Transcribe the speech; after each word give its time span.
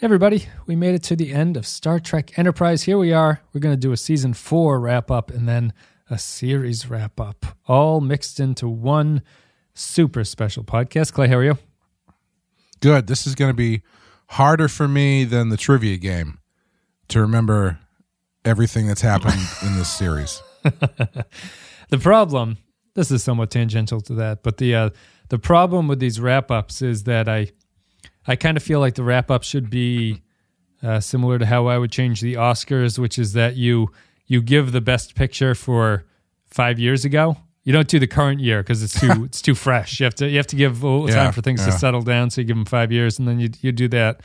everybody, 0.00 0.46
we 0.66 0.76
made 0.76 0.94
it 0.94 1.02
to 1.04 1.16
the 1.16 1.32
end 1.32 1.56
of 1.56 1.66
Star 1.66 2.00
Trek 2.00 2.38
Enterprise. 2.38 2.84
Here 2.84 2.96
we 2.96 3.12
are. 3.12 3.40
We're 3.52 3.60
going 3.60 3.74
to 3.74 3.80
do 3.80 3.92
a 3.92 3.96
season 3.96 4.32
four 4.32 4.80
wrap 4.80 5.10
up 5.10 5.30
and 5.30 5.48
then 5.48 5.72
a 6.08 6.18
series 6.18 6.88
wrap 6.88 7.20
up, 7.20 7.44
all 7.66 8.00
mixed 8.00 8.40
into 8.40 8.68
one 8.68 9.22
super 9.74 10.24
special 10.24 10.64
podcast. 10.64 11.12
Clay, 11.12 11.28
how 11.28 11.36
are 11.36 11.44
you? 11.44 11.58
Good. 12.80 13.06
This 13.06 13.26
is 13.26 13.34
going 13.34 13.50
to 13.50 13.56
be 13.56 13.82
harder 14.28 14.68
for 14.68 14.88
me 14.88 15.24
than 15.24 15.48
the 15.48 15.56
trivia 15.56 15.96
game 15.96 16.38
to 17.08 17.20
remember 17.20 17.78
everything 18.44 18.86
that's 18.86 19.02
happened 19.02 19.40
in 19.62 19.76
this 19.76 19.90
series. 19.90 20.42
the 20.62 21.98
problem, 22.00 22.58
this 22.94 23.10
is 23.10 23.22
somewhat 23.22 23.50
tangential 23.50 24.00
to 24.02 24.14
that, 24.14 24.42
but 24.42 24.58
the 24.58 24.74
uh, 24.74 24.90
the 25.28 25.38
problem 25.38 25.88
with 25.88 25.98
these 25.98 26.20
wrap 26.20 26.50
ups 26.50 26.82
is 26.82 27.04
that 27.04 27.28
I 27.28 27.48
I 28.26 28.36
kind 28.36 28.56
of 28.56 28.62
feel 28.62 28.80
like 28.80 28.94
the 28.94 29.02
wrap 29.02 29.30
up 29.30 29.42
should 29.42 29.68
be 29.70 30.22
uh, 30.82 31.00
similar 31.00 31.38
to 31.38 31.46
how 31.46 31.66
I 31.66 31.78
would 31.78 31.92
change 31.92 32.20
the 32.20 32.34
Oscars, 32.34 32.98
which 32.98 33.18
is 33.18 33.32
that 33.32 33.56
you 33.56 33.90
you 34.26 34.40
give 34.40 34.72
the 34.72 34.80
best 34.80 35.14
picture 35.14 35.54
for 35.54 36.04
five 36.46 36.78
years 36.78 37.04
ago. 37.04 37.36
You 37.64 37.72
don't 37.72 37.86
do 37.86 37.98
the 37.98 38.06
current 38.06 38.40
year 38.40 38.62
because 38.62 38.82
it's 38.82 38.98
too 38.98 39.24
it's 39.24 39.42
too 39.42 39.54
fresh. 39.54 40.00
You 40.00 40.04
have 40.04 40.14
to 40.16 40.28
you 40.28 40.36
have 40.36 40.46
to 40.48 40.56
give 40.56 40.82
a 40.82 40.86
little 40.88 41.08
Yeah, 41.08 41.16
time 41.16 41.32
for 41.32 41.42
things 41.42 41.64
to 41.64 41.72
settle 41.72 42.02
down. 42.02 42.30
So 42.30 42.40
you 42.40 42.46
give 42.46 42.56
them 42.56 42.64
five 42.64 42.90
years, 42.92 43.18
and 43.18 43.26
then 43.28 43.38
you 43.40 43.50
you 43.60 43.72
do 43.72 43.88
that. 43.88 44.20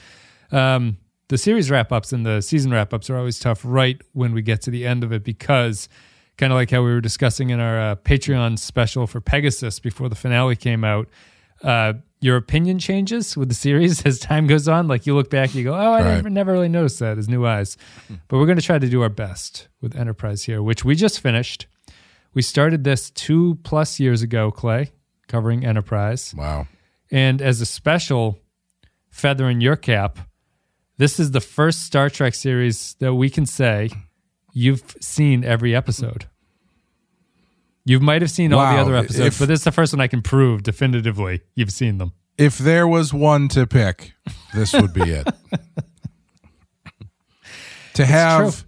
Um, 0.52 0.98
the 1.30 1.38
series 1.38 1.70
wrap 1.70 1.92
ups 1.92 2.14
and 2.14 2.26
the 2.26 2.42
season 2.42 2.72
wrap 2.72 2.94
ups 2.94 3.10
are 3.10 3.18
always 3.18 3.38
tough 3.38 3.62
right 3.64 4.02
when 4.14 4.32
we 4.34 4.42
get 4.42 4.62
to 4.62 4.72
the 4.72 4.88
end 4.88 5.04
of 5.04 5.12
it 5.12 5.24
because 5.26 5.90
kind 6.38 6.54
of 6.54 6.58
like 6.58 6.72
how 6.72 6.82
we 6.82 6.92
were 6.92 7.02
discussing 7.02 7.50
in 7.50 7.60
our 7.60 7.80
uh, 7.80 7.96
Patreon 7.96 8.58
special 8.58 9.08
for 9.08 9.20
Pegasus 9.20 9.80
before 9.80 10.08
the 10.08 10.16
finale 10.16 10.56
came 10.56 10.84
out. 10.86 11.10
Uh, 11.62 11.94
your 12.20 12.36
opinion 12.38 12.80
changes 12.80 13.38
with 13.38 13.50
the 13.50 13.56
series 13.56 14.02
as 14.06 14.20
time 14.20 14.48
goes 14.48 14.68
on. 14.68 14.88
Like 14.88 15.06
you 15.06 15.16
look 15.16 15.30
back, 15.30 15.54
you 15.56 15.64
go, 15.64 15.74
"Oh, 15.74 15.78
I 15.94 16.02
Right. 16.02 16.16
never, 16.16 16.30
never 16.30 16.52
really 16.52 16.70
noticed 16.70 17.00
that 17.00 17.18
as 17.18 17.28
new 17.30 17.46
eyes." 17.46 17.78
Hmm. 18.08 18.16
But 18.28 18.38
we're 18.38 18.46
going 18.46 18.58
to 18.58 18.64
try 18.66 18.80
to 18.80 18.90
do 18.90 19.02
our 19.02 19.10
best 19.10 19.68
with 19.82 19.96
Enterprise 19.96 20.44
here, 20.44 20.62
which 20.64 20.84
we 20.84 20.96
just 20.96 21.20
finished. 21.20 21.68
We 22.34 22.42
started 22.42 22.84
this 22.84 23.10
two 23.12 23.58
plus 23.64 24.00
years 24.00 24.22
ago, 24.22 24.52
Clay, 24.52 24.92
covering 25.28 25.66
Enterprise. 25.66 26.34
Wow. 26.38 26.68
And 27.12 27.42
as 27.42 27.62
a 27.62 27.66
special 27.66 28.40
feather 29.10 29.50
in 29.50 29.62
your 29.62 29.76
cap, 29.76 30.20
this 30.98 31.20
is 31.20 31.32
the 31.32 31.40
first 31.42 31.84
Star 31.84 32.10
Trek 32.10 32.36
series 32.36 32.96
that 33.00 33.14
we 33.16 33.30
can 33.30 33.46
say 33.46 33.90
you've 34.54 34.96
seen 35.00 35.44
every 35.44 35.76
episode. 35.76 36.26
You 37.88 38.02
might 38.02 38.22
have 38.22 38.30
seen 38.32 38.52
all 38.52 38.60
the 38.60 38.82
other 38.82 38.96
episodes, 38.98 39.20
If- 39.36 39.40
but 39.40 39.48
this 39.48 39.62
is 39.62 39.64
the 39.64 39.72
first 39.72 39.94
one 39.94 40.02
I 40.02 40.08
can 40.08 40.22
prove 40.22 40.62
definitively 40.62 41.40
you've 41.56 41.72
seen 41.72 42.00
them. 42.00 42.12
If 42.38 42.58
there 42.58 42.86
was 42.86 43.14
one 43.14 43.48
to 43.50 43.66
pick, 43.66 44.12
this 44.54 44.74
would 44.74 44.94
be 44.94 45.10
it. 45.10 45.26
to 47.94 48.06
have 48.06 48.66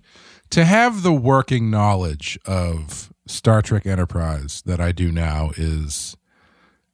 to 0.51 0.63
have 0.63 1.03
the 1.03 1.11
working 1.11 1.69
knowledge 1.69 2.39
of 2.45 3.11
Star 3.27 3.61
Trek 3.61 3.85
Enterprise 3.85 4.63
that 4.65 4.79
I 4.79 4.93
do 4.93 5.11
now 5.11 5.51
is 5.57 6.15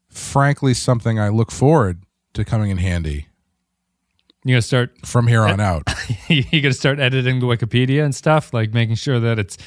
frankly 0.10 0.74
something 0.74 1.20
I 1.20 1.30
look 1.30 1.52
forward 1.52 2.04
to 2.34 2.44
coming 2.44 2.72
in 2.72 2.78
handy 2.78 3.28
You're 4.46 4.54
gonna 4.58 4.62
start 4.62 5.06
from 5.06 5.26
here 5.28 5.42
on 5.42 5.60
out. 5.60 5.84
you're 6.30 6.62
gonna 6.62 6.74
start 6.74 7.00
editing 7.00 7.40
the 7.40 7.48
Wikipedia 7.48 8.06
and 8.06 8.14
stuff, 8.14 8.54
like 8.54 8.74
making 8.74 8.96
sure 8.96 9.20
that 9.20 9.40
it's 9.40 9.58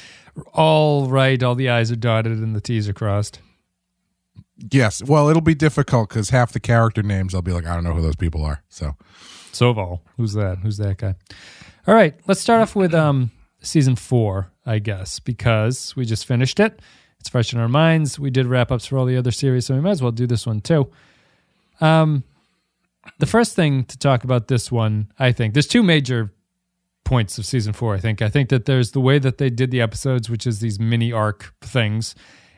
all 0.53 1.07
right, 1.07 1.41
all 1.43 1.53
the 1.53 1.69
I's 1.69 1.91
are 1.91 1.97
dotted 1.97 2.37
and 2.39 2.55
the 2.55 2.61
T's 2.61 2.87
are 2.87 2.93
crossed. 2.93 3.41
yes. 4.71 5.03
Well, 5.03 5.27
it'll 5.27 5.41
be 5.41 5.53
difficult 5.53 6.07
because 6.09 6.29
half 6.29 6.53
the 6.53 6.61
character 6.61 7.03
names 7.03 7.35
I'll 7.35 7.41
be 7.41 7.51
like, 7.51 7.67
I 7.67 7.75
don't 7.75 7.83
know 7.83 7.93
who 7.93 8.01
those 8.01 8.15
people 8.15 8.43
are. 8.45 8.63
So 8.69 8.95
Soval. 9.51 9.99
Who's 10.15 10.31
that? 10.33 10.59
Who's 10.59 10.77
that 10.77 10.97
guy? 10.97 11.15
All 11.85 11.93
right, 11.93 12.15
let's 12.27 12.39
start 12.39 12.61
off 12.61 12.73
with 12.73 12.93
um 12.93 13.31
season 13.61 13.97
four, 13.97 14.49
I 14.65 14.79
guess, 14.79 15.19
because 15.19 15.93
we 15.97 16.05
just 16.05 16.25
finished 16.25 16.59
it. 16.61 16.79
It's 17.19 17.27
fresh 17.27 17.51
in 17.51 17.59
our 17.59 17.67
minds. 17.67 18.17
We 18.17 18.29
did 18.29 18.45
wrap 18.45 18.71
ups 18.71 18.85
for 18.85 18.97
all 18.97 19.05
the 19.05 19.17
other 19.17 19.31
series, 19.31 19.65
so 19.65 19.75
we 19.75 19.81
might 19.81 19.91
as 19.91 20.01
well 20.01 20.13
do 20.13 20.25
this 20.25 20.47
one 20.47 20.61
too. 20.61 20.89
Um, 21.81 22.23
the 23.19 23.25
first 23.25 23.55
thing 23.55 23.85
to 23.85 23.97
talk 23.97 24.23
about 24.23 24.47
this 24.47 24.71
one, 24.71 25.11
I 25.17 25.31
think, 25.31 25.53
there's 25.53 25.67
two 25.67 25.83
major 25.83 26.33
points 27.03 27.37
of 27.37 27.45
season 27.45 27.73
four. 27.73 27.95
I 27.95 27.99
think. 27.99 28.21
I 28.21 28.29
think 28.29 28.49
that 28.49 28.65
there's 28.65 28.91
the 28.91 29.01
way 29.01 29.19
that 29.19 29.37
they 29.37 29.49
did 29.49 29.71
the 29.71 29.81
episodes, 29.81 30.29
which 30.29 30.45
is 30.45 30.59
these 30.59 30.79
mini 30.79 31.11
arc 31.11 31.53
things, 31.61 32.15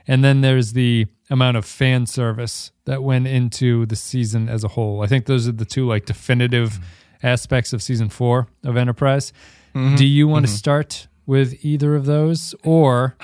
and 0.08 0.24
then 0.24 0.42
there's 0.42 0.74
the 0.74 1.08
amount 1.30 1.58
of 1.58 1.66
fan 1.66 2.06
service 2.06 2.72
that 2.86 3.02
went 3.02 3.28
into 3.28 3.86
the 3.86 3.96
season 3.96 4.50
as 4.50 4.64
a 4.64 4.70
whole. 4.70 5.02
I 5.02 5.08
think 5.08 5.26
those 5.26 5.48
are 5.48 5.54
the 5.54 5.66
two 5.66 5.88
like 5.88 6.06
definitive 6.06 6.80
aspects 7.24 7.72
of 7.72 7.82
season 7.82 8.10
four 8.10 8.48
of 8.64 8.76
Enterprise. 8.76 9.32
Mm-hmm. 9.74 9.96
Do 9.96 10.06
you 10.06 10.28
want 10.28 10.46
to 10.46 10.52
mm-hmm. 10.52 10.58
start 10.58 11.08
with 11.26 11.64
either 11.64 11.96
of 11.96 12.06
those, 12.06 12.54
or 12.64 13.16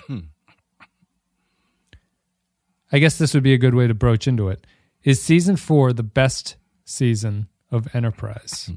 I 2.92 3.00
guess 3.00 3.18
this 3.18 3.34
would 3.34 3.44
be 3.44 3.54
a 3.54 3.58
good 3.58 3.76
way 3.76 3.88
to 3.88 3.94
broach 3.94 4.28
into 4.28 4.48
it. 4.50 4.66
Is 5.04 5.22
season 5.22 5.58
four 5.58 5.94
the 5.94 6.04
best 6.04 6.56
season 6.88 7.48
of 7.70 7.94
Enterprise? 7.94 8.72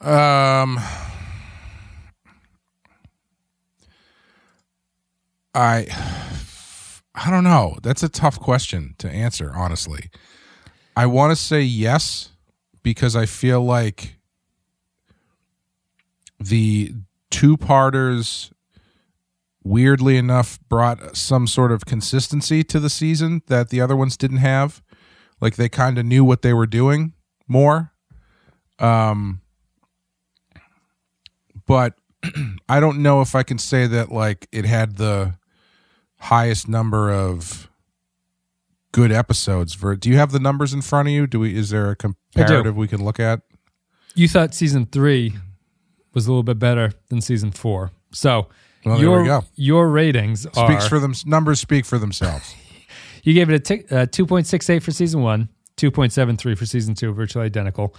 Um, 0.00 0.78
I, 5.54 5.86
I 7.14 7.30
don't 7.30 7.44
know. 7.44 7.76
That's 7.82 8.02
a 8.02 8.08
tough 8.08 8.38
question 8.38 8.94
to 8.98 9.08
answer. 9.08 9.52
Honestly, 9.54 10.10
I 10.96 11.06
want 11.06 11.30
to 11.30 11.36
say 11.36 11.62
yes 11.62 12.30
because 12.82 13.16
I 13.16 13.24
feel 13.26 13.62
like 13.62 14.16
the 16.38 16.92
two 17.30 17.56
parters, 17.56 18.52
weirdly 19.64 20.18
enough, 20.18 20.58
brought 20.68 21.16
some 21.16 21.46
sort 21.46 21.72
of 21.72 21.86
consistency 21.86 22.62
to 22.64 22.78
the 22.78 22.90
season 22.90 23.42
that 23.46 23.70
the 23.70 23.80
other 23.80 23.96
ones 23.96 24.16
didn't 24.16 24.38
have. 24.38 24.82
Like 25.40 25.56
they 25.56 25.68
kind 25.68 25.98
of 25.98 26.06
knew 26.06 26.24
what 26.24 26.42
they 26.42 26.52
were 26.52 26.66
doing 26.66 27.12
more. 27.46 27.92
Um, 28.78 29.40
but 31.66 31.94
I 32.68 32.80
don't 32.80 33.02
know 33.02 33.20
if 33.20 33.34
I 33.34 33.42
can 33.42 33.58
say 33.58 33.86
that 33.86 34.10
like 34.10 34.48
it 34.52 34.64
had 34.64 34.96
the 34.96 35.34
highest 36.18 36.68
number 36.68 37.10
of 37.10 37.68
good 38.92 39.12
episodes. 39.12 39.74
For 39.74 39.94
do 39.96 40.08
you 40.08 40.16
have 40.16 40.32
the 40.32 40.40
numbers 40.40 40.72
in 40.72 40.82
front 40.82 41.08
of 41.08 41.12
you? 41.12 41.26
Do 41.26 41.40
we? 41.40 41.56
Is 41.56 41.70
there 41.70 41.90
a 41.90 41.96
comparative 41.96 42.76
we 42.76 42.88
can 42.88 43.04
look 43.04 43.20
at? 43.20 43.42
You 44.14 44.28
thought 44.28 44.54
season 44.54 44.86
three 44.86 45.34
was 46.14 46.26
a 46.26 46.30
little 46.30 46.42
bit 46.42 46.58
better 46.58 46.92
than 47.08 47.20
season 47.20 47.50
four. 47.50 47.90
So 48.12 48.48
Well, 48.84 48.98
your 48.98 49.44
your 49.54 49.90
ratings 49.90 50.46
are 50.46 50.68
Speaks 50.68 50.88
for 50.88 50.98
them. 50.98 51.14
Numbers 51.26 51.60
speak 51.60 51.84
for 51.84 51.98
themselves. 51.98 52.54
You 53.26 53.34
gave 53.34 53.50
it 53.50 53.54
a 53.54 53.58
tick- 53.58 53.92
uh, 53.92 54.06
2.68 54.06 54.82
for 54.82 54.92
season 54.92 55.20
one, 55.20 55.48
2.73 55.76 56.56
for 56.56 56.64
season 56.64 56.94
two, 56.94 57.12
virtually 57.12 57.44
identical. 57.44 57.94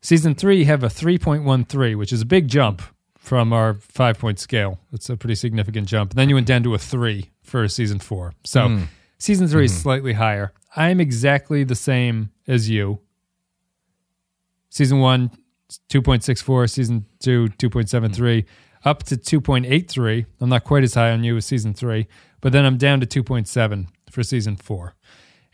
Season 0.00 0.34
three 0.34 0.58
you 0.58 0.64
have 0.66 0.84
a 0.84 0.88
3.13, 0.88 1.96
which 1.98 2.12
is 2.12 2.22
a 2.22 2.26
big 2.26 2.46
jump 2.48 2.80
from 3.18 3.52
our 3.52 3.74
five 3.74 4.18
point 4.18 4.38
scale. 4.38 4.78
It's 4.92 5.10
a 5.10 5.16
pretty 5.16 5.34
significant 5.34 5.88
jump. 5.88 6.12
And 6.12 6.18
then 6.18 6.28
you 6.28 6.36
went 6.36 6.46
down 6.46 6.62
to 6.62 6.74
a 6.74 6.78
three 6.78 7.30
for 7.42 7.66
season 7.66 7.98
four. 7.98 8.32
So 8.44 8.78
season 9.18 9.48
3 9.48 9.64
is 9.64 9.76
slightly 9.76 10.14
higher. 10.14 10.52
I'm 10.76 11.00
exactly 11.00 11.64
the 11.64 11.74
same 11.74 12.30
as 12.46 12.70
you. 12.70 13.00
Season 14.70 15.00
one, 15.00 15.30
2.64. 15.90 16.70
Season 16.70 17.06
two, 17.18 17.48
2.73. 17.58 18.44
Up 18.84 19.02
to 19.02 19.16
2.83. 19.16 20.26
I'm 20.40 20.48
not 20.48 20.64
quite 20.64 20.84
as 20.84 20.94
high 20.94 21.10
on 21.10 21.24
you 21.24 21.36
as 21.36 21.44
season 21.44 21.74
three, 21.74 22.06
but 22.40 22.52
then 22.52 22.64
I'm 22.64 22.78
down 22.78 23.00
to 23.00 23.06
2.7 23.06 23.88
for 24.10 24.22
season 24.22 24.56
four. 24.56 24.94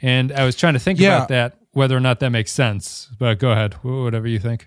And 0.02 0.32
I 0.32 0.44
was 0.44 0.56
trying 0.56 0.74
to 0.74 0.78
think 0.80 0.98
Yeah. 0.98 1.16
about 1.16 1.28
that, 1.28 1.58
whether 1.72 1.96
or 1.96 2.00
not 2.00 2.20
that 2.20 2.30
makes 2.30 2.52
sense. 2.52 3.08
But 3.18 3.38
go 3.38 3.52
ahead, 3.52 3.74
whatever 3.82 4.26
you 4.26 4.38
think. 4.38 4.66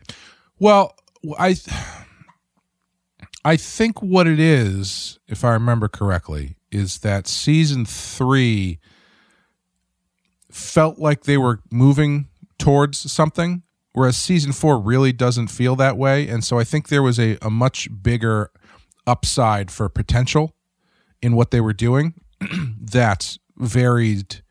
Well, 0.59 0.95
I 1.37 1.55
I 3.45 3.55
think 3.55 4.01
what 4.01 4.27
it 4.27 4.39
is, 4.39 5.19
if 5.27 5.43
I 5.45 5.51
remember 5.53 5.87
correctly, 5.87 6.55
is 6.71 6.99
that 6.99 7.27
season 7.27 7.85
three 7.85 8.79
felt 10.51 10.99
like 10.99 11.23
they 11.23 11.37
were 11.37 11.61
moving 11.71 12.27
towards 12.57 13.11
something, 13.11 13.63
whereas 13.93 14.17
season 14.17 14.51
four 14.51 14.79
really 14.79 15.11
doesn't 15.13 15.47
feel 15.47 15.75
that 15.77 15.97
way. 15.97 16.27
And 16.27 16.43
so 16.43 16.59
I 16.59 16.63
think 16.63 16.87
there 16.89 17.03
was 17.03 17.19
a, 17.19 17.37
a 17.41 17.49
much 17.49 17.87
bigger 18.01 18.51
upside 19.07 19.71
for 19.71 19.87
potential 19.89 20.55
in 21.21 21.35
what 21.35 21.51
they 21.51 21.61
were 21.61 21.73
doing 21.73 22.13
that 22.81 23.37
varied 23.59 24.41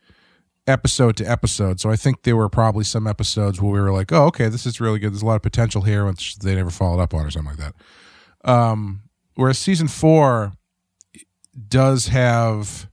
episode 0.67 1.17
to 1.17 1.25
episode. 1.25 1.81
So 1.81 1.91
I 1.91 1.97
think 1.97 2.23
there 2.25 2.37
were 2.37 2.49
probably 2.49 2.85
some 2.85 3.07
episodes 3.07 3.61
where 3.61 3.73
we 3.73 3.81
were 3.81 3.93
like, 3.93 4.13
"Oh, 4.13 4.27
okay, 4.27 4.49
this 4.49 4.67
is 4.67 4.81
really 4.81 4.99
good. 4.99 5.13
There's 5.13 5.23
a 5.23 5.27
lot 5.27 5.37
of 5.37 5.43
potential 5.43 5.83
here," 5.83 6.05
which 6.05 6.39
they 6.39 6.55
never 6.55 6.71
followed 6.71 7.01
up 7.01 7.15
on 7.15 7.25
or 7.25 7.31
something 7.31 7.57
like 7.57 7.73
that. 8.45 8.51
Um, 8.51 9.03
whereas 9.35 9.59
season 9.59 9.89
four 9.89 10.53
does 11.69 12.09
have 12.09 12.89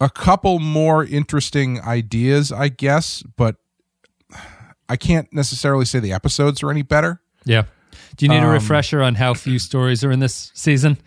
a 0.00 0.08
couple 0.08 0.58
more 0.58 1.04
interesting 1.04 1.80
ideas, 1.80 2.50
I 2.52 2.68
guess, 2.68 3.22
but 3.36 3.56
I 4.88 4.96
can't 4.96 5.32
necessarily 5.32 5.84
say 5.84 5.98
the 6.00 6.12
episodes 6.12 6.62
are 6.62 6.70
any 6.70 6.82
better. 6.82 7.20
Yeah. 7.44 7.64
Do 8.16 8.24
you 8.24 8.30
need 8.30 8.38
a 8.42 8.46
Um, 8.46 8.52
refresher 8.52 9.02
on 9.02 9.16
how 9.16 9.34
few 9.34 9.58
stories 9.58 10.02
are 10.04 10.10
in 10.10 10.20
this 10.20 10.50
season? 10.54 10.98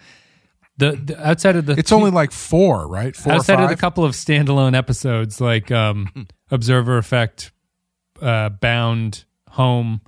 The, 0.78 0.92
the 0.92 1.28
outside 1.28 1.56
of 1.56 1.66
the 1.66 1.74
It's 1.74 1.92
only 1.92 2.12
like 2.12 2.32
four, 2.32 2.88
right? 2.88 3.16
Four 3.16 3.34
outside 3.34 3.56
of 3.62 3.70
the 3.70 3.76
five. 3.76 3.80
couple 3.80 4.04
of 4.04 4.12
standalone 4.14 4.76
episodes 4.76 5.40
like 5.40 5.72
um, 5.72 6.28
Observer 6.52 6.98
Effect, 6.98 7.52
uh, 8.22 8.50
Bound, 8.50 9.24
Home. 9.52 10.02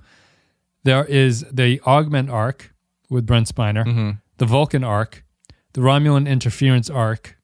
There 0.84 1.04
is 1.06 1.44
the 1.50 1.80
Augment 1.86 2.28
arc 2.30 2.74
with 3.08 3.24
Brent 3.26 3.46
Spiner, 3.52 3.84
Mm-hmm. 3.86 4.10
the 4.36 4.44
Vulcan 4.46 4.84
arc, 4.84 5.24
the 5.72 5.80
Romulan 5.80 6.28
Interference 6.28 6.90
arc, 6.90 7.38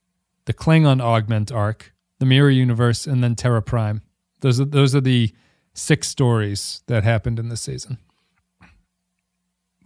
the 0.45 0.53
Klingon 0.55 1.01
Augment 1.03 1.51
arc, 1.51 1.95
the 2.19 2.27
Mirror 2.27 2.51
Universe, 2.51 3.07
and 3.07 3.25
then 3.25 3.35
Terra 3.35 3.63
Prime. 3.63 4.03
Those 4.41 4.61
are 4.61 4.67
those 4.67 4.95
are 4.95 5.01
the 5.01 5.33
six 5.73 6.09
stories 6.09 6.83
that 6.87 7.03
happened 7.05 7.39
in 7.39 7.49
this 7.49 7.63
season. 7.63 7.97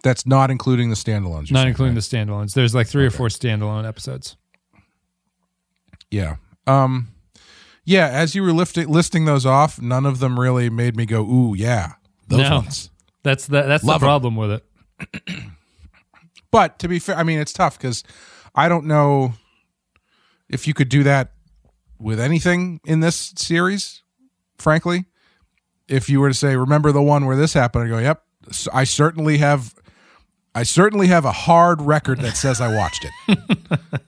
That's 0.05 0.25
not 0.27 0.50
including 0.50 0.91
the 0.91 0.97
standalones. 0.97 1.50
Not 1.50 1.61
saying, 1.61 1.69
including 1.69 1.95
right? 1.97 2.03
the 2.09 2.17
standalones. 2.17 2.55
There's 2.55 2.75
like 2.75 2.87
three 2.87 3.05
or 3.05 3.11
four 3.11 3.29
standalone 3.29 3.87
episodes. 3.87 4.37
Yeah. 6.11 6.37
Um 6.67 7.09
yeah, 7.85 8.09
as 8.09 8.35
you 8.35 8.43
were 8.43 8.53
lifting, 8.53 8.87
listing 8.89 9.25
those 9.25 9.47
off, 9.47 9.81
none 9.81 10.05
of 10.05 10.19
them 10.19 10.39
really 10.39 10.69
made 10.69 10.95
me 10.95 11.06
go, 11.06 11.23
"Ooh, 11.23 11.55
yeah." 11.56 11.93
Those 12.29 12.41
No. 12.41 12.56
ones. 12.56 12.91
That's 13.23 13.47
the 13.47 13.62
that's 13.62 13.83
Love 13.83 14.00
the 14.00 14.06
'em. 14.06 14.09
problem 14.09 14.37
with 14.37 14.50
it. 14.53 14.65
But 16.50 16.79
to 16.79 16.89
be 16.89 16.99
fair, 16.99 17.17
I 17.17 17.25
mean, 17.25 17.39
it's 17.41 17.53
tough 17.53 17.79
cuz 17.79 18.03
I 18.55 18.69
don't 18.71 18.87
know 18.87 19.35
if 20.49 20.67
you 20.67 20.73
could 20.75 20.89
do 20.89 21.03
that 21.03 21.33
with 21.99 22.19
anything 22.19 22.81
in 22.87 23.00
this 23.00 23.35
series, 23.37 24.03
frankly. 24.56 25.05
If 25.89 26.09
you 26.09 26.21
were 26.21 26.29
to 26.29 26.35
say, 26.35 26.56
"Remember 26.56 26.91
the 26.93 27.03
one 27.03 27.27
where 27.27 27.37
this 27.37 27.53
happened?" 27.53 27.85
I 27.85 27.89
go, 27.89 27.99
"Yep, 27.99 28.23
I 28.73 28.85
certainly 28.85 29.39
have 29.39 29.75
I 30.58 30.62
certainly 30.64 31.06
have 31.06 31.25
a 31.25 31.32
hard 31.32 31.81
record 31.82 32.20
that 32.20 32.37
says 32.37 32.60
I 32.60 32.75
watched 32.75 33.06
it." 33.28 33.49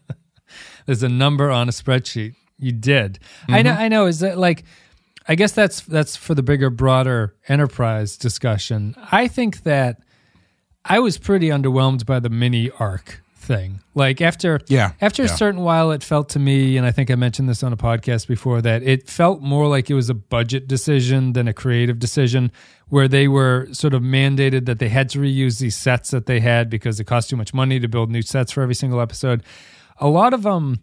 There's 0.86 1.02
a 1.02 1.08
number 1.08 1.50
on 1.50 1.68
a 1.68 1.72
spreadsheet. 1.72 2.34
You 2.58 2.72
did. 2.72 3.18
I 3.48 3.62
Mm-hmm. 3.62 3.64
know. 3.64 3.72
I 3.72 3.88
know. 3.88 4.06
Is 4.06 4.20
that 4.20 4.38
like? 4.38 4.64
I 5.28 5.34
guess 5.36 5.52
that's 5.52 5.80
that's 5.82 6.16
for 6.16 6.34
the 6.34 6.42
bigger, 6.42 6.70
broader 6.70 7.34
enterprise 7.48 8.16
discussion. 8.16 8.96
I 9.12 9.28
think 9.28 9.62
that 9.62 9.98
I 10.84 10.98
was 10.98 11.18
pretty 11.18 11.48
underwhelmed 11.48 12.04
by 12.06 12.18
the 12.20 12.30
mini 12.30 12.70
arc 12.78 13.22
thing. 13.50 13.80
Like 13.96 14.20
after 14.20 14.60
Yeah, 14.68 14.92
after 15.00 15.24
a 15.24 15.28
certain 15.28 15.62
while, 15.62 15.90
it 15.90 16.04
felt 16.04 16.28
to 16.30 16.38
me, 16.38 16.76
and 16.76 16.86
I 16.86 16.92
think 16.92 17.10
I 17.10 17.16
mentioned 17.16 17.48
this 17.48 17.64
on 17.64 17.72
a 17.72 17.76
podcast 17.76 18.28
before, 18.28 18.62
that 18.62 18.84
it 18.84 19.08
felt 19.08 19.42
more 19.42 19.66
like 19.66 19.90
it 19.90 19.94
was 19.94 20.08
a 20.08 20.14
budget 20.14 20.68
decision 20.68 21.32
than 21.32 21.48
a 21.48 21.52
creative 21.52 21.98
decision, 21.98 22.52
where 22.88 23.08
they 23.08 23.26
were 23.26 23.66
sort 23.72 23.92
of 23.92 24.02
mandated 24.02 24.66
that 24.66 24.78
they 24.78 24.88
had 24.88 25.08
to 25.10 25.18
reuse 25.18 25.58
these 25.58 25.76
sets 25.76 26.12
that 26.12 26.26
they 26.26 26.38
had 26.38 26.70
because 26.70 27.00
it 27.00 27.04
cost 27.04 27.28
too 27.28 27.36
much 27.36 27.52
money 27.52 27.80
to 27.80 27.88
build 27.88 28.08
new 28.08 28.22
sets 28.22 28.52
for 28.52 28.62
every 28.62 28.76
single 28.76 29.00
episode. 29.00 29.42
A 29.98 30.08
lot 30.08 30.32
of 30.32 30.44
them 30.44 30.80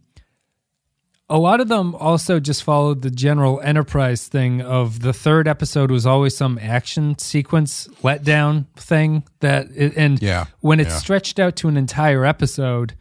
a 1.30 1.38
lot 1.38 1.60
of 1.60 1.68
them 1.68 1.94
also 1.96 2.40
just 2.40 2.64
followed 2.64 3.02
the 3.02 3.12
general 3.12 3.60
enterprise 3.62 4.28
thing 4.28 4.62
of 4.62 5.02
the 5.02 5.12
third 5.12 5.48
episode 5.48 5.92
was 5.92 6.06
always 6.06 6.36
some 6.38 6.58
action 6.62 7.18
sequence 7.20 7.88
letdown 8.02 8.66
thing 8.78 9.24
that 9.42 9.68
it, 9.76 9.94
and 9.98 10.22
Yeah, 10.22 10.46
when 10.62 10.80
it's 10.80 10.92
yeah. 10.92 10.98
stretched 11.00 11.40
out 11.40 11.56
to 11.58 11.68
an 11.68 11.76
entire 11.78 12.26
episode 12.26 12.96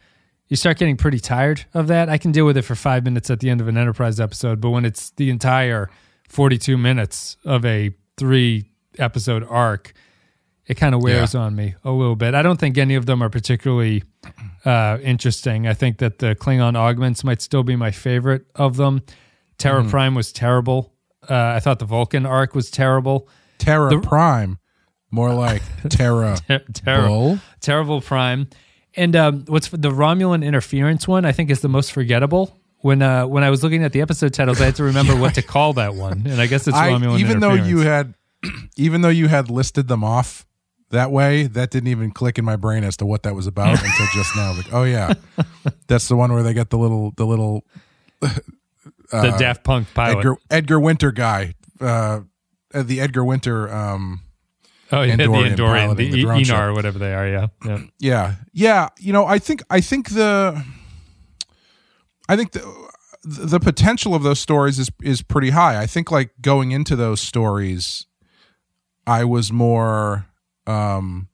you 0.49 0.55
start 0.55 0.77
getting 0.77 0.95
pretty 0.95 1.19
tired 1.19 1.65
of 1.73 1.87
that. 1.87 2.07
I 2.07 2.17
can 2.17 2.31
deal 2.31 2.45
with 2.45 2.55
it 2.55 2.61
for 2.61 2.73
five 2.75 3.03
minutes 3.03 3.29
at 3.29 3.41
the 3.41 3.49
end 3.49 3.59
of 3.59 3.67
an 3.67 3.77
enterprise 3.77 4.19
episode 4.19 4.59
but 4.61 4.69
when 4.71 4.83
it's 4.85 5.09
the 5.11 5.29
entire 5.29 5.89
42 6.29 6.77
minutes 6.77 7.37
of 7.45 7.63
a 7.65 7.91
three 8.17 8.71
episode 8.99 9.45
arc 9.49 9.93
it 10.65 10.75
kind 10.75 10.93
of 10.93 11.01
wears 11.01 11.33
on 11.33 11.55
me 11.55 11.75
a 11.85 11.91
little 11.91 12.17
bit. 12.17 12.35
I 12.35 12.41
don't 12.41 12.59
think 12.59 12.77
any 12.77 12.95
of 12.95 13.05
them 13.05 13.23
are 13.23 13.29
particularly 13.29 14.03
uh, 14.65 14.97
interesting. 15.03 15.67
I 15.67 15.73
think 15.73 15.97
that 15.99 16.19
the 16.19 16.35
Klingon 16.35 16.75
augments 16.75 17.23
might 17.23 17.41
still 17.41 17.63
be 17.63 17.75
my 17.75 17.91
favorite 17.91 18.45
of 18.55 18.77
them. 18.77 19.01
Terra 19.57 19.81
Mm-hmm. 19.81 19.89
Prime 19.89 20.15
was 20.15 20.31
terrible. 20.31 20.93
Uh, 21.27 21.35
I 21.55 21.59
thought 21.59 21.79
the 21.79 21.85
Vulcan 21.85 22.25
arc 22.25 22.55
was 22.55 22.69
terrible. 22.69 23.27
Terra 23.57 23.99
Prime, 24.01 24.59
more 25.11 25.33
like 25.33 25.61
Terra 25.89 26.37
Ter- 26.47 26.63
terrible, 26.73 27.39
terrible 27.59 28.01
Prime. 28.01 28.47
And 28.95 29.15
um, 29.15 29.45
what's 29.47 29.69
the 29.69 29.89
Romulan 29.91 30.43
interference 30.45 31.07
one? 31.07 31.25
I 31.25 31.31
think 31.31 31.49
is 31.49 31.61
the 31.61 31.69
most 31.69 31.91
forgettable. 31.91 32.59
When 32.81 33.01
uh, 33.01 33.25
when 33.25 33.43
I 33.43 33.49
was 33.49 33.63
looking 33.63 33.83
at 33.83 33.91
the 33.91 34.01
episode 34.01 34.33
titles, 34.33 34.61
I 34.61 34.65
had 34.65 34.75
to 34.75 34.83
remember 34.83 35.15
what 35.15 35.33
to 35.35 35.41
call 35.53 35.73
that 35.73 35.95
one, 35.95 36.25
and 36.27 36.39
I 36.39 36.45
guess 36.45 36.67
it's 36.67 36.77
I, 36.77 36.91
Romulan 36.91 37.19
even 37.19 37.39
though 37.39 37.53
you 37.55 37.79
had, 37.79 38.13
even 38.77 39.01
though 39.01 39.09
you 39.09 39.27
had 39.27 39.49
listed 39.49 39.87
them 39.87 40.03
off 40.03 40.45
that 40.89 41.11
way, 41.11 41.47
that 41.47 41.69
didn't 41.69 41.89
even 41.89 42.11
click 42.11 42.37
in 42.37 42.45
my 42.45 42.55
brain 42.55 42.83
as 42.83 42.97
to 42.97 43.05
what 43.05 43.23
that 43.23 43.35
was 43.35 43.47
about 43.47 43.69
until 43.83 44.05
just 44.13 44.35
now. 44.35 44.53
Like, 44.53 44.73
oh 44.73 44.83
yeah, 44.83 45.13
that's 45.87 46.07
the 46.07 46.15
one 46.15 46.31
where 46.33 46.43
they 46.43 46.53
get 46.53 46.69
the 46.69 46.77
little, 46.77 47.11
the 47.17 47.25
little 47.25 47.65
the 48.21 49.35
Daft 49.37 49.63
Punk 49.63 49.87
pilot. 49.93 50.17
Edgar 50.17 50.35
Edgar 50.49 50.79
Winter 50.79 51.11
guy, 51.11 51.55
uh, 51.81 52.21
uh, 52.73 52.83
the 52.83 53.01
Edgar 53.01 53.25
Winter. 53.25 53.73
Um, 53.73 54.21
oh, 54.91 55.01
yeah, 55.01 55.15
the 55.15 55.23
Andorian 55.23 55.55
Andorian, 55.55 55.97
the, 55.97 56.09
the 56.09 56.21
ship. 56.21 56.55
Aenar, 56.55 56.69
or 56.69 56.73
whatever 56.73 56.99
they 56.99 57.13
are. 57.13 57.27
Yeah, 57.27 57.47
yeah. 57.65 57.79
yeah, 57.99 58.35
yeah. 58.53 58.89
You 58.99 59.13
know, 59.13 59.25
I 59.25 59.39
think, 59.39 59.63
I 59.69 59.81
think 59.81 60.09
the, 60.09 60.63
I 62.27 62.35
think 62.35 62.51
the. 62.51 62.87
The 63.29 63.59
potential 63.59 64.15
of 64.15 64.23
those 64.23 64.39
stories 64.39 64.79
is 64.79 64.89
is 65.01 65.21
pretty 65.21 65.49
high. 65.49 65.81
I 65.81 65.85
think 65.85 66.11
like 66.11 66.29
going 66.39 66.71
into 66.71 66.95
those 66.95 67.19
stories, 67.19 68.05
I 69.05 69.25
was 69.25 69.51
more 69.51 70.27
um, 70.67 71.29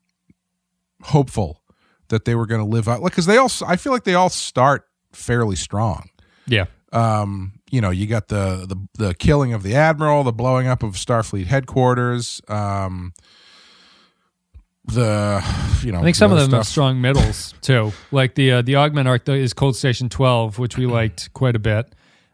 hopeful 1.02 1.62
that 2.10 2.26
they 2.26 2.36
were 2.36 2.46
going 2.46 2.62
to 2.62 2.68
live 2.68 2.88
out 2.88 3.02
Like, 3.02 3.12
because 3.12 3.26
they 3.26 3.38
all 3.38 3.52
I 3.68 3.76
feel 3.76 3.92
like 3.92 4.04
they 4.04 4.14
all 4.14 4.30
start 4.30 4.88
fairly 5.12 5.56
strong. 5.56 6.10
yeah. 6.48 6.66
Um, 6.92 7.54
you 7.72 7.82
know, 7.82 7.90
you 7.90 8.06
got 8.06 8.28
the 8.28 8.68
the 8.68 9.04
the 9.04 9.14
killing 9.16 9.52
of 9.52 9.64
the 9.64 9.74
admiral, 9.74 10.24
the 10.24 10.32
blowing 10.32 10.68
up 10.68 10.84
of 10.84 10.94
Starfleet 10.94 11.48
headquarters, 11.48 12.40
um, 12.48 13.14
the 14.86 15.44
you 15.84 15.92
know 15.92 16.00
I 16.00 16.04
think 16.04 16.16
some 16.16 16.32
of 16.32 16.38
the 16.38 16.44
them 16.44 16.54
have 16.54 16.68
strong 16.68 17.02
middles 17.02 17.56
too. 17.62 17.94
Like 18.12 18.36
the 18.36 18.52
uh, 18.52 18.62
the 18.62 18.76
augment 18.76 19.08
arc 19.08 19.28
is 19.28 19.54
Cold 19.54 19.76
Station 19.76 20.08
Twelve, 20.08 20.60
which 20.60 20.78
we 20.78 20.86
liked 20.86 21.34
quite 21.34 21.56
a 21.56 21.60
bit. 21.60 21.92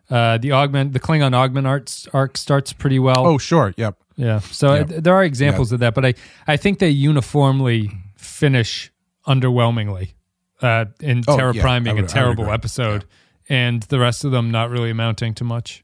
Uh, 0.09 0.39
the 0.39 0.51
augment, 0.51 0.93
the 0.93 0.99
Klingon 0.99 1.33
augment 1.33 1.67
arts, 1.67 2.07
arc 2.13 2.35
starts 2.35 2.73
pretty 2.73 2.97
well. 2.97 3.27
Oh, 3.27 3.37
sure, 3.37 3.73
yep. 3.77 3.95
Yeah. 4.19 4.39
So 4.39 4.73
yeah. 4.73 4.81
uh, 4.81 4.85
there 4.99 5.15
are 5.15 5.23
examples 5.23 5.71
of 5.71 5.79
that, 5.79 5.93
but 5.95 6.05
I 6.05 6.13
I 6.45 6.57
think 6.57 6.79
they 6.79 6.89
uniformly 6.89 7.89
finish 8.17 8.91
underwhelmingly. 9.25 10.13
Uh, 10.61 10.85
in 10.99 11.23
Oh, 11.25 11.37
Terra 11.37 11.53
yeah, 11.55 11.61
Prime 11.61 11.83
being 11.85 11.95
would- 11.95 12.05
I 12.05 12.07
a 12.07 12.09
terrible 12.09 12.51
episode, 12.51 13.05
and 13.47 13.81
the 13.83 13.97
rest 13.97 14.25
of 14.25 14.31
them 14.31 14.51
not 14.51 14.69
really 14.69 14.89
amounting 14.89 15.33
to 15.35 15.45
much. 15.45 15.81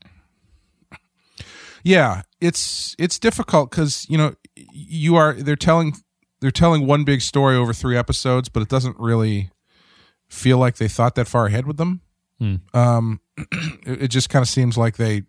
Yeah, 1.84 2.24
it's 2.42 2.96
it's 3.00 3.20
difficult 3.20 3.70
because 3.72 4.06
you 4.10 4.18
know 4.18 4.36
you 4.56 5.16
are 5.16 5.34
they're 5.34 5.56
telling 5.56 5.94
they're 6.42 6.52
telling 6.52 6.86
one 6.88 7.04
big 7.06 7.22
story 7.22 7.56
over 7.56 7.74
three 7.74 7.96
episodes, 7.96 8.50
but 8.50 8.62
it 8.64 8.70
doesn't 8.70 9.00
really 9.00 9.50
feel 10.28 10.58
like 10.58 10.76
they 10.78 10.88
thought 10.88 11.16
that 11.16 11.28
far 11.28 11.46
ahead 11.46 11.66
with 11.68 11.78
them. 11.78 12.02
Hmm. 12.40 12.56
Um, 12.74 13.22
it, 13.38 14.04
it 14.04 14.08
just 14.10 14.30
kind 14.30 14.42
of 14.44 14.50
seems 14.50 14.78
like 14.78 14.98
they 14.98 15.24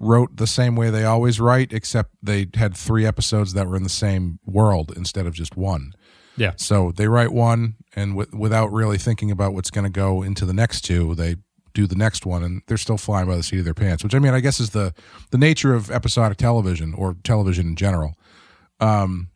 wrote 0.00 0.36
the 0.38 0.46
same 0.46 0.74
way 0.74 0.90
they 0.90 1.04
always 1.04 1.38
write, 1.38 1.72
except 1.72 2.10
they 2.22 2.48
had 2.54 2.76
three 2.76 3.06
episodes 3.06 3.52
that 3.52 3.68
were 3.68 3.76
in 3.76 3.82
the 3.82 3.88
same 3.88 4.40
world 4.46 4.92
instead 4.96 5.26
of 5.26 5.34
just 5.34 5.56
one. 5.56 5.92
Yeah. 6.36 6.52
So 6.56 6.90
they 6.90 7.06
write 7.06 7.32
one, 7.32 7.76
and 7.94 8.16
w- 8.16 8.38
without 8.38 8.72
really 8.72 8.96
thinking 8.96 9.30
about 9.30 9.52
what's 9.52 9.70
going 9.70 9.84
to 9.84 9.90
go 9.90 10.22
into 10.22 10.46
the 10.46 10.54
next 10.54 10.80
two, 10.80 11.14
they 11.14 11.36
do 11.74 11.86
the 11.86 11.94
next 11.94 12.24
one, 12.24 12.42
and 12.42 12.62
they're 12.66 12.78
still 12.78 12.96
flying 12.96 13.28
by 13.28 13.36
the 13.36 13.42
seat 13.42 13.58
of 13.58 13.64
their 13.64 13.74
pants. 13.74 14.02
Which 14.02 14.14
I 14.14 14.18
mean, 14.18 14.32
I 14.32 14.40
guess 14.40 14.58
is 14.58 14.70
the 14.70 14.94
the 15.30 15.38
nature 15.38 15.74
of 15.74 15.90
episodic 15.90 16.38
television 16.38 16.94
or 16.94 17.16
television 17.22 17.68
in 17.68 17.76
general. 17.76 18.14
Um, 18.80 19.28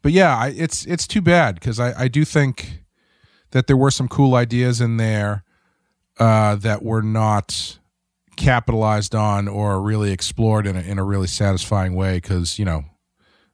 but 0.00 0.12
yeah, 0.12 0.36
I, 0.36 0.48
it's 0.56 0.86
it's 0.86 1.06
too 1.06 1.20
bad 1.20 1.56
because 1.56 1.78
I 1.78 2.04
I 2.04 2.08
do 2.08 2.24
think 2.24 2.82
that 3.50 3.66
there 3.66 3.76
were 3.76 3.90
some 3.90 4.08
cool 4.08 4.34
ideas 4.34 4.80
in 4.80 4.96
there 4.96 5.44
uh, 6.18 6.56
that 6.56 6.82
were 6.82 7.02
not 7.02 7.78
capitalized 8.38 9.14
on 9.14 9.46
or 9.48 9.80
really 9.82 10.10
explored 10.12 10.66
in 10.66 10.76
a, 10.76 10.80
in 10.80 10.98
a 10.98 11.04
really 11.04 11.26
satisfying 11.26 11.94
way 11.94 12.16
because 12.16 12.58
you 12.58 12.64
know 12.64 12.84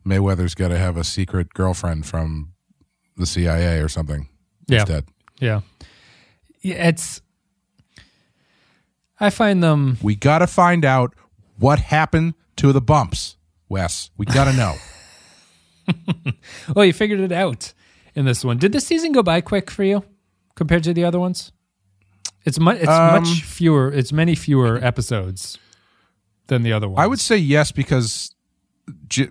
Mayweather's 0.07 0.55
got 0.55 0.69
to 0.69 0.79
have 0.79 0.97
a 0.97 1.03
secret 1.05 1.53
girlfriend 1.55 2.07
from 2.07 2.53
the 3.17 3.27
CIA 3.27 3.81
or 3.81 3.89
something 3.89 4.29
Yeah. 4.69 4.81
instead. 4.81 5.05
Yeah. 5.41 5.61
Yeah, 6.61 6.89
it's. 6.89 7.21
I 9.21 9.31
find 9.31 9.63
them. 9.63 9.99
We 10.03 10.15
got 10.17 10.39
to 10.39 10.47
find 10.47 10.85
out 10.85 11.15
what 11.59 11.79
happened 11.79 12.35
to 12.57 12.73
the 12.73 12.81
bumps, 12.81 13.37
Wes. 13.69 14.11
We 14.17 14.27
got 14.27 14.45
to 14.45 14.53
know. 14.53 14.75
Well, 16.75 16.85
you 16.87 16.95
figured 16.95 17.21
it 17.21 17.31
out 17.33 17.75
in 18.15 18.25
this 18.25 18.43
one. 18.45 18.57
Did 18.57 18.73
the 18.73 18.81
season 18.81 19.13
go 19.13 19.23
by 19.23 19.43
quick 19.43 19.71
for 19.71 19.85
you 19.85 20.03
compared 20.55 20.83
to 20.85 20.95
the 20.95 21.05
other 21.05 21.21
ones? 21.21 21.53
It's 22.45 22.59
much. 22.61 22.79
It's 22.79 22.89
Um, 22.89 23.23
much 23.23 23.43
fewer. 23.43 23.91
It's 23.93 24.13
many 24.13 24.35
fewer 24.35 24.79
episodes 24.83 25.59
than 26.49 26.63
the 26.63 26.73
other 26.73 26.89
one. 26.89 27.03
I 27.03 27.07
would 27.07 27.21
say 27.21 27.37
yes 27.37 27.73
because 27.73 28.35
j- 29.09 29.31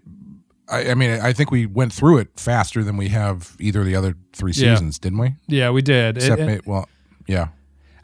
I, 0.67 0.91
I 0.91 0.93
mean, 0.95 1.11
I 1.19 1.33
think 1.33 1.51
we 1.51 1.65
went 1.65 1.93
through 1.93 2.17
it 2.19 2.29
faster 2.39 2.83
than 2.83 2.97
we 2.97 3.09
have 3.09 3.55
either 3.59 3.81
of 3.81 3.85
the 3.85 3.95
other 3.95 4.15
three 4.33 4.51
Yeah. 4.55 4.73
seasons, 4.75 4.97
didn't 4.97 5.19
we? 5.19 5.35
Yeah, 5.47 5.69
we 5.69 5.81
did. 5.81 6.17
It- 6.17 6.23
Except, 6.23 6.41
it- 6.41 6.45
may- 6.45 6.59
well, 6.65 6.89
yeah. 7.27 7.49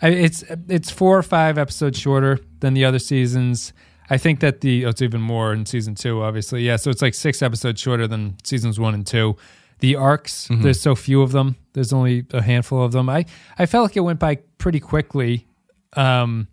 I, 0.01 0.09
it's 0.09 0.43
it's 0.69 0.89
four 0.91 1.17
or 1.17 1.23
five 1.23 1.57
episodes 1.57 1.97
shorter 1.99 2.39
than 2.61 2.73
the 2.73 2.85
other 2.85 2.99
seasons. 2.99 3.73
I 4.11 4.17
think 4.17 4.39
that 4.39 4.61
the 4.61 4.85
oh, 4.85 4.89
it's 4.89 5.01
even 5.01 5.21
more 5.21 5.51
in 5.53 5.65
season 5.65 5.93
two, 5.95 6.21
obviously. 6.21 6.63
Yeah, 6.63 6.77
so 6.77 6.89
it's 6.89 7.01
like 7.01 7.13
six 7.13 7.41
episodes 7.41 7.81
shorter 7.81 8.07
than 8.07 8.35
seasons 8.43 8.79
one 8.79 8.93
and 8.93 9.05
two. 9.05 9.35
The 9.79 9.95
arcs, 9.95 10.47
there's 10.49 10.81
so 10.81 10.93
few 10.95 11.21
of 11.21 11.31
them. 11.31 11.55
There's 11.73 11.93
only 11.93 12.25
a 12.31 12.41
handful 12.41 12.83
of 12.83 12.91
them. 12.91 13.09
I 13.09 13.25
I 13.57 13.65
felt 13.65 13.83
like 13.85 13.97
it 13.97 14.01
went 14.01 14.19
by 14.19 14.35
pretty 14.57 14.79
quickly. 14.79 15.47
Um, 15.93 16.47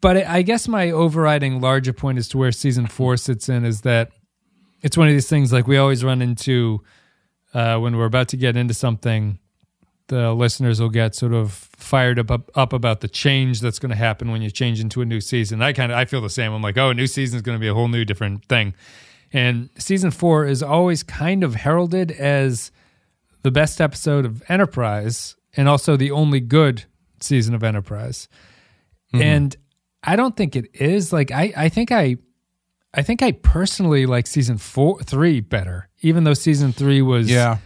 but 0.00 0.16
I 0.16 0.38
I 0.38 0.42
guess 0.42 0.66
my 0.68 0.90
overriding 0.90 1.60
larger 1.60 1.92
point 1.92 2.18
as 2.18 2.28
to 2.28 2.38
where 2.38 2.52
season 2.52 2.86
four 2.86 3.16
sits 3.16 3.48
in 3.48 3.64
is 3.64 3.82
that 3.82 4.12
it's 4.80 4.96
one 4.96 5.08
of 5.08 5.14
these 5.14 5.28
things 5.28 5.52
like 5.52 5.66
we 5.66 5.76
always 5.76 6.02
run 6.02 6.22
into 6.22 6.82
uh, 7.54 7.78
when 7.78 7.96
we're 7.96 8.06
about 8.06 8.28
to 8.28 8.36
get 8.36 8.56
into 8.56 8.74
something 8.74 9.38
the 10.08 10.34
listeners 10.34 10.78
will 10.78 10.90
get 10.90 11.14
sort 11.14 11.32
of 11.32 11.52
fired 11.52 12.18
up 12.18 12.30
up, 12.30 12.50
up 12.54 12.72
about 12.72 13.00
the 13.00 13.08
change 13.08 13.60
that's 13.60 13.78
going 13.78 13.90
to 13.90 13.96
happen 13.96 14.30
when 14.30 14.42
you 14.42 14.50
change 14.50 14.78
into 14.78 15.00
a 15.00 15.06
new 15.06 15.20
season. 15.20 15.62
I 15.62 15.72
kind 15.72 15.90
of 15.90 15.96
I 15.96 16.04
feel 16.04 16.20
the 16.20 16.28
same. 16.28 16.52
I'm 16.52 16.60
like, 16.60 16.76
oh, 16.76 16.90
a 16.90 16.94
new 16.94 17.06
season 17.06 17.36
is 17.36 17.42
going 17.42 17.56
to 17.56 17.60
be 17.60 17.68
a 17.68 17.74
whole 17.74 17.88
new 17.88 18.04
different 18.04 18.44
thing. 18.44 18.74
And 19.32 19.70
season 19.78 20.10
four 20.10 20.46
is 20.46 20.62
always 20.62 21.02
kind 21.02 21.42
of 21.42 21.54
heralded 21.54 22.10
as 22.12 22.70
the 23.42 23.50
best 23.50 23.80
episode 23.80 24.24
of 24.26 24.42
Enterprise 24.48 25.36
and 25.56 25.68
also 25.68 25.96
the 25.96 26.10
only 26.10 26.40
good 26.40 26.84
season 27.20 27.54
of 27.54 27.62
Enterprise. 27.64 28.28
Mm-hmm. 29.14 29.22
And 29.22 29.56
I 30.04 30.16
don't 30.16 30.36
think 30.36 30.54
it 30.56 30.66
is. 30.74 31.12
Like 31.12 31.30
I, 31.30 31.52
I 31.56 31.68
think 31.68 31.90
I 31.92 32.16
I 32.94 33.00
think 33.02 33.22
I 33.22 33.32
personally 33.32 34.04
like 34.04 34.26
season 34.26 34.58
four 34.58 35.00
three 35.02 35.40
better, 35.40 35.88
even 36.02 36.24
though 36.24 36.34
season 36.34 36.72
three 36.72 37.00
was 37.00 37.30
Yeah. 37.30 37.58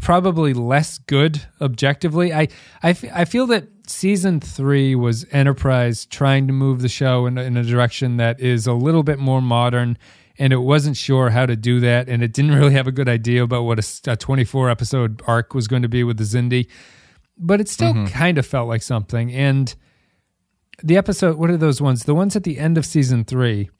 probably 0.00 0.54
less 0.54 0.98
good 0.98 1.42
objectively. 1.60 2.32
I, 2.32 2.48
I, 2.82 2.90
f- 2.90 3.04
I 3.12 3.24
feel 3.24 3.46
that 3.48 3.68
season 3.86 4.40
three 4.40 4.94
was 4.94 5.26
Enterprise 5.32 6.06
trying 6.06 6.46
to 6.46 6.52
move 6.52 6.80
the 6.82 6.88
show 6.88 7.26
in, 7.26 7.36
in 7.36 7.56
a 7.56 7.64
direction 7.64 8.16
that 8.18 8.40
is 8.40 8.66
a 8.66 8.72
little 8.72 9.02
bit 9.02 9.18
more 9.18 9.42
modern, 9.42 9.98
and 10.38 10.52
it 10.52 10.58
wasn't 10.58 10.96
sure 10.96 11.30
how 11.30 11.46
to 11.46 11.56
do 11.56 11.80
that, 11.80 12.08
and 12.08 12.22
it 12.22 12.32
didn't 12.32 12.54
really 12.58 12.72
have 12.72 12.86
a 12.86 12.92
good 12.92 13.08
idea 13.08 13.42
about 13.42 13.64
what 13.64 13.78
a 14.06 14.16
24 14.16 14.70
episode 14.70 15.22
arc 15.26 15.54
was 15.54 15.68
going 15.68 15.82
to 15.82 15.88
be 15.88 16.04
with 16.04 16.16
the 16.18 16.24
Xindi, 16.24 16.68
but 17.36 17.60
it 17.60 17.68
still 17.68 18.06
kind 18.06 18.38
of 18.38 18.46
felt 18.46 18.68
like 18.68 18.82
something. 18.82 19.32
And 19.32 19.74
the 20.82 20.96
episode, 20.96 21.36
what 21.36 21.50
are 21.50 21.56
those 21.56 21.80
ones? 21.80 22.04
The 22.04 22.14
ones 22.14 22.36
at 22.36 22.44
the 22.44 22.58
end 22.58 22.78
of 22.78 22.86
season 22.86 23.24
three, 23.24 23.70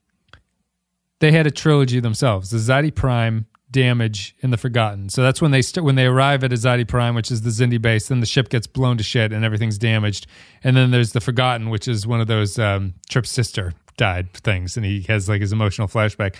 they 1.20 1.32
had 1.32 1.46
a 1.46 1.50
trilogy 1.50 2.00
themselves: 2.00 2.50
the 2.50 2.58
Azati 2.58 2.94
Prime, 2.94 3.46
Damage, 3.70 4.36
and 4.42 4.52
the 4.52 4.56
Forgotten. 4.56 5.08
So 5.08 5.22
that's 5.22 5.42
when 5.42 5.50
they 5.50 5.62
st- 5.62 5.84
when 5.84 5.94
they 5.94 6.06
arrive 6.06 6.44
at 6.44 6.50
Azati 6.50 6.86
Prime, 6.86 7.14
which 7.14 7.30
is 7.30 7.42
the 7.42 7.50
Xindi 7.50 7.80
base. 7.80 8.08
Then 8.08 8.20
the 8.20 8.26
ship 8.26 8.48
gets 8.48 8.66
blown 8.66 8.96
to 8.98 9.04
shit 9.04 9.32
and 9.32 9.44
everything's 9.44 9.78
damaged. 9.78 10.26
And 10.62 10.76
then 10.76 10.90
there's 10.90 11.12
the 11.12 11.20
Forgotten, 11.20 11.70
which 11.70 11.88
is 11.88 12.06
one 12.06 12.20
of 12.20 12.26
those 12.26 12.58
um, 12.58 12.94
Trip's 13.08 13.30
sister 13.30 13.74
died 13.98 14.32
things, 14.32 14.76
and 14.78 14.86
he 14.86 15.02
has 15.02 15.28
like 15.28 15.42
his 15.42 15.52
emotional 15.52 15.86
flashback. 15.88 16.34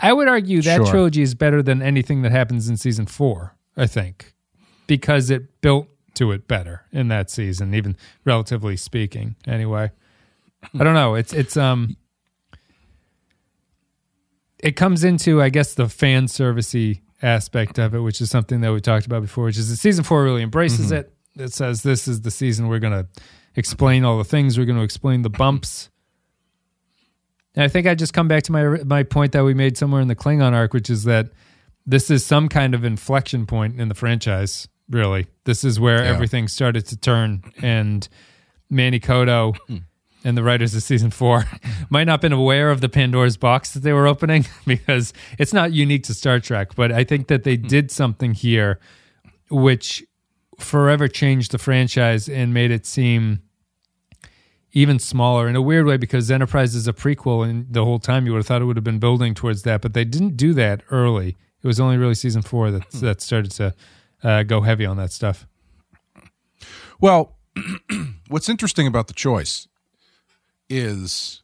I 0.00 0.12
would 0.14 0.26
argue 0.28 0.62
that 0.62 0.76
Sure. 0.76 0.86
trilogy 0.86 1.20
is 1.22 1.34
better 1.34 1.62
than 1.62 1.82
anything 1.82 2.22
that 2.22 2.32
happens 2.32 2.68
in 2.68 2.76
season 2.78 3.04
four. 3.06 3.54
I 3.76 3.86
think 3.86 4.32
because 4.86 5.28
it 5.30 5.60
built 5.60 5.88
to 6.14 6.32
it 6.32 6.46
better 6.48 6.82
in 6.92 7.08
that 7.08 7.30
season, 7.30 7.74
even 7.74 7.96
relatively 8.24 8.76
speaking. 8.76 9.36
Anyway, 9.46 9.90
I 10.78 10.84
don't 10.84 10.94
know. 10.94 11.14
It's 11.14 11.32
it's 11.32 11.56
um 11.56 11.96
it 14.58 14.76
comes 14.76 15.04
into 15.04 15.42
I 15.42 15.48
guess 15.48 15.74
the 15.74 15.88
fan 15.88 16.26
servicey 16.26 17.00
aspect 17.22 17.78
of 17.78 17.94
it, 17.94 18.00
which 18.00 18.20
is 18.20 18.30
something 18.30 18.60
that 18.62 18.72
we 18.72 18.80
talked 18.80 19.06
about 19.06 19.22
before, 19.22 19.44
which 19.44 19.58
is 19.58 19.70
that 19.70 19.76
season 19.76 20.04
four 20.04 20.24
really 20.24 20.42
embraces 20.42 20.90
it. 20.92 21.12
It 21.36 21.52
says 21.52 21.82
this 21.82 22.06
is 22.08 22.20
the 22.22 22.30
season 22.30 22.68
we're 22.68 22.78
gonna 22.78 23.06
explain 23.56 24.04
all 24.04 24.18
the 24.18 24.24
things, 24.24 24.58
we're 24.58 24.66
gonna 24.66 24.82
explain 24.82 25.22
the 25.22 25.30
bumps. 25.30 25.88
And 27.54 27.62
I 27.62 27.68
think 27.68 27.86
I 27.86 27.94
just 27.94 28.14
come 28.14 28.28
back 28.28 28.42
to 28.44 28.52
my 28.52 28.64
my 28.84 29.02
point 29.02 29.32
that 29.32 29.44
we 29.44 29.54
made 29.54 29.76
somewhere 29.76 30.00
in 30.00 30.08
the 30.08 30.16
Klingon 30.16 30.52
arc, 30.52 30.72
which 30.72 30.88
is 30.88 31.04
that 31.04 31.30
this 31.86 32.10
is 32.10 32.24
some 32.24 32.48
kind 32.48 32.74
of 32.74 32.84
inflection 32.84 33.46
point 33.46 33.80
in 33.80 33.88
the 33.88 33.94
franchise. 33.94 34.68
Really, 34.88 35.26
this 35.44 35.64
is 35.64 35.78
where 35.80 36.02
Yeah. 36.02 36.10
everything 36.10 36.48
started 36.48 36.86
to 36.86 36.96
turn, 36.96 37.42
and 37.60 38.08
Manny 38.70 39.00
Coto 39.00 39.56
hmm. 39.68 39.78
and 40.24 40.36
the 40.36 40.42
writers 40.42 40.74
of 40.74 40.82
season 40.82 41.10
four 41.10 41.46
might 41.90 42.04
not 42.04 42.14
have 42.14 42.20
been 42.20 42.32
aware 42.32 42.70
of 42.70 42.80
the 42.80 42.88
Pandora's 42.88 43.36
box 43.36 43.72
that 43.74 43.80
they 43.80 43.92
were 43.92 44.06
opening 44.06 44.46
because 44.66 45.12
it's 45.38 45.52
not 45.52 45.72
unique 45.72 46.04
to 46.04 46.14
Star 46.14 46.40
Trek. 46.40 46.74
But 46.74 46.92
I 46.92 47.04
think 47.04 47.28
that 47.28 47.44
they 47.44 47.56
hmm. 47.56 47.66
did 47.66 47.90
something 47.90 48.34
here 48.34 48.78
which 49.50 50.04
forever 50.58 51.08
changed 51.08 51.52
the 51.52 51.58
franchise 51.58 52.28
and 52.28 52.54
made 52.54 52.70
it 52.70 52.86
seem 52.86 53.42
even 54.72 54.98
smaller 54.98 55.48
in 55.48 55.56
a 55.56 55.62
weird 55.62 55.86
way 55.86 55.96
because 55.96 56.30
Enterprise 56.30 56.74
is 56.74 56.88
a 56.88 56.92
prequel, 56.92 57.48
and 57.48 57.72
the 57.72 57.84
whole 57.84 57.98
time 57.98 58.26
you 58.26 58.32
would 58.32 58.38
have 58.38 58.46
thought 58.46 58.62
it 58.62 58.64
would 58.64 58.76
have 58.76 58.84
been 58.84 58.98
building 58.98 59.34
towards 59.34 59.62
that, 59.62 59.82
but 59.82 59.92
they 59.92 60.04
didn't 60.04 60.36
do 60.36 60.54
that 60.54 60.82
early. 60.90 61.36
It 61.62 61.66
was 61.66 61.78
only 61.78 61.96
really 61.96 62.14
season 62.14 62.42
four 62.42 62.70
that 62.70 62.90
that 62.92 63.20
started 63.20 63.52
to 63.52 63.74
uh, 64.22 64.42
go 64.44 64.62
heavy 64.62 64.86
on 64.86 64.96
that 64.96 65.12
stuff. 65.12 65.46
Well, 67.00 67.36
what's 68.28 68.48
interesting 68.48 68.86
about 68.86 69.08
the 69.08 69.14
choice 69.14 69.68
is 70.68 71.42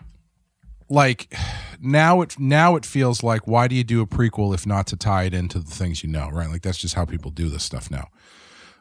like 0.89 1.35
now 1.81 2.23
it 2.23 2.39
now 2.39 2.77
it 2.77 2.87
feels 2.87 3.23
like 3.23 3.47
why 3.47 3.69
do 3.69 3.75
you 3.75 3.85
do 3.85 4.01
a 4.01 4.07
prequel 4.07 4.55
if 4.55 4.67
not 4.67 4.87
to 4.87 4.97
tie 4.97 5.25
it 5.25 5.35
into 5.35 5.59
the 5.59 5.71
things 5.71 6.03
you 6.03 6.09
know, 6.09 6.31
right? 6.31 6.49
Like 6.49 6.63
that's 6.63 6.79
just 6.79 6.95
how 6.95 7.05
people 7.05 7.31
do 7.31 7.49
this 7.49 7.63
stuff 7.63 7.91
now. 7.91 8.09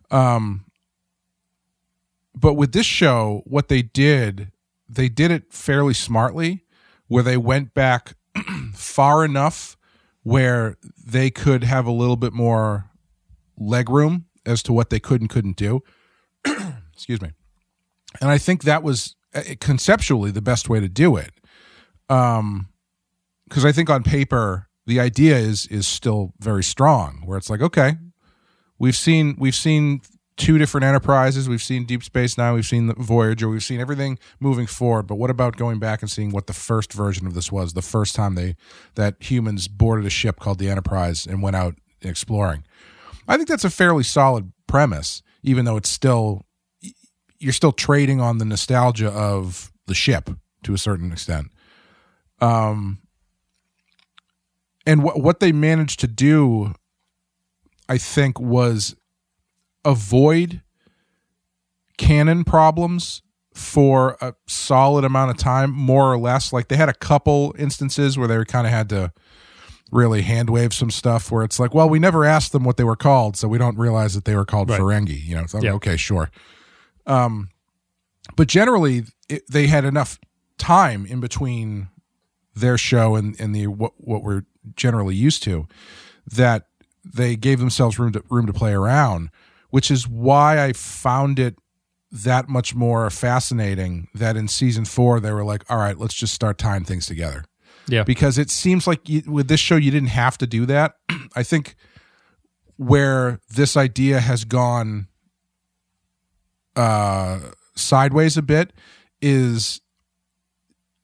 Um 0.09 0.66
but 2.39 2.53
with 2.53 2.71
this 2.71 2.85
show, 2.85 3.41
what 3.45 3.67
they 3.67 3.81
did, 3.81 4.51
they 4.87 5.09
did 5.09 5.31
it 5.31 5.51
fairly 5.53 5.93
smartly 5.93 6.65
where 7.07 7.23
they 7.23 7.37
went 7.37 7.73
back 7.73 8.15
far 8.73 9.25
enough 9.25 9.77
where 10.23 10.77
they 11.03 11.29
could 11.29 11.63
have 11.63 11.85
a 11.85 11.91
little 11.91 12.15
bit 12.15 12.33
more 12.33 12.89
leg 13.57 13.89
room 13.89 14.25
as 14.45 14.61
to 14.63 14.73
what 14.73 14.89
they 14.89 14.99
could 14.99 15.21
and 15.21 15.29
couldn't 15.29 15.57
do. 15.57 15.81
Excuse 16.93 17.21
me. 17.21 17.31
And 18.21 18.29
i 18.29 18.37
think 18.37 18.63
that 18.63 18.83
was 18.83 19.15
uh, 19.33 19.41
conceptually 19.59 20.31
the 20.31 20.41
best 20.41 20.69
way 20.69 20.79
to 20.79 20.89
do 20.89 21.15
it. 21.15 21.31
Um 22.09 22.69
because 23.47 23.63
i 23.63 23.71
think 23.71 23.89
on 23.89 24.03
paper 24.03 24.67
the 24.85 24.99
idea 24.99 25.37
is 25.37 25.67
is 25.67 25.87
still 25.87 26.33
very 26.39 26.63
strong 26.63 27.21
where 27.25 27.37
it's 27.37 27.49
like 27.49 27.61
okay 27.61 27.95
we've 28.77 28.95
seen 28.95 29.35
we've 29.37 29.55
seen 29.55 30.01
two 30.37 30.57
different 30.57 30.85
enterprises. 30.85 31.49
We've 31.49 31.61
seen 31.61 31.85
deep 31.85 32.03
space 32.03 32.37
Nine, 32.37 32.53
we've 32.53 32.65
seen 32.65 32.93
voyager 32.93 33.49
we've 33.49 33.63
seen 33.63 33.79
everything 33.79 34.19
moving 34.39 34.67
forward. 34.67 35.07
But 35.07 35.15
what 35.15 35.29
about 35.29 35.57
going 35.57 35.79
back 35.79 36.01
and 36.01 36.09
seeing 36.09 36.31
what 36.31 36.47
the 36.47 36.53
first 36.53 36.93
version 36.93 37.27
of 37.27 37.33
this 37.33 37.51
was 37.51 37.73
the 37.73 37.81
first 37.81 38.15
time 38.15 38.35
they 38.35 38.55
that 38.95 39.15
humans 39.19 39.67
boarded 39.67 40.05
a 40.05 40.11
ship 40.11 40.39
called 40.39 40.59
the 40.59 40.69
enterprise 40.69 41.25
and 41.25 41.41
went 41.41 41.55
out 41.55 41.75
exploring? 42.01 42.63
I 43.27 43.35
think 43.35 43.49
that's 43.49 43.65
a 43.65 43.69
fairly 43.69 44.03
solid 44.03 44.53
premise 44.67 45.21
even 45.47 45.63
though 45.65 45.77
it's 45.77 45.89
still 45.89 46.45
you're 47.39 47.53
still 47.53 47.71
trading 47.71 48.19
on 48.19 48.37
the 48.37 48.45
nostalgia 48.45 49.09
of 49.09 49.71
the 49.85 49.95
ship 49.95 50.29
to 50.63 50.73
a 50.73 50.77
certain 50.77 51.11
extent. 51.11 51.47
Um, 52.41 52.99
and 54.85 55.03
what 55.03 55.21
what 55.21 55.39
they 55.39 55.53
managed 55.53 56.01
to 56.01 56.07
do, 56.07 56.73
I 57.87 57.97
think, 57.97 58.39
was 58.39 58.95
avoid 59.85 60.61
canon 61.97 62.43
problems 62.43 63.21
for 63.53 64.17
a 64.21 64.35
solid 64.47 65.03
amount 65.03 65.31
of 65.31 65.37
time, 65.37 65.71
more 65.71 66.11
or 66.11 66.17
less. 66.17 66.53
Like 66.53 66.67
they 66.67 66.75
had 66.77 66.89
a 66.89 66.93
couple 66.93 67.55
instances 67.57 68.17
where 68.17 68.27
they 68.27 68.43
kind 68.45 68.67
of 68.67 68.71
had 68.73 68.89
to 68.89 69.11
really 69.91 70.21
hand 70.21 70.49
wave 70.49 70.73
some 70.73 70.91
stuff 70.91 71.31
where 71.31 71.43
it's 71.43 71.59
like, 71.59 71.73
well, 71.73 71.89
we 71.89 71.97
never 71.97 72.23
asked 72.25 72.51
them 72.51 72.63
what 72.63 72.77
they 72.77 72.83
were 72.83 72.95
called, 72.95 73.35
so 73.37 73.47
we 73.47 73.57
don't 73.57 73.77
realize 73.77 74.13
that 74.13 74.25
they 74.25 74.35
were 74.35 74.45
called 74.45 74.69
Right. 74.69 74.79
Ferengi. 74.79 75.23
You 75.25 75.35
know, 75.35 75.41
it's 75.41 75.53
like, 75.53 75.63
Yeah. 75.63 75.73
okay, 75.73 75.97
sure. 75.97 76.29
Um, 77.07 77.49
but 78.35 78.47
generally, 78.47 79.05
it, 79.29 79.49
they 79.49 79.67
had 79.67 79.85
enough 79.85 80.19
time 80.57 81.05
in 81.05 81.19
between 81.19 81.87
their 82.53 82.77
show 82.77 83.15
and, 83.15 83.39
and 83.39 83.55
the 83.55 83.67
what 83.67 83.93
what 83.97 84.23
we're 84.23 84.43
generally 84.75 85.15
used 85.15 85.41
to 85.43 85.67
that 86.29 86.67
they 87.05 87.35
gave 87.37 87.59
themselves 87.59 87.97
room 87.97 88.11
to 88.11 88.23
room 88.29 88.45
to 88.45 88.53
play 88.53 88.73
around, 88.73 89.29
which 89.69 89.91
is 89.91 90.07
why 90.07 90.63
I 90.63 90.73
found 90.73 91.39
it 91.39 91.57
that 92.11 92.47
much 92.47 92.73
more 92.73 93.09
fascinating 93.09 94.07
that 94.13 94.37
in 94.37 94.47
season 94.47 94.85
four 94.85 95.19
they 95.19 95.31
were 95.31 95.43
like, 95.43 95.63
all 95.69 95.77
right, 95.77 95.97
let's 95.97 96.13
just 96.13 96.33
start 96.33 96.57
tying 96.57 96.85
things 96.85 97.05
together 97.05 97.43
Yeah, 97.87 98.03
because 98.03 98.37
it 98.37 98.49
seems 98.49 98.87
like 98.87 99.07
you, 99.09 99.23
with 99.27 99.47
this 99.47 99.59
show 99.59 99.75
you 99.75 99.91
didn't 99.91 100.09
have 100.09 100.37
to 100.39 100.47
do 100.47 100.65
that. 100.67 100.95
I 101.35 101.43
think 101.43 101.75
where 102.77 103.39
this 103.49 103.75
idea 103.75 104.19
has 104.19 104.45
gone 104.45 105.07
uh, 106.75 107.39
sideways 107.75 108.37
a 108.37 108.41
bit 108.41 108.71
is 109.21 109.81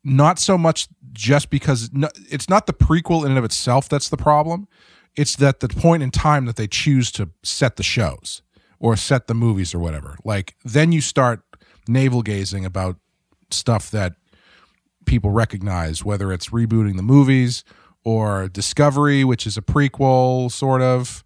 not 0.04 0.40
so 0.40 0.58
much 0.58 0.88
just 1.12 1.50
because 1.50 1.90
no, 1.92 2.10
it's 2.30 2.50
not 2.50 2.68
the 2.68 2.74
prequel 2.74 3.24
in 3.24 3.32
and 3.32 3.38
of 3.38 3.44
itself 3.44 3.90
that's 3.90 4.10
the 4.10 4.18
problem. 4.18 4.68
It's 5.16 5.36
that 5.36 5.60
the 5.60 5.68
point 5.68 6.02
in 6.02 6.12
time 6.12 6.46
that 6.46 6.56
they 6.56 6.68
choose 6.68 7.12
to 7.14 7.30
set 7.44 7.76
the 7.76 7.84
shows 7.84 8.42
or 8.84 8.98
set 8.98 9.28
the 9.28 9.34
movies 9.34 9.74
or 9.74 9.80
whatever. 9.80 10.18
Like 10.26 10.56
then 10.66 10.92
you 10.92 11.00
start 11.00 11.40
navel 11.88 12.22
gazing 12.22 12.66
about 12.66 12.98
stuff 13.50 13.90
that 13.92 14.14
people 15.06 15.32
recognize, 15.32 16.04
whether 16.04 16.34
it's 16.34 16.50
rebooting 16.50 16.98
the 16.98 17.02
movies 17.02 17.64
or 18.04 18.50
Discovery, 18.50 19.24
which 19.24 19.48
is 19.48 19.56
a 19.56 19.62
prequel, 19.62 20.52
sort 20.52 20.82
of, 20.82 21.24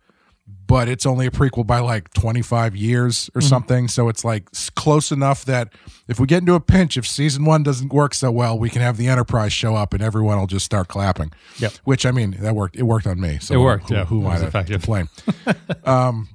but 0.67 0.87
it's 0.87 1.03
only 1.07 1.25
a 1.25 1.31
prequel 1.31 1.65
by 1.65 1.79
like 1.79 2.13
25 2.13 2.75
years 2.75 3.27
or 3.33 3.41
something. 3.41 3.87
So 3.87 4.07
it's 4.07 4.23
like 4.23 4.49
close 4.75 5.11
enough 5.11 5.43
that 5.45 5.73
if 6.07 6.19
we 6.19 6.27
get 6.27 6.39
into 6.39 6.53
a 6.53 6.59
pinch, 6.59 6.95
if 6.95 7.07
season 7.07 7.43
one 7.43 7.63
doesn't 7.63 7.91
work 7.91 8.13
so 8.13 8.29
well, 8.29 8.59
we 8.59 8.69
can 8.69 8.83
have 8.83 8.97
the 8.97 9.07
Enterprise 9.07 9.51
show 9.51 9.73
up 9.75 9.95
and 9.95 10.03
everyone 10.03 10.37
will 10.37 10.45
just 10.45 10.65
start 10.65 10.89
clapping. 10.89 11.31
Yep. 11.57 11.73
Which 11.85 12.05
I 12.05 12.11
mean, 12.11 12.37
that 12.39 12.53
worked. 12.53 12.75
It 12.75 12.83
worked 12.83 13.07
on 13.07 13.19
me. 13.19 13.39
So 13.41 13.55
It 13.55 13.57
worked, 13.57 13.89
Who, 13.89 13.95
yeah. 13.95 14.05
who 14.05 14.21
It 14.21 14.25
am 14.25 14.51
I 14.53 14.63
to 14.63 14.63
complain? 14.73 15.09
um, 15.85 16.29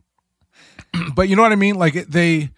but 1.14 1.28
you 1.28 1.36
know 1.36 1.42
what 1.42 1.52
I 1.52 1.56
mean? 1.56 1.76
Like 1.76 1.94
they 2.08 2.50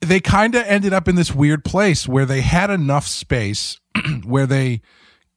they 0.00 0.18
kind 0.20 0.54
of 0.54 0.64
ended 0.66 0.92
up 0.92 1.06
in 1.08 1.14
this 1.14 1.34
weird 1.34 1.64
place 1.64 2.08
where 2.08 2.26
they 2.26 2.40
had 2.40 2.70
enough 2.70 3.06
space 3.06 3.78
where 4.24 4.46
they 4.46 4.80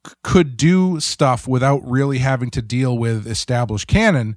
c- 0.06 0.12
could 0.24 0.56
do 0.56 0.98
stuff 1.00 1.46
without 1.46 1.80
really 1.88 2.18
having 2.18 2.50
to 2.50 2.62
deal 2.62 2.98
with 2.98 3.26
established 3.26 3.86
canon. 3.86 4.36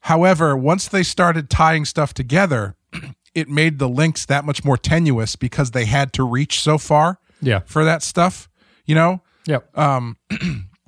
However, 0.00 0.56
once 0.56 0.88
they 0.88 1.02
started 1.02 1.50
tying 1.50 1.84
stuff 1.84 2.14
together, 2.14 2.76
it 3.34 3.48
made 3.48 3.78
the 3.78 3.88
links 3.88 4.26
that 4.26 4.44
much 4.44 4.64
more 4.64 4.76
tenuous 4.76 5.36
because 5.36 5.70
they 5.72 5.84
had 5.86 6.12
to 6.14 6.24
reach 6.24 6.60
so 6.60 6.78
far 6.78 7.18
Yeah. 7.40 7.60
for 7.66 7.84
that 7.84 8.02
stuff, 8.02 8.48
you 8.86 8.94
know? 8.94 9.22
Yeah. 9.46 9.60
Um 9.74 10.16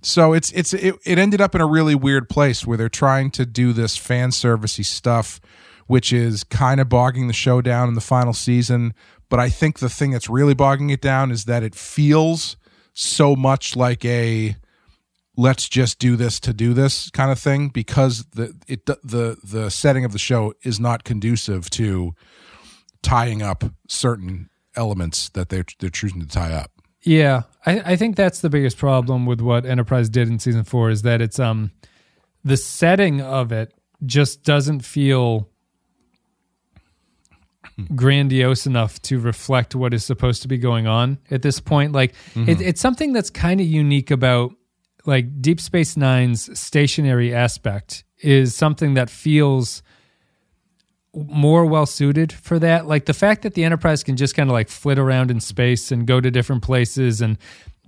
so 0.03 0.33
it's 0.35 0.51
it's 0.53 0.75
it, 0.75 0.95
it 1.07 1.19
ended 1.19 1.41
up 1.41 1.55
in 1.55 1.61
a 1.61 1.67
really 1.67 1.95
weird 1.95 2.29
place 2.29 2.67
where 2.67 2.77
they're 2.77 2.89
trying 2.89 3.31
to 3.33 3.47
do 3.47 3.73
this 3.73 3.97
fan 3.97 4.31
servicey 4.31 4.85
stuff 4.85 5.41
which 5.87 6.13
is 6.13 6.45
kind 6.45 6.81
of 6.81 6.89
bogging 6.89 7.27
the 7.27 7.33
show 7.33 7.61
down 7.61 7.89
in 7.89 7.95
the 7.95 8.01
final 8.01 8.33
season. 8.33 8.95
But 9.29 9.41
i 9.41 9.49
think 9.49 9.79
the 9.79 9.89
thing 9.89 10.11
that's 10.11 10.29
really 10.29 10.55
bogging 10.55 10.91
it 10.91 11.01
down 11.01 11.31
is 11.31 11.47
that 11.47 11.63
it 11.63 11.75
feels 11.75 12.57
so 12.93 13.35
much 13.35 13.75
like 13.75 14.05
a 14.05 14.57
let's 15.37 15.69
just 15.69 15.99
do 15.99 16.17
this 16.17 16.39
to 16.41 16.53
do 16.53 16.75
this 16.75 17.11
kind 17.11 17.31
of 17.31 17.39
thing 17.39 17.69
because 17.69 18.25
the 18.35 18.55
it 18.69 18.87
the 18.87 19.39
the 19.43 19.71
setting 19.71 20.05
of 20.05 20.13
the 20.13 20.19
show 20.19 20.53
is 20.63 20.79
not 20.79 21.05
conducive 21.05 21.71
to 21.71 22.15
tying 23.03 23.43
up 23.43 23.65
certain 23.89 24.51
elements 24.77 25.29
that 25.31 25.49
they're 25.49 25.65
they're 25.79 25.91
choosing 25.91 26.21
to 26.21 26.27
tie 26.27 26.53
up. 26.53 26.71
Yeah, 27.05 27.43
I, 27.67 27.81
I 27.93 27.97
think 27.97 28.17
that's 28.17 28.41
the 28.41 28.51
biggest 28.51 28.77
problem 28.77 29.27
with 29.27 29.41
what 29.41 29.67
Enterprise 29.67 30.09
did 30.09 30.29
in 30.29 30.39
season 30.39 30.65
four 30.65 30.91
is 30.91 31.03
that 31.03 31.21
it's 31.21 31.39
um 31.39 31.73
the 32.45 32.57
setting 32.57 33.21
of 33.21 33.53
it 33.53 33.73
just 34.05 34.45
doesn't 34.45 34.81
feel 34.81 35.49
grandiose 37.95 38.67
enough 38.67 39.01
to 39.03 39.19
reflect 39.19 39.75
what 39.75 39.95
is 39.95 40.05
supposed 40.05 40.43
to 40.43 40.49
be 40.49 40.59
going 40.59 40.87
on 40.87 41.19
at 41.31 41.43
this 41.43 41.61
point. 41.61 41.93
Like 41.93 42.11
it, 42.11 42.39
mm-hmm. 42.39 42.63
it's 42.63 42.81
something 42.81 43.13
that's 43.13 43.31
kind 43.31 43.61
of 43.61 43.67
unique 43.67 44.11
about 44.11 44.53
like 45.05 45.41
Deep 45.41 45.61
Space 45.61 45.97
Nine's 45.97 46.59
stationary 46.59 47.35
aspect 47.35 48.05
is 48.19 48.55
something 48.55 48.95
that 48.95 49.11
feels 49.11 49.83
more 51.15 51.67
well 51.67 51.87
suited 51.87 52.33
for 52.33 52.59
that. 52.59 52.87
Like 52.87 53.07
the 53.07 53.15
fact 53.15 53.43
that 53.43 53.55
the 53.55 53.65
Enterprise 53.65 54.03
can 54.03 54.17
just 54.17 54.35
kind 54.35 54.49
of 54.49 54.55
like 54.55 54.69
flit 54.69 54.99
around 54.99 55.31
in 55.31 55.41
space 55.41 55.93
and 55.93 56.07
go 56.07 56.21
to 56.21 56.31
different 56.31 56.63
places 56.63 57.21
and 57.21 57.37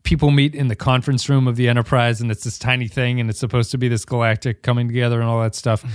people 0.02 0.30
meet 0.30 0.54
in 0.54 0.68
the 0.68 0.76
conference 0.76 1.28
room 1.28 1.48
of 1.48 1.56
the 1.56 1.68
Enterprise 1.68 2.20
and 2.20 2.30
it's 2.30 2.44
this 2.44 2.58
tiny 2.58 2.88
thing 2.88 3.20
and 3.20 3.30
it's 3.30 3.38
supposed 3.38 3.70
to 3.70 3.78
be 3.78 3.88
this 3.88 4.04
galactic 4.04 4.62
coming 4.62 4.88
together 4.88 5.20
and 5.20 5.28
all 5.28 5.40
that 5.40 5.54
stuff. 5.54 5.82
Mm-hmm. 5.82 5.94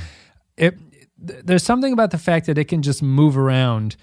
It 0.58 0.78
th- 1.26 1.42
there's 1.44 1.64
something 1.64 1.94
about 1.94 2.12
the 2.12 2.18
fact 2.18 2.46
that 2.48 2.58
it 2.58 2.66
can 2.66 2.82
just 2.82 3.02
move 3.02 3.38
around 3.38 3.96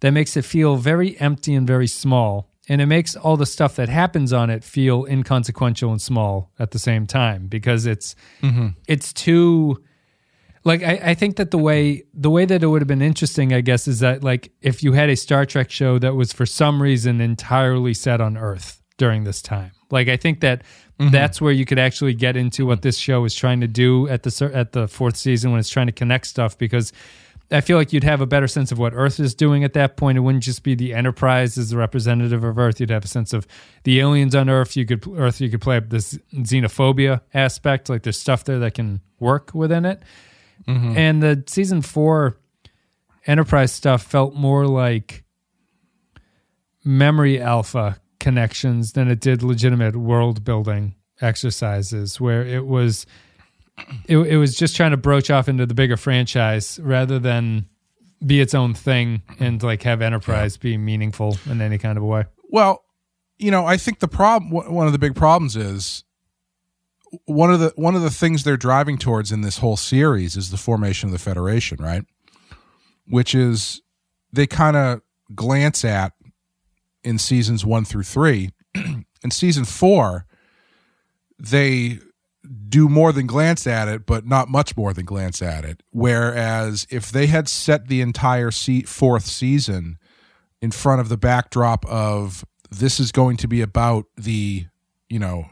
that 0.00 0.10
makes 0.10 0.36
it 0.36 0.44
feel 0.44 0.76
very 0.76 1.18
empty 1.20 1.54
and 1.54 1.66
very 1.66 1.86
small. 1.86 2.50
And 2.68 2.80
it 2.80 2.86
makes 2.86 3.14
all 3.14 3.36
the 3.36 3.46
stuff 3.46 3.76
that 3.76 3.88
happens 3.88 4.32
on 4.32 4.48
it 4.48 4.64
feel 4.64 5.04
inconsequential 5.04 5.90
and 5.90 6.00
small 6.00 6.50
at 6.58 6.70
the 6.70 6.78
same 6.78 7.06
time 7.06 7.46
because 7.46 7.84
it's 7.84 8.14
mm-hmm. 8.42 8.68
it's 8.88 9.12
too 9.12 9.82
like 10.64 10.82
I, 10.82 11.00
I 11.10 11.14
think 11.14 11.36
that 11.36 11.50
the 11.50 11.58
way 11.58 12.04
the 12.14 12.30
way 12.30 12.46
that 12.46 12.62
it 12.62 12.66
would 12.66 12.80
have 12.80 12.88
been 12.88 13.02
interesting, 13.02 13.52
I 13.52 13.60
guess, 13.60 13.86
is 13.86 14.00
that 14.00 14.24
like 14.24 14.50
if 14.62 14.82
you 14.82 14.92
had 14.92 15.10
a 15.10 15.16
Star 15.16 15.44
Trek 15.44 15.70
show 15.70 15.98
that 15.98 16.14
was 16.14 16.32
for 16.32 16.46
some 16.46 16.82
reason 16.82 17.20
entirely 17.20 17.92
set 17.92 18.20
on 18.22 18.38
Earth 18.38 18.80
during 18.96 19.24
this 19.24 19.42
time. 19.42 19.72
Like 19.90 20.08
I 20.08 20.16
think 20.16 20.40
that 20.40 20.62
Mm-hmm. 20.98 21.10
that's 21.10 21.40
where 21.40 21.50
you 21.50 21.64
could 21.64 21.78
actually 21.78 22.14
get 22.14 22.36
into 22.36 22.66
what 22.66 22.82
this 22.82 22.96
show 22.96 23.24
is 23.24 23.34
trying 23.34 23.60
to 23.62 23.66
do 23.66 24.06
at 24.08 24.22
the 24.22 24.50
at 24.54 24.72
the 24.72 24.86
fourth 24.86 25.16
season 25.16 25.50
when 25.50 25.58
it's 25.58 25.68
trying 25.68 25.86
to 25.86 25.92
connect 25.92 26.26
stuff 26.28 26.56
because 26.56 26.92
I 27.50 27.60
feel 27.60 27.76
like 27.76 27.92
you'd 27.92 28.04
have 28.04 28.20
a 28.20 28.26
better 28.26 28.48
sense 28.48 28.72
of 28.72 28.78
what 28.78 28.92
Earth 28.94 29.20
is 29.20 29.34
doing 29.34 29.64
at 29.64 29.74
that 29.74 29.96
point. 29.96 30.16
It 30.16 30.22
wouldn't 30.22 30.44
just 30.44 30.62
be 30.62 30.74
the 30.74 30.94
Enterprise 30.94 31.58
as 31.58 31.70
the 31.70 31.76
representative 31.76 32.42
of 32.42 32.58
Earth. 32.58 32.80
You'd 32.80 32.90
have 32.90 33.04
a 33.04 33.08
sense 33.08 33.32
of 33.32 33.46
the 33.84 34.00
aliens 34.00 34.34
on 34.34 34.48
Earth. 34.48 34.76
You 34.76 34.86
could 34.86 35.06
Earth. 35.16 35.40
You 35.40 35.50
could 35.50 35.60
play 35.60 35.76
up 35.76 35.90
this 35.90 36.18
xenophobia 36.32 37.20
aspect. 37.34 37.88
Like 37.88 38.02
there's 38.02 38.18
stuff 38.18 38.44
there 38.44 38.58
that 38.60 38.74
can 38.74 39.00
work 39.20 39.50
within 39.54 39.84
it. 39.84 40.02
Mm-hmm. 40.66 40.96
And 40.96 41.22
the 41.22 41.44
season 41.46 41.82
four 41.82 42.38
Enterprise 43.26 43.72
stuff 43.72 44.02
felt 44.02 44.34
more 44.34 44.66
like 44.66 45.24
memory 46.84 47.40
alpha 47.40 47.98
connections 48.24 48.92
than 48.94 49.08
it 49.10 49.20
did 49.20 49.42
legitimate 49.42 49.94
world 49.94 50.44
building 50.44 50.94
exercises, 51.20 52.18
where 52.18 52.42
it 52.42 52.66
was 52.66 53.04
it, 54.08 54.16
it 54.16 54.38
was 54.38 54.56
just 54.56 54.74
trying 54.74 54.92
to 54.92 54.96
broach 54.96 55.30
off 55.30 55.46
into 55.46 55.66
the 55.66 55.74
bigger 55.74 55.98
franchise 55.98 56.80
rather 56.82 57.18
than 57.18 57.66
be 58.24 58.40
its 58.40 58.54
own 58.54 58.72
thing 58.72 59.20
and 59.38 59.62
like 59.62 59.82
have 59.82 60.00
Enterprise 60.00 60.56
be 60.56 60.78
meaningful 60.78 61.36
in 61.46 61.60
any 61.60 61.76
kind 61.76 61.98
of 61.98 62.02
a 62.02 62.06
way. 62.06 62.24
Well, 62.48 62.82
you 63.38 63.50
know, 63.50 63.66
I 63.66 63.76
think 63.76 63.98
the 63.98 64.08
problem 64.08 64.50
one 64.50 64.86
of 64.86 64.94
the 64.94 64.98
big 64.98 65.14
problems 65.14 65.54
is 65.54 66.02
one 67.26 67.52
of 67.52 67.60
the 67.60 67.74
one 67.76 67.94
of 67.94 68.00
the 68.00 68.10
things 68.10 68.42
they're 68.42 68.56
driving 68.56 68.96
towards 68.96 69.32
in 69.32 69.42
this 69.42 69.58
whole 69.58 69.76
series 69.76 70.34
is 70.34 70.50
the 70.50 70.56
formation 70.56 71.08
of 71.08 71.12
the 71.12 71.18
Federation, 71.18 71.76
right? 71.78 72.04
Which 73.06 73.34
is 73.34 73.82
they 74.32 74.46
kind 74.46 74.76
of 74.76 75.02
glance 75.34 75.84
at 75.84 76.12
in 77.04 77.18
seasons 77.18 77.64
1 77.64 77.84
through 77.84 78.02
3. 78.02 78.50
in 78.74 79.30
season 79.30 79.64
4, 79.64 80.26
they 81.38 81.98
do 82.68 82.88
more 82.88 83.12
than 83.12 83.26
glance 83.26 83.66
at 83.66 83.88
it, 83.88 84.06
but 84.06 84.26
not 84.26 84.48
much 84.48 84.76
more 84.76 84.92
than 84.92 85.04
glance 85.04 85.40
at 85.40 85.64
it. 85.64 85.82
Whereas 85.90 86.86
if 86.90 87.10
they 87.10 87.26
had 87.26 87.48
set 87.48 87.88
the 87.88 88.00
entire 88.00 88.50
se- 88.50 88.82
fourth 88.82 89.26
season 89.26 89.98
in 90.60 90.70
front 90.70 91.00
of 91.00 91.08
the 91.08 91.16
backdrop 91.16 91.86
of 91.86 92.44
this 92.70 93.00
is 93.00 93.12
going 93.12 93.36
to 93.38 93.48
be 93.48 93.60
about 93.60 94.06
the, 94.16 94.66
you 95.08 95.18
know, 95.18 95.46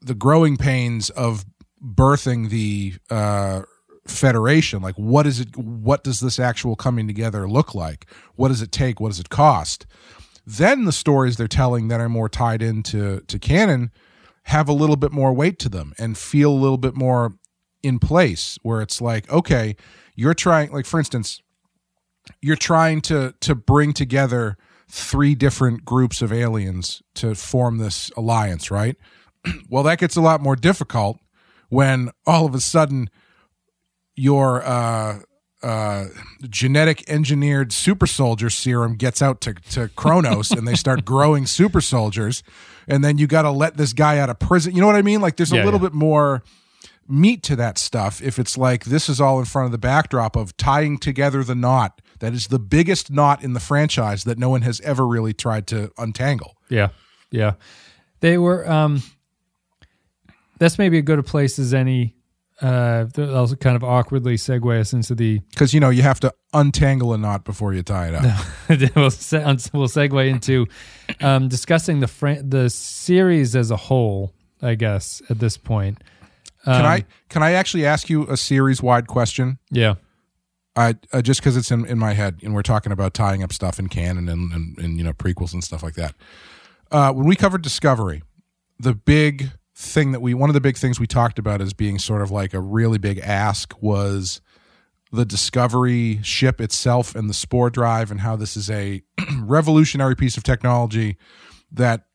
the 0.00 0.14
growing 0.14 0.56
pains 0.56 1.10
of 1.10 1.44
birthing 1.82 2.50
the 2.50 2.94
uh, 3.10 3.62
federation. 4.10 4.82
Like, 4.82 4.96
what 4.96 5.26
is 5.26 5.40
it? 5.40 5.56
What 5.56 6.04
does 6.04 6.20
this 6.20 6.38
actual 6.38 6.76
coming 6.76 7.06
together 7.06 7.48
look 7.48 7.74
like? 7.74 8.06
What 8.36 8.48
does 8.48 8.62
it 8.62 8.72
take? 8.72 9.00
What 9.00 9.08
does 9.08 9.20
it 9.20 9.30
cost? 9.30 9.86
Then 10.46 10.84
the 10.84 10.92
stories 10.92 11.36
they're 11.36 11.48
telling 11.48 11.88
that 11.88 12.00
are 12.00 12.08
more 12.08 12.28
tied 12.28 12.62
into 12.62 13.20
to 13.20 13.38
canon 13.38 13.90
have 14.44 14.68
a 14.68 14.72
little 14.72 14.96
bit 14.96 15.12
more 15.12 15.32
weight 15.32 15.58
to 15.58 15.68
them 15.68 15.92
and 15.98 16.16
feel 16.16 16.50
a 16.50 16.54
little 16.54 16.78
bit 16.78 16.94
more 16.94 17.34
in 17.82 17.98
place. 17.98 18.58
Where 18.62 18.80
it's 18.80 19.00
like, 19.00 19.30
okay, 19.30 19.76
you're 20.14 20.34
trying. 20.34 20.72
Like, 20.72 20.86
for 20.86 20.98
instance, 20.98 21.42
you're 22.40 22.56
trying 22.56 23.00
to 23.02 23.34
to 23.40 23.54
bring 23.54 23.92
together 23.92 24.56
three 24.90 25.34
different 25.34 25.84
groups 25.84 26.22
of 26.22 26.32
aliens 26.32 27.02
to 27.14 27.34
form 27.34 27.78
this 27.78 28.10
alliance, 28.16 28.70
right? 28.70 28.96
well, 29.68 29.82
that 29.82 29.98
gets 29.98 30.16
a 30.16 30.20
lot 30.20 30.40
more 30.40 30.56
difficult 30.56 31.18
when 31.68 32.10
all 32.26 32.46
of 32.46 32.54
a 32.54 32.60
sudden 32.60 33.10
your 34.18 34.62
uh, 34.64 35.20
uh, 35.62 36.04
genetic 36.48 37.08
engineered 37.08 37.72
super 37.72 38.06
soldier 38.06 38.50
serum 38.50 38.96
gets 38.96 39.22
out 39.22 39.40
to, 39.42 39.54
to 39.70 39.88
Kronos 39.96 40.50
and 40.50 40.66
they 40.66 40.74
start 40.84 41.04
growing 41.04 41.46
super 41.46 41.80
soldiers. 41.80 42.42
And 42.86 43.04
then 43.04 43.18
you 43.18 43.26
got 43.26 43.42
to 43.42 43.50
let 43.50 43.76
this 43.76 43.92
guy 43.92 44.18
out 44.18 44.30
of 44.30 44.38
prison. 44.38 44.74
You 44.74 44.80
know 44.80 44.86
what 44.86 44.96
I 44.96 45.02
mean? 45.02 45.20
Like 45.20 45.36
there's 45.36 45.52
Yeah, 45.52 45.62
a 45.62 45.64
little 45.64 45.80
yeah. 45.80 45.86
bit 45.88 45.94
more 45.94 46.42
meat 47.10 47.42
to 47.42 47.56
that 47.56 47.78
stuff 47.78 48.20
if 48.22 48.38
it's 48.38 48.58
like 48.58 48.84
this 48.84 49.08
is 49.08 49.18
all 49.20 49.38
in 49.38 49.44
front 49.46 49.64
of 49.66 49.72
the 49.72 49.78
backdrop 49.78 50.36
of 50.36 50.54
tying 50.58 50.98
together 50.98 51.42
the 51.42 51.54
knot 51.54 52.02
that 52.18 52.34
is 52.34 52.48
the 52.48 52.58
biggest 52.58 53.10
knot 53.10 53.42
in 53.42 53.54
the 53.54 53.60
franchise 53.60 54.24
that 54.24 54.36
no 54.38 54.50
one 54.50 54.60
has 54.60 54.78
ever 54.82 55.06
really 55.06 55.32
tried 55.32 55.66
to 55.66 55.90
untangle. 55.96 56.56
Yeah. 56.68 56.88
Yeah. 57.30 57.54
They 58.20 58.36
were 58.36 58.68
um 58.70 59.02
that's 60.58 60.78
maybe 60.78 60.98
a 60.98 61.02
good 61.02 61.18
a 61.18 61.22
place 61.22 61.58
as 61.58 61.72
any 61.72 62.14
uh, 62.60 63.06
also 63.18 63.54
kind 63.56 63.76
of 63.76 63.84
awkwardly 63.84 64.34
segue 64.36 64.80
us 64.80 64.92
into 64.92 65.14
the 65.14 65.38
because 65.50 65.72
you 65.72 65.80
know 65.80 65.90
you 65.90 66.02
have 66.02 66.18
to 66.20 66.32
untangle 66.52 67.12
a 67.12 67.18
knot 67.18 67.44
before 67.44 67.72
you 67.74 67.82
tie 67.82 68.08
it 68.08 68.14
up. 68.14 68.24
we'll, 68.96 69.10
se- 69.10 69.44
we'll 69.72 69.86
segue 69.88 70.28
into 70.28 70.66
um, 71.20 71.48
discussing 71.48 72.00
the 72.00 72.08
fr- 72.08 72.42
the 72.42 72.68
series 72.70 73.54
as 73.54 73.70
a 73.70 73.76
whole. 73.76 74.32
I 74.60 74.74
guess 74.74 75.22
at 75.30 75.38
this 75.38 75.56
point, 75.56 76.02
can 76.64 76.74
Um, 76.74 76.84
I 76.86 77.04
can 77.28 77.42
I 77.44 77.52
actually 77.52 77.86
ask 77.86 78.10
you 78.10 78.26
a 78.28 78.36
series 78.36 78.82
wide 78.82 79.06
question? 79.06 79.58
yeah, 79.70 79.94
I 80.74 80.96
uh, 81.12 81.22
just 81.22 81.40
because 81.40 81.56
it's 81.56 81.70
in, 81.70 81.86
in 81.86 81.96
my 81.98 82.14
head, 82.14 82.40
and 82.42 82.54
we're 82.54 82.62
talking 82.62 82.90
about 82.90 83.14
tying 83.14 83.44
up 83.44 83.52
stuff 83.52 83.78
in 83.78 83.88
canon 83.88 84.28
and, 84.28 84.52
and, 84.52 84.76
and 84.78 84.98
you 84.98 85.04
know 85.04 85.12
prequels 85.12 85.52
and 85.52 85.62
stuff 85.62 85.84
like 85.84 85.94
that. 85.94 86.16
Uh, 86.90 87.12
when 87.12 87.26
we 87.28 87.36
covered 87.36 87.62
Discovery, 87.62 88.22
the 88.80 88.94
big 88.94 89.52
thing 89.80 90.10
that 90.10 90.20
we 90.20 90.34
one 90.34 90.50
of 90.50 90.54
the 90.54 90.60
big 90.60 90.76
things 90.76 90.98
we 90.98 91.06
talked 91.06 91.38
about 91.38 91.60
as 91.60 91.72
being 91.72 92.00
sort 92.00 92.20
of 92.20 92.32
like 92.32 92.52
a 92.52 92.58
really 92.58 92.98
big 92.98 93.18
ask 93.20 93.80
was 93.80 94.40
the 95.12 95.24
Discovery 95.24 96.20
ship 96.22 96.60
itself 96.60 97.14
and 97.14 97.30
the 97.30 97.34
spore 97.34 97.70
drive, 97.70 98.10
and 98.10 98.20
how 98.20 98.34
this 98.36 98.56
is 98.56 98.68
a 98.68 99.02
revolutionary 99.40 100.16
piece 100.16 100.36
of 100.36 100.42
technology 100.42 101.16
that 101.70 102.06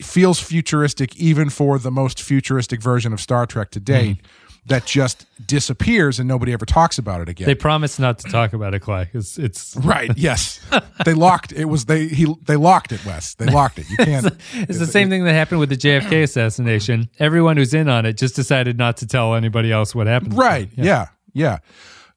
feels 0.00 0.40
futuristic 0.40 1.16
even 1.16 1.50
for 1.50 1.78
the 1.78 1.90
most 1.90 2.22
futuristic 2.22 2.80
version 2.80 3.12
of 3.12 3.20
Star 3.20 3.44
Trek 3.44 3.70
to 3.72 3.80
date. 3.80 4.18
Hmm. 4.18 4.26
That 4.66 4.86
just 4.86 5.26
disappears 5.46 6.18
and 6.18 6.26
nobody 6.26 6.54
ever 6.54 6.64
talks 6.64 6.96
about 6.96 7.20
it 7.20 7.28
again. 7.28 7.46
they 7.46 7.54
promised 7.54 8.00
not 8.00 8.18
to 8.20 8.30
talk 8.30 8.54
about 8.54 8.72
it, 8.72 8.80
Clay. 8.80 9.10
It's 9.12 9.38
it's 9.38 9.76
Right. 9.76 10.10
Yes. 10.16 10.58
they 11.04 11.12
locked 11.12 11.52
it 11.52 11.66
was 11.66 11.84
they 11.84 12.06
he 12.08 12.34
they 12.46 12.56
locked 12.56 12.92
it, 12.92 13.04
Wes. 13.04 13.34
They 13.34 13.46
locked 13.46 13.78
it. 13.78 13.90
You 13.90 13.98
can't 13.98 14.26
it's 14.54 14.78
the 14.78 14.86
same 14.86 15.10
thing 15.10 15.24
that 15.24 15.34
happened 15.34 15.60
with 15.60 15.68
the 15.68 15.76
JFK 15.76 16.22
assassination. 16.22 17.10
Everyone 17.18 17.58
who's 17.58 17.74
in 17.74 17.88
on 17.90 18.06
it 18.06 18.14
just 18.16 18.34
decided 18.36 18.78
not 18.78 18.96
to 18.98 19.06
tell 19.06 19.34
anybody 19.34 19.70
else 19.70 19.94
what 19.94 20.06
happened. 20.06 20.34
Right. 20.34 20.70
Yeah. 20.76 21.08
yeah. 21.34 21.58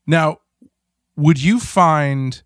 Now, 0.05 0.37
would 1.17 1.41
you 1.41 1.59
find 1.59 2.41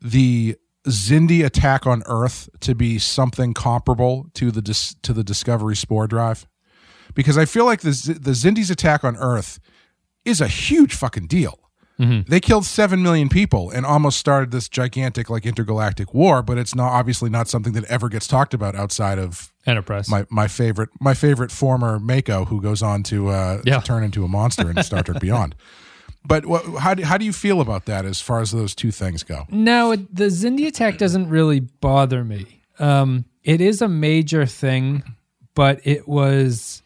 the 0.00 0.56
Xindi 0.86 1.44
attack 1.44 1.86
on 1.86 2.02
Earth 2.06 2.48
to 2.60 2.74
be 2.74 2.98
something 2.98 3.54
comparable 3.54 4.30
to 4.34 4.50
the 4.50 4.62
dis- 4.62 4.94
to 5.02 5.12
the 5.12 5.22
Discovery 5.22 5.76
spore 5.76 6.06
drive? 6.06 6.46
Because 7.14 7.36
I 7.38 7.44
feel 7.44 7.64
like 7.64 7.80
the 7.80 7.90
the 8.20 8.32
Xindi's 8.32 8.70
attack 8.70 9.04
on 9.04 9.16
Earth 9.16 9.58
is 10.24 10.40
a 10.40 10.48
huge 10.48 10.94
fucking 10.94 11.26
deal. 11.26 11.58
They 12.00 12.38
killed 12.38 12.64
seven 12.64 13.02
million 13.02 13.28
people 13.28 13.72
and 13.72 13.84
almost 13.84 14.18
started 14.18 14.52
this 14.52 14.68
gigantic 14.68 15.28
like 15.28 15.44
intergalactic 15.44 16.14
war, 16.14 16.42
but 16.44 16.56
it's 16.56 16.72
not 16.72 16.92
obviously 16.92 17.28
not 17.28 17.48
something 17.48 17.72
that 17.72 17.82
ever 17.86 18.08
gets 18.08 18.28
talked 18.28 18.54
about 18.54 18.76
outside 18.76 19.18
of 19.18 19.52
Enterprise. 19.66 20.08
my 20.08 20.24
my 20.30 20.46
favorite 20.46 20.90
my 21.00 21.12
favorite 21.14 21.50
former 21.50 21.98
MACO 21.98 22.44
who 22.44 22.60
goes 22.62 22.82
on 22.82 23.02
to, 23.02 23.30
uh, 23.30 23.62
Yeah. 23.64 23.80
to 23.80 23.84
turn 23.84 24.04
into 24.04 24.24
a 24.24 24.28
monster 24.28 24.70
in 24.70 24.80
Star 24.84 25.02
Trek 25.02 25.20
Beyond. 25.20 25.56
But 26.24 26.46
what, 26.46 26.62
how 26.80 26.94
do, 26.94 27.04
how 27.04 27.16
do 27.16 27.24
you 27.24 27.32
feel 27.32 27.60
about 27.60 27.86
that 27.86 28.04
as 28.04 28.20
far 28.20 28.40
as 28.40 28.50
those 28.50 28.74
two 28.74 28.90
things 28.90 29.22
go? 29.22 29.46
No, 29.50 29.96
the 29.96 30.26
Xindi 30.26 30.66
attack 30.66 30.98
doesn't 30.98 31.28
really 31.30 31.60
bother 31.60 32.22
me. 32.22 32.60
Um, 32.78 33.24
it 33.44 33.60
is 33.60 33.80
a 33.82 33.88
major 33.88 34.44
thing, 34.44 35.02
but 35.54 35.80
it 35.84 36.06
was. 36.06 36.82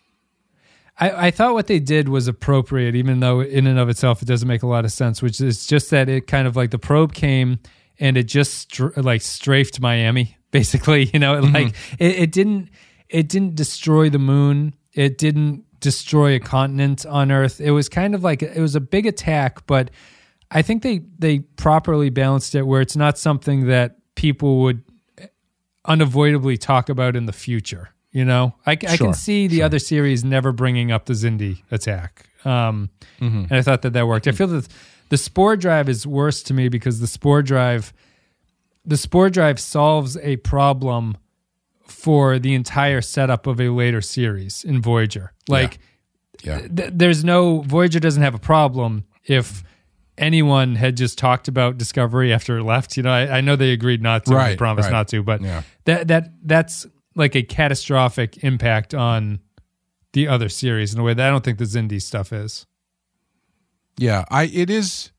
I, 1.02 1.26
I 1.26 1.30
thought 1.30 1.54
what 1.54 1.66
they 1.66 1.78
did 1.80 2.08
was 2.08 2.28
appropriate, 2.28 2.94
even 2.94 3.20
though 3.20 3.40
in 3.40 3.66
and 3.66 3.78
of 3.78 3.88
itself 3.88 4.22
it 4.22 4.26
doesn't 4.26 4.48
make 4.48 4.62
a 4.62 4.66
lot 4.66 4.84
of 4.84 4.92
sense. 4.92 5.22
Which 5.22 5.40
is 5.40 5.66
just 5.66 5.90
that 5.90 6.08
it 6.08 6.26
kind 6.26 6.46
of 6.46 6.54
like 6.56 6.70
the 6.70 6.78
probe 6.78 7.12
came 7.12 7.58
and 7.98 8.16
it 8.16 8.24
just 8.24 8.54
str- 8.54 8.98
like 8.98 9.22
strafed 9.22 9.80
Miami, 9.80 10.36
basically. 10.50 11.10
You 11.12 11.18
know, 11.18 11.40
Mm-hmm. 11.40 11.54
like 11.54 11.74
it, 11.98 12.18
it 12.24 12.32
didn't 12.32 12.68
it 13.08 13.28
didn't 13.28 13.54
destroy 13.56 14.08
the 14.10 14.18
moon. 14.18 14.74
It 14.94 15.18
didn't 15.18 15.64
destroy 15.80 16.34
a 16.36 16.40
continent 16.40 17.04
on 17.06 17.32
Earth. 17.32 17.60
It 17.60 17.72
was 17.72 17.88
kind 17.88 18.14
of 18.14 18.22
like 18.22 18.42
it 18.42 18.60
was 18.60 18.74
a 18.76 18.80
big 18.80 19.04
attack, 19.06 19.66
but 19.66 19.90
I 20.50 20.62
think 20.62 20.82
they 20.82 21.00
they 21.18 21.40
properly 21.40 22.10
balanced 22.10 22.54
it 22.54 22.62
where 22.62 22.80
it's 22.80 22.96
not 22.96 23.18
something 23.18 23.66
that 23.66 23.96
people 24.14 24.60
would 24.62 24.82
unavoidably 25.84 26.56
talk 26.56 26.88
about 26.88 27.16
in 27.16 27.26
the 27.26 27.32
future. 27.32 27.88
You 28.12 28.24
know, 28.26 28.54
I, 28.66 28.72
I 28.86 28.96
Sure, 28.96 29.06
can 29.08 29.14
see 29.14 29.46
the 29.46 29.62
other 29.62 29.78
series 29.78 30.22
never 30.22 30.52
bringing 30.52 30.92
up 30.92 31.06
the 31.06 31.14
Xindi 31.14 31.62
attack, 31.70 32.26
um, 32.44 32.90
and 33.20 33.50
I 33.50 33.62
thought 33.62 33.80
that 33.82 33.94
that 33.94 34.06
worked. 34.06 34.28
I 34.28 34.32
feel 34.32 34.48
that 34.48 34.68
the 35.08 35.16
Spore 35.16 35.56
Drive 35.56 35.88
is 35.88 36.06
worse 36.06 36.42
to 36.44 36.54
me 36.54 36.68
because 36.68 37.00
the 37.00 37.06
Spore 37.06 37.40
Drive, 37.42 37.92
the 38.84 38.96
Spore 38.98 39.30
Drive 39.30 39.58
solves 39.58 40.16
a 40.18 40.36
problem 40.38 41.16
for 41.86 42.38
the 42.38 42.54
entire 42.54 43.00
setup 43.00 43.46
of 43.46 43.60
a 43.60 43.68
later 43.70 44.00
series 44.02 44.62
in 44.64 44.82
Voyager. 44.82 45.32
Like, 45.48 45.78
Yeah. 46.42 46.66
th- 46.68 46.90
there's 46.92 47.24
no 47.24 47.60
Voyager 47.62 48.00
doesn't 48.00 48.22
have 48.22 48.34
a 48.34 48.38
problem 48.38 49.04
if 49.24 49.62
anyone 50.18 50.74
had 50.76 50.96
just 50.96 51.16
talked 51.18 51.48
about 51.48 51.78
Discovery 51.78 52.32
after 52.32 52.58
it 52.58 52.64
left. 52.64 52.96
You 52.96 53.02
know, 53.04 53.10
I, 53.12 53.38
I 53.38 53.40
know 53.40 53.56
they 53.56 53.70
agreed 53.72 54.02
not 54.02 54.26
to, 54.26 54.34
Right, 54.34 54.58
promised 54.58 54.86
right. 54.86 54.92
not 54.98 55.08
to, 55.08 55.22
but 55.22 55.40
Yeah. 55.40 55.62
that 55.86 56.08
that 56.08 56.32
that's 56.44 56.86
like 57.14 57.34
a 57.34 57.42
catastrophic 57.42 58.42
impact 58.44 58.94
on 58.94 59.40
the 60.12 60.28
other 60.28 60.48
series 60.48 60.92
in 60.94 61.00
a 61.00 61.02
way 61.02 61.14
that 61.14 61.26
I 61.26 61.30
don't 61.30 61.44
think 61.44 61.58
the 61.58 61.64
Xindi 61.64 62.00
stuff 62.00 62.32
is. 62.32 62.66
Yeah, 63.98 64.24
I 64.30 64.44
it 64.44 64.70
is 64.70 65.10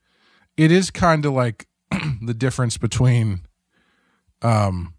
it 0.57 0.71
is 0.71 0.89
kind 0.91 1.25
of 1.25 1.33
like 1.33 1.67
the 2.21 2.33
difference 2.33 2.77
between 2.77 3.41
um 4.41 4.93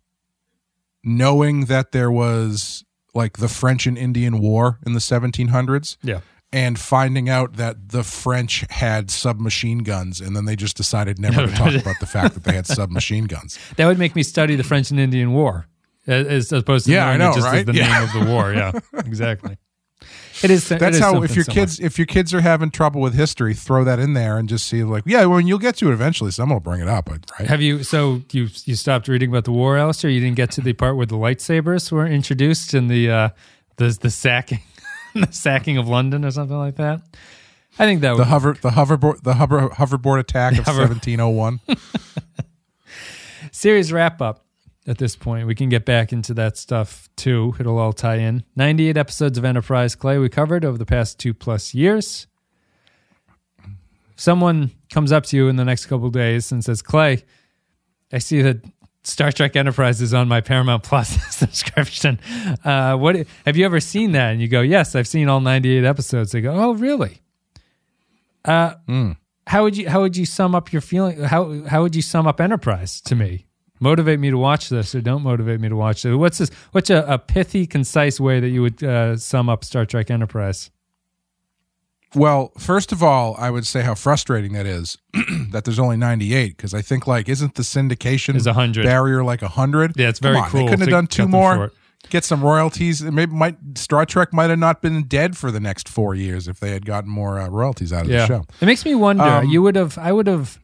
knowing 1.02 1.66
that 1.66 1.92
there 1.92 2.11
was 2.11 2.85
like 3.14 3.37
the 3.38 3.48
French 3.48 3.87
and 3.87 3.96
Indian 3.98 4.38
War 4.40 4.78
in 4.87 4.92
the 4.94 4.98
1700s 5.00 5.96
Yeah. 6.02 6.20
and 6.52 6.78
finding 6.78 7.28
out 7.28 7.54
that 7.57 7.90
the 7.90 8.02
French 8.02 8.64
had 8.70 9.11
submachine 9.11 9.78
guns 9.78 10.20
and 10.20 10.35
then 10.35 10.46
they 10.46 10.57
just 10.57 10.76
decided 10.76 11.18
never 11.18 11.46
to 11.46 11.52
talk 11.54 11.74
about 11.74 11.96
the 12.00 12.07
fact 12.07 12.35
that 12.35 12.44
they 12.44 12.54
had 12.54 12.66
submachine 12.66 13.24
guns. 13.26 13.59
That 13.76 13.87
would 13.87 13.98
make 13.98 14.16
me 14.16 14.22
study 14.22 14.57
the 14.57 14.64
French 14.64 14.90
and 14.90 14.98
Indian 14.98 15.33
War 15.33 15.66
as, 16.06 16.26
as 16.26 16.52
opposed 16.52 16.86
to 16.86 16.92
Yeah, 16.92 17.08
I 17.08 17.16
know, 17.16 17.34
just 17.34 17.46
as 17.46 17.52
right? 17.52 17.66
the 17.66 17.74
Yeah. 17.74 17.98
name 18.00 18.02
of 18.08 18.12
the 18.26 18.32
war. 18.32 18.52
Yeah, 18.54 18.72
exactly. 18.94 19.56
It 20.42 20.50
is. 20.50 20.68
That's 20.68 20.96
is 20.96 21.00
how 21.02 21.22
if 21.22 21.34
your 21.36 21.44
similar. 21.44 21.62
kids 21.66 21.80
if 21.80 21.96
your 21.96 22.06
kids 22.06 22.34
are 22.34 22.40
having 22.40 22.70
trouble 22.70 23.00
with 23.00 23.14
history, 23.14 23.54
throw 23.54 23.84
that 23.84 23.98
in 24.00 24.14
there 24.14 24.36
and 24.36 24.48
just 24.48 24.66
see 24.66 24.82
like, 24.82 25.04
yeah, 25.06 25.24
well, 25.26 25.40
you'll 25.40 25.60
get 25.60 25.76
to 25.76 25.88
it 25.90 25.92
eventually. 25.92 26.32
Someone 26.32 26.56
will 26.56 26.60
bring 26.60 26.80
it 26.80 26.88
up, 26.88 27.08
right? 27.08 27.48
Have 27.48 27.62
you? 27.62 27.84
So 27.84 28.22
you 28.32 28.48
you 28.64 28.74
stopped 28.74 29.06
reading 29.08 29.30
about 29.30 29.44
the 29.44 29.52
war, 29.52 29.76
Alistair? 29.78 30.10
You 30.10 30.20
didn't 30.20 30.36
get 30.36 30.50
to 30.52 30.60
the 30.60 30.72
part 30.72 30.96
where 30.96 31.06
the 31.06 31.14
lightsabers 31.16 31.90
were 31.92 32.06
introduced 32.06 32.74
in 32.74 32.88
the 32.88 33.10
uh, 33.10 33.28
the 33.76 33.96
the 34.00 34.10
sacking 34.10 34.60
the 35.14 35.28
sacking 35.30 35.78
of 35.78 35.88
London 35.88 36.24
or 36.24 36.32
something 36.32 36.58
like 36.58 36.76
that. 36.76 37.00
I 37.78 37.86
think 37.86 38.00
that 38.02 38.10
the 38.12 38.18
would 38.18 38.26
hover 38.26 38.56
the 38.60 38.70
hoverboard 38.70 39.22
the 39.22 39.34
hover 39.34 39.68
hoverboard 39.70 40.18
attack 40.18 40.58
of 40.58 40.64
hover- 40.66 40.80
1701 40.88 41.60
series 43.52 43.92
wrap 43.92 44.20
up. 44.20 44.43
At 44.86 44.98
this 44.98 45.16
point, 45.16 45.46
we 45.46 45.54
can 45.54 45.70
get 45.70 45.86
back 45.86 46.12
into 46.12 46.34
that 46.34 46.58
stuff 46.58 47.08
too. 47.16 47.54
It'll 47.58 47.78
all 47.78 47.94
tie 47.94 48.16
in. 48.16 48.44
Ninety-eight 48.54 48.98
episodes 48.98 49.38
of 49.38 49.44
Enterprise 49.44 49.94
Clay 49.94 50.18
we 50.18 50.28
covered 50.28 50.62
over 50.64 50.76
the 50.76 50.84
past 50.84 51.18
two 51.18 51.32
plus 51.32 51.72
years. 51.72 52.26
Someone 54.16 54.72
comes 54.90 55.10
up 55.10 55.24
to 55.26 55.36
you 55.36 55.48
in 55.48 55.56
the 55.56 55.64
next 55.64 55.86
couple 55.86 56.06
of 56.08 56.12
days 56.12 56.52
and 56.52 56.62
says, 56.62 56.82
"Clay, 56.82 57.24
I 58.12 58.18
see 58.18 58.42
that 58.42 58.62
Star 59.04 59.32
Trek 59.32 59.56
Enterprise 59.56 60.02
is 60.02 60.12
on 60.12 60.28
my 60.28 60.42
Paramount 60.42 60.82
Plus 60.82 61.08
subscription. 61.34 62.20
Uh, 62.62 62.96
what 62.96 63.16
have 63.46 63.56
you 63.56 63.64
ever 63.64 63.80
seen 63.80 64.12
that?" 64.12 64.32
And 64.32 64.40
you 64.42 64.48
go, 64.48 64.60
"Yes, 64.60 64.94
I've 64.94 65.08
seen 65.08 65.28
all 65.30 65.40
98 65.40 65.82
episodes." 65.84 66.32
They 66.32 66.42
go, 66.42 66.52
"Oh, 66.52 66.74
really?" 66.74 67.22
Uh, 68.44 68.74
how 69.46 69.62
would 69.62 69.78
you 69.78 69.88
how 69.88 70.02
would 70.02 70.16
you 70.16 70.26
sum 70.26 70.54
up 70.54 70.72
your 70.74 70.82
feeling? 70.82 71.22
How 71.22 71.62
how 71.64 71.80
would 71.80 71.96
you 71.96 72.02
sum 72.02 72.26
up 72.26 72.38
Enterprise 72.38 73.00
to 73.00 73.14
me? 73.14 73.46
Motivate 73.84 74.18
me 74.18 74.30
to 74.30 74.38
watch 74.38 74.70
this, 74.70 74.94
or 74.94 75.02
don't 75.02 75.22
motivate 75.22 75.60
me 75.60 75.68
to 75.68 75.76
watch 75.76 76.02
this. 76.02 76.14
What's 76.16 76.38
this? 76.38 76.50
What's 76.72 76.88
a, 76.88 77.04
a 77.06 77.18
pithy, 77.18 77.66
concise 77.66 78.18
way 78.18 78.40
that 78.40 78.48
you 78.48 78.62
would 78.62 78.82
uh, 78.82 79.16
sum 79.18 79.50
up 79.50 79.62
Star 79.62 79.84
Trek 79.84 80.10
Enterprise? 80.10 80.70
well 82.16 82.52
first 82.58 82.92
of 82.92 83.02
all 83.02 83.34
i 83.40 83.50
would 83.50 83.66
say 83.66 83.82
how 83.82 83.92
frustrating 83.92 84.52
that 84.52 84.66
is 84.66 84.98
that 85.50 85.64
there's 85.64 85.80
only 85.80 85.96
98 85.96 86.56
because 86.56 86.72
i 86.72 86.80
think 86.80 87.08
like 87.08 87.28
isn't 87.28 87.56
the 87.56 87.64
syndication 87.64 88.36
Is 88.36 88.46
100. 88.46 88.84
barrier 88.84 89.24
like 89.24 89.42
100 89.42 89.94
Yeah, 89.96 90.10
it's 90.10 90.20
very 90.20 90.36
Come 90.36 90.44
on, 90.44 90.50
cool 90.50 90.60
they 90.60 90.66
couldn't 90.66 90.80
have 90.82 90.90
done 90.90 91.06
two 91.08 91.26
more 91.26 91.54
short. 91.56 91.74
get 92.10 92.22
some 92.22 92.40
royalties 92.40 93.02
maybe 93.02 93.32
might 93.32 93.56
star 93.76 94.06
trek 94.06 94.32
might 94.32 94.48
have 94.50 94.60
not 94.60 94.80
been 94.80 95.02
dead 95.08 95.36
for 95.36 95.50
the 95.50 95.58
next 95.58 95.88
four 95.88 96.14
years 96.14 96.46
if 96.46 96.60
they 96.60 96.70
had 96.70 96.86
gotten 96.86 97.10
more 97.10 97.40
uh, 97.40 97.48
royalties 97.48 97.92
out 97.92 98.02
of 98.02 98.08
the 98.08 98.24
show 98.28 98.44
It 98.60 98.66
makes 98.66 98.84
me 98.84 98.94
wonder. 98.94 99.24
Um, 99.24 99.48
you 99.50 99.60
would 99.62 99.74
have. 99.74 99.98
I 99.98 100.12
would 100.12 100.28
have. 100.28 100.60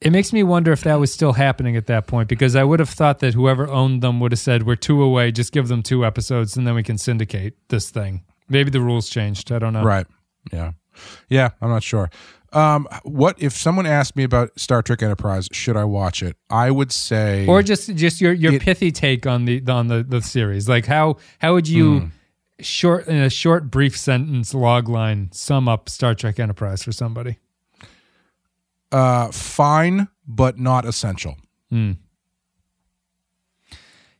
It 0.00 0.10
makes 0.12 0.32
me 0.32 0.44
wonder 0.44 0.70
if 0.70 0.82
that 0.84 0.96
was 1.00 1.12
still 1.12 1.32
happening 1.32 1.76
at 1.76 1.86
that 1.86 2.06
point 2.06 2.28
because 2.28 2.54
I 2.54 2.62
would 2.62 2.78
have 2.78 2.88
thought 2.90 3.18
that 3.18 3.34
whoever 3.34 3.66
owned 3.68 4.00
them 4.00 4.20
would 4.20 4.30
have 4.32 4.38
said, 4.38 4.62
"We're 4.64 4.76
two 4.76 5.02
away. 5.02 5.32
Just 5.32 5.52
give 5.52 5.66
them 5.68 5.82
two 5.82 6.06
episodes, 6.06 6.56
and 6.56 6.66
then 6.66 6.74
we 6.74 6.84
can 6.84 6.98
syndicate 6.98 7.54
this 7.68 7.90
thing." 7.90 8.22
Maybe 8.48 8.70
the 8.70 8.80
rules 8.80 9.08
changed. 9.08 9.50
I 9.50 9.58
don't 9.58 9.72
know. 9.72 9.82
Right. 9.82 10.06
Yeah. 10.52 10.72
Yeah, 11.28 11.50
I'm 11.60 11.68
not 11.68 11.82
sure. 11.82 12.10
Um, 12.52 12.88
what 13.02 13.36
if 13.42 13.52
someone 13.52 13.86
asked 13.86 14.16
me 14.16 14.22
about 14.24 14.58
Star 14.58 14.82
Trek 14.82 15.02
Enterprise? 15.02 15.48
Should 15.52 15.76
I 15.76 15.84
watch 15.84 16.22
it? 16.22 16.36
I 16.48 16.70
would 16.70 16.92
say, 16.92 17.46
Or 17.46 17.62
just 17.62 17.94
just 17.96 18.20
your 18.20 18.32
your 18.32 18.54
It- 18.54 18.62
pithy 18.62 18.90
take 18.92 19.26
on 19.26 19.44
the 19.46 19.62
on 19.68 19.88
the 19.88 20.02
the 20.02 20.22
series. 20.22 20.68
Like 20.68 20.86
how 20.86 21.16
how 21.40 21.54
would 21.54 21.68
you 21.68 22.10
short 22.60 23.06
in 23.06 23.16
a 23.16 23.30
short 23.30 23.70
brief 23.70 23.96
sentence 23.98 24.54
log 24.54 24.88
line 24.88 25.28
sum 25.32 25.68
up 25.68 25.88
Star 25.88 26.14
Trek 26.14 26.38
Enterprise 26.40 26.82
for 26.84 26.92
somebody? 26.92 27.38
Uh, 28.90 29.30
fine, 29.30 30.08
but 30.26 30.58
not 30.58 30.84
essential. 30.84 31.36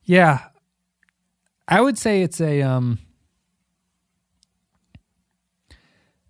Yeah. 0.05 0.41
I 1.67 1.81
would 1.81 1.99
say 1.99 2.23
it's 2.23 2.41
a 2.41 2.63
um 2.63 2.99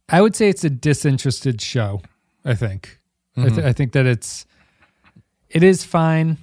I 0.09 0.20
would 0.22 0.35
say 0.35 0.48
it's 0.48 0.64
a 0.64 0.70
disinterested 0.70 1.61
show, 1.61 2.01
I 2.44 2.55
think. 2.55 2.98
I, 3.37 3.48
th- 3.51 3.59
I 3.66 3.72
think 3.72 3.92
that 3.92 4.07
it's 4.07 4.46
it 5.48 5.62
is 5.62 5.85
fine. 5.85 6.38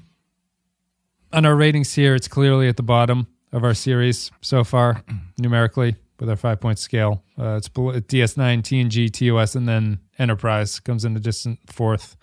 On 1.33 1.45
our 1.45 1.55
ratings 1.55 1.93
here, 1.93 2.15
it's 2.15 2.27
clearly 2.29 2.69
at 2.69 2.77
the 2.77 2.83
bottom 2.83 3.27
of 3.51 3.63
our 3.65 3.73
series 3.73 4.31
so 4.41 4.63
far, 4.63 5.03
numerically, 5.37 5.95
with 6.19 6.29
our 6.29 6.37
five 6.37 6.61
point 6.61 6.79
scale. 6.79 7.21
Uh, 7.37 7.55
it's 7.57 7.67
below- 7.67 7.99
DS9, 7.99 8.61
TNG, 8.61 9.11
TOS, 9.11 9.55
and 9.55 9.67
then 9.67 9.99
Enterprise 10.17 10.79
comes 10.79 11.05
in 11.05 11.15
a 11.15 11.19
distant 11.19 11.59
fourth. 11.67 12.15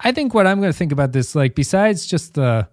I 0.00 0.12
think 0.12 0.34
what 0.34 0.46
I'm 0.46 0.60
going 0.60 0.72
to 0.72 0.78
think 0.78 0.92
about 0.92 1.12
this, 1.12 1.34
like, 1.34 1.54
besides 1.54 2.06
just 2.06 2.34
the 2.34 2.68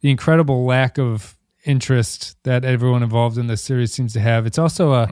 the 0.00 0.10
incredible 0.10 0.64
lack 0.64 0.98
of 0.98 1.36
interest 1.64 2.36
that 2.42 2.64
everyone 2.64 3.02
involved 3.02 3.38
in 3.38 3.46
this 3.46 3.62
series 3.62 3.92
seems 3.92 4.12
to 4.12 4.20
have, 4.20 4.46
it's 4.46 4.58
also 4.58 4.92
a 4.92 5.10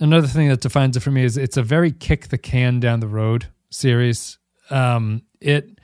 another 0.00 0.26
thing 0.26 0.48
that 0.48 0.60
defines 0.60 0.96
it 0.96 1.00
for 1.00 1.10
me 1.10 1.24
is 1.24 1.36
it's 1.36 1.56
a 1.56 1.62
very 1.62 1.92
kick 1.92 2.28
the 2.28 2.38
can 2.38 2.80
down 2.80 3.00
the 3.00 3.08
road 3.08 3.46
series. 3.70 4.38
Um, 4.70 5.22
it, 5.40 5.78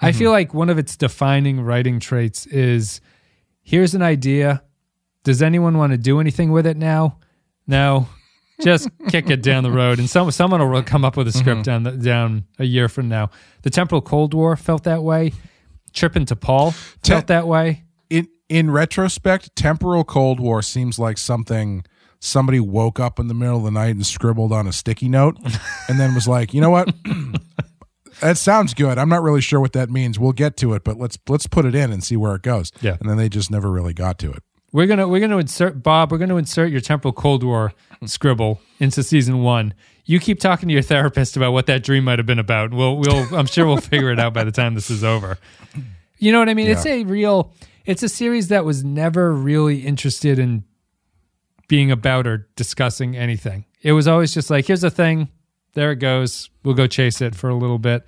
I 0.00 0.12
feel 0.12 0.30
like 0.30 0.54
one 0.54 0.70
of 0.70 0.78
its 0.78 0.96
defining 0.96 1.60
writing 1.60 1.98
traits 1.98 2.46
is 2.46 3.00
here's 3.62 3.94
an 3.94 4.02
idea. 4.02 4.62
Does 5.24 5.42
anyone 5.42 5.76
want 5.76 5.92
to 5.92 5.98
do 5.98 6.20
anything 6.20 6.52
with 6.52 6.66
it 6.66 6.76
now? 6.76 7.18
No, 7.66 8.08
just 8.60 8.88
kick 9.08 9.30
it 9.30 9.42
down 9.42 9.62
the 9.62 9.70
road, 9.70 9.98
and 9.98 10.08
some 10.08 10.30
someone 10.30 10.68
will 10.70 10.82
come 10.82 11.04
up 11.04 11.16
with 11.16 11.28
a 11.28 11.32
script 11.32 11.62
mm-hmm. 11.62 11.62
down 11.62 11.82
the, 11.84 11.92
down 11.92 12.44
a 12.58 12.64
year 12.64 12.88
from 12.88 13.08
now. 13.08 13.30
The 13.62 13.70
Temporal 13.70 14.02
Cold 14.02 14.34
War 14.34 14.56
felt 14.56 14.84
that 14.84 15.02
way. 15.02 15.32
Trip 15.92 16.16
and 16.16 16.26
T'Pol 16.26 16.72
Te- 17.02 17.12
felt 17.12 17.26
that 17.28 17.46
way. 17.46 17.84
in 18.10 18.28
in 18.48 18.70
retrospect, 18.70 19.54
temporal 19.56 20.04
Cold 20.04 20.40
War 20.40 20.62
seems 20.62 20.98
like 20.98 21.18
something 21.18 21.84
somebody 22.20 22.60
woke 22.60 22.98
up 22.98 23.18
in 23.18 23.28
the 23.28 23.34
middle 23.34 23.58
of 23.58 23.64
the 23.64 23.70
night 23.70 23.94
and 23.94 24.04
scribbled 24.04 24.52
on 24.52 24.66
a 24.66 24.72
sticky 24.72 25.08
note, 25.08 25.36
and 25.88 26.00
then 26.00 26.14
was 26.14 26.26
like, 26.26 26.52
you 26.52 26.60
know 26.60 26.70
what, 26.70 26.92
that 28.20 28.36
sounds 28.36 28.74
good. 28.74 28.98
I'm 28.98 29.08
not 29.08 29.22
really 29.22 29.40
sure 29.40 29.60
what 29.60 29.72
that 29.74 29.90
means. 29.90 30.18
We'll 30.18 30.32
get 30.32 30.56
to 30.58 30.74
it, 30.74 30.84
but 30.84 30.98
let's 30.98 31.18
let's 31.28 31.46
put 31.46 31.64
it 31.64 31.74
in 31.74 31.92
and 31.92 32.02
see 32.02 32.16
where 32.16 32.34
it 32.34 32.42
goes. 32.42 32.72
Yeah. 32.80 32.96
and 33.00 33.08
then 33.08 33.16
they 33.16 33.28
just 33.28 33.50
never 33.50 33.70
really 33.70 33.94
got 33.94 34.18
to 34.20 34.32
it. 34.32 34.42
We're 34.72 34.86
gonna 34.86 35.08
we're 35.08 35.20
gonna 35.20 35.38
insert 35.38 35.82
Bob. 35.82 36.12
We're 36.12 36.18
gonna 36.18 36.36
insert 36.36 36.70
your 36.70 36.80
temporal 36.80 37.12
Cold 37.12 37.42
War 37.42 37.72
scribble 38.04 38.60
into 38.78 39.02
season 39.02 39.42
one. 39.42 39.74
You 40.04 40.20
keep 40.20 40.40
talking 40.40 40.68
to 40.68 40.72
your 40.72 40.82
therapist 40.82 41.36
about 41.36 41.52
what 41.52 41.66
that 41.66 41.82
dream 41.82 42.04
might 42.04 42.18
have 42.18 42.26
been 42.26 42.38
about. 42.38 42.72
We'll 42.72 42.96
we'll 42.96 43.34
I'm 43.34 43.46
sure 43.46 43.66
we'll 43.66 43.78
figure 43.78 44.10
it 44.10 44.18
out 44.18 44.34
by 44.34 44.44
the 44.44 44.52
time 44.52 44.74
this 44.74 44.90
is 44.90 45.02
over. 45.02 45.38
You 46.18 46.32
know 46.32 46.38
what 46.38 46.48
I 46.48 46.54
mean? 46.54 46.68
It's 46.68 46.86
a 46.86 47.04
real. 47.04 47.52
It's 47.86 48.02
a 48.02 48.08
series 48.08 48.48
that 48.48 48.66
was 48.66 48.84
never 48.84 49.32
really 49.32 49.78
interested 49.80 50.38
in 50.38 50.64
being 51.68 51.90
about 51.90 52.26
or 52.26 52.48
discussing 52.56 53.16
anything. 53.16 53.64
It 53.82 53.92
was 53.92 54.08
always 54.08 54.34
just 54.34 54.50
like, 54.50 54.66
here's 54.66 54.84
a 54.84 54.90
thing, 54.90 55.28
there 55.74 55.92
it 55.92 55.96
goes. 55.96 56.50
We'll 56.64 56.74
go 56.74 56.86
chase 56.86 57.20
it 57.20 57.34
for 57.34 57.48
a 57.48 57.54
little 57.54 57.78
bit. 57.78 58.04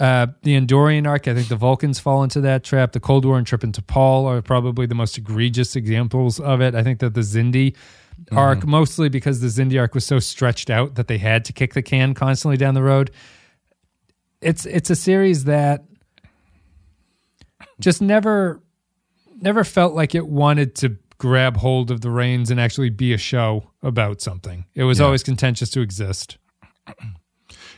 Uh, 0.00 0.26
the 0.42 0.58
Andorian 0.58 1.06
arc, 1.06 1.28
I 1.28 1.34
think 1.34 1.48
the 1.48 1.56
Vulcans 1.56 1.98
fall 2.00 2.22
into 2.22 2.40
that 2.40 2.64
trap. 2.64 2.92
The 2.92 3.00
Cold 3.00 3.24
War 3.24 3.36
and 3.38 3.46
Trip 3.46 3.62
and 3.62 3.74
T'Pol 3.74 4.24
are 4.24 4.40
probably 4.40 4.86
the 4.86 4.94
most 4.94 5.18
egregious 5.18 5.76
examples 5.76 6.40
of 6.40 6.60
it. 6.62 6.74
I 6.74 6.82
think 6.82 6.98
that 7.00 7.12
the 7.14 7.20
Xindi 7.20 7.76
arc, 8.32 8.66
mostly 8.66 9.08
because 9.10 9.40
the 9.40 9.48
Xindi 9.48 9.78
arc 9.78 9.94
was 9.94 10.06
so 10.06 10.18
stretched 10.18 10.70
out 10.70 10.94
that 10.94 11.08
they 11.08 11.18
had 11.18 11.44
to 11.44 11.52
kick 11.52 11.74
the 11.74 11.82
can 11.82 12.14
constantly 12.14 12.56
down 12.56 12.72
the 12.74 12.82
road. 12.82 13.10
It's 14.40 14.64
it's 14.66 14.90
a 14.90 14.96
series 14.96 15.44
that 15.44 15.84
just 17.80 18.00
never 18.00 18.60
never 19.40 19.64
felt 19.64 19.94
like 19.94 20.14
it 20.14 20.26
wanted 20.26 20.74
to 20.76 20.96
grab 21.18 21.56
hold 21.58 21.90
of 21.90 22.00
the 22.00 22.10
reins 22.10 22.50
and 22.50 22.58
actually 22.60 22.90
be 22.90 23.12
a 23.12 23.18
show 23.18 23.70
about 23.82 24.20
something. 24.20 24.64
It 24.74 24.84
was 24.84 24.98
Yeah. 24.98 25.04
always 25.06 25.22
contentious 25.22 25.70
to 25.70 25.80
exist. 25.80 26.38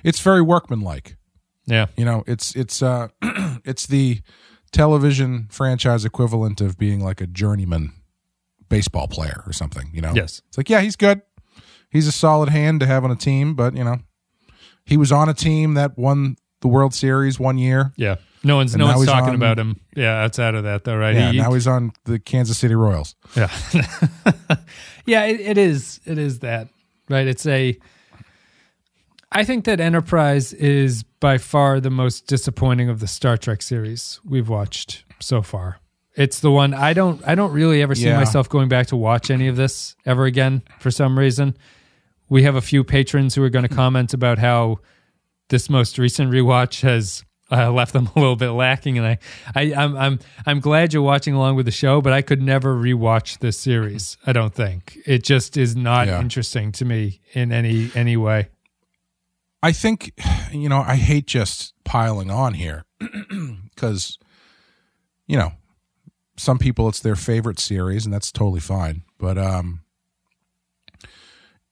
It's 0.03 0.20
very 0.20 0.40
workmanlike. 0.42 1.16
Yeah. 1.66 1.87
You 1.96 2.05
know, 2.05 2.24
it's 2.27 2.55
it's 2.55 2.83
uh 2.83 3.09
it's 3.64 3.87
the 3.87 4.20
television 4.72 5.46
franchise 5.50 6.05
equivalent 6.05 6.61
of 6.61 6.77
being 6.79 7.00
like 7.00 7.20
a 7.20 7.27
journeyman 7.27 7.92
baseball 8.68 9.07
player 9.09 9.42
or 9.46 9.53
something, 9.53 9.90
you 9.92 10.00
know. 10.00 10.12
Yes. 10.14 10.42
It's 10.48 10.59
like, 10.59 10.68
yeah, 10.68 10.81
he's 10.81 10.96
good. 10.96 11.22
He's 11.90 12.09
a 12.09 12.12
solid 12.12 12.48
hand 12.48 12.81
to 12.81 12.87
have 12.87 13.05
on 13.05 13.11
a 13.11 13.16
team, 13.16 13.55
but 13.55 13.77
you 13.77 13.85
know, 13.85 13.98
he 14.85 14.96
was 14.96 15.12
on 15.12 15.29
a 15.29 15.35
team 15.35 15.74
that 15.74 15.96
won 15.96 16.37
the 16.61 16.68
World 16.68 16.92
Series 16.94 17.38
one 17.38 17.57
year. 17.59 17.92
Yeah. 17.96 18.16
No 18.42 18.57
one's 18.57 18.77
no 18.77 18.87
one's 18.87 19.07
talking 19.07 19.31
on- 19.31 19.35
about 19.37 19.59
him. 19.59 19.81
Yeah, 19.96 20.22
outside 20.24 20.55
of 20.55 20.64
that 20.64 20.85
though, 20.85 20.96
right? 20.96 21.14
Yeah, 21.14 21.31
He- 21.33 21.38
now 21.38 21.53
he's 21.53 21.66
on 21.66 21.92
the 22.05 22.18
Kansas 22.18 22.59
City 22.59 22.74
Royals. 22.74 23.14
Yeah. 23.37 23.50
yeah, 25.07 25.24
it, 25.27 25.40
it 25.40 25.59
is. 25.59 26.00
It 26.05 26.18
is 26.18 26.40
that. 26.40 26.68
Right. 27.09 27.27
It's 27.27 27.46
a 27.46 27.79
I 29.35 29.44
think 29.44 29.64
that 29.64 29.81
Enterprise 29.81 30.53
is 30.53 31.03
by 31.20 31.38
far 31.38 31.81
the 31.81 31.90
most 31.90 32.27
disappointing 32.27 32.88
of 32.88 33.01
the 33.01 33.07
Star 33.09 33.37
Trek 33.37 33.62
series 33.62 34.20
we've 34.25 34.49
watched 34.49 35.05
so 35.20 35.42
far. 35.42 35.81
It's 36.16 36.38
the 36.38 36.53
one 36.53 36.73
I 36.73 36.92
don't 36.92 37.20
I 37.27 37.35
don't 37.35 37.53
really 37.53 37.83
ever 37.83 37.94
see 37.97 38.05
Yeah. 38.07 38.16
myself 38.18 38.49
going 38.49 38.68
back 38.68 38.87
to 38.88 38.97
watch 38.97 39.31
any 39.31 39.49
of 39.49 39.57
this 39.57 39.97
ever 40.07 40.25
again 40.27 40.62
for 40.79 40.90
some 40.92 41.18
reason. 41.18 41.57
We 42.29 42.44
have 42.44 42.55
a 42.55 42.61
few 42.61 42.85
patrons 42.85 43.35
who 43.35 43.42
are 43.42 43.51
going 43.51 43.66
to 43.68 43.75
comment 43.75 44.14
about 44.14 44.38
how 44.38 44.79
this 45.49 45.68
most 45.68 45.99
recent 45.99 46.31
rewatch 46.31 46.83
has 46.83 47.25
uh, 47.51 47.70
left 47.73 47.92
them 47.92 48.09
a 48.16 48.18
little 48.18 48.37
bit 48.37 48.51
lacking, 48.51 48.97
and 48.99 49.07
I, 49.07 49.18
I, 49.55 49.75
I'm, 49.75 49.97
I'm, 49.97 50.18
I'm 50.47 50.61
glad 50.61 50.94
you're 50.94 51.03
watching 51.03 51.35
along 51.35 51.57
with 51.57 51.66
the 51.66 51.73
show, 51.73 52.01
but 52.01 52.12
I 52.14 52.23
could 52.23 52.40
never 52.40 52.75
rewatch 52.75 53.40
this 53.40 53.59
series. 53.59 54.16
I 54.27 54.33
don't 54.33 54.55
think 54.55 54.97
it 55.05 55.23
just 55.23 55.57
is 55.59 55.77
not 55.77 56.07
Yeah. 56.07 56.20
interesting 56.20 56.73
to 56.73 56.85
me 56.87 57.20
in 57.35 57.53
any 57.53 57.90
any 57.94 58.16
way. 58.16 58.49
I 59.64 59.72
think, 59.72 60.12
you 60.53 60.68
know, 60.68 60.85
I 60.87 60.96
hate 60.96 61.27
just 61.27 61.72
piling 61.85 62.31
on 62.31 62.53
here 62.53 62.85
because, 63.74 64.18
you 65.27 65.38
know, 65.38 65.53
some 66.37 66.59
people 66.59 66.87
it's 66.87 67.00
their 67.00 67.16
favorite 67.16 67.59
series, 67.59 68.05
and 68.05 68.12
that's 68.12 68.31
totally 68.31 68.61
fine. 68.61 69.05
But 69.18 69.38
um, 69.38 69.81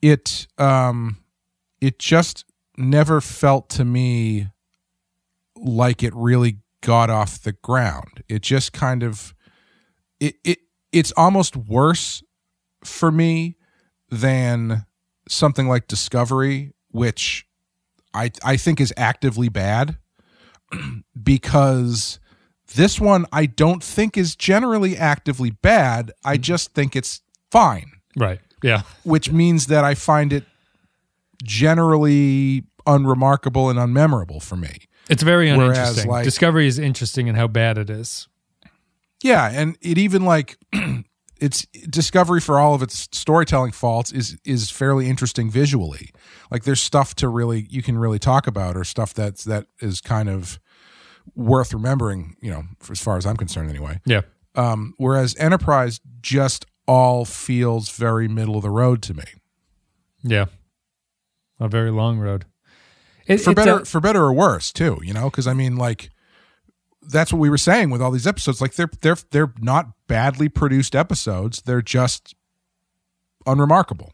it 0.01 0.47
um, 0.57 1.19
it 1.83 1.99
just 1.99 2.47
never 2.79 3.21
felt 3.21 3.69
to 3.71 3.85
me 3.85 4.49
like 5.55 6.03
it 6.03 6.15
really 6.15 6.61
got 6.81 7.11
off 7.11 7.43
the 7.43 7.53
ground. 7.53 8.25
It 8.27 8.41
just 8.41 8.73
kind 8.73 9.03
of 9.03 9.35
it 10.19 10.37
it 10.45 10.61
it's 10.93 11.13
almost 11.15 11.59
worse 11.59 12.23
for 12.83 13.13
me 13.13 13.59
than 14.09 14.87
something 15.29 15.69
like 15.69 15.89
Discovery, 15.89 16.73
which 16.91 17.47
I 18.15 18.31
I 18.45 18.57
think 18.57 18.81
is 18.81 18.93
actively 18.97 19.49
bad 19.49 19.97
because 21.23 22.19
this 22.75 23.01
one 23.01 23.27
I 23.33 23.47
don't 23.47 23.83
think 23.83 24.17
is 24.17 24.35
generally 24.37 24.97
actively 24.97 25.51
bad. 25.51 26.13
I 26.25 26.35
mm-hmm. 26.35 26.43
just 26.43 26.73
think 26.75 26.97
it's 26.97 27.21
fine, 27.51 27.93
Right? 28.17 28.41
Yeah. 28.63 28.83
which 29.05 29.31
means 29.31 29.67
that 29.67 29.85
I 29.85 29.95
find 29.95 30.33
it 30.33 30.45
generally 31.43 32.65
unremarkable 32.87 33.69
and 33.69 33.79
unmemorable 33.79 34.43
for 34.43 34.57
me. 34.57 34.87
It's 35.09 35.23
very 35.23 35.47
Whereas, 35.53 35.79
uninteresting. 35.79 36.11
like- 36.11 36.25
Discovery 36.25 36.67
is 36.67 36.79
interesting 36.79 37.27
in 37.27 37.35
how 37.35 37.49
bad 37.49 37.79
it 37.79 37.91
is. 37.91 38.29
Yeah, 39.23 39.51
and 39.53 39.77
it 39.81 39.99
even 39.99 40.25
like 40.25 40.57
it's 41.43 41.67
discovery 41.91 42.41
for 42.41 42.61
all 42.61 42.73
of 42.73 42.83
its 42.83 43.09
storytelling 43.11 43.73
faults 43.73 44.13
is 44.13 44.39
is 44.45 44.71
fairly 44.71 45.09
interesting 45.09 45.51
visually. 45.51 46.11
Like 46.53 46.63
there's 46.63 46.81
stuff 46.81 47.17
to 47.17 47.29
really 47.29 47.67
you 47.69 47.83
can 47.83 47.99
really 47.99 48.21
talk 48.21 48.47
about 48.47 48.77
or 48.77 48.85
stuff 48.85 49.13
that's 49.13 49.43
that 49.45 49.67
is 49.81 50.01
kind 50.01 50.29
of 50.29 50.61
worth 51.35 51.75
remembering, 51.75 52.37
you 52.41 52.51
know, 52.51 52.63
for, 52.79 52.93
as 52.93 53.01
far 53.01 53.17
as 53.17 53.27
I'm 53.27 53.37
concerned 53.37 53.69
anyway. 53.69 54.01
Yeah. 54.07 54.23
Um 54.55 54.95
whereas 54.99 55.35
Enterprise 55.37 56.01
just 56.21 56.65
all 56.87 57.25
feels 57.25 57.91
very 57.91 58.29
middle 58.29 58.57
of 58.57 58.63
the 58.63 58.71
road 58.71 59.03
to 59.03 59.15
me. 59.15 59.25
Yeah. 60.23 60.47
A 61.59 61.69
very 61.69 61.91
long 61.91 62.19
road. 62.19 62.45
It, 63.27 63.39
For 63.39 63.53
better 63.53 63.81
uh, 63.81 63.85
for 63.85 64.01
better 64.01 64.23
or 64.23 64.33
worse 64.33 64.73
too, 64.73 65.01
you 65.03 65.13
know, 65.13 65.29
cuz 65.29 65.49
I 65.49 65.55
mean 65.55 65.75
like 65.75 66.11
that's 67.09 67.33
what 67.33 67.39
we 67.39 67.51
were 67.51 67.59
saying 67.59 67.91
with 67.91 68.01
all 68.01 68.11
these 68.11 68.27
episodes 68.27 68.61
like 68.61 68.75
they're 68.75 68.91
they're 69.01 69.17
they're 69.31 69.53
not 69.61 69.91
badly 70.07 70.49
produced 70.49 70.95
episodes, 70.95 71.63
they're 71.63 71.83
just 71.83 72.35
unremarkable. 73.47 74.13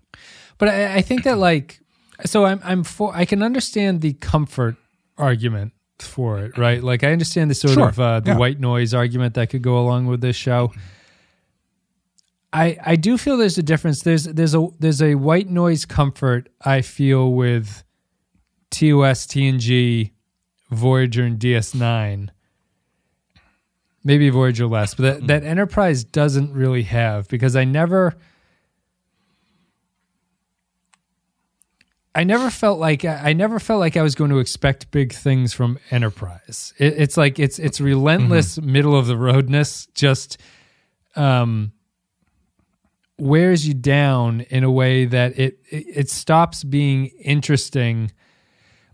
But 0.58 0.68
I, 0.68 0.96
I 0.96 1.00
think 1.02 1.24
that 1.24 1.38
like 1.38 1.80
so 2.24 2.44
I'm 2.44 2.60
I'm 2.64 2.84
for 2.84 3.14
I 3.14 3.24
can 3.24 3.42
understand 3.42 4.00
the 4.00 4.14
comfort 4.14 4.76
argument 5.16 5.72
for 5.98 6.38
it, 6.40 6.56
right? 6.58 6.82
Like 6.82 7.04
I 7.04 7.12
understand 7.12 7.50
the 7.50 7.54
sort 7.54 7.74
Sure, 7.74 7.88
of 7.88 8.00
uh, 8.00 8.20
the 8.20 8.30
yeah. 8.30 8.36
white 8.38 8.60
noise 8.60 8.94
argument 8.94 9.34
that 9.34 9.50
could 9.50 9.62
go 9.62 9.78
along 9.78 10.06
with 10.06 10.20
this 10.20 10.36
show. 10.36 10.72
I 12.52 12.78
I 12.84 12.96
do 12.96 13.18
feel 13.18 13.36
there's 13.36 13.58
a 13.58 13.62
difference. 13.62 14.02
There's 14.02 14.24
there's 14.24 14.54
a 14.54 14.68
there's 14.78 15.02
a 15.02 15.16
white 15.16 15.48
noise 15.48 15.84
comfort 15.84 16.48
I 16.64 16.80
feel 16.82 17.32
with 17.32 17.84
TOS, 18.70 19.26
TNG, 19.26 20.12
Voyager, 20.70 21.24
and 21.24 21.38
DS9. 21.38 22.30
Maybe 24.04 24.30
Voyager 24.30 24.66
less, 24.66 24.94
but 24.94 25.02
that, 25.02 25.26
that 25.26 25.44
Enterprise 25.44 26.04
doesn't 26.04 26.52
really 26.52 26.84
have 26.84 27.28
because 27.28 27.56
I 27.56 27.64
never 27.64 28.16
I 32.18 32.24
never 32.24 32.50
felt 32.50 32.80
like 32.80 33.04
I 33.04 33.32
never 33.32 33.60
felt 33.60 33.78
like 33.78 33.96
I 33.96 34.02
was 34.02 34.16
going 34.16 34.30
to 34.30 34.38
expect 34.38 34.90
big 34.90 35.12
things 35.12 35.52
from 35.52 35.78
Enterprise. 35.92 36.74
It, 36.76 36.94
it's 36.96 37.16
like 37.16 37.38
it's 37.38 37.60
it's 37.60 37.80
relentless 37.80 38.60
middle 38.60 38.96
of 38.96 39.06
the 39.06 39.16
roadness. 39.16 39.86
Just 39.94 40.36
um, 41.14 41.70
wears 43.18 43.68
you 43.68 43.74
down 43.74 44.40
in 44.42 44.64
a 44.64 44.70
way 44.70 45.04
that 45.04 45.38
it, 45.38 45.60
it 45.70 45.84
it 45.86 46.10
stops 46.10 46.64
being 46.64 47.06
interesting. 47.22 48.10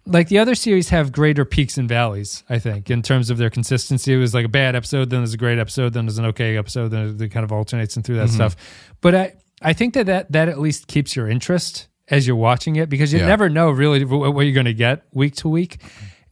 Like 0.07 0.29
the 0.29 0.39
other 0.39 0.55
series 0.55 0.91
have 0.91 1.13
greater 1.13 1.45
peaks 1.47 1.79
and 1.79 1.89
valleys, 1.89 2.45
I 2.51 2.59
think, 2.59 2.91
in 2.91 3.01
terms 3.01 3.31
of 3.31 3.39
their 3.39 3.49
consistency. 3.51 4.13
It 4.13 4.19
was 4.19 4.35
like 4.35 4.45
a 4.45 4.49
bad 4.51 4.77
episode, 4.77 5.09
then 5.11 5.21
there's 5.21 5.33
a 5.33 5.39
great 5.39 5.59
episode, 5.59 5.95
then 5.95 6.05
there's 6.05 6.19
an 6.19 6.27
okay 6.27 6.59
episode, 6.59 6.89
then 6.89 7.17
it 7.21 7.29
kind 7.31 7.43
of 7.45 7.53
alternates 7.53 7.97
and 7.97 8.05
through 8.05 8.17
that 8.17 8.29
stuff. 8.29 8.55
But 9.01 9.15
I 9.15 9.33
I 9.63 9.73
think 9.73 9.95
that, 9.95 10.07
that 10.07 10.31
that 10.33 10.49
at 10.51 10.61
least 10.61 10.89
keeps 10.89 11.17
your 11.17 11.29
interest 11.29 11.89
as 12.09 12.27
you're 12.27 12.37
watching 12.37 12.77
it 12.77 12.91
because 12.91 13.15
you 13.15 13.21
Yeah. 13.21 13.27
never 13.29 13.49
know 13.49 13.71
really 13.71 14.05
what, 14.05 14.35
what 14.35 14.43
you're 14.43 14.53
going 14.53 14.67
to 14.67 14.75
get 14.75 15.05
week 15.15 15.37
to 15.37 15.49
week. 15.49 15.79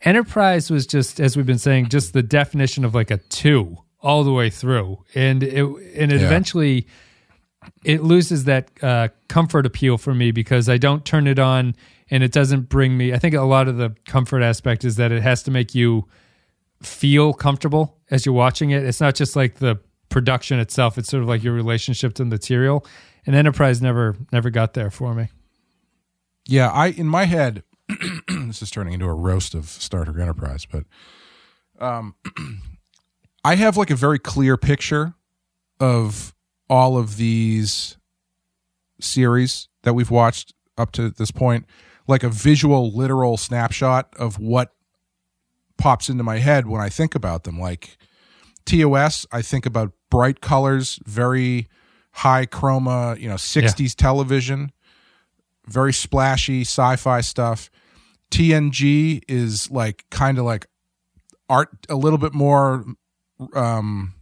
Enterprise 0.03 0.71
was 0.71 0.87
just, 0.87 1.19
as 1.21 1.37
we've 1.37 1.47
been 1.47 1.59
saying, 1.59 1.89
just 1.89 2.13
the 2.13 2.23
definition 2.23 2.85
of 2.85 2.95
like 2.95 3.11
a 3.11 3.17
two 3.19 3.79
all 4.01 4.25
the 4.25 4.33
way 4.33 4.51
through, 4.51 4.99
and 5.15 5.43
it 5.43 5.65
and 5.65 6.13
it 6.13 6.21
Yeah. 6.21 6.27
eventually 6.27 6.89
it 7.85 8.03
loses 8.03 8.45
that 8.45 8.69
uh, 8.83 9.09
comfort 9.29 9.65
appeal 9.65 9.97
for 9.97 10.13
me 10.13 10.31
because 10.33 10.69
I 10.69 10.77
don't 10.77 11.05
turn 11.05 11.27
it 11.29 11.39
on 11.39 11.75
and 12.13 12.23
it 12.23 12.31
doesn't 12.31 12.69
bring 12.69 12.99
me. 12.99 13.15
I 13.15 13.19
think 13.19 13.35
a 13.35 13.41
lot 13.41 13.69
of 13.69 13.79
the 13.79 13.97
comfort 14.05 14.43
aspect 14.43 14.85
is 14.85 14.97
that 14.97 15.13
it 15.13 15.23
has 15.23 15.43
to 15.45 15.51
make 15.51 15.75
you 15.75 16.07
feel 16.83 17.33
comfortable 17.33 17.97
as 18.11 18.27
you're 18.27 18.35
watching 18.35 18.71
it. 18.71 18.85
It's 18.85 19.01
not 19.01 19.15
just 19.15 19.35
like 19.35 19.55
the 19.57 19.81
production 20.11 20.59
itself; 20.61 20.99
it's 20.99 21.09
sort 21.09 21.23
of 21.23 21.29
like 21.29 21.43
your 21.43 21.55
relationship 21.55 22.13
to 22.15 22.25
the 22.25 22.29
material. 22.29 22.87
And 23.25 23.35
Enterprise 23.35 23.81
never 23.81 24.15
never 24.31 24.51
got 24.51 24.75
there 24.75 24.91
for 24.91 25.15
me. 25.15 25.29
Yeah, 26.47 26.71
I 26.71 26.89
in 26.89 27.07
my 27.07 27.25
head, 27.25 27.63
this 28.29 28.61
is 28.61 28.71
turning 28.71 28.93
into 28.93 29.07
a 29.07 29.15
roast 29.15 29.55
of 29.55 29.71
Star 29.71 30.05
Trek 30.05 30.19
Enterprise, 30.19 30.67
but 30.71 30.85
um, 31.81 32.15
I 33.45 33.55
have 33.55 33.79
like 33.79 33.91
a 33.91 33.97
very 33.97 34.19
clear 34.19 34.59
picture 34.59 35.15
of 35.81 36.35
all 36.69 36.99
of 36.99 37.17
these 37.17 37.97
series 39.01 39.69
that 39.83 39.95
we've 39.95 40.11
watched 40.11 40.53
up 40.77 40.93
to 40.93 41.09
this 41.09 41.31
point, 41.31 41.65
like 42.07 42.23
a 42.23 42.29
visual, 42.29 42.93
literal 42.93 43.37
snapshot 43.37 44.13
of 44.17 44.39
what 44.39 44.73
pops 45.79 46.09
into 46.09 46.23
my 46.23 46.39
head 46.39 46.67
when 46.67 46.81
I 46.81 46.89
think 46.89 47.15
about 47.15 47.45
them. 47.45 47.59
Like 47.59 47.97
TOS, 48.67 49.27
I 49.33 49.43
think 49.43 49.67
about 49.67 49.93
bright 50.11 50.41
colors, 50.41 50.99
very 51.05 51.69
high 52.13 52.47
chroma, 52.47 53.19
you 53.19 53.29
know, 53.29 53.37
60s 53.37 53.95
television 53.95 54.73
very 55.67 55.93
splashy 55.93 56.63
sci-fi 56.63 57.21
stuff. 57.21 57.71
TNG 58.31 59.23
is 59.29 59.71
like 59.71 60.05
kind 60.11 60.39
of 60.39 60.45
like 60.45 60.67
art 61.49 61.71
a 61.89 61.97
little 61.97 62.19
bit 62.19 62.33
more 62.33 62.85
um 63.55 64.15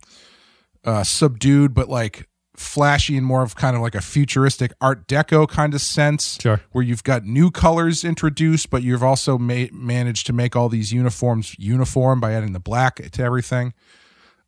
uh 0.84 1.04
subdued 1.04 1.74
but 1.74 1.88
like 1.88 2.26
flashy 2.60 3.16
and 3.16 3.24
more 3.26 3.42
of 3.42 3.56
kind 3.56 3.74
of 3.74 3.82
like 3.82 3.94
a 3.94 4.00
futuristic 4.00 4.72
art 4.80 5.08
deco 5.08 5.48
kind 5.48 5.72
of 5.74 5.80
sense 5.80 6.38
Sure. 6.40 6.60
where 6.72 6.84
you've 6.84 7.02
got 7.04 7.24
new 7.24 7.50
colors 7.50 8.04
introduced 8.04 8.68
but 8.70 8.82
you've 8.82 9.02
also 9.02 9.38
ma- 9.38 9.66
managed 9.72 10.26
to 10.26 10.32
make 10.32 10.54
all 10.54 10.68
these 10.68 10.92
uniforms 10.92 11.56
uniform 11.58 12.20
by 12.20 12.32
adding 12.32 12.52
the 12.52 12.60
black 12.60 12.96
to 13.10 13.22
everything 13.22 13.72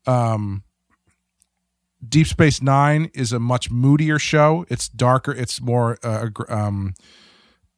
um 0.06 0.62
Deep 2.06 2.26
Space 2.26 2.60
Nine 2.60 3.10
is 3.14 3.32
a 3.32 3.38
much 3.38 3.70
moodier 3.70 4.18
show. 4.18 4.66
It's 4.68 4.88
darker. 4.88 5.30
It's 5.30 5.60
more 5.60 5.98
uh, 6.02 6.30
um, 6.48 6.94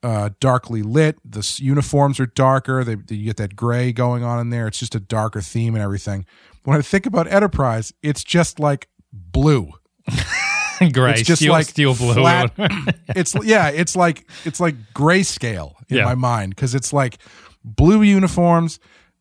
uh, 0.03 0.31
darkly 0.41 0.81
lit. 0.83 1.19
The 1.31 1.41
s- 1.41 1.61
uniforms 1.61 2.19
are 2.19 2.25
darker. 2.27 2.85
They, 2.85 2.95
they- 2.95 3.17
you 3.17 3.27
get 3.27 3.37
that 3.37 3.55
gray 3.55 3.93
going 3.93 4.25
on 4.25 4.41
in 4.41 4.49
there. 4.49 4.67
It's 4.67 4.79
just 4.79 4.95
a 4.95 5.01
darker 5.01 5.43
theme 5.43 5.75
and 5.75 5.85
everything. 5.85 6.25
When 6.65 6.75
I 6.79 6.81
think 6.81 7.05
about 7.05 7.31
Enterprise, 7.31 7.93
it's 8.03 8.25
just 8.25 8.59
like 8.59 8.89
blue. 9.13 9.73
Gray, 10.93 11.13
It's 11.13 11.23
just 11.23 11.41
steel, 11.41 11.53
like 11.53 11.67
steel 11.67 11.95
blue. 11.95 12.15
flat- 12.15 12.53
It's 13.09 13.35
yeah. 13.45 13.69
It's 13.69 13.95
like 13.97 14.27
it's 14.45 14.61
like 14.61 14.75
grayscale 14.95 15.75
in 15.89 15.99
Yeah. 15.99 16.05
my 16.05 16.15
mind 16.15 16.55
because 16.55 16.75
it's 16.75 16.93
like 16.93 17.19
blue 17.65 18.03
uniforms, 18.03 18.81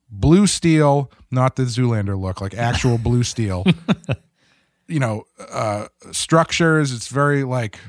blue 0.09 0.47
steel, 0.47 1.11
not 1.31 1.55
the 1.55 1.63
Zoolander 1.63 2.19
look, 2.19 2.41
like 2.41 2.53
actual 2.53 2.97
blue 2.97 3.23
steel. 3.23 3.65
you 4.87 4.99
know, 4.99 5.23
uh, 5.51 5.87
structures. 6.11 6.91
It's 6.91 7.07
very 7.07 7.43
like, 7.43 7.79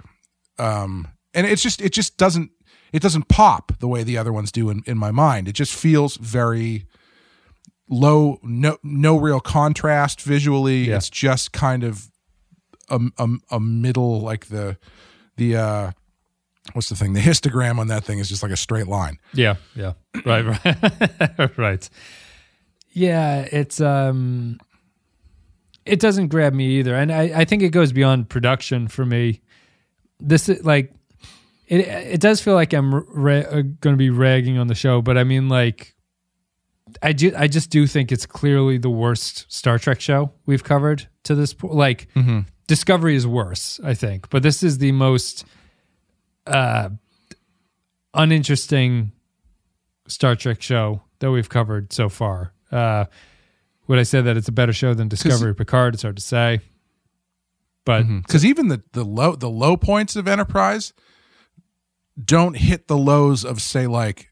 um, 0.59 1.09
and 1.33 1.47
it's 1.47 1.63
just 1.63 1.81
it 1.81 1.93
just 1.93 2.17
doesn't 2.17 2.51
it 2.93 3.03
doesn't 3.03 3.29
pop 3.29 3.73
the 3.81 3.89
way 3.89 4.05
the 4.05 4.17
other 4.19 4.33
ones 4.33 4.53
do 4.53 4.71
in, 4.71 4.83
in 4.87 4.97
my 4.99 5.11
mind. 5.11 5.49
It 5.49 5.53
just 5.53 5.75
feels 5.75 6.17
very 6.19 6.87
low, 7.89 8.39
no 8.43 8.79
no 8.83 9.17
real 9.19 9.41
contrast 9.41 10.21
visually. 10.21 10.85
Yeah. 10.89 10.97
It's 10.97 11.11
just 11.11 11.53
kind 11.53 11.83
of 11.83 12.11
a, 12.89 13.01
a 13.19 13.29
a 13.53 13.61
middle 13.61 14.21
like 14.21 14.47
the 14.47 14.77
the 15.37 15.57
uh 15.57 15.91
what's 16.73 16.89
the 16.89 16.97
thing 16.97 17.13
the 17.13 17.21
histogram 17.21 17.79
on 17.79 17.89
that 17.89 18.05
thing 18.05 18.19
is 18.19 18.29
just 18.29 18.43
like 18.43 18.53
a 18.53 18.57
straight 18.57 18.87
line 18.87 19.19
Yeah, 19.33 19.57
yeah. 19.75 19.93
Right, 20.25 20.45
right. 20.45 21.51
right. 21.59 21.91
Yeah, 22.93 23.41
it's 23.51 23.81
um 23.81 24.59
it 25.85 26.01
doesn't 26.01 26.29
grab 26.29 26.55
me 26.55 26.79
either. 26.79 26.95
And 26.95 27.13
I, 27.13 27.41
I 27.41 27.45
think 27.45 27.63
it 27.63 27.69
goes 27.71 27.93
beyond 27.93 28.31
production 28.31 28.89
for 28.89 29.05
me. 29.05 29.43
This 30.21 30.49
is 30.49 30.65
like 30.65 30.93
it 31.67 31.81
it 31.81 32.21
does 32.21 32.41
feel 32.41 32.55
like 32.55 32.73
I'm 32.73 32.95
ra- 32.95 33.35
uh, 33.51 33.63
going 33.81 33.95
to 33.95 33.97
be 33.97 34.11
ragging 34.11 34.59
on 34.59 34.67
the 34.69 34.75
show, 34.75 35.03
but 35.03 35.19
I 35.19 35.25
mean 35.25 35.49
like 35.49 35.95
I 37.03 37.13
do 37.13 37.33
I 37.37 37.49
just 37.49 37.71
do 37.71 37.87
think 37.87 38.13
it's 38.13 38.27
clearly 38.27 38.79
the 38.79 38.91
worst 38.91 39.47
Star 39.53 39.79
Trek 39.79 40.01
show 40.01 40.33
we've 40.47 40.65
covered 40.65 41.09
to 41.25 41.35
this 41.35 41.53
point. 41.53 41.75
Like 41.75 42.09
Discovery 42.67 43.15
is 43.15 43.27
worse, 43.27 43.79
I 43.85 43.95
think, 43.95 44.31
but 44.31 44.43
this 44.43 44.63
is 44.63 44.79
the 44.79 44.93
most 44.93 45.45
uh 46.47 46.91
uninteresting 48.13 49.13
Star 50.07 50.37
Trek 50.37 50.61
show 50.63 51.03
that 51.21 51.31
we've 51.31 51.49
covered 51.49 51.93
so 51.93 52.09
far. 52.09 52.53
Uh, 52.71 53.07
would 53.87 53.99
I 53.99 54.03
say 54.03 54.21
that 54.21 54.37
it's 54.37 54.49
a 54.49 54.53
better 54.53 54.73
show 54.73 54.95
than 54.95 55.09
Discovery 55.09 55.55
Picard? 55.55 55.95
It's 55.95 56.03
hard 56.03 56.17
to 56.17 56.23
say, 56.23 56.61
but 57.85 58.03
because 58.05 58.45
even 58.45 58.69
the 58.69 58.83
the 58.93 59.05
low 59.05 59.35
the 59.37 59.51
low 59.51 59.77
points 59.77 60.17
of 60.17 60.27
enterprise 60.29 60.93
don't 62.23 62.57
hit 62.57 62.87
the 62.89 62.97
lows 62.97 63.45
of 63.45 63.61
say 63.61 63.87
like 63.87 64.31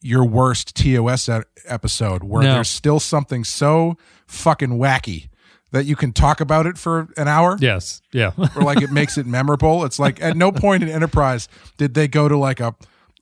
your 0.00 0.24
worst 0.26 0.74
tos 0.74 1.28
episode 1.66 2.24
where 2.24 2.42
No. 2.42 2.54
there's 2.54 2.70
still 2.70 2.98
something 3.00 3.44
so 3.44 3.96
fucking 4.26 4.70
wacky 4.70 5.28
that 5.74 5.84
you 5.84 5.94
can 5.96 6.12
talk 6.12 6.40
about 6.40 6.66
it 6.66 6.78
for 6.78 7.08
an 7.18 7.28
hour 7.28 7.58
yes, 7.60 8.00
yeah, 8.12 8.30
or 8.56 8.62
like 8.62 8.80
it 8.80 8.90
makes 8.90 9.18
it 9.18 9.26
memorable. 9.26 9.84
It's 9.84 9.98
like 9.98 10.22
at 10.22 10.36
no 10.36 10.50
point 10.50 10.82
in 10.82 10.88
Enterprise 10.88 11.48
did 11.76 11.92
they 11.94 12.08
go 12.08 12.28
to 12.28 12.36
like 12.38 12.60
a 12.60 12.74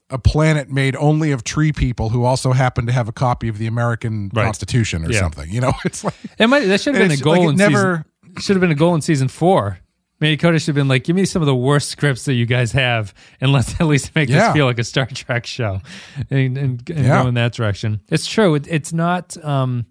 a 0.09 0.17
planet 0.19 0.69
made 0.69 0.95
only 0.97 1.31
of 1.31 1.43
tree 1.43 1.71
people 1.71 2.09
who 2.09 2.23
also 2.23 2.51
happen 2.53 2.85
to 2.85 2.91
have 2.91 3.07
a 3.07 3.11
copy 3.11 3.47
of 3.47 3.57
the 3.57 3.65
American 3.67 4.29
Right. 4.33 4.43
Constitution 4.45 5.03
or 5.05 5.11
Yeah. 5.11 5.19
something. 5.19 5.49
You 5.49 5.61
know, 5.61 5.73
it's 5.85 6.03
like 6.03 6.13
it 6.39 6.47
might 6.47 6.61
that 6.65 6.81
should 6.81 6.95
have 6.95 7.07
been 7.09 7.17
a 7.17 7.21
goal 7.21 7.33
like 7.33 7.43
it 7.47 7.49
in 7.49 7.55
never. 7.57 8.05
season. 8.23 8.41
Should 8.41 8.55
have 8.55 8.61
been 8.61 8.71
a 8.71 8.75
goal 8.75 8.95
in 8.95 9.01
season 9.01 9.27
four. 9.27 9.79
Maybe 10.19 10.37
Coto 10.37 10.53
should 10.59 10.67
have 10.67 10.75
been 10.75 10.87
like, 10.87 11.03
give 11.03 11.15
me 11.17 11.25
some 11.25 11.41
of 11.41 11.47
the 11.47 11.55
worst 11.55 11.89
scripts 11.89 12.23
that 12.25 12.33
you 12.35 12.45
guys 12.45 12.71
have, 12.71 13.13
and 13.41 13.51
let's 13.51 13.73
at 13.81 13.87
least 13.87 14.15
make 14.15 14.29
Yeah. 14.29 14.45
this 14.47 14.53
feel 14.53 14.65
like 14.65 14.79
a 14.79 14.83
Star 14.83 15.05
Trek 15.07 15.45
show, 15.45 15.81
and, 16.29 16.57
and, 16.57 16.89
and 16.89 17.05
Yeah. 17.05 17.23
go 17.23 17.27
in 17.27 17.33
that 17.33 17.51
direction. 17.53 17.99
It's 18.09 18.25
true. 18.25 18.55
It, 18.55 18.65
it's 18.69 18.93
not. 18.93 19.35
Um, 19.43 19.85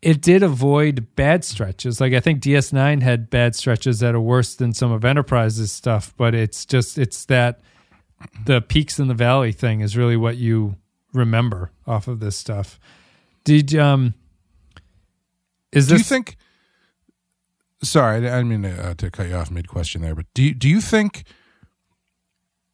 it 0.00 0.20
did 0.20 0.42
avoid 0.42 1.14
bad 1.16 1.44
stretches. 1.44 2.00
Like 2.00 2.12
I 2.12 2.20
think 2.20 2.42
DS9 2.42 3.02
had 3.02 3.30
bad 3.30 3.54
stretches 3.54 4.00
that 4.00 4.14
are 4.14 4.20
worse 4.20 4.54
than 4.54 4.72
some 4.72 4.92
of 4.92 5.04
Enterprise's 5.04 5.72
stuff, 5.72 6.14
but 6.16 6.34
it's 6.34 6.64
just 6.64 6.98
it's 6.98 7.24
that 7.26 7.60
the 8.46 8.60
peaks 8.60 8.98
in 8.98 9.08
the 9.08 9.14
valley 9.14 9.52
thing 9.52 9.80
is 9.80 9.96
really 9.96 10.16
what 10.16 10.36
you 10.36 10.76
remember 11.12 11.70
off 11.86 12.08
of 12.08 12.20
this 12.20 12.36
stuff. 12.36 12.78
Did 13.44 13.74
um 13.74 14.14
is 15.72 15.88
Do 15.88 15.94
this 15.94 16.00
you 16.00 16.04
think? 16.04 16.36
Sorry, 17.82 18.28
I 18.28 18.42
mean 18.42 18.62
to, 18.62 18.88
uh, 18.88 18.94
to 18.94 19.10
cut 19.10 19.28
you 19.28 19.36
off 19.36 19.50
mid 19.50 19.68
question 19.68 20.02
there, 20.02 20.14
but 20.14 20.26
do 20.34 20.42
you, 20.42 20.54
do 20.54 20.68
you 20.68 20.80
think 20.80 21.24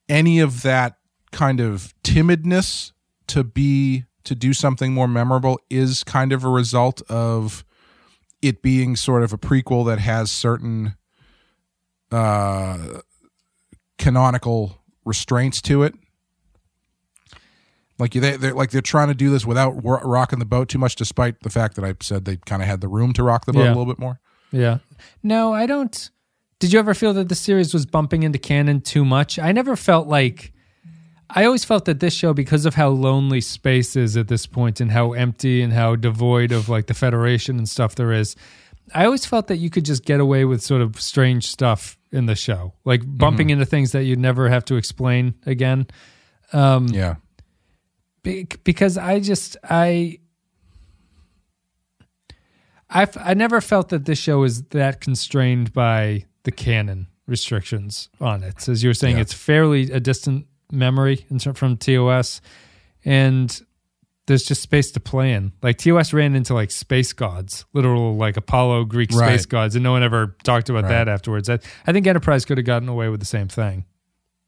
any 0.09 0.41
of 0.41 0.62
that 0.62 0.97
kind 1.31 1.61
of 1.61 1.95
timidness 2.03 2.93
to 3.27 3.45
be 3.45 4.05
to 4.25 4.35
do 4.35 4.53
something 4.53 4.93
more 4.93 5.09
memorable 5.09 5.61
is 5.70 6.03
kind 6.05 6.33
of 6.33 6.45
a 6.45 6.49
result 6.49 7.03
of 7.11 7.64
it 8.43 8.62
being 8.62 8.97
sort 8.97 9.22
of 9.22 9.33
a 9.33 9.39
prequel 9.39 9.87
that 9.87 9.99
has 9.99 10.31
certain 10.31 10.95
uh, 12.11 13.01
canonical 13.99 14.79
restraints 15.05 15.61
to 15.62 15.83
it. 15.83 15.95
Like 17.99 18.12
they, 18.12 18.37
they're 18.37 18.55
like 18.55 18.70
they're 18.70 18.81
trying 18.81 19.09
to 19.09 19.14
do 19.14 19.31
this 19.31 19.47
without 19.47 19.72
ro- 19.85 20.01
rocking 20.03 20.41
the 20.41 20.45
boat 20.45 20.68
too 20.68 20.79
much, 20.79 20.97
despite 20.97 21.41
the 21.41 21.51
fact 21.51 21.77
that 21.77 21.85
I 21.85 21.95
said 22.03 22.25
they 22.25 22.37
kind 22.39 22.61
of 22.61 22.66
had 22.66 22.81
the 22.81 22.89
room 22.89 23.12
to 23.12 23.22
rock 23.22 23.47
the 23.47 23.53
boat 23.53 23.61
Yeah. 23.62 23.68
a 23.68 23.77
little 23.77 23.87
bit 23.87 23.99
more. 24.01 24.18
Yeah. 24.51 24.79
No, 25.22 25.53
I 25.55 25.66
don't. 25.66 26.11
Did 26.59 26.72
you 26.72 26.79
ever 26.81 26.95
feel 26.95 27.12
that 27.14 27.29
the 27.29 27.35
series 27.37 27.72
was 27.72 27.87
bumping 27.87 28.25
into 28.25 28.39
canon 28.39 28.81
too 28.81 29.05
much? 29.05 29.39
I 29.39 29.53
never 29.53 29.77
felt 29.77 30.09
like. 30.09 30.53
I 31.31 31.45
always 31.45 31.64
felt 31.64 31.87
that 31.87 32.01
this 32.01 32.14
show, 32.14 32.35
because 32.35 32.66
of 32.66 32.75
how 32.75 32.91
lonely 32.91 33.41
space 33.41 33.97
is 33.97 34.16
at 34.16 34.29
this 34.29 34.47
point 34.47 34.81
and 34.81 34.91
how 34.91 35.12
empty 35.12 35.62
and 35.62 35.72
how 35.72 35.97
devoid 35.97 36.53
of 36.53 36.68
like 36.68 36.87
the 36.87 36.95
Federation 36.95 37.57
and 37.59 37.68
stuff 37.68 37.95
there 37.95 38.12
is, 38.12 38.37
I 38.95 39.07
always 39.07 39.25
felt 39.25 39.47
that 39.47 39.57
you 39.57 39.70
could 39.70 39.85
just 39.85 40.05
get 40.05 40.20
away 40.20 40.45
with 40.45 40.62
sort 40.62 40.83
of 40.83 41.01
strange 41.01 41.47
stuff 41.49 41.97
in 42.12 42.27
the 42.27 42.35
show, 42.35 42.75
like 42.85 43.01
mm-hmm. 43.01 43.16
bumping 43.16 43.51
into 43.51 43.64
things 43.64 43.93
that 43.93 44.05
you'd 44.05 44.18
never 44.18 44.49
have 44.49 44.64
to 44.66 44.77
explain 44.77 45.35
again. 45.47 45.87
Um, 46.53 46.89
yeah, 46.89 47.16
Be- 48.22 48.47
because 48.62 48.99
I 48.99 49.20
just 49.20 49.57
I 49.64 50.18
I 52.91 53.09
I 53.16 53.35
never 53.35 53.61
felt 53.61 53.89
that 53.89 54.05
this 54.05 54.18
show 54.18 54.45
is 54.45 54.62
that 54.64 55.01
constrained 55.01 55.72
by 55.72 56.27
the 56.45 56.53
canon 56.53 57.09
restrictions 57.27 58.11
on 58.20 58.43
it. 58.43 58.68
As 58.68 58.83
you 58.83 58.91
were 58.91 58.95
saying, 58.95 59.16
Yeah. 59.16 59.22
it's 59.22 59.33
fairly 59.33 59.91
a 59.91 59.99
distant 59.99 60.47
memory 60.75 61.27
from 61.55 61.77
TOS, 61.77 62.41
and 63.05 63.61
there's 64.27 64.45
just 64.45 64.62
space 64.62 64.91
to 64.93 65.01
play 65.01 65.33
in. 65.33 65.53
Like 65.62 65.79
TOS 65.79 66.12
ran 66.12 66.35
into 66.35 66.55
like 66.55 66.70
space 66.70 67.12
gods, 67.12 67.64
literal 67.75 68.16
like 68.16 68.37
Apollo 68.37 68.85
Greek 68.87 69.12
space 69.12 69.20
Right. 69.20 69.49
gods, 69.49 69.75
and 69.77 69.83
no 69.85 69.93
one 69.93 70.03
ever 70.03 70.37
talked 70.45 70.70
about 70.70 70.85
Right. 70.85 70.91
that 70.91 71.09
afterwards. 71.09 71.49
I, 71.51 71.59
I 71.87 71.93
think 71.93 72.07
Enterprise 72.07 72.45
could 72.45 72.59
have 72.59 72.64
gotten 72.66 72.89
away 72.89 73.09
with 73.09 73.20
the 73.20 73.27
same 73.27 73.49
thing. 73.49 73.85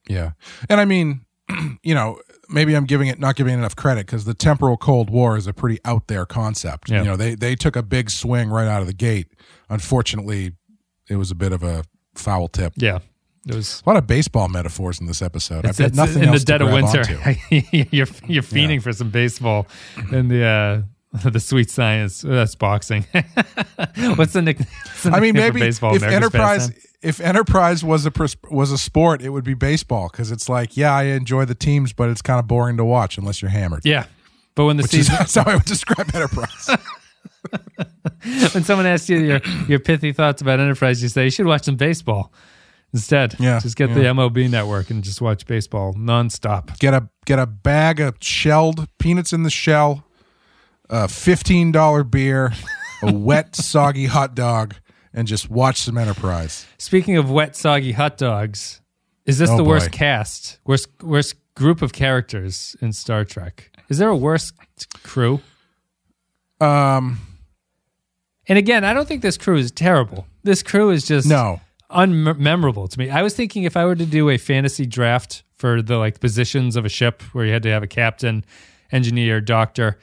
yeah, 0.09 0.31
and 0.70 0.81
I 0.81 0.85
mean, 0.85 1.22
you 1.83 1.95
know, 1.95 2.18
maybe 2.49 2.74
I'm 2.74 2.87
giving 2.87 3.09
it 3.09 3.18
not 3.18 3.37
giving 3.37 3.53
it 3.55 3.59
enough 3.59 3.77
credit 3.77 4.07
because 4.07 4.24
the 4.24 4.35
temporal 4.35 4.77
Cold 4.77 5.11
War 5.11 5.37
is 5.37 5.47
a 5.47 5.53
pretty 5.53 5.79
out 5.85 6.07
there 6.07 6.24
concept. 6.27 6.91
Yeah. 6.91 7.01
You 7.03 7.05
know, 7.09 7.16
they 7.16 7.35
they 7.35 7.55
took 7.55 7.77
a 7.77 7.83
big 7.83 8.09
swing 8.11 8.49
right 8.51 8.66
out 8.68 8.81
of 8.81 8.87
the 8.87 8.95
gate. 8.95 9.27
Unfortunately, 9.68 10.53
it 11.11 11.16
was 11.16 11.31
a 11.31 11.35
bit 11.35 11.53
of 11.53 11.62
a 11.62 11.85
foul 12.14 12.49
tip. 12.49 12.72
Yeah, 12.77 13.01
it 13.47 13.55
was. 13.55 13.82
A 13.86 13.88
lot 13.90 13.97
of 13.97 14.07
baseball 14.07 14.49
metaphors 14.49 15.01
in 15.01 15.07
this 15.07 15.22
episode. 15.22 15.64
It's, 15.64 15.80
I've 15.80 15.92
got 15.92 15.97
nothing 15.97 16.22
in 16.24 16.32
the 16.32 16.38
dead 16.38 16.59
to 16.59 16.64
of 16.66 16.70
grab 16.70 16.84
winter. 16.84 17.36
you're 17.90 18.09
you're 18.26 18.42
fiending 18.42 18.82
for 18.82 18.92
some 18.92 19.11
baseball 19.11 19.66
in 20.12 20.28
the 20.28 20.44
uh, 20.44 20.82
the 21.30 21.40
sweet 21.40 21.70
science. 21.70 22.24
uh, 22.24 22.28
That's 22.28 22.55
boxing. 22.55 23.05
what's 24.16 24.32
the 24.32 24.42
nick? 24.42 24.59
what's 24.59 25.03
the 25.05 25.12
I 25.12 25.20
mean, 25.20 25.34
maybe 25.34 25.62
if 25.62 25.82
America's 25.82 26.03
enterprise 26.03 26.68
pastime? 26.68 26.82
if 27.03 27.20
enterprise 27.20 27.84
was 27.84 28.05
a 28.07 28.11
pers- 28.11 28.36
was 28.51 28.72
a 28.72 28.78
sport, 28.78 29.22
it 29.22 29.30
would 29.30 29.44
be 29.44 29.55
baseball 29.55 30.09
because 30.11 30.32
it's 30.32 30.49
like, 30.49 30.76
yeah, 30.76 30.92
I 30.92 31.05
enjoy 31.05 31.44
the 31.44 31.55
teams, 31.55 31.92
but 31.92 32.09
it's 32.09 32.22
kind 32.22 32.40
of 32.40 32.47
boring 32.49 32.76
to 32.78 32.84
watch 32.84 33.16
unless 33.18 33.40
you're 33.40 33.51
hammered. 33.51 33.84
Yeah, 33.84 34.07
but 34.57 34.64
when 34.64 34.76
the 34.76 34.82
Which 34.82 34.94
is, 34.94 35.07
season 35.07 35.14
that's 35.18 35.34
how 35.36 35.44
I 35.51 35.55
would 35.55 35.64
describe 35.64 36.12
enterprise. 36.14 36.68
when 38.53 38.64
someone 38.64 38.86
asks 38.86 39.09
you 39.09 39.18
your 39.18 39.40
your 39.68 39.78
pithy 39.78 40.12
thoughts 40.12 40.42
about 40.42 40.59
enterprise, 40.59 41.03
you 41.03 41.09
say 41.09 41.24
you 41.24 41.30
should 41.30 41.47
watch 41.47 41.64
some 41.64 41.76
baseball 41.76 42.32
instead. 42.97 43.36
Yeah, 43.38 43.61
just 43.61 43.76
get 43.76 43.90
yeah. 43.90 43.94
the 43.94 44.01
MLB 44.01 44.51
network 44.51 44.90
and 44.90 45.05
just 45.05 45.20
watch 45.20 45.47
baseball 45.47 45.94
nonstop. 45.94 46.78
get 46.78 46.94
a 46.94 47.09
get 47.26 47.38
a 47.38 47.47
bag 47.47 48.01
of 48.01 48.16
shelled 48.20 48.88
peanuts 48.99 49.32
in 49.32 49.42
the 49.42 49.51
shell, 49.51 50.05
a 50.90 51.07
fifteen 51.09 51.70
dollar 51.72 52.03
beer, 52.03 52.53
a 53.03 53.12
wet 53.28 53.55
soggy 53.55 54.07
hot 54.07 54.34
dog, 54.34 54.74
and 55.12 55.28
just 55.28 55.51
watch 55.51 55.80
some 55.80 55.99
enterprise. 55.99 56.66
Speaking 56.78 57.16
of 57.16 57.30
wet, 57.30 57.55
soggy 57.55 57.92
hot 57.92 58.16
dogs, 58.18 58.80
is 59.24 59.38
this 59.38 59.51
Oh, 59.51 59.57
the 59.57 59.64
worst 59.64 59.92
cast, 59.92 60.59
worst 60.64 60.88
worst 61.03 61.34
group 61.55 61.82
of 61.82 61.92
characters 61.92 62.76
in 62.80 62.92
Star 62.92 63.24
Trek? 63.24 63.70
Is 63.88 63.99
there 63.99 64.09
a 64.09 64.16
worse 64.16 64.53
crew? 65.03 65.40
Um, 66.61 67.20
And 68.49 68.59
again, 68.59 68.84
I 68.84 68.92
don't 68.92 69.07
think 69.07 69.22
this 69.22 69.36
crew 69.36 69.57
is 69.57 69.70
terrible. 69.70 70.26
This 70.42 70.62
crew 70.62 70.90
is 70.90 71.07
just 71.07 71.28
no, 71.28 71.61
unmemorable 71.97 72.88
to 72.90 72.99
me. 72.99 73.11
I 73.11 73.22
was 73.22 73.34
thinking 73.34 73.64
if 73.64 73.76
I 73.76 73.84
were 73.84 73.97
to 73.97 74.07
do 74.07 74.28
a 74.30 74.36
fantasy 74.38 74.86
draft 74.86 75.42
for 75.55 75.80
the 75.82 75.97
like 75.97 76.20
positions 76.20 76.76
of 76.76 76.84
a 76.84 76.88
ship 76.88 77.22
where 77.32 77.47
you 77.47 77.53
had 77.53 77.62
to 77.62 77.70
have 77.70 77.82
a 77.82 77.86
captain, 77.86 78.44
engineer, 78.92 79.40
doctor, 79.40 79.99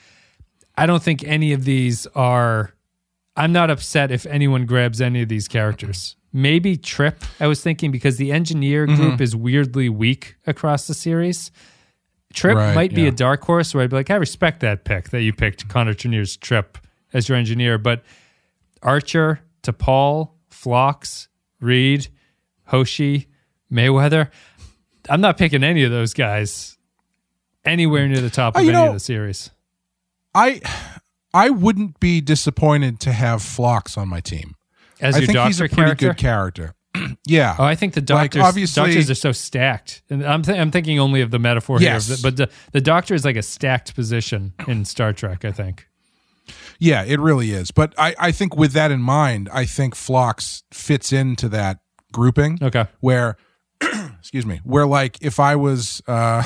I 0.75 0.85
don't 0.87 1.03
think 1.03 1.23
any 1.23 1.53
of 1.53 1.63
these 1.65 2.07
are 2.15 2.73
I'm 3.35 3.51
not 3.51 3.69
upset 3.69 4.11
if 4.11 4.25
anyone 4.25 4.65
grabs 4.65 4.99
any 5.01 5.21
of 5.21 5.29
these 5.29 5.47
characters. 5.47 6.15
Maybe 6.31 6.77
Trip, 6.77 7.23
I 7.39 7.45
was 7.47 7.61
thinking 7.61 7.91
because 7.91 8.17
the 8.17 8.31
engineer 8.31 8.87
Mm-hmm. 8.87 8.95
group 9.01 9.21
is 9.21 9.35
weirdly 9.35 9.87
weak 9.89 10.35
across 10.47 10.87
the 10.87 10.93
series. 10.95 11.51
Trip 12.33 12.55
Right, 12.57 12.73
might 12.73 12.95
be 12.95 13.03
yeah. 13.03 13.09
a 13.09 13.11
dark 13.11 13.43
horse 13.43 13.73
where 13.75 13.83
I'd 13.83 13.91
be 13.91 13.95
like, 13.95 14.09
I 14.09 14.15
respect 14.15 14.61
that 14.61 14.83
pick 14.85 15.09
that 15.11 15.21
you 15.21 15.31
picked 15.33 15.67
Connor 15.67 15.93
Trinneer's 15.93 16.35
Trip 16.35 16.79
as 17.13 17.29
your 17.29 17.37
engineer, 17.37 17.77
but 17.77 18.03
Archer, 18.81 19.39
T'Pol, 19.61 20.31
Phlox, 20.49 21.27
Reed, 21.63 22.07
Hoshi, 22.65 23.27
Mayweather. 23.71 24.29
I'm 25.09 25.21
not 25.21 25.37
picking 25.37 25.63
any 25.63 25.83
of 25.83 25.91
those 25.91 26.13
guys 26.13 26.77
anywhere 27.65 28.07
near 28.07 28.21
the 28.21 28.29
top 28.29 28.55
Oh, 28.55 28.59
of 28.59 28.65
you 28.65 28.71
any 28.71 28.79
know- 28.79 28.87
of 28.89 28.93
the 28.93 28.99
series. 28.99 29.49
I 30.35 30.61
I 31.33 31.49
wouldn't 31.49 31.99
be 31.99 32.21
disappointed 32.21 32.99
to 33.01 33.11
have 33.11 33.41
Phlox 33.41 33.97
on 33.97 34.07
my 34.07 34.19
team. 34.19 34.55
As 35.01 35.15
I 35.15 35.19
your 35.19 35.25
think 35.27 35.35
doctor 35.35 35.47
he's 35.47 35.59
a 35.59 35.63
pretty 35.63 35.75
character. 35.75 36.07
good 36.09 36.17
character. 36.17 36.75
yeah. 37.25 37.55
Oh, 37.57 37.63
I 37.63 37.73
think 37.75 37.93
the 37.95 38.01
Like, 38.01 38.31
doctors, 38.31 38.41
obviously- 38.43 38.83
doctors 38.83 39.09
are 39.09 39.15
so 39.15 39.31
stacked, 39.31 40.03
and 40.09 40.23
I'm 40.25 40.43
th- 40.43 40.57
I'm 40.57 40.69
thinking 40.71 40.99
only 40.99 41.21
of 41.21 41.31
the 41.31 41.39
metaphor 41.39 41.79
Yes. 41.81 42.07
here, 42.07 42.17
but 42.21 42.37
the 42.37 42.49
the 42.71 42.81
doctor 42.81 43.13
is 43.15 43.25
like 43.25 43.35
a 43.35 43.41
stacked 43.41 43.95
position 43.95 44.53
in 44.67 44.85
Star 44.85 45.11
Trek. 45.13 45.43
I 45.45 45.51
think. 45.51 45.87
Yeah, 46.79 47.03
it 47.03 47.19
really 47.19 47.51
is. 47.51 47.71
But 47.71 47.93
I, 47.97 48.15
I 48.19 48.31
think 48.31 48.55
with 48.55 48.73
that 48.73 48.91
in 48.91 49.01
mind, 49.01 49.49
I 49.53 49.65
think 49.65 49.95
Phlox 49.95 50.63
fits 50.71 51.13
into 51.13 51.47
that 51.49 51.79
grouping. 52.11 52.59
Okay. 52.61 52.85
Where, 52.99 53.37
excuse 53.81 54.45
me, 54.45 54.59
where 54.63 54.85
like 54.85 55.17
if 55.21 55.39
I 55.39 55.55
was, 55.55 56.01
uh, 56.07 56.43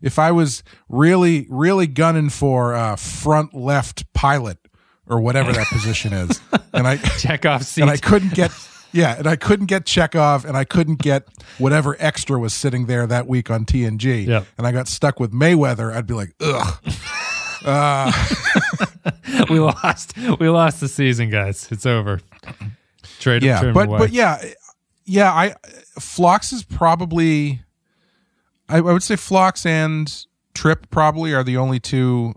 if 0.00 0.18
I 0.18 0.32
was 0.32 0.62
really, 0.88 1.46
really 1.48 1.86
gunning 1.86 2.30
for 2.30 2.74
uh, 2.74 2.96
front 2.96 3.54
left 3.54 4.12
pilot 4.12 4.58
or 5.06 5.20
whatever 5.20 5.52
that 5.52 5.66
position 5.68 6.12
is, 6.12 6.40
and 6.72 6.86
I 6.86 6.96
Check 6.96 7.44
off 7.46 7.62
seat. 7.62 7.82
and 7.82 7.90
I 7.90 7.96
couldn't 7.96 8.34
get. 8.34 8.50
Yeah, 8.96 9.18
and 9.18 9.26
I 9.26 9.34
couldn't 9.34 9.66
get 9.66 9.86
Chekov, 9.86 10.44
and 10.44 10.56
I 10.56 10.62
couldn't 10.62 11.00
get 11.00 11.26
whatever 11.58 11.96
extra 11.98 12.38
was 12.38 12.54
sitting 12.54 12.86
there 12.86 13.08
that 13.08 13.26
week 13.26 13.50
on 13.50 13.64
TNG. 13.64 14.24
Yep. 14.24 14.46
And 14.56 14.68
I 14.68 14.70
got 14.70 14.86
stuck 14.86 15.18
with 15.18 15.32
Mayweather. 15.32 15.92
I'd 15.92 16.06
be 16.06 16.14
like, 16.14 16.32
ugh. 16.40 16.80
we 19.50 19.58
lost. 19.58 20.16
We 20.38 20.48
lost 20.48 20.80
the 20.80 20.88
season, 20.88 21.30
guys. 21.30 21.68
It's 21.70 21.86
over. 21.86 22.20
Trade. 23.20 23.42
yeah 23.42 23.72
but 23.72 23.88
away. 23.88 23.98
but 23.98 24.12
yeah 24.12 24.42
yeah 25.06 25.32
i 25.32 25.54
Phlox 25.98 26.52
is 26.52 26.62
probably 26.62 27.62
I, 28.68 28.78
I 28.78 28.80
would 28.80 29.02
say 29.02 29.16
Phlox 29.16 29.64
and 29.64 30.26
trip 30.52 30.90
probably 30.90 31.32
are 31.32 31.42
the 31.42 31.56
only 31.56 31.80
two 31.80 32.34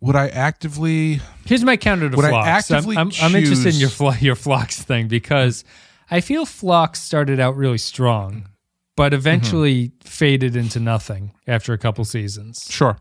would 0.00 0.14
i 0.14 0.28
actively 0.28 1.20
Here's 1.48 1.64
my 1.64 1.78
counter 1.78 2.10
to 2.10 2.16
Would 2.16 2.26
I 2.26 2.46
actively 2.46 2.96
I'm, 2.96 3.08
I'm, 3.08 3.30
I'm 3.30 3.34
interested 3.34 3.74
in 3.74 3.80
your 3.80 4.14
your 4.20 4.36
Phlox 4.36 4.82
thing 4.82 5.08
because 5.08 5.64
I 6.10 6.20
feel 6.20 6.44
Phlox 6.44 7.00
started 7.00 7.40
out 7.40 7.56
really 7.56 7.78
strong, 7.78 8.50
but 8.96 9.14
eventually 9.14 9.88
mm-hmm. 9.88 10.08
faded 10.08 10.56
into 10.56 10.78
nothing 10.78 11.32
after 11.46 11.72
a 11.72 11.78
couple 11.78 12.04
seasons. 12.04 12.66
sure 12.68 12.98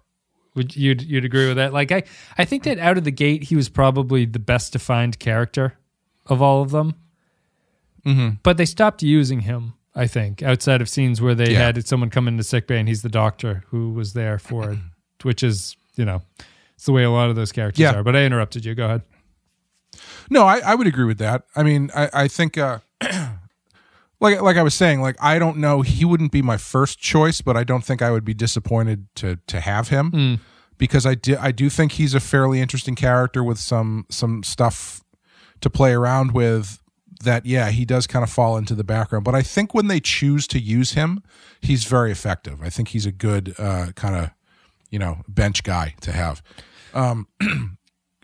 Would 0.58 0.76
you'd 0.76 1.02
you'd 1.04 1.24
agree 1.24 1.48
with 1.48 1.56
that? 1.56 1.72
Like 1.72 1.92
I 1.94 2.04
I 2.38 2.44
think 2.44 2.64
that 2.64 2.78
out 2.80 2.98
of 2.98 3.06
the 3.06 3.12
gate 3.12 3.44
he 3.44 3.56
was 3.56 3.70
probably 3.70 4.26
the 4.26 4.40
best 4.40 4.74
defined 4.74 5.20
character 5.20 5.78
of 6.26 6.42
all 6.42 6.62
of 6.62 6.72
them. 6.72 6.96
Mm-hmm. 8.06 8.36
But 8.44 8.58
they 8.58 8.66
stopped 8.66 9.02
using 9.04 9.42
him. 9.42 9.74
I 9.96 10.06
think 10.08 10.44
outside 10.44 10.82
of 10.82 10.90
scenes 10.90 11.22
where 11.22 11.34
they 11.36 11.54
Yeah. 11.54 11.60
had 11.72 11.88
someone 11.88 12.10
come 12.10 12.28
into 12.28 12.44
sick 12.44 12.68
bay 12.68 12.80
and 12.80 12.88
he's 12.90 13.02
the 13.02 13.10
doctor 13.10 13.64
who 13.68 13.92
was 13.94 14.14
there 14.14 14.38
for 14.40 14.72
it, 14.72 14.80
which 15.24 15.44
is 15.44 15.76
you 15.96 16.04
know 16.06 16.22
it's 16.76 16.86
the 16.86 16.92
way 16.92 17.04
a 17.04 17.10
lot 17.12 17.30
of 17.30 17.36
those 17.36 17.52
characters 17.52 17.80
Yeah. 17.82 17.94
are. 17.96 18.04
But 18.04 18.16
I 18.16 18.24
interrupted 18.26 18.66
you. 18.66 18.76
Go 18.76 18.86
ahead. 18.86 19.02
no 20.30 20.44
i, 20.46 20.58
I 20.60 20.76
would 20.76 20.86
agree 20.88 21.06
with 21.06 21.18
that 21.20 21.46
i 21.56 21.64
mean 21.64 21.90
i, 21.96 22.10
I 22.14 22.28
think 22.28 22.58
uh 22.58 22.80
like 24.20 24.42
like 24.42 24.58
i 24.58 24.64
was 24.64 24.74
saying 24.74 25.02
like 25.02 25.16
i 25.22 25.38
don't 25.40 25.58
know. 25.58 25.82
He 25.82 26.06
wouldn't 26.06 26.32
be 26.32 26.42
my 26.42 26.58
first 26.58 27.00
choice 27.00 27.42
but 27.42 27.56
i 27.58 27.64
don't 27.64 27.84
think 27.84 28.02
i 28.02 28.12
would 28.12 28.26
be 28.26 28.34
disappointed 28.34 29.08
to 29.16 29.38
to 29.48 29.60
have 29.62 29.90
him 29.90 30.12
Hmm. 30.12 30.36
because 30.78 31.06
I 31.06 31.16
do 31.16 31.38
I 31.40 31.52
do 31.52 31.70
think 31.70 31.94
he's 31.94 32.14
a 32.14 32.20
fairly 32.20 32.60
interesting 32.62 32.96
character 32.96 33.44
with 33.44 33.60
some 33.60 34.06
some 34.10 34.44
stuff 34.44 35.04
to 35.62 35.70
play 35.70 35.94
around 35.94 36.32
with 36.34 36.80
that 37.24 37.46
yeah 37.46 37.70
he 37.72 37.84
does 37.86 38.06
kind 38.08 38.24
of 38.24 38.30
fall 38.30 38.58
into 38.58 38.76
the 38.76 38.84
background. 38.84 39.26
But 39.26 39.34
I 39.36 39.42
think 39.42 39.74
when 39.74 39.88
they 39.88 40.00
choose 40.00 40.46
to 40.48 40.60
use 40.60 40.92
him 40.94 41.22
he's 41.62 41.84
very 41.86 42.12
effective. 42.12 42.62
I 42.62 42.70
think 42.70 42.90
he's 42.90 43.06
a 43.08 43.12
good 43.12 43.56
uh, 43.58 43.92
kind 43.96 44.16
of 44.16 44.30
you 44.92 45.00
know 45.00 45.22
bench 45.28 45.64
guy 45.64 45.96
to 46.02 46.12
have. 46.12 46.42
Um 46.94 47.28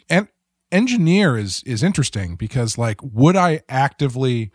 and 0.10 0.28
engineer 0.72 1.38
is 1.38 1.64
is 1.66 1.84
interesting 1.84 2.36
because 2.36 2.78
like 2.78 3.00
would 3.02 3.36
I 3.36 3.62
actively 3.68 4.52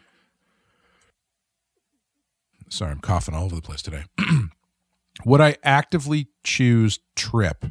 Sorry, 2.70 2.90
I'm 2.90 3.00
coughing 3.00 3.34
all 3.34 3.44
over 3.44 3.54
the 3.56 3.62
place 3.62 3.82
today. 3.82 4.04
Would 5.24 5.40
I 5.40 5.56
actively 5.64 6.28
choose 6.44 7.00
Trip 7.16 7.64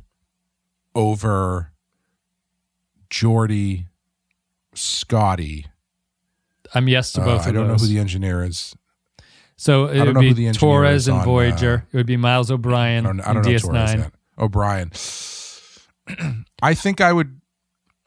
over 0.95 1.71
Geordi, 3.09 3.85
Scotty? 4.73 5.67
I'm 6.73 6.87
yes 6.89 7.13
to 7.13 7.21
Uh, 7.21 7.25
both 7.25 7.47
I 7.47 7.51
don't 7.51 7.67
know 7.67 7.75
who 7.75 7.87
the 7.87 7.99
engineer 7.99 8.43
is. 8.43 8.75
so 9.55 9.85
it 9.85 10.01
would 10.05 10.19
be 10.19 10.51
Torres 10.51 11.07
and 11.07 11.17
on, 11.19 11.25
Voyager. 11.25 11.83
uh, 11.85 11.89
it 11.93 11.97
would 11.97 12.05
be 12.05 12.17
Miles 12.17 12.51
O'Brien 12.51 13.05
I 13.05 13.09
don't, 13.09 13.21
I 13.21 13.33
don't 13.33 13.45
know 13.45 13.57
Torres 13.57 13.63
DS9. 13.63 13.97
yet. 13.99 14.13
O'Brien. 14.37 14.91
I 16.61 16.73
think 16.73 16.99
I 17.01 17.13
would. 17.13 17.39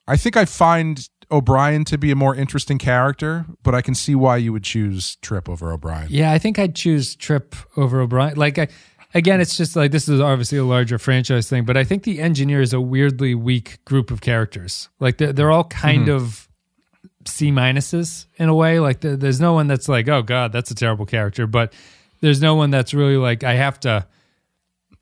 I 0.06 0.16
think 0.16 0.36
I 0.36 0.44
find 0.44 1.08
O'Brien 1.32 1.84
to 1.86 1.98
be 1.98 2.10
a 2.10 2.16
more 2.16 2.34
interesting 2.34 2.78
character, 2.78 3.46
but 3.62 3.74
I 3.74 3.82
can 3.82 3.94
see 3.94 4.14
why 4.14 4.36
you 4.38 4.52
would 4.52 4.64
choose 4.64 5.16
Trip 5.16 5.48
over 5.48 5.72
O'Brien. 5.72 6.08
Yeah, 6.10 6.32
I 6.32 6.38
think 6.38 6.58
I'd 6.58 6.74
choose 6.74 7.14
Trip 7.14 7.54
over 7.76 8.00
O'Brien. 8.00 8.36
Like, 8.36 8.58
I, 8.58 8.68
again, 9.14 9.40
it's 9.40 9.56
just 9.56 9.76
like 9.76 9.90
this 9.92 10.08
is 10.08 10.20
obviously 10.20 10.58
a 10.58 10.64
larger 10.64 10.98
franchise 10.98 11.48
thing, 11.48 11.64
but 11.64 11.76
I 11.76 11.84
think 11.84 12.02
the 12.02 12.20
engineer 12.20 12.60
is 12.60 12.72
a 12.72 12.80
weirdly 12.80 13.34
weak 13.34 13.84
group 13.84 14.10
of 14.10 14.20
characters. 14.20 14.88
Like, 14.98 15.18
they're, 15.18 15.32
they're 15.32 15.50
all 15.50 15.64
kind 15.64 16.06
Mm-hmm. 16.08 16.16
of 16.16 16.48
C 17.26 17.50
minuses 17.52 18.26
in 18.36 18.48
a 18.48 18.54
way. 18.54 18.80
Like, 18.80 19.00
there- 19.00 19.16
there's 19.16 19.40
no 19.40 19.52
one 19.52 19.66
that's 19.68 19.88
like, 19.88 20.08
oh, 20.08 20.22
God, 20.22 20.52
that's 20.52 20.70
a 20.70 20.74
terrible 20.74 21.06
character. 21.06 21.46
But 21.46 21.72
there's 22.20 22.40
no 22.40 22.54
one 22.54 22.70
that's 22.70 22.92
really 22.94 23.16
like, 23.16 23.44
I 23.44 23.54
have 23.54 23.78
to, 23.80 24.06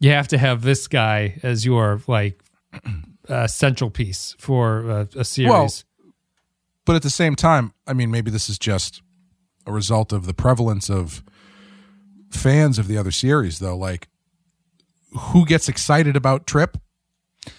you 0.00 0.10
have 0.10 0.28
to 0.28 0.38
have 0.38 0.62
this 0.62 0.88
guy 0.88 1.38
as 1.42 1.64
your, 1.64 2.00
like, 2.06 2.42
uh, 3.28 3.46
central 3.46 3.90
piece 3.90 4.34
for 4.38 4.90
uh, 4.90 5.06
a 5.16 5.24
series. 5.24 5.48
Well, 5.50 5.70
But 6.88 6.96
at 6.96 7.02
the 7.02 7.10
same 7.10 7.34
time, 7.36 7.74
I 7.86 7.92
mean, 7.92 8.10
maybe 8.10 8.30
this 8.30 8.48
is 8.48 8.58
just 8.58 9.02
a 9.66 9.72
result 9.72 10.10
of 10.10 10.24
the 10.24 10.32
prevalence 10.32 10.88
of 10.88 11.22
fans 12.30 12.78
of 12.78 12.88
the 12.88 12.96
other 12.96 13.10
series, 13.10 13.58
though. 13.58 13.76
Like, 13.76 14.08
who 15.12 15.44
gets 15.44 15.68
excited 15.68 16.16
about 16.16 16.46
Trip? 16.46 16.78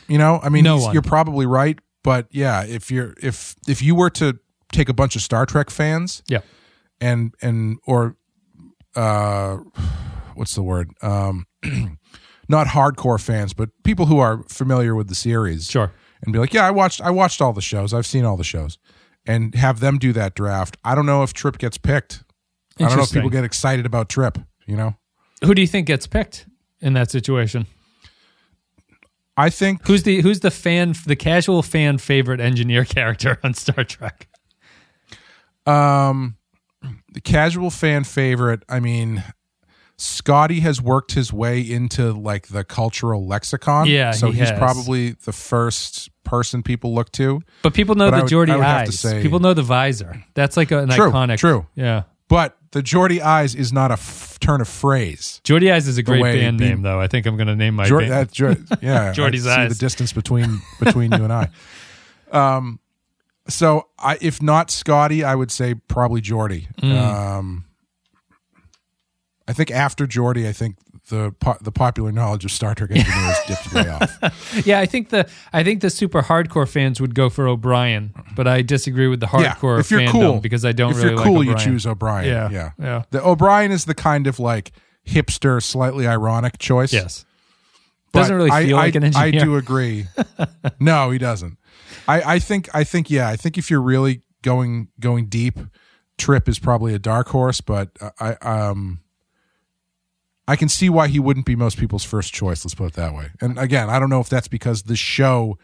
You 0.08 0.18
know, 0.18 0.40
I 0.42 0.50
mean, 0.50 0.64
No 0.64 0.92
you're 0.92 1.04
probably 1.04 1.46
right, 1.46 1.78
but 2.04 2.26
yeah, 2.32 2.66
if 2.66 2.90
you're 2.90 3.14
if 3.22 3.56
if 3.68 3.84
you 3.84 3.94
were 3.94 4.10
to 4.10 4.40
take 4.72 4.90
a 4.90 4.94
bunch 4.96 5.16
of 5.16 5.22
Star 5.22 5.46
Trek 5.46 5.70
fans 5.70 6.24
yeah. 6.28 6.40
and 7.00 7.36
and 7.40 7.78
or 7.86 8.16
uh 8.96 9.58
what's 10.34 10.56
the 10.56 10.64
word 10.64 10.90
um 11.04 11.46
not 12.50 12.66
hardcore 12.66 13.22
fans 13.22 13.54
but 13.54 13.70
people 13.84 14.08
who 14.08 14.18
are 14.18 14.42
familiar 14.48 14.96
with 14.96 15.08
the 15.08 15.14
series 15.14 15.70
Sure. 15.70 15.92
and 16.24 16.34
be 16.34 16.40
like 16.40 16.52
yeah 16.52 16.66
i 16.66 16.72
watched 16.72 17.00
i 17.02 17.12
watched 17.12 17.40
all 17.40 17.54
the 17.54 17.62
shows 17.62 17.94
i've 17.94 18.08
seen 18.08 18.26
all 18.26 18.36
the 18.36 18.44
shows 18.44 18.80
and 19.26 19.54
have 19.56 19.80
them 19.80 19.98
do 19.98 20.14
that 20.14 20.36
draft 20.36 20.78
i 20.84 20.96
don't 20.96 21.06
know 21.06 21.24
if 21.24 21.34
trip 21.34 21.58
gets 21.58 21.78
picked 21.78 22.24
i 22.80 22.88
don't 22.88 22.98
know 22.98 23.04
if 23.04 23.12
people 23.12 23.30
get 23.30 23.44
excited 23.44 23.86
about 23.86 24.10
trip 24.10 24.38
you 24.66 24.76
know 24.78 24.96
Who 25.44 25.54
do 25.54 25.62
you 25.62 25.68
think 25.68 25.88
gets 25.88 26.08
picked 26.08 26.46
in 26.82 26.94
that 26.94 27.12
situation? 27.12 27.66
i 29.38 29.50
think 29.50 29.86
Who's 29.88 30.04
the 30.04 30.22
who's 30.22 30.40
the 30.42 30.52
fan 30.52 30.94
the 31.06 31.16
casual 31.16 31.62
fan 31.62 31.98
favorite 31.98 32.40
engineer 32.42 32.86
character 32.96 33.38
on 33.44 33.54
Star 33.54 33.84
Trek? 33.84 34.28
um 35.66 36.38
the 37.14 37.22
casual 37.22 37.70
fan 37.70 38.04
favorite 38.04 38.64
i 38.70 38.80
mean 38.80 39.24
Scotty 40.02 40.62
has 40.62 40.82
worked 40.82 41.12
his 41.12 41.34
way 41.34 41.60
into 41.60 42.14
like 42.14 42.48
the 42.48 42.64
cultural 42.64 43.28
lexicon. 43.28 43.88
Yeah, 43.88 44.12
so 44.12 44.32
he 44.32 44.40
he's 44.40 44.50
has. 44.50 44.58
probably 44.58 45.12
the 45.12 45.34
first 45.34 46.10
person 46.24 46.64
people 46.64 46.94
look 46.96 47.12
to. 47.14 47.42
But 47.64 47.74
people 47.74 47.96
know 47.96 48.10
But 48.10 48.18
the 48.30 48.38
would- 48.38 48.48
Geordi 48.50 48.52
I 48.60 48.64
have 48.64 48.86
to 48.86 48.90
eyes. 48.92 49.00
say- 49.00 49.22
people 49.22 49.40
know 49.40 49.54
the 49.54 49.62
visor. 49.64 50.24
That's 50.36 50.56
like 50.56 50.72
an 50.72 50.88
True, 50.90 51.12
iconic. 51.12 51.38
true. 51.40 51.66
Yeah. 51.76 52.04
But 52.30 52.56
the 52.72 52.82
Geordi 52.84 53.20
Eyes 53.20 53.56
is 53.56 53.74
not 53.74 53.90
a 53.90 53.96
f- 53.96 54.38
turn 54.40 54.62
of 54.62 54.68
phrase. 54.70 55.42
Geordi 55.44 55.74
Eyes 55.74 55.88
is 55.88 55.98
a 55.98 56.04
great 56.04 56.22
band 56.22 56.60
be- 56.60 56.66
name, 56.70 56.84
though. 56.84 57.02
I 57.02 57.08
think 57.08 57.26
I'm 57.26 57.36
going 57.36 57.48
to 57.48 57.56
name 57.56 57.74
my 57.76 57.86
Jor- 57.86 58.00
band. 58.02 58.12
that, 58.12 58.32
Jor- 58.32 58.52
yeah, 58.82 59.12
Geordi's 59.14 59.46
I 59.48 59.56
see 59.56 59.62
eyes. 59.64 59.70
the 59.78 59.84
distance 59.84 60.14
between 60.14 60.62
between 60.80 61.12
you 61.12 61.24
and 61.26 61.34
I. 61.34 61.50
Um, 62.32 62.80
so 63.48 63.88
I, 63.98 64.18
if 64.22 64.42
not 64.42 64.70
Scotty, 64.72 65.24
I 65.24 65.34
would 65.36 65.50
say 65.52 65.74
probably 65.74 66.22
Geordi. 66.22 66.68
Mm. 66.82 66.94
Um, 66.96 67.66
I 69.50 69.54
think 69.54 69.72
after 69.72 70.06
Geordi, 70.06 70.48
I 70.48 70.54
think 70.54 70.78
the 71.10 71.34
po- 71.40 71.58
the 71.60 71.72
popular 71.72 72.12
knowledge 72.12 72.46
of 72.46 72.52
Star 72.52 72.76
Trek 72.76 72.92
engineers 72.92 73.38
dipped 73.48 73.74
way 73.74 73.90
off. 73.90 74.64
yeah, 74.66 74.80
I 74.80 74.86
think 74.86 75.10
the 75.10 75.28
I 75.52 75.64
think 75.64 75.82
the 75.82 75.90
super 75.90 76.22
hardcore 76.22 76.70
fans 76.70 77.02
would 77.02 77.16
go 77.16 77.32
for 77.32 77.48
O'Brien, 77.48 78.14
but 78.36 78.48
I 78.48 78.62
disagree 78.62 79.08
with 79.08 79.20
the 79.20 79.26
hardcore. 79.26 79.78
yeah, 79.78 79.80
if 79.80 79.90
you're 79.90 80.02
fandom 80.02 80.12
cool, 80.12 80.40
because 80.40 80.64
I 80.66 80.72
don't 80.72 80.92
if 80.92 80.98
really 80.98 81.16
you're 81.16 81.24
cool, 81.24 81.38
like 81.40 81.48
you 81.48 81.56
choose 81.56 81.88
O'Brien. 81.88 82.28
Yeah, 82.28 82.50
yeah, 82.52 82.72
yeah. 82.78 83.04
The 83.10 83.26
O'Brien 83.26 83.72
is 83.72 83.86
the 83.86 83.96
kind 83.96 84.28
of 84.28 84.40
like 84.40 84.72
hipster, 85.08 85.64
slightly 85.64 86.06
ironic 86.08 86.60
choice. 86.60 86.94
Yes. 86.94 87.26
But 88.12 88.20
Doesn't 88.22 88.36
really 88.36 88.52
I- 88.52 88.66
feel 88.66 88.78
I, 88.78 88.82
like 88.86 88.96
an 88.96 89.04
engineer. 89.06 89.42
I 89.42 89.44
do 89.44 89.56
agree. 89.56 90.06
no, 90.80 91.10
he 91.10 91.18
doesn't. 91.18 91.58
I, 92.08 92.36
I 92.36 92.40
think 92.40 92.70
I 92.74 92.84
think 92.84 93.10
yeah, 93.10 93.28
I 93.30 93.36
think 93.36 93.58
if 93.58 93.72
you're 93.72 93.82
really 93.82 94.22
going 94.44 94.90
going 95.00 95.26
deep, 95.28 95.58
Trip 96.20 96.48
is 96.48 96.60
probably 96.60 96.94
a 96.94 97.00
dark 97.00 97.30
horse, 97.30 97.62
but 97.62 97.90
I 98.20 98.34
um 98.42 99.00
I 100.50 100.56
can 100.56 100.68
see 100.68 100.90
why 100.90 101.08
he 101.10 101.20
wouldn't 101.20 101.46
be 101.46 101.56
most 101.56 101.78
people's 101.78 102.04
first 102.04 102.34
choice, 102.34 102.66
let's 102.66 102.74
put 102.74 102.88
it 102.88 102.94
that 102.94 103.14
way. 103.14 103.28
And 103.40 103.60
again, 103.60 103.90
I 103.90 104.00
don't 104.00 104.10
know 104.10 104.20
if 104.20 104.30
that's 104.30 104.48
because 104.48 104.84
the 104.84 104.96
show 104.96 105.60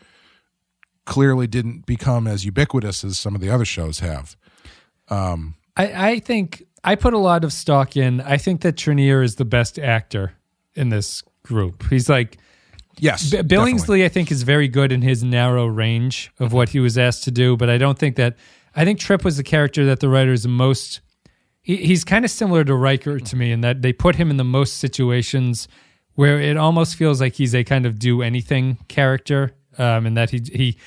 clearly 1.06 1.48
didn't 1.48 1.88
become 1.88 2.28
as 2.28 2.46
ubiquitous 2.46 3.04
as 3.04 3.18
some 3.18 3.34
of 3.34 3.42
the 3.42 3.50
other 3.50 3.66
shows 3.66 4.00
have. 4.00 4.36
Um, 5.10 5.56
I, 5.76 6.12
I 6.12 6.20
think 6.20 6.64
I 6.84 6.94
put 6.96 7.14
a 7.14 7.18
lot 7.18 7.44
of 7.44 7.52
stock 7.52 7.98
in. 7.98 8.22
I 8.22 8.38
think 8.38 8.62
that 8.62 8.76
Trinneer 8.76 9.24
is 9.24 9.38
the 9.38 9.46
best 9.46 9.80
actor 9.80 10.34
in 10.76 10.90
this 10.90 11.24
group. 11.44 11.90
He's 11.90 12.08
like 12.08 12.38
Yes. 13.00 13.24
B- 13.24 13.38
definitely. 13.38 13.74
Billingsley. 13.74 14.06
I 14.06 14.10
think 14.10 14.32
is 14.32 14.44
very 14.44 14.68
good 14.68 14.92
in 14.92 15.02
his 15.02 15.24
narrow 15.24 15.66
range 15.66 16.32
of 16.40 16.54
what 16.54 16.70
he 16.70 16.80
was 16.80 16.98
asked 16.98 17.24
to 17.26 17.32
do, 17.32 17.58
but 17.58 17.70
I 17.70 17.78
don't 17.78 17.98
think 17.98 18.16
that. 18.18 18.38
I 18.76 18.84
think 18.84 19.00
Trip 19.00 19.24
was 19.24 19.38
the 19.38 19.44
character 19.44 19.86
that 19.86 20.00
the 20.00 20.10
writers 20.10 20.48
most. 20.48 21.02
He, 21.66 21.78
he's 21.78 22.04
kind 22.04 22.24
of 22.24 22.32
similar 22.32 22.64
to 22.64 22.76
Riker 22.76 23.20
to 23.20 23.36
me 23.36 23.52
in 23.52 23.62
that 23.62 23.82
they 23.82 23.92
put 23.92 24.16
him 24.16 24.30
in 24.30 24.38
the 24.38 24.44
most 24.44 24.78
situations 24.78 25.68
where 26.14 26.40
it 26.40 26.56
almost 26.58 26.96
feels 26.96 27.20
like 27.20 27.34
he's 27.34 27.54
a 27.54 27.64
kind 27.64 27.86
of 27.86 28.00
do 28.00 28.22
anything 28.22 28.78
character, 28.88 29.52
um, 29.78 30.06
and 30.06 30.16
that 30.16 30.30
he 30.30 30.42
he. 30.54 30.78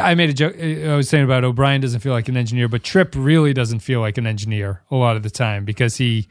I 0.00 0.14
made 0.14 0.30
a 0.30 0.32
joke. 0.32 0.54
I 0.60 0.96
was 0.96 1.08
saying 1.08 1.24
about 1.24 1.44
O'Brien 1.44 1.80
doesn't 1.80 2.00
feel 2.00 2.12
like 2.12 2.28
an 2.28 2.36
engineer, 2.36 2.68
but 2.68 2.82
Trip 2.82 3.14
really 3.16 3.52
doesn't 3.54 3.80
feel 3.80 4.00
like 4.00 4.18
an 4.18 4.26
engineer 4.26 4.82
a 4.90 4.96
lot 4.96 5.16
of 5.16 5.22
the 5.22 5.30
time 5.30 5.64
because 5.64 5.96
he 5.96 6.26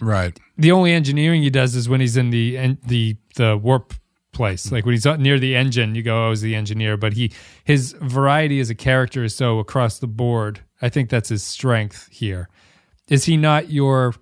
Right. 0.00 0.38
the 0.56 0.72
only 0.72 0.92
engineering 0.92 1.42
he 1.42 1.50
does 1.50 1.74
is 1.74 1.88
when 1.88 2.00
he's 2.00 2.16
in 2.16 2.30
the 2.30 2.76
the 2.86 3.16
the 3.36 3.56
warp 3.56 3.94
place. 4.32 4.70
Like 4.72 4.84
when 4.84 4.92
he's 4.94 5.06
near 5.06 5.38
the 5.38 5.56
engine, 5.56 5.94
you 5.94 6.02
go, 6.02 6.26
"Oh, 6.26 6.30
he's 6.30 6.40
the 6.40 6.54
engineer." 6.54 6.96
But 6.96 7.12
he 7.14 7.32
his 7.64 7.92
variety 8.00 8.60
as 8.60 8.70
a 8.70 8.74
character 8.74 9.24
is 9.24 9.34
so 9.34 9.58
across 9.58 9.98
the 9.98 10.06
board. 10.06 10.60
I 10.82 10.88
think 10.88 11.10
that's 11.10 11.28
his 11.28 11.42
strength 11.42 12.08
here. 12.10 12.48
Is 13.10 13.24
he 13.24 13.36
not 13.36 13.70
your 13.70 14.14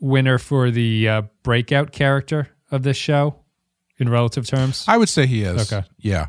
winner 0.00 0.36
for 0.38 0.70
the 0.70 1.08
uh, 1.08 1.22
breakout 1.42 1.92
character 1.92 2.48
of 2.70 2.82
this 2.82 2.96
show 2.96 3.36
in 3.98 4.08
relative 4.10 4.46
terms? 4.46 4.84
I 4.86 4.96
would 4.98 5.08
say 5.08 5.26
he 5.26 5.42
is. 5.44 5.72
Okay. 5.72 5.86
Yeah. 5.98 6.26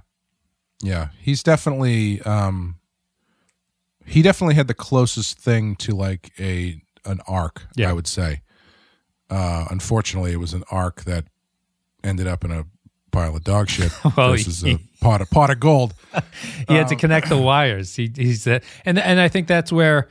Yeah. 0.82 1.10
He's 1.20 1.44
definitely 1.44 2.22
um 2.22 2.76
he 4.06 4.22
definitely 4.22 4.56
had 4.56 4.68
the 4.68 4.74
closest 4.74 5.38
thing 5.40 5.76
to 5.78 5.94
like 5.96 6.32
a 6.40 6.82
an 7.06 7.20
arc, 7.28 7.64
Yeah. 7.76 7.90
I 7.90 7.94
would 7.94 8.08
say. 8.08 8.42
Uh 9.30 9.66
unfortunately 9.70 10.32
it 10.32 10.38
was 10.40 10.54
an 10.54 10.64
arc 10.72 11.04
that 11.04 11.26
ended 12.04 12.28
up 12.28 12.46
in 12.46 12.52
a 12.52 12.66
pile 13.12 13.36
of 13.36 13.44
dog 13.44 13.70
shit 13.70 13.92
Well, 14.18 14.32
versus 14.32 14.62
he- 14.62 14.72
a 14.74 14.80
pot 15.04 15.22
of 15.22 15.30
pot 15.30 15.50
of 15.50 15.60
gold. 15.60 15.94
he 16.68 16.76
had 16.76 16.88
to 16.90 16.96
connect 16.96 17.30
the 17.30 17.38
wires. 17.38 17.96
He 17.96 18.12
he's 18.16 18.48
uh, 18.48 18.60
and 18.86 18.98
and 19.00 19.20
I 19.20 19.28
think 19.28 19.48
that's 19.48 19.72
where, 19.72 20.08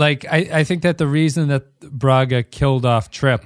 like 0.00 0.24
I 0.24 0.48
I 0.52 0.64
think 0.64 0.82
that 0.82 0.98
the 0.98 1.06
reason 1.06 1.48
that 1.48 1.78
Braga 1.80 2.42
killed 2.42 2.84
off 2.84 3.10
Trip 3.10 3.44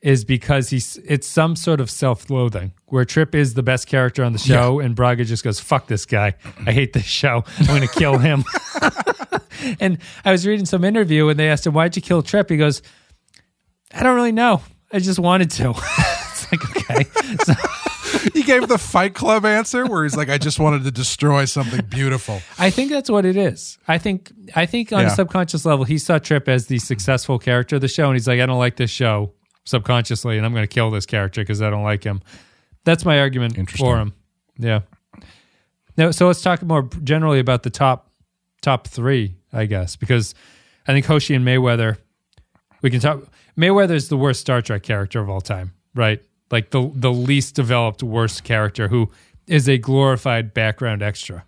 is 0.00 0.24
because 0.24 0.70
he's 0.70 0.96
it's 0.98 1.26
some 1.26 1.56
sort 1.56 1.80
of 1.80 1.90
self-loathing 1.90 2.72
where 2.86 3.04
Trip 3.04 3.34
is 3.34 3.54
the 3.54 3.62
best 3.62 3.88
character 3.88 4.22
on 4.22 4.32
the 4.32 4.38
show 4.38 4.78
and 4.78 4.94
Braga 4.94 5.24
just 5.24 5.42
goes 5.42 5.58
fuck 5.58 5.88
this 5.88 6.06
guy. 6.06 6.34
I 6.64 6.72
hate 6.72 6.92
this 6.92 7.04
show. 7.04 7.42
I'm 7.58 7.66
going 7.66 7.82
to 7.82 7.88
kill 7.88 8.18
him. 8.18 8.44
And 9.80 9.98
I 10.24 10.30
was 10.30 10.46
reading 10.46 10.66
some 10.66 10.84
interview 10.84 11.28
and 11.28 11.38
they 11.40 11.48
asked 11.48 11.66
him 11.66 11.72
why'd 11.72 11.96
you 11.96 12.02
kill 12.02 12.22
Trip 12.22 12.48
he 12.50 12.56
goes 12.56 12.82
I 13.92 14.02
don't 14.02 14.14
really 14.14 14.30
know. 14.32 14.62
I 14.92 14.98
just 15.00 15.18
wanted 15.18 15.50
to. 15.52 15.74
It's 16.36 16.52
like 16.52 16.76
okay. 16.76 17.04
So, 17.44 17.54
he 18.34 18.42
gave 18.42 18.68
the 18.68 18.78
Fight 18.78 19.14
Club 19.14 19.44
answer 19.44 19.86
where 19.86 20.04
he's 20.04 20.16
like, 20.16 20.28
I 20.28 20.38
just 20.38 20.58
wanted 20.58 20.84
to 20.84 20.90
destroy 20.90 21.44
something 21.44 21.84
beautiful. 21.86 22.40
I 22.58 22.70
think 22.70 22.90
that's 22.90 23.10
what 23.10 23.24
it 23.24 23.36
is. 23.36 23.78
I 23.88 23.98
think 23.98 24.32
I 24.54 24.66
think 24.66 24.92
on 24.92 25.00
Yeah. 25.02 25.06
a 25.08 25.14
subconscious 25.14 25.64
level, 25.64 25.84
he 25.84 25.98
saw 25.98 26.18
Trip 26.18 26.48
as 26.48 26.66
the 26.66 26.78
successful 26.78 27.38
character 27.38 27.76
of 27.76 27.82
the 27.82 27.88
show, 27.88 28.06
and 28.06 28.14
he's 28.14 28.26
like, 28.28 28.40
I 28.40 28.46
don't 28.46 28.58
like 28.58 28.76
this 28.76 28.90
show 28.90 29.32
subconsciously, 29.64 30.36
and 30.36 30.46
I'm 30.46 30.52
going 30.52 30.62
to 30.64 30.72
kill 30.72 30.90
this 30.90 31.06
character 31.06 31.40
because 31.42 31.60
I 31.62 31.70
don't 31.70 31.82
like 31.84 32.04
him. 32.04 32.20
That's 32.84 33.04
my 33.04 33.18
argument 33.20 33.70
for 33.70 33.98
him. 33.98 34.12
Yeah. 34.58 34.80
Now, 35.96 36.10
so 36.10 36.26
let's 36.26 36.42
talk 36.42 36.62
more 36.62 36.88
generally 37.02 37.40
about 37.40 37.62
the 37.62 37.70
top 37.70 38.10
top 38.62 38.86
three, 38.86 39.36
I 39.52 39.66
guess, 39.66 39.96
because 39.96 40.34
I 40.86 40.92
think 40.92 41.06
Hoshi 41.06 41.34
and 41.34 41.44
Mayweather. 41.46 41.96
we 42.82 42.90
can 42.90 43.00
talk. 43.00 43.22
Mayweather 43.58 43.94
is 43.94 44.08
the 44.08 44.16
worst 44.16 44.40
Star 44.40 44.60
Trek 44.62 44.82
character 44.82 45.18
of 45.20 45.30
all 45.30 45.40
time, 45.40 45.72
right? 45.94 46.22
Like 46.50 46.70
the 46.70 46.90
the 46.94 47.12
least 47.12 47.54
developed, 47.54 48.02
worst 48.02 48.44
character 48.44 48.88
who 48.88 49.10
is 49.46 49.68
a 49.68 49.78
glorified 49.78 50.54
background 50.54 51.02
extra. 51.02 51.44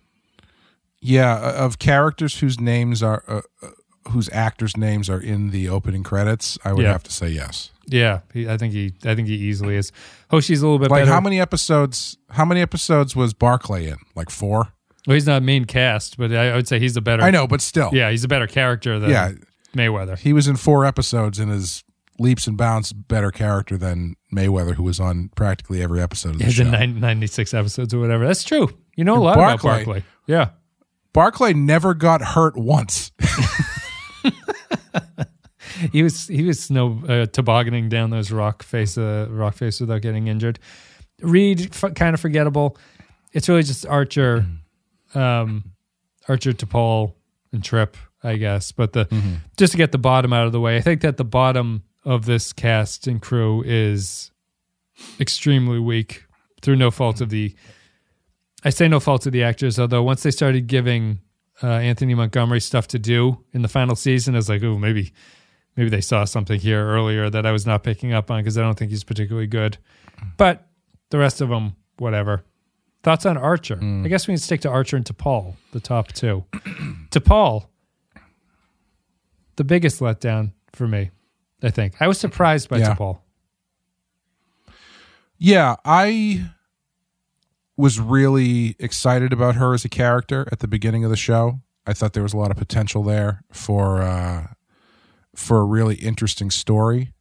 Yeah, 1.01 1.37
of 1.51 1.79
characters 1.79 2.39
whose 2.39 2.59
names 2.59 3.01
are 3.01 3.23
uh, 3.27 3.41
uh, 3.61 3.69
whose 4.09 4.29
actors' 4.33 4.75
names 4.75 5.09
are 5.09 5.19
in 5.19 5.51
the 5.51 5.69
opening 5.69 6.03
credits, 6.03 6.57
I 6.65 6.73
would 6.73 6.83
Yeah. 6.83 6.91
have 6.91 7.03
to 7.03 7.11
say 7.11 7.29
yes. 7.29 7.71
Yeah, 7.85 8.19
he, 8.33 8.47
I 8.49 8.57
think 8.57 8.73
he 8.73 8.93
I 9.05 9.15
think 9.15 9.27
he 9.29 9.35
easily 9.35 9.75
is. 9.77 9.91
Hoshi's 10.29 10.61
a 10.61 10.65
little 10.65 10.79
bit 10.79 10.91
Like 10.91 11.01
better. 11.03 11.11
how 11.11 11.21
many 11.21 11.39
episodes? 11.39 12.17
How 12.31 12.43
many 12.45 12.61
episodes 12.61 13.15
was 13.15 13.33
Barclay 13.33 13.87
in? 13.87 13.97
Like 14.15 14.29
four. 14.29 14.73
well, 15.07 15.13
he's 15.13 15.25
not 15.25 15.41
main 15.41 15.63
cast, 15.65 16.17
but 16.17 16.31
I, 16.33 16.49
I 16.51 16.55
would 16.55 16.67
say 16.67 16.79
he's 16.79 16.97
a 16.97 17.01
better. 17.01 17.23
I 17.23 17.31
know, 17.31 17.47
but 17.47 17.61
still, 17.61 17.89
Yeah, 17.93 18.11
he's 18.11 18.25
a 18.25 18.27
better 18.27 18.47
character 18.47 18.99
than 18.99 19.09
yeah. 19.11 19.31
Mayweather. 19.73 20.17
He 20.17 20.33
was 20.33 20.47
in 20.49 20.57
four 20.57 20.85
episodes 20.85 21.39
in 21.39 21.49
is 21.49 21.83
leaps 22.19 22.47
and 22.47 22.57
bounds 22.57 22.91
better 22.93 23.31
character 23.31 23.77
than 23.77 24.15
Mayweather, 24.33 24.75
who 24.75 24.83
was 24.83 24.99
on 24.99 25.29
practically 25.35 25.81
every 25.81 26.01
episode 26.01 26.31
of 26.33 26.39
the 26.39 26.45
He's 26.45 26.55
show. 26.55 26.63
in 26.63 26.71
nine, 26.71 26.99
96 26.99 27.53
episodes 27.53 27.93
or 27.93 27.99
whatever. 27.99 28.27
That's 28.27 28.43
true. 28.43 28.69
You 28.95 29.03
know 29.05 29.15
a 29.17 29.23
lot 29.23 29.35
Barclay- 29.35 29.53
about 29.71 29.85
Barclay. 29.85 30.03
Yeah. 30.27 30.49
Barclay 31.13 31.53
never 31.53 31.93
got 31.93 32.21
hurt 32.21 32.55
once. 32.57 33.11
he 35.91 36.03
was 36.03 36.27
he 36.27 36.43
was 36.43 36.59
snow 36.59 37.01
uh, 37.07 37.25
tobogganing 37.27 37.89
down 37.89 38.09
those 38.09 38.31
rock 38.31 38.63
face 38.63 38.97
uh, 38.97 39.27
rock 39.29 39.55
face 39.55 39.79
without 39.79 40.01
getting 40.01 40.27
injured. 40.27 40.59
Reed 41.21 41.73
f- 41.73 41.93
kind 41.95 42.13
of 42.13 42.19
forgettable. 42.19 42.77
It's 43.33 43.47
really 43.49 43.63
just 43.63 43.85
Archer, 43.85 44.45
um, 45.13 45.71
Archer 46.27 46.51
T'Pol 46.53 47.13
and 47.51 47.63
Trip, 47.63 47.95
I 48.23 48.37
guess. 48.37 48.71
But 48.71 48.93
the 48.93 49.07
just 49.57 49.71
to 49.71 49.77
get 49.77 49.91
the 49.91 49.97
bottom 49.97 50.33
out 50.33 50.45
of 50.45 50.51
the 50.51 50.59
way, 50.59 50.77
I 50.77 50.81
think 50.81 51.01
that 51.01 51.17
the 51.17 51.25
bottom 51.25 51.83
of 52.09 52.25
this 52.25 52.51
cast 52.51 53.05
and 53.05 53.21
crew 53.21 53.61
is 53.63 54.31
extremely 55.19 55.77
weak 55.77 56.25
through 56.61 56.75
no 56.75 56.89
fault 56.89 57.21
of 57.21 57.29
the. 57.29 57.55
I 58.63 58.71
say 58.71 58.87
no 58.87 58.99
fault 58.99 59.27
of 59.27 59.31
the 59.31 59.43
actors, 59.43 59.79
although 59.79 60.01
once 60.01 60.23
they 60.23 60.31
started 60.31 60.65
giving 60.65 61.19
uh, 61.61 61.67
Anthony 61.67 62.15
Montgomery 62.15 62.61
stuff 62.61 62.87
to 62.89 62.99
do 62.99 63.45
in 63.53 63.61
the 63.61 63.67
final 63.67 63.95
season, 63.95 64.33
I 64.33 64.39
was 64.39 64.49
like, 64.49 64.63
oh, 64.63 64.79
maybe 64.79 65.13
maybe 65.77 65.91
they 65.91 66.01
saw 66.01 66.25
something 66.25 66.59
here 66.59 66.83
earlier 66.83 67.29
that 67.29 67.45
I 67.45 67.51
was 67.51 67.67
not 67.67 67.83
picking 67.83 68.11
up 68.11 68.31
on 68.31 68.41
because 68.41 68.57
I 68.57 68.61
don't 68.61 68.77
think 68.77 68.89
he's 68.89 69.03
particularly 69.03 69.47
good. 69.47 69.77
But 70.35 70.67
the 71.11 71.19
rest 71.19 71.41
of 71.41 71.49
them, 71.49 71.75
whatever. 71.99 72.43
Thoughts 73.03 73.27
on 73.27 73.37
Archer? 73.37 73.79
I 74.03 74.07
guess 74.07 74.27
we 74.27 74.33
can 74.33 74.39
stick 74.39 74.61
to 74.61 74.69
Archer 74.69 74.97
and 74.97 75.05
T'Pol, 75.05 75.55
the 75.73 75.79
top 75.79 76.11
two. 76.11 76.43
T'Pol, 77.11 77.67
the 79.57 79.63
biggest 79.63 80.01
letdown 80.01 80.53
for 80.73 80.87
me, 80.87 81.11
I 81.61 81.69
think. 81.69 81.95
I 81.99 82.07
was 82.07 82.19
surprised 82.19 82.69
by 82.69 82.77
Yeah. 82.77 82.95
T'Pol. 82.95 83.19
Yeah, 85.37 85.75
I 85.85 86.49
was 87.77 87.99
really 87.99 88.75
excited 88.77 89.31
about 89.31 89.55
her 89.55 89.73
as 89.73 89.85
a 89.85 89.89
character 89.89 90.47
at 90.51 90.59
the 90.59 90.67
beginning 90.67 91.05
of 91.05 91.09
the 91.09 91.15
show. 91.17 91.61
I 91.87 91.93
thought 91.93 92.13
there 92.13 92.23
was 92.23 92.33
a 92.33 92.37
lot 92.37 92.51
of 92.51 92.57
potential 92.57 93.03
there 93.03 93.43
for 93.51 94.01
uh, 94.01 94.47
for 95.35 95.59
a 95.59 95.63
really 95.63 95.95
interesting 95.95 96.51
story, 96.51 97.13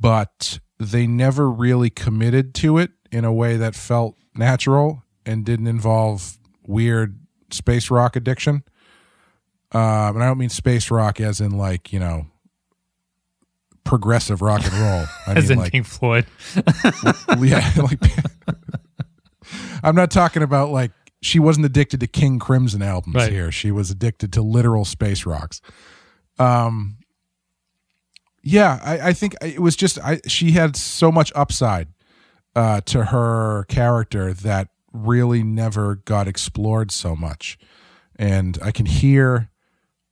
but 0.00 0.60
they 0.78 1.06
never 1.06 1.50
really 1.50 1.90
committed 1.90 2.54
to 2.54 2.78
it 2.78 2.92
in 3.12 3.24
a 3.26 3.32
way 3.32 3.58
that 3.58 3.74
felt 3.74 4.16
natural 4.34 5.04
and 5.26 5.44
didn't 5.44 5.66
involve 5.66 6.38
weird 6.66 7.20
space 7.50 7.90
rock 7.90 8.16
addiction. 8.16 8.62
Um, 9.72 10.16
and 10.16 10.22
I 10.22 10.26
don't 10.26 10.38
mean 10.38 10.48
space 10.48 10.90
rock 10.90 11.20
as 11.20 11.40
in 11.40 11.50
like 11.50 11.92
you 11.92 12.00
know 12.00 12.26
progressive 13.90 14.40
rock 14.40 14.62
and 14.64 14.72
roll. 14.74 15.04
I 15.26 15.32
As 15.34 15.44
mean 15.48 15.52
in 15.52 15.58
like 15.58 15.72
Pink 15.72 15.84
Floyd. 15.84 16.24
yeah, 17.40 17.68
like 17.76 17.98
I'm 19.82 19.96
not 19.96 20.12
talking 20.12 20.44
about 20.44 20.70
like 20.70 20.92
she 21.20 21.40
wasn't 21.40 21.66
addicted 21.66 21.98
to 22.00 22.06
King 22.06 22.38
Crimson 22.38 22.82
albums 22.82 23.16
Right. 23.16 23.32
here. 23.32 23.50
She 23.50 23.72
was 23.72 23.90
addicted 23.90 24.32
to 24.34 24.42
literal 24.42 24.84
space 24.84 25.26
rocks. 25.26 25.60
Um, 26.38 26.98
yeah, 28.44 28.78
I, 28.84 29.08
I 29.08 29.12
think 29.12 29.34
it 29.42 29.60
was 29.60 29.74
just 29.74 29.98
I. 29.98 30.20
She 30.28 30.52
had 30.52 30.76
so 30.76 31.10
much 31.10 31.32
upside 31.34 31.88
uh, 32.54 32.80
to 32.82 33.06
her 33.06 33.64
character 33.68 34.32
that 34.32 34.68
really 34.92 35.42
never 35.42 35.96
got 35.96 36.28
explored 36.28 36.92
so 36.92 37.16
much, 37.16 37.58
and 38.16 38.56
I 38.62 38.70
can 38.70 38.86
hear. 38.86 39.48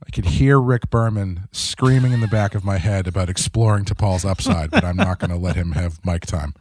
I 0.08 0.10
could 0.14 0.24
hear 0.24 0.58
Rick 0.58 0.88
Berman 0.88 1.48
screaming 1.52 2.12
in 2.12 2.20
the 2.20 2.28
back 2.28 2.54
of 2.54 2.64
my 2.64 2.78
head 2.78 3.06
about 3.06 3.28
exploring 3.28 3.84
T'Pol's 3.84 4.24
upside, 4.24 4.70
but 4.70 4.82
I'm 4.82 4.96
not 4.96 5.18
going 5.18 5.30
to 5.30 5.36
let 5.36 5.54
him 5.54 5.72
have 5.72 6.02
mic 6.04 6.24
time. 6.24 6.54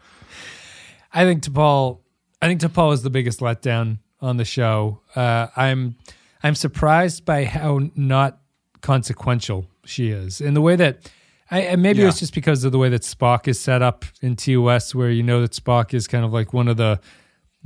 I 1.14 1.24
think 1.24 1.44
T'Pol. 1.44 2.00
I 2.42 2.48
think 2.48 2.60
T'Pol 2.60 2.94
is 2.94 3.04
the 3.04 3.10
biggest 3.10 3.40
letdown 3.40 4.00
on 4.20 4.36
the 4.36 4.44
show. 4.44 5.00
Uh, 5.16 5.48
I'm 5.56 5.96
I'm 6.44 6.56
surprised 6.56 7.24
by 7.24 7.46
how 7.46 7.80
not 7.96 8.40
consequential 8.82 9.66
she 9.86 10.10
is 10.10 10.42
in 10.42 10.54
the 10.54 10.62
way 10.62 10.76
that. 10.76 11.10
I, 11.50 11.62
and 11.62 11.82
maybe 11.82 12.00
Yeah. 12.02 12.10
it's 12.10 12.20
just 12.20 12.34
because 12.34 12.66
of 12.66 12.74
the 12.74 12.78
way 12.78 12.90
that 12.90 13.04
Spock 13.04 13.48
is 13.48 13.58
set 13.58 13.82
up 13.82 14.04
in 14.22 14.36
TOS, 14.36 14.94
where 14.94 15.10
you 15.10 15.24
know 15.24 15.40
that 15.40 15.52
Spock 15.52 15.94
is 15.94 16.06
kind 16.06 16.26
of 16.26 16.34
like 16.34 16.52
one 16.52 16.68
of 16.68 16.76
the 16.76 17.00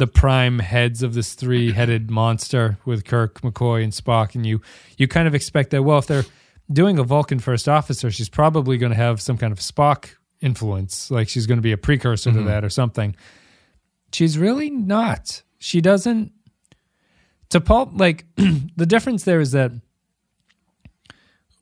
the 0.02 0.08
prime 0.08 0.58
heads 0.58 1.04
of 1.04 1.14
this 1.14 1.36
three 1.36 1.74
headed 1.74 2.10
monster 2.10 2.80
with 2.86 3.06
Kirk, 3.06 3.40
McCoy, 3.42 3.84
and 3.84 3.94
Spock, 3.94 4.34
and 4.34 4.48
you 4.48 4.60
you 4.98 5.08
kind 5.08 5.28
of 5.28 5.36
expect 5.36 5.70
that. 5.70 5.84
Well, 5.84 6.00
if 6.00 6.08
they're 6.08 6.26
doing 6.74 6.98
a 6.98 7.04
Vulcan 7.04 7.38
first 7.38 7.70
officer, 7.70 8.10
she's 8.10 8.28
probably 8.28 8.80
going 8.80 8.92
to 8.92 8.98
have 8.98 9.22
some 9.22 9.38
kind 9.38 9.54
of 9.54 9.60
Spock 9.60 10.16
influence, 10.42 11.12
like 11.12 11.30
she's 11.30 11.46
going 11.46 11.60
to 11.60 11.62
be 11.62 11.72
a 11.72 11.78
precursor 11.78 12.32
to 12.32 12.38
mm-hmm. 12.38 12.48
that 12.48 12.66
or 12.66 12.70
something. 12.72 13.16
She's 14.12 14.40
really 14.40 14.72
not. 14.72 15.44
She 15.60 15.82
doesn't. 15.82 16.32
T'Pol, 17.52 17.92
like 18.00 18.26
the 18.76 18.88
difference 18.88 19.24
there 19.24 19.40
is 19.40 19.52
that 19.52 19.72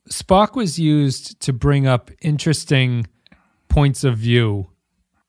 Spock 0.09 0.55
was 0.55 0.79
used 0.79 1.41
to 1.41 1.51
bring 1.51 1.87
up 1.87 2.09
interesting 2.21 3.05
points 3.67 4.05
of 4.05 4.17
view 4.17 4.69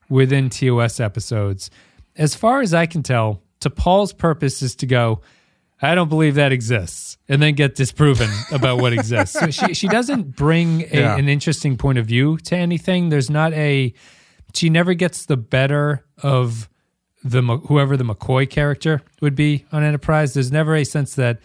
within 0.09 0.49
TOS 0.49 1.01
episodes. 1.01 1.73
As 2.17 2.35
far 2.35 2.61
as 2.61 2.75
I 2.75 2.87
can 2.87 3.03
tell, 3.03 3.43
T'Pol's 3.61 4.13
purpose 4.13 4.63
is 4.63 4.75
to 4.77 4.87
go, 4.87 5.21
I 5.83 5.95
don't 5.95 6.09
believe 6.09 6.35
that 6.35 6.53
exists, 6.53 7.17
and 7.29 7.41
then 7.43 7.55
get 7.55 7.75
disproven 7.75 8.29
about 8.53 8.79
what 8.81 8.93
exists. 8.93 9.39
So 9.39 9.51
she 9.51 9.73
she 9.75 9.89
doesn't 9.89 10.37
bring 10.37 10.83
a, 10.83 10.87
Yeah. 11.01 11.17
an 11.17 11.29
interesting 11.29 11.77
point 11.77 11.99
of 11.99 12.07
view 12.07 12.37
to 12.39 12.57
anything. 12.57 13.09
There's 13.09 13.31
not 13.31 13.53
a 13.55 13.95
she 14.55 14.69
never 14.69 14.95
gets 14.95 15.27
the 15.27 15.37
better 15.37 16.05
of 16.23 16.69
the 17.23 17.41
whoever 17.43 17.97
the 17.97 18.05
McCoy 18.05 18.49
character 18.49 19.01
would 19.23 19.35
be 19.35 19.65
on 19.73 19.83
Enterprise. 19.83 20.35
There's 20.35 20.51
never 20.53 20.75
a 20.75 20.85
sense 20.85 21.15
that 21.15 21.39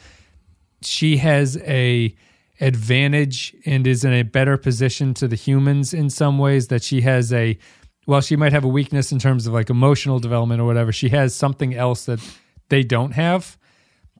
she 0.82 1.18
has 1.18 1.58
a 1.64 2.16
advantage 2.62 3.54
and 3.66 3.86
is 3.86 4.04
in 4.04 4.14
a 4.14 4.24
better 4.24 4.58
position 4.58 5.14
to 5.14 5.28
the 5.28 5.36
humans 5.36 5.94
in 5.94 6.10
some 6.10 6.38
ways 6.38 6.68
that 6.70 6.84
she 6.84 7.02
has 7.02 7.32
a 7.34 7.58
well 8.06 8.22
she 8.22 8.36
might 8.36 8.54
have 8.54 8.64
a 8.64 8.70
weakness 8.70 9.12
in 9.12 9.20
terms 9.20 9.48
of 9.48 9.54
like 9.54 9.70
emotional 9.70 10.20
development 10.20 10.62
or 10.62 10.66
whatever 10.66 10.92
she 10.92 11.10
has 11.10 11.34
something 11.34 11.74
else 11.74 12.06
that 12.06 12.20
they 12.70 12.84
don't 12.84 13.12
have 13.12 13.58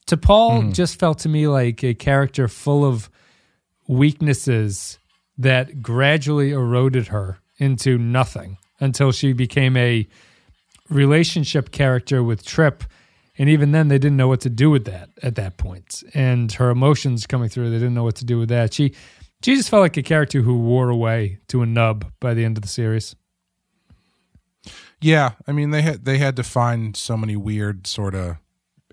T'Pol 0.08 0.64
hmm. 0.64 0.72
just 0.72 1.00
felt 1.00 1.20
to 1.20 1.30
me 1.30 1.48
like 1.48 1.84
a 1.84 1.94
character 1.94 2.48
full 2.48 2.86
of 2.86 3.10
weaknesses 3.88 5.00
that 5.38 5.82
gradually 5.82 6.52
eroded 6.52 7.08
her 7.08 7.40
into 7.58 7.98
nothing 7.98 8.58
until 8.80 9.12
she 9.12 9.34
became 9.34 9.76
a 9.78 10.08
relationship 10.90 11.72
character 11.72 12.24
with 12.24 12.46
Trip. 12.46 12.84
And 13.38 13.50
even 13.50 13.72
then, 13.72 13.90
they 13.90 13.98
didn't 13.98 14.18
know 14.18 14.28
what 14.28 14.42
to 14.42 14.50
do 14.50 14.70
with 14.70 14.86
that 14.86 15.10
at 15.22 15.36
that 15.36 15.58
point. 15.58 16.04
And 16.14 16.52
her 16.54 16.70
emotions 16.70 17.28
coming 17.28 17.50
through, 17.50 17.70
they 17.70 17.78
didn't 17.78 17.94
know 17.94 18.04
what 18.04 18.16
to 18.18 18.26
do 18.26 18.40
with 18.40 18.50
that. 18.50 18.74
She, 18.74 18.94
she 19.44 19.56
just 19.56 19.70
felt 19.70 19.82
like 19.82 19.98
a 19.98 20.04
character 20.04 20.42
who 20.42 20.60
wore 20.60 20.90
away 20.90 21.40
to 21.50 21.62
a 21.62 21.66
nub 21.66 22.12
by 22.22 22.34
the 22.34 22.46
end 22.46 22.58
of 22.58 22.62
the 22.62 22.70
series. 22.70 23.16
Yeah, 25.02 25.34
I 25.48 25.52
mean 25.52 25.72
they 25.72 25.82
had 25.82 26.06
they 26.06 26.18
had 26.18 26.36
to 26.38 26.44
find 26.44 26.96
so 26.96 27.18
many 27.18 27.36
weird 27.36 27.88
sort 27.88 28.16
of 28.16 28.38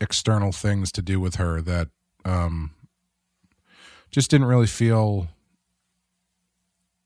external 0.01 0.53
things 0.53 0.91
to 0.93 1.03
do 1.03 1.21
with 1.21 1.37
her 1.37 1.61
that 1.63 1.89
um 2.25 2.73
just 4.11 4.31
didn't 4.31 4.47
really 4.47 4.67
feel 4.67 5.29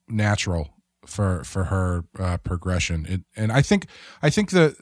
natural 0.09 0.71
for 1.07 1.45
for 1.45 1.65
her 1.65 2.05
uh, 2.19 2.37
progression. 2.39 3.07
It, 3.09 3.23
and 3.37 3.53
I 3.53 3.63
think 3.63 3.87
I 4.23 4.31
think 4.31 4.51
the 4.51 4.77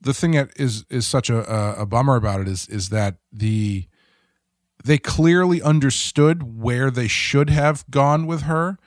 the 0.00 0.14
thing 0.14 0.32
that 0.32 0.50
is 0.56 0.84
is 0.90 1.06
such 1.06 1.30
a, 1.30 1.50
a 1.50 1.82
a 1.82 1.86
bummer 1.86 2.16
about 2.16 2.40
it 2.40 2.48
is 2.48 2.68
is 2.68 2.90
that 2.90 3.16
the 3.32 3.86
they 4.82 4.98
clearly 4.98 5.60
understood 5.62 6.58
where 6.58 6.90
they 6.90 7.08
should 7.08 7.50
have 7.50 7.84
gone 7.90 8.26
with 8.26 8.42
her, 8.42 8.78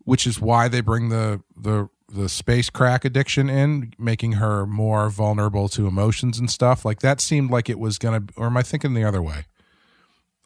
which 0.00 0.26
is 0.26 0.40
why 0.40 0.68
they 0.68 0.80
bring 0.80 1.08
the 1.08 1.42
the 1.56 1.88
the 2.10 2.28
space 2.28 2.70
crack 2.70 3.04
addiction 3.04 3.50
in, 3.50 3.92
making 3.98 4.32
her 4.32 4.66
more 4.66 5.10
vulnerable 5.10 5.68
to 5.70 5.86
emotions 5.86 6.38
and 6.38 6.50
stuff. 6.50 6.84
Like 6.84 7.00
that 7.00 7.20
seemed 7.20 7.50
like 7.50 7.68
it 7.68 7.78
was 7.78 7.98
gonna 7.98 8.22
or 8.36 8.46
am 8.46 8.56
I 8.56 8.62
thinking 8.62 8.94
the 8.94 9.04
other 9.04 9.20
way? 9.22 9.44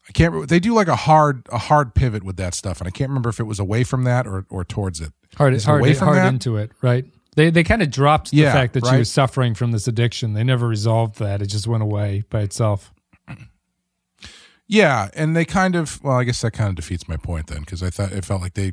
I 0.08 0.12
can't. 0.12 0.48
They 0.48 0.58
do 0.58 0.74
like 0.74 0.88
a 0.88 0.96
hard 0.96 1.46
a 1.52 1.58
hard 1.58 1.94
pivot 1.94 2.24
with 2.24 2.36
that 2.36 2.54
stuff, 2.54 2.80
and 2.80 2.88
I 2.88 2.90
can't 2.90 3.08
remember 3.10 3.28
if 3.30 3.38
it 3.38 3.44
was 3.44 3.60
away 3.60 3.84
from 3.84 4.02
that 4.04 4.26
or 4.26 4.44
or 4.50 4.64
towards 4.64 5.00
it. 5.00 5.12
hard, 5.36 5.54
Is 5.54 5.62
it 5.62 5.66
hard, 5.66 5.80
away 5.80 5.94
from 5.94 6.08
hard 6.08 6.18
that? 6.18 6.28
into 6.28 6.56
it, 6.56 6.72
right? 6.82 7.04
They 7.36 7.50
they 7.50 7.62
kind 7.62 7.80
of 7.82 7.90
dropped 7.92 8.32
the 8.32 8.38
Yeah, 8.38 8.52
fact 8.52 8.72
that 8.74 8.84
she 8.84 8.90
right. 8.90 8.98
was 8.98 9.10
suffering 9.12 9.54
from 9.54 9.70
this 9.70 9.86
addiction. 9.86 10.34
They 10.34 10.42
never 10.42 10.66
resolved 10.66 11.20
that. 11.20 11.40
It 11.40 11.46
just 11.46 11.68
went 11.68 11.84
away 11.84 12.24
by 12.28 12.40
itself. 12.40 12.92
Yeah, 14.66 15.10
and 15.14 15.36
they 15.36 15.44
kind 15.44 15.76
of 15.76 16.02
well, 16.02 16.16
I 16.18 16.24
guess 16.24 16.40
that 16.42 16.52
kind 16.52 16.70
of 16.70 16.76
defeats 16.76 17.06
my 17.08 17.16
point 17.16 17.48
then 17.48 17.60
because 17.60 17.82
I 17.82 17.90
thought 17.90 18.12
it 18.12 18.24
felt 18.24 18.40
like 18.40 18.54
they 18.54 18.72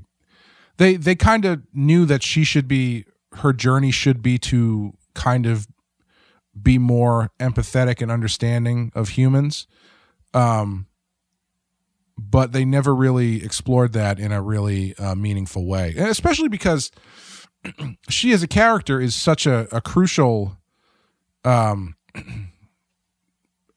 they 0.79 0.95
they 0.95 1.13
kind 1.13 1.45
of 1.45 1.61
knew 1.73 2.05
that 2.05 2.23
she 2.23 2.43
should 2.43 2.67
be 2.67 3.05
her 3.35 3.53
journey 3.53 3.91
should 3.91 4.23
be 4.23 4.39
to 4.39 4.93
kind 5.13 5.45
of 5.45 5.67
be 6.59 6.79
more 6.79 7.29
empathetic 7.39 8.01
and 8.01 8.09
understanding 8.09 8.91
of 8.95 9.09
humans. 9.09 9.67
Um 10.33 10.87
but 12.17 12.51
they 12.51 12.65
never 12.65 12.93
really 12.95 13.43
explored 13.45 13.93
that 13.93 14.19
in 14.19 14.33
a 14.33 14.41
really 14.41 14.93
uh, 14.97 15.15
meaningful 15.15 15.65
way. 15.65 15.93
Especially 15.97 16.49
because 16.49 16.91
she 18.09 18.33
as 18.33 18.43
a 18.43 18.47
character 18.47 18.99
is 18.99 19.15
such 19.15 19.45
a, 19.45 19.67
a 19.75 19.81
crucial 19.81 20.57
um 21.43 21.95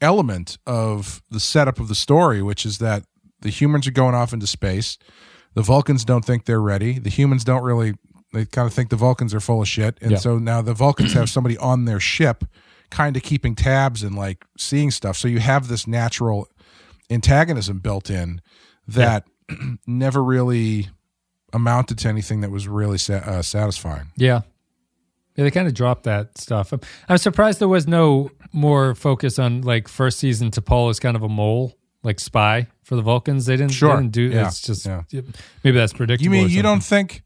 element 0.00 0.58
of 0.66 1.22
the 1.30 1.40
setup 1.40 1.80
of 1.80 1.88
the 1.88 1.94
story, 1.96 2.42
which 2.42 2.64
is 2.64 2.78
that 2.78 3.04
the 3.40 3.50
humans 3.50 3.88
are 3.88 3.92
going 3.92 4.14
off 4.14 4.32
into 4.32 4.46
space. 4.46 4.98
The 5.54 5.62
Vulcans 5.62 6.04
don't 6.04 6.24
think 6.24 6.44
they're 6.46 6.60
ready. 6.60 6.98
The 6.98 7.10
humans 7.10 7.44
don't 7.44 7.62
really, 7.62 7.94
they 8.32 8.44
kind 8.46 8.66
of 8.66 8.72
think 8.72 8.90
the 8.90 8.96
Vulcans 8.96 9.34
are 9.34 9.40
full 9.40 9.60
of 9.62 9.68
shit. 9.68 9.98
And 10.00 10.12
Yeah. 10.12 10.16
so 10.18 10.38
now 10.38 10.62
the 10.62 10.74
Vulcans 10.74 11.12
have 11.12 11.28
somebody 11.28 11.58
on 11.58 11.84
their 11.84 12.00
ship 12.00 12.44
kind 12.90 13.16
of 13.16 13.22
keeping 13.22 13.54
tabs 13.54 14.02
and 14.02 14.16
like 14.16 14.44
seeing 14.58 14.90
stuff. 14.90 15.16
So 15.16 15.28
you 15.28 15.40
have 15.40 15.68
this 15.68 15.86
natural 15.86 16.48
antagonism 17.10 17.78
built 17.78 18.10
in 18.10 18.40
that 18.88 19.24
never 19.86 20.22
really 20.22 20.88
amounted 21.52 21.98
to 21.98 22.08
anything 22.08 22.40
that 22.40 22.50
was 22.50 22.66
really 22.68 22.98
sa- 22.98 23.14
uh, 23.14 23.42
satisfying. 23.42 24.10
Yeah. 24.16 24.42
Yeah, 25.36 25.44
they 25.44 25.50
kind 25.50 25.66
of 25.66 25.72
dropped 25.74 26.04
that 26.04 26.36
stuff. 26.36 26.72
I'm, 26.72 26.80
I'm 27.08 27.18
surprised 27.18 27.58
there 27.58 27.68
was 27.68 27.86
no 27.86 28.30
more 28.52 28.94
focus 28.94 29.38
on 29.38 29.62
like 29.62 29.88
first 29.88 30.18
season 30.18 30.50
T'Pol 30.50 30.90
as 30.90 31.00
kind 31.00 31.16
of 31.16 31.22
a 31.22 31.28
mole, 31.28 31.74
like 32.02 32.18
spy 32.20 32.66
for 32.82 32.96
the 32.96 33.02
Vulcans. 33.02 33.46
They 33.46 33.56
didn't, 33.56 33.72
Sure. 33.72 33.94
they 33.96 34.02
didn't 34.02 34.12
do 34.12 34.22
Yeah. 34.30 34.46
It's 34.48 34.60
just 34.60 34.86
Yeah. 34.86 35.02
maybe 35.62 35.76
that's 35.78 35.92
predictable. 35.92 36.24
You 36.24 36.30
mean 36.42 36.50
you 36.50 36.62
don't 36.62 36.82
think 36.82 37.22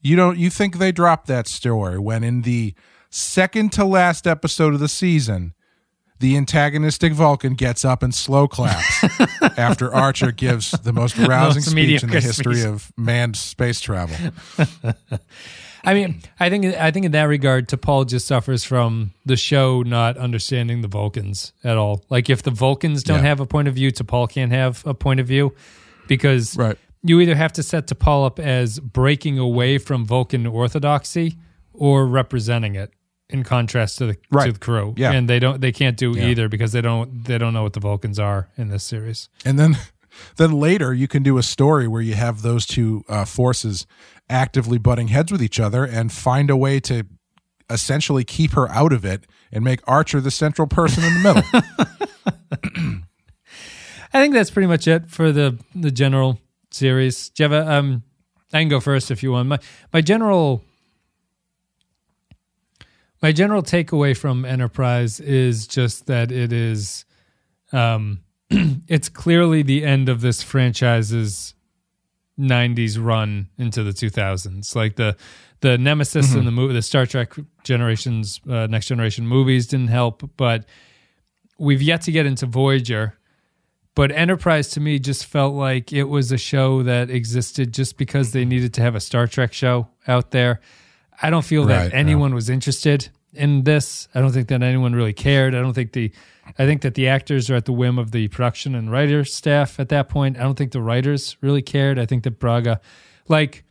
you 0.00 0.16
don't 0.16 0.38
you 0.38 0.50
think 0.50 0.78
they 0.78 0.92
dropped 0.92 1.26
that 1.28 1.46
story 1.46 1.98
when 1.98 2.22
in 2.24 2.42
the 2.42 2.74
second 3.10 3.72
to 3.72 3.84
last 3.84 4.26
episode 4.26 4.74
of 4.74 4.80
the 4.80 4.88
season 4.88 5.54
the 6.20 6.36
antagonistic 6.36 7.12
Vulcan 7.12 7.54
gets 7.54 7.84
up 7.84 8.02
and 8.02 8.14
slow 8.14 8.46
claps 8.48 9.04
after 9.58 9.92
Archer 9.92 10.30
gives 10.32 10.70
the 10.70 10.92
most 10.92 11.16
rousing 11.18 11.60
Most 11.60 11.70
speech 11.70 12.02
in 12.02 12.08
the 12.10 12.20
history 12.20 12.54
speech. 12.56 12.66
of 12.66 12.92
manned 12.96 13.36
space 13.36 13.80
travel. 13.80 14.16
I 15.84 15.94
mean, 15.94 16.20
I 16.40 16.48
think 16.50 16.64
I 16.64 16.90
think 16.90 17.06
in 17.06 17.12
that 17.12 17.24
regard, 17.24 17.68
T'Pol 17.68 18.06
just 18.08 18.26
suffers 18.26 18.64
from 18.64 19.12
the 19.26 19.36
show 19.36 19.82
not 19.82 20.16
understanding 20.16 20.80
the 20.80 20.88
Vulcans 20.88 21.52
at 21.62 21.76
all. 21.76 22.04
Like 22.08 22.30
if 22.30 22.42
the 22.42 22.50
Vulcans 22.50 23.02
don't 23.02 23.18
Yeah. 23.22 23.28
have 23.28 23.40
a 23.40 23.46
point 23.46 23.68
of 23.68 23.74
view, 23.74 23.90
T'Pol 23.92 24.28
can't 24.30 24.52
have 24.52 24.82
a 24.86 24.94
point 24.94 25.20
of 25.20 25.26
view 25.26 25.54
because 26.08 26.56
Right. 26.56 26.78
you 27.02 27.20
either 27.20 27.34
have 27.34 27.52
to 27.54 27.62
set 27.62 27.86
T'Pol 27.86 28.26
up 28.26 28.38
as 28.38 28.78
breaking 28.80 29.38
away 29.38 29.78
from 29.78 30.04
Vulcan 30.06 30.46
orthodoxy 30.46 31.36
or 31.72 32.06
representing 32.06 32.74
it. 32.74 32.90
In 33.30 33.42
contrast 33.42 33.96
to 33.98 34.06
the 34.06 34.14
to 34.44 34.52
the 34.52 34.58
crew, 34.58 34.94
Yeah. 34.98 35.12
and 35.12 35.28
they 35.28 35.38
don't 35.38 35.60
they 35.60 35.72
can't 35.72 35.96
do 35.96 36.12
Yeah. 36.12 36.26
either 36.28 36.48
because 36.48 36.72
they 36.72 36.82
don't 36.82 37.24
they 37.24 37.38
don't 37.38 37.54
know 37.54 37.62
what 37.62 37.72
the 37.72 37.80
Vulcans 37.80 38.18
are 38.18 38.48
in 38.56 38.68
this 38.68 38.84
series. 38.84 39.28
And 39.46 39.58
then 39.58 39.78
then 40.36 40.52
later 40.52 40.92
you 40.92 41.08
can 41.08 41.22
do 41.22 41.38
a 41.38 41.42
story 41.42 41.88
where 41.88 42.02
you 42.02 42.14
have 42.14 42.42
those 42.42 42.66
two 42.66 43.02
uh, 43.08 43.24
forces 43.24 43.86
actively 44.28 44.78
butting 44.78 45.08
heads 45.08 45.30
with 45.30 45.42
each 45.42 45.60
other 45.60 45.84
and 45.84 46.12
find 46.12 46.50
a 46.50 46.56
way 46.56 46.80
to 46.80 47.06
essentially 47.70 48.24
keep 48.24 48.52
her 48.52 48.70
out 48.70 48.92
of 48.92 49.04
it 49.04 49.26
and 49.52 49.64
make 49.64 49.80
Archer 49.86 50.20
the 50.20 50.30
central 50.30 50.68
person 50.68 51.04
in 51.04 51.14
the 51.14 51.20
middle. 51.20 53.02
I 54.12 54.20
think 54.20 54.34
that's 54.34 54.50
pretty 54.50 54.68
much 54.68 54.86
it 54.86 55.10
for 55.10 55.32
the 55.32 55.58
the 55.74 55.90
general 55.90 56.38
series. 56.70 57.30
Do 57.30 57.42
you 57.42 57.50
have 57.50 57.66
a, 57.66 57.72
um, 57.72 58.02
I 58.52 58.60
can 58.60 58.68
go 58.68 58.80
first 58.80 59.10
if 59.10 59.22
you 59.22 59.32
want. 59.32 59.48
My 59.48 59.58
my 59.92 60.00
general 60.00 60.62
my 63.24 63.32
general 63.32 63.62
takeaway 63.62 64.14
from 64.14 64.44
Enterprise 64.44 65.18
is 65.18 65.66
just 65.66 66.06
that 66.08 66.30
it 66.30 66.52
is, 66.52 67.06
um, 67.72 68.20
it's 68.50 69.08
clearly 69.08 69.62
the 69.62 69.82
end 69.82 70.10
of 70.10 70.20
this 70.20 70.42
franchise's 70.42 71.54
'90s 72.38 73.02
run 73.02 73.48
into 73.58 73.82
the 73.82 73.92
2000s. 73.92 74.74
Like 74.74 74.96
the 74.96 75.16
the 75.60 75.78
Nemesis 75.78 76.34
and 76.34 76.46
the 76.46 76.50
movie, 76.50 76.74
the 76.74 76.82
Star 76.82 77.06
Trek 77.06 77.32
generations, 77.62 78.40
uh, 78.48 78.66
Next 78.66 78.86
Generation 78.86 79.26
movies 79.26 79.66
didn't 79.66 79.88
help, 79.88 80.28
but 80.36 80.66
we've 81.58 81.80
yet 81.80 82.02
to 82.02 82.12
get 82.12 82.26
into 82.26 82.44
Voyager 82.46 83.16
but 83.94 84.10
Enterprise 84.10 84.70
to 84.70 84.80
me 84.80 84.98
just 84.98 85.24
felt 85.24 85.54
like 85.54 85.92
it 85.92 86.04
was 86.04 86.32
a 86.32 86.38
show 86.38 86.82
that 86.82 87.10
existed 87.10 87.72
just 87.72 87.96
because 87.96 88.32
they 88.32 88.44
needed 88.44 88.74
to 88.74 88.82
have 88.82 88.94
a 88.94 89.00
Star 89.00 89.26
Trek 89.26 89.52
show 89.52 89.88
out 90.08 90.32
there. 90.32 90.60
I 91.22 91.30
don't 91.30 91.44
feel 91.44 91.64
Right, 91.64 91.90
that 91.90 91.94
anyone 91.94 92.34
was 92.34 92.50
interested 92.50 93.08
in 93.32 93.62
this. 93.62 94.08
I 94.14 94.20
don't 94.20 94.32
think 94.32 94.48
that 94.48 94.62
anyone 94.62 94.94
really 94.94 95.12
cared. 95.12 95.54
I 95.54 95.60
don't 95.60 95.74
think 95.74 95.92
the 95.92 96.10
I 96.58 96.66
think 96.66 96.82
that 96.82 96.94
the 96.94 97.08
actors 97.08 97.50
are 97.50 97.54
at 97.54 97.64
the 97.64 97.72
whim 97.72 97.98
of 97.98 98.10
the 98.12 98.28
production 98.28 98.74
and 98.74 98.90
writer 98.90 99.24
staff 99.24 99.80
at 99.80 99.88
that 99.88 100.08
point. 100.08 100.36
I 100.36 100.42
don't 100.42 100.56
think 100.56 100.72
the 100.72 100.82
writers 100.82 101.36
really 101.40 101.62
cared. 101.62 101.98
I 101.98 102.06
think 102.06 102.24
that 102.24 102.38
Braga 102.38 102.80
like 103.28 103.64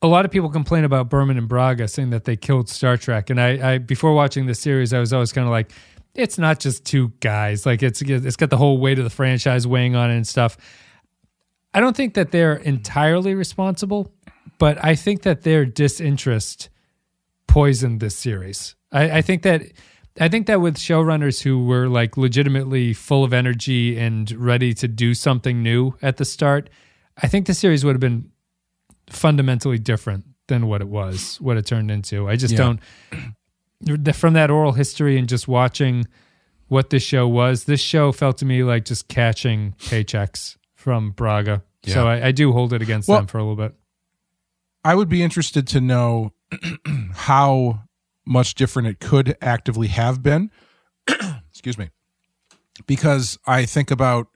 a 0.00 0.08
lot 0.08 0.24
of 0.24 0.30
people 0.30 0.50
complain 0.50 0.84
about 0.84 1.08
Berman 1.08 1.38
and 1.38 1.48
Braga 1.48 1.86
saying 1.86 2.10
that 2.10 2.24
they 2.24 2.36
killed 2.36 2.68
Star 2.68 2.96
Trek. 2.96 3.30
And 3.30 3.40
I, 3.40 3.74
I 3.74 3.78
before 3.78 4.12
watching 4.14 4.46
this 4.46 4.60
series, 4.60 4.92
I 4.92 4.98
was 4.98 5.12
always 5.12 5.32
kind 5.32 5.46
of 5.46 5.52
like, 5.52 5.70
it's 6.14 6.38
not 6.38 6.58
just 6.58 6.84
two 6.84 7.12
guys. 7.20 7.64
Like 7.64 7.82
it's 7.82 8.02
it's 8.02 8.36
got 8.36 8.50
the 8.50 8.56
whole 8.56 8.78
weight 8.78 8.98
of 8.98 9.04
the 9.04 9.10
franchise 9.10 9.66
weighing 9.66 9.94
on 9.94 10.10
it 10.10 10.16
and 10.16 10.26
stuff. 10.26 10.56
I 11.72 11.80
don't 11.80 11.96
think 11.96 12.14
that 12.14 12.32
they're 12.32 12.56
entirely 12.56 13.34
responsible, 13.34 14.12
but 14.58 14.84
I 14.84 14.94
think 14.94 15.22
that 15.22 15.42
their 15.42 15.64
disinterest 15.64 16.68
poisoned 17.46 18.00
this 18.00 18.16
series. 18.16 18.74
I, 18.90 19.18
I 19.18 19.22
think 19.22 19.42
that 19.42 19.62
I 20.20 20.28
think 20.28 20.46
that 20.46 20.60
with 20.60 20.76
showrunners 20.76 21.42
who 21.42 21.64
were 21.64 21.88
like 21.88 22.16
legitimately 22.16 22.92
full 22.92 23.24
of 23.24 23.32
energy 23.32 23.98
and 23.98 24.30
ready 24.32 24.74
to 24.74 24.86
do 24.88 25.14
something 25.14 25.62
new 25.62 25.94
at 26.02 26.18
the 26.18 26.24
start, 26.24 26.68
I 27.22 27.28
think 27.28 27.46
the 27.46 27.54
series 27.54 27.84
would 27.84 27.94
have 27.94 28.00
been 28.00 28.30
fundamentally 29.08 29.78
different 29.78 30.24
than 30.48 30.66
what 30.66 30.80
it 30.82 30.88
was, 30.88 31.40
what 31.40 31.56
it 31.56 31.64
turned 31.66 31.90
into. 31.90 32.28
I 32.28 32.36
just 32.36 32.52
Yeah. 32.54 32.74
don't 33.86 34.04
from 34.14 34.34
that 34.34 34.50
oral 34.50 34.72
history 34.72 35.18
and 35.18 35.28
just 35.28 35.48
watching 35.48 36.04
what 36.68 36.90
this 36.90 37.02
show 37.02 37.26
was, 37.28 37.64
this 37.64 37.80
show 37.80 38.12
felt 38.12 38.38
to 38.38 38.44
me 38.44 38.62
like 38.64 38.84
just 38.84 39.08
catching 39.08 39.74
paychecks 39.78 40.56
from 40.74 41.10
Braga. 41.12 41.62
So 41.86 42.06
I, 42.06 42.26
I 42.28 42.32
do 42.32 42.52
hold 42.52 42.72
it 42.72 42.80
against 42.82 43.08
Well- 43.08 43.18
them 43.18 43.26
for 43.26 43.38
a 43.38 43.42
little 43.42 43.56
bit. 43.56 43.74
I 44.84 44.94
would 44.94 45.08
be 45.08 45.22
interested 45.22 45.66
to 45.68 45.80
know 45.80 46.32
how 47.14 47.84
much 48.24 48.54
different 48.54 48.88
it 48.88 49.00
could 49.00 49.36
actively 49.40 49.88
have 49.88 50.22
been. 50.22 50.50
Excuse 51.50 51.78
me. 51.78 51.90
Because 52.86 53.38
I 53.46 53.64
think 53.66 53.90
about 53.90 54.28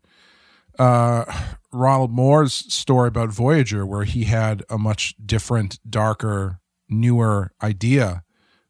uh, 0.79 1.25
Ronald 1.73 2.11
Moore's 2.13 2.53
story 2.53 3.09
about 3.09 3.31
Voyager, 3.31 3.87
where 3.87 4.05
he 4.05 4.25
had 4.25 4.63
a 4.69 4.77
much 4.79 5.15
different, 5.25 5.79
darker, 5.89 6.61
newer 6.89 7.53
idea 7.63 8.23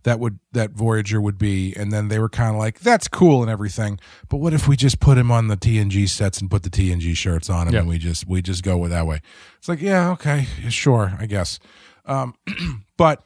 that 0.05 0.21
would 0.21 0.39
that 0.53 0.71
Voyager 0.71 1.21
would 1.21 1.37
be, 1.37 1.75
and 1.75 1.91
then 1.93 2.07
they 2.07 2.21
were 2.21 2.29
kind 2.29 2.51
of 2.55 2.59
like, 2.61 2.79
"That's 2.79 3.09
cool 3.09 3.43
and 3.43 3.51
everything, 3.51 3.99
but 4.29 4.37
what 4.37 4.53
if 4.55 4.69
we 4.69 4.77
just 4.77 5.01
put 5.01 5.19
him 5.19 5.33
on 5.33 5.49
the 5.49 5.57
TNG 5.57 6.09
sets 6.09 6.41
and 6.41 6.49
put 6.49 6.63
the 6.63 6.71
TNG 6.71 7.17
shirts 7.17 7.51
on 7.51 7.67
him, 7.67 7.75
Yeah. 7.75 7.81
and 7.81 7.89
we 7.89 7.99
just 7.99 8.25
we 8.29 8.41
just 8.41 8.63
go 8.63 8.79
with 8.79 8.93
that 8.93 9.05
way?" 9.09 9.21
It's 9.59 9.69
like, 9.69 9.83
yeah, 9.83 10.11
okay, 10.13 10.47
sure, 10.69 11.15
I 11.19 11.27
guess. 11.27 11.59
Um, 12.05 12.35
but 12.97 13.25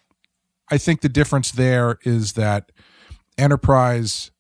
I 0.71 0.79
think 0.79 1.01
the 1.01 1.09
difference 1.09 1.51
there 1.51 1.99
is 2.03 2.35
that 2.35 2.73
Enterprise 3.37 4.31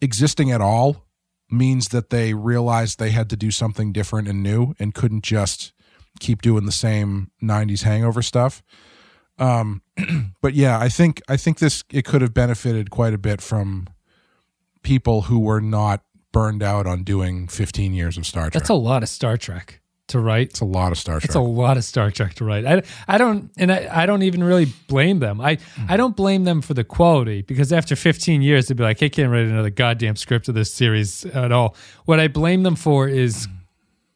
existing 0.00 0.50
at 0.50 0.60
all 0.60 1.04
means 1.50 1.88
that 1.88 2.10
they 2.10 2.34
realized 2.34 2.98
they 2.98 3.10
had 3.10 3.30
to 3.30 3.36
do 3.36 3.50
something 3.50 3.92
different 3.92 4.28
and 4.28 4.42
new 4.42 4.74
and 4.78 4.94
couldn't 4.94 5.24
just 5.24 5.72
keep 6.20 6.42
doing 6.42 6.66
the 6.66 6.72
same 6.72 7.30
90s 7.42 7.82
hangover 7.82 8.22
stuff. 8.22 8.62
Um, 9.38 9.82
but 10.42 10.54
yeah, 10.54 10.78
I 10.78 10.88
think 10.88 11.22
I 11.28 11.36
think 11.36 11.58
this 11.58 11.84
it 11.90 12.04
could 12.04 12.22
have 12.22 12.34
benefited 12.34 12.90
quite 12.90 13.14
a 13.14 13.18
bit 13.18 13.40
from 13.40 13.88
people 14.82 15.22
who 15.22 15.38
were 15.38 15.60
not 15.60 16.02
burned 16.32 16.62
out 16.62 16.86
on 16.86 17.04
doing 17.04 17.48
15 17.48 17.94
years 17.94 18.18
of 18.18 18.26
Star 18.26 18.44
Trek. 18.44 18.52
That's 18.52 18.68
a 18.68 18.74
lot 18.74 19.02
of 19.02 19.08
Star 19.08 19.36
Trek. 19.36 19.77
To 20.08 20.20
write. 20.20 20.50
It's 20.50 20.60
a 20.60 20.64
lot 20.64 20.92
of 20.92 20.98
Star 20.98 21.20
Trek. 21.20 21.24
It's 21.24 21.34
a 21.34 21.40
lot 21.40 21.76
of 21.76 21.84
Star 21.84 22.10
Trek 22.10 22.34
to 22.34 22.44
write. 22.44 22.66
I, 22.66 22.82
I 23.06 23.18
don't, 23.18 23.50
and 23.56 23.72
I, 23.72 23.88
I 23.90 24.06
don't 24.06 24.22
even 24.22 24.42
really 24.42 24.66
blame 24.86 25.20
them. 25.20 25.40
I, 25.40 25.56
mm-hmm. 25.56 25.86
I 25.88 25.96
don't 25.96 26.16
blame 26.16 26.44
them 26.44 26.60
for 26.60 26.74
the 26.74 26.84
quality 26.84 27.42
because 27.42 27.72
after 27.72 27.96
15 27.96 28.42
years, 28.42 28.68
they'd 28.68 28.76
be 28.76 28.82
like, 28.82 29.02
I 29.02 29.08
can't 29.08 29.30
write 29.30 29.46
another 29.46 29.70
goddamn 29.70 30.16
script 30.16 30.48
of 30.48 30.54
this 30.54 30.72
series 30.72 31.24
at 31.26 31.52
all. 31.52 31.76
What 32.04 32.20
I 32.20 32.28
blame 32.28 32.62
them 32.62 32.76
for 32.76 33.08
is 33.08 33.46
mm-hmm. 33.46 33.56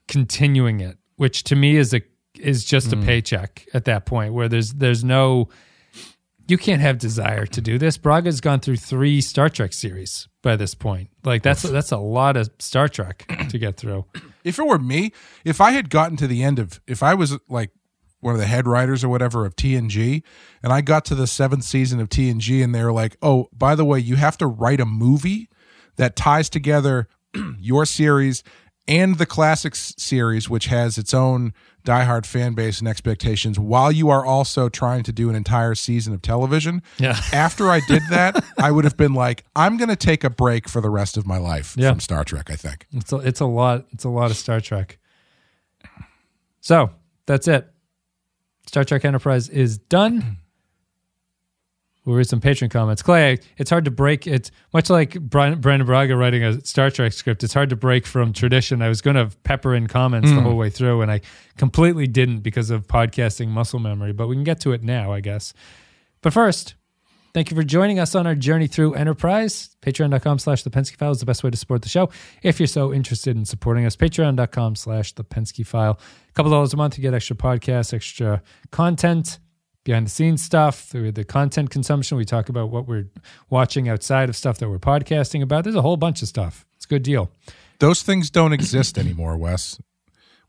continuing 0.09 0.81
it, 0.81 0.99
which 1.17 1.45
to 1.45 1.57
me 1.57 1.77
is 1.77 1.95
a 1.95 2.03
is 2.39 2.65
just 2.65 2.93
a 2.93 2.97
mm-hmm. 2.97 3.07
paycheck 3.07 3.67
at 3.75 3.85
that 3.85 4.07
point 4.07 4.33
where 4.33 4.49
there's 4.49 4.73
there's 4.73 5.05
no 5.05 5.49
you 6.49 6.59
can't 6.59 6.81
have 6.81 6.99
desire 6.99 7.47
to 7.47 7.61
do 7.61 7.79
this. 7.79 7.97
Braga's 7.97 8.41
gone 8.41 8.61
through 8.61 8.77
three 8.77 9.21
Star 9.21 9.49
Trek 9.49 9.73
series 9.73 10.29
by 10.43 10.57
this 10.57 10.75
point. 10.75 11.11
Like 11.25 11.43
that's 11.43 11.63
that's 11.63 11.93
a 11.93 11.99
lot 11.99 12.37
of 12.37 12.51
Star 12.59 12.89
Trek 12.89 13.27
to 13.49 13.59
get 13.59 13.77
through. 13.77 14.05
If 14.45 14.59
it 14.59 14.67
were 14.67 14.79
me, 14.79 15.13
if 15.45 15.61
I 15.61 15.73
had 15.73 15.91
gotten 15.91 16.17
to 16.19 16.27
the 16.27 16.43
end 16.43 16.59
of, 16.59 16.81
if 16.87 17.03
I 17.03 17.15
was 17.15 17.39
like 17.49 17.71
one 18.21 18.35
of 18.35 18.41
the 18.41 18.47
head 18.47 18.67
writers 18.67 19.03
or 19.03 19.09
whatever 19.09 19.45
of 19.45 19.57
TNG, 19.57 20.23
and 20.63 20.73
I 20.73 20.81
got 20.81 21.05
to 21.07 21.15
the 21.15 21.27
seventh 21.27 21.65
season 21.65 22.01
of 22.01 22.09
TNG, 22.09 22.63
and 22.63 22.75
they're 22.75 22.93
like, 22.93 23.17
"Oh, 23.23 23.49
by 23.53 23.75
the 23.75 23.85
way, 23.85 23.99
you 23.99 24.17
have 24.17 24.39
to 24.39 24.47
write 24.47 24.81
a 24.81 24.87
movie 24.87 25.49
that 25.97 26.17
ties 26.17 26.49
together 26.49 27.09
your 27.59 27.85
series 27.85 28.43
and 28.89 29.19
the 29.19 29.27
classics 29.27 29.95
series, 29.97 30.51
which 30.51 30.67
has 30.67 30.99
its 30.99 31.15
own 31.15 31.53
diehard 31.85 32.27
fan 32.27 32.55
base 32.55 32.79
and 32.79 32.87
expectations, 32.89 33.59
while 33.59 33.91
you 33.93 34.09
are 34.11 34.25
also 34.25 34.69
trying 34.69 35.03
to 35.05 35.13
do 35.13 35.29
an 35.29 35.35
entire 35.37 35.75
season 35.75 36.13
of 36.15 36.23
television." 36.23 36.83
Yeah. 36.99 37.19
After 37.33 37.71
I 37.71 37.81
did 37.87 38.03
that, 38.11 38.45
I 38.59 38.71
would 38.71 38.85
have 38.85 38.97
been 38.97 39.15
like, 39.15 39.45
"I'm 39.57 39.77
going 39.77 39.89
to 39.89 39.97
take 39.97 40.25
a 40.25 40.31
break 40.31 40.69
for 40.69 40.81
the 40.81 40.91
rest 40.91 41.17
of 41.17 41.27
my 41.27 41.39
life 41.39 41.75
Yeah. 41.77 41.91
from 41.91 42.01
Star 42.01 42.25
Trek." 42.25 42.51
I 42.51 42.57
think. 42.57 42.87
It's 42.93 43.13
a, 43.13 43.17
it's 43.19 43.41
a 43.41 43.47
lot. 43.47 43.87
It's 43.93 44.05
a 44.05 44.09
lot 44.11 44.31
of 44.31 44.37
Star 44.37 44.61
Trek. 44.61 44.99
So 46.61 46.91
that's 47.27 47.49
it. 47.49 47.69
Star 48.67 48.85
Trek 48.85 49.05
Enterprise 49.05 49.49
is 49.49 49.79
done. 49.79 50.39
We'll 52.05 52.17
read 52.17 52.29
some 52.29 52.41
patron 52.41 52.69
comments. 52.69 53.01
Clay, 53.01 53.39
it's 53.59 53.71
hard 53.71 53.85
to 53.85 53.93
break. 53.93 54.27
It's 54.27 54.51
much 54.73 54.91
like 54.91 55.21
Brian, 55.21 55.61
Brannon 55.61 55.87
Braga 55.87 56.17
writing 56.17 56.43
a 56.43 56.65
Star 56.65 56.91
Trek 56.91 57.13
script. 57.13 57.45
It's 57.45 57.55
hard 57.55 57.71
to 57.71 57.77
break 57.77 58.07
from 58.07 58.33
tradition. 58.33 58.83
I 58.83 58.89
was 58.89 59.01
going 59.01 59.15
to 59.15 59.31
pepper 59.45 59.73
in 59.73 59.87
comments 59.87 60.29
the 60.29 60.37
hmm. 60.37 60.43
whole 60.43 60.57
way 60.57 60.69
through, 60.69 61.03
and 61.03 61.13
I 61.13 61.21
completely 61.57 62.09
didn't 62.09 62.41
because 62.41 62.71
of 62.71 62.89
podcasting 62.89 63.49
muscle 63.49 63.79
memory. 63.79 64.13
But 64.13 64.27
we 64.27 64.35
can 64.35 64.43
get 64.43 64.59
to 64.61 64.73
it 64.73 64.83
now, 64.83 65.13
I 65.13 65.21
guess. 65.21 65.55
But 66.23 66.33
first, 66.33 66.75
Thank 67.35 67.51
you 67.51 67.57
for 67.57 67.63
joining 67.63 67.99
us 67.99 68.15
on 68.15 68.27
our 68.27 68.35
journey 68.35 68.67
through 68.67 68.93
Enterprise. 68.93 69.75
Patreon.com 69.81 70.39
slash 70.39 70.65
the 70.65 70.71
Pensky 70.71 70.97
File 70.97 71.13
is 71.13 71.21
the 71.21 71.25
best 71.25 71.43
way 71.43 71.49
to 71.49 71.57
support 71.57 71.81
the 71.81 71.89
show. 71.89 72.11
If 72.43 72.61
you're 72.61 72.67
so 72.67 72.93
interested 72.93 73.39
in 73.39 73.47
supporting 73.47 73.87
us, 73.87 73.97
patreon.com 73.97 74.77
slash 74.77 75.15
the 75.15 75.25
Pensky 75.25 75.67
File. 75.67 75.99
A 76.29 76.33
couple 76.35 76.53
dollars 76.53 76.75
a 76.75 76.77
month, 76.77 76.99
you 76.99 77.03
get 77.03 77.15
extra 77.15 77.35
podcasts, 77.35 77.95
extra 77.95 78.43
content, 78.71 79.39
behind 79.85 80.07
the 80.07 80.11
scenes 80.11 80.43
stuff, 80.43 80.81
through 80.81 81.13
the 81.13 81.25
content 81.25 81.71
consumption. 81.71 82.17
We 82.17 82.25
talk 82.25 82.49
about 82.49 82.71
what 82.71 82.87
we're 82.87 83.09
watching 83.51 83.89
outside 83.89 84.29
of 84.29 84.37
stuff 84.37 84.59
that 84.59 84.69
we're 84.69 84.79
podcasting 84.79 85.43
about. 85.43 85.65
There's 85.65 85.77
a 85.77 85.83
whole 85.83 85.97
bunch 85.97 86.23
of 86.23 86.29
stuff. 86.29 86.65
It's 86.77 86.85
a 86.85 86.89
good 86.89 87.03
deal. 87.03 87.31
Those 87.79 88.03
things 88.03 88.31
don't 88.31 88.53
exist 88.53 88.97
anymore, 88.99 89.37
Wes. 89.37 89.81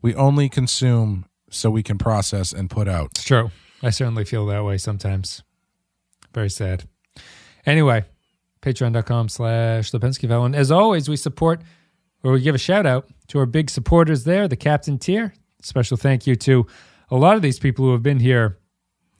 We 0.00 0.14
only 0.14 0.48
consume 0.48 1.26
so 1.50 1.70
we 1.70 1.82
can 1.82 1.98
process 1.98 2.52
and 2.52 2.70
put 2.70 2.88
out. 2.88 3.10
It's 3.12 3.24
true. 3.24 3.50
I 3.82 3.90
certainly 3.90 4.24
feel 4.24 4.46
that 4.46 4.64
way 4.64 4.78
sometimes. 4.78 5.42
Very 6.32 6.50
sad. 6.50 6.84
Anyway, 7.66 8.04
patreon.com 8.62 9.28
slash 9.28 9.90
Lipinski. 9.90 10.44
And 10.44 10.54
as 10.54 10.70
always, 10.70 11.08
we 11.08 11.16
support 11.16 11.62
or 12.22 12.32
we 12.32 12.40
give 12.40 12.54
a 12.54 12.58
shout 12.58 12.86
out 12.86 13.08
to 13.28 13.38
our 13.38 13.46
big 13.46 13.70
supporters 13.70 14.24
there, 14.24 14.48
the 14.48 14.56
captain 14.56 14.98
tier. 14.98 15.34
Special 15.62 15.96
thank 15.96 16.26
you 16.26 16.36
to 16.36 16.66
a 17.10 17.16
lot 17.16 17.36
of 17.36 17.42
these 17.42 17.58
people 17.58 17.84
who 17.84 17.92
have 17.92 18.02
been 18.02 18.20
here 18.20 18.58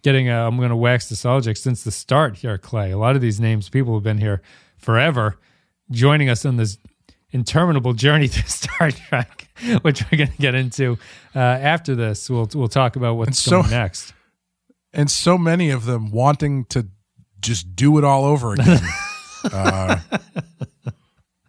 getting, 0.04 0.30
i 0.30 0.46
I'm 0.46 0.56
going 0.58 0.68
to 0.70 0.76
wax 0.76 1.08
the 1.08 1.14
nostalgic 1.14 1.56
since 1.56 1.82
the 1.82 1.90
start 1.90 2.36
here, 2.36 2.56
Clay. 2.58 2.92
A 2.92 2.98
lot 2.98 3.16
of 3.16 3.22
these 3.22 3.40
names, 3.40 3.68
people 3.68 3.94
have 3.94 4.04
been 4.04 4.18
here 4.18 4.40
forever, 4.76 5.38
joining 5.90 6.28
us 6.28 6.44
on 6.46 6.56
this 6.56 6.78
interminable 7.32 7.94
journey 7.94 8.28
through 8.28 8.48
Star 8.48 8.92
Trek, 8.92 9.48
which 9.82 10.04
we're 10.12 10.18
going 10.18 10.30
to 10.30 10.36
get 10.38 10.54
into 10.54 10.96
uh, 11.34 11.38
after 11.40 11.96
this. 11.96 12.30
We'll, 12.30 12.48
we'll 12.54 12.68
talk 12.68 12.94
about 12.94 13.14
what's 13.14 13.40
so- 13.40 13.62
going 13.62 13.72
next. 13.72 14.12
And 14.92 15.10
so 15.10 15.36
many 15.36 15.70
of 15.70 15.86
them 15.86 16.12
wanting 16.12 16.66
to 16.66 16.86
just 17.40 17.74
do 17.74 17.98
it 17.98 18.04
all 18.04 18.24
over 18.24 18.52
again, 18.52 18.78
uh, 19.52 19.98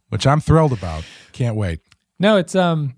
which 0.10 0.26
I'm 0.26 0.40
thrilled 0.42 0.74
about. 0.74 1.04
Can't 1.32 1.56
wait. 1.56 1.80
No, 2.20 2.38
it's 2.38 2.56
um 2.56 2.96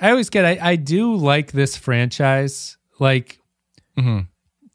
I 0.00 0.10
always 0.10 0.30
get 0.30 0.46
I, 0.46 0.58
I 0.62 0.76
do 0.76 1.14
like 1.14 1.52
this 1.52 1.76
franchise. 1.76 2.78
Like 2.98 3.38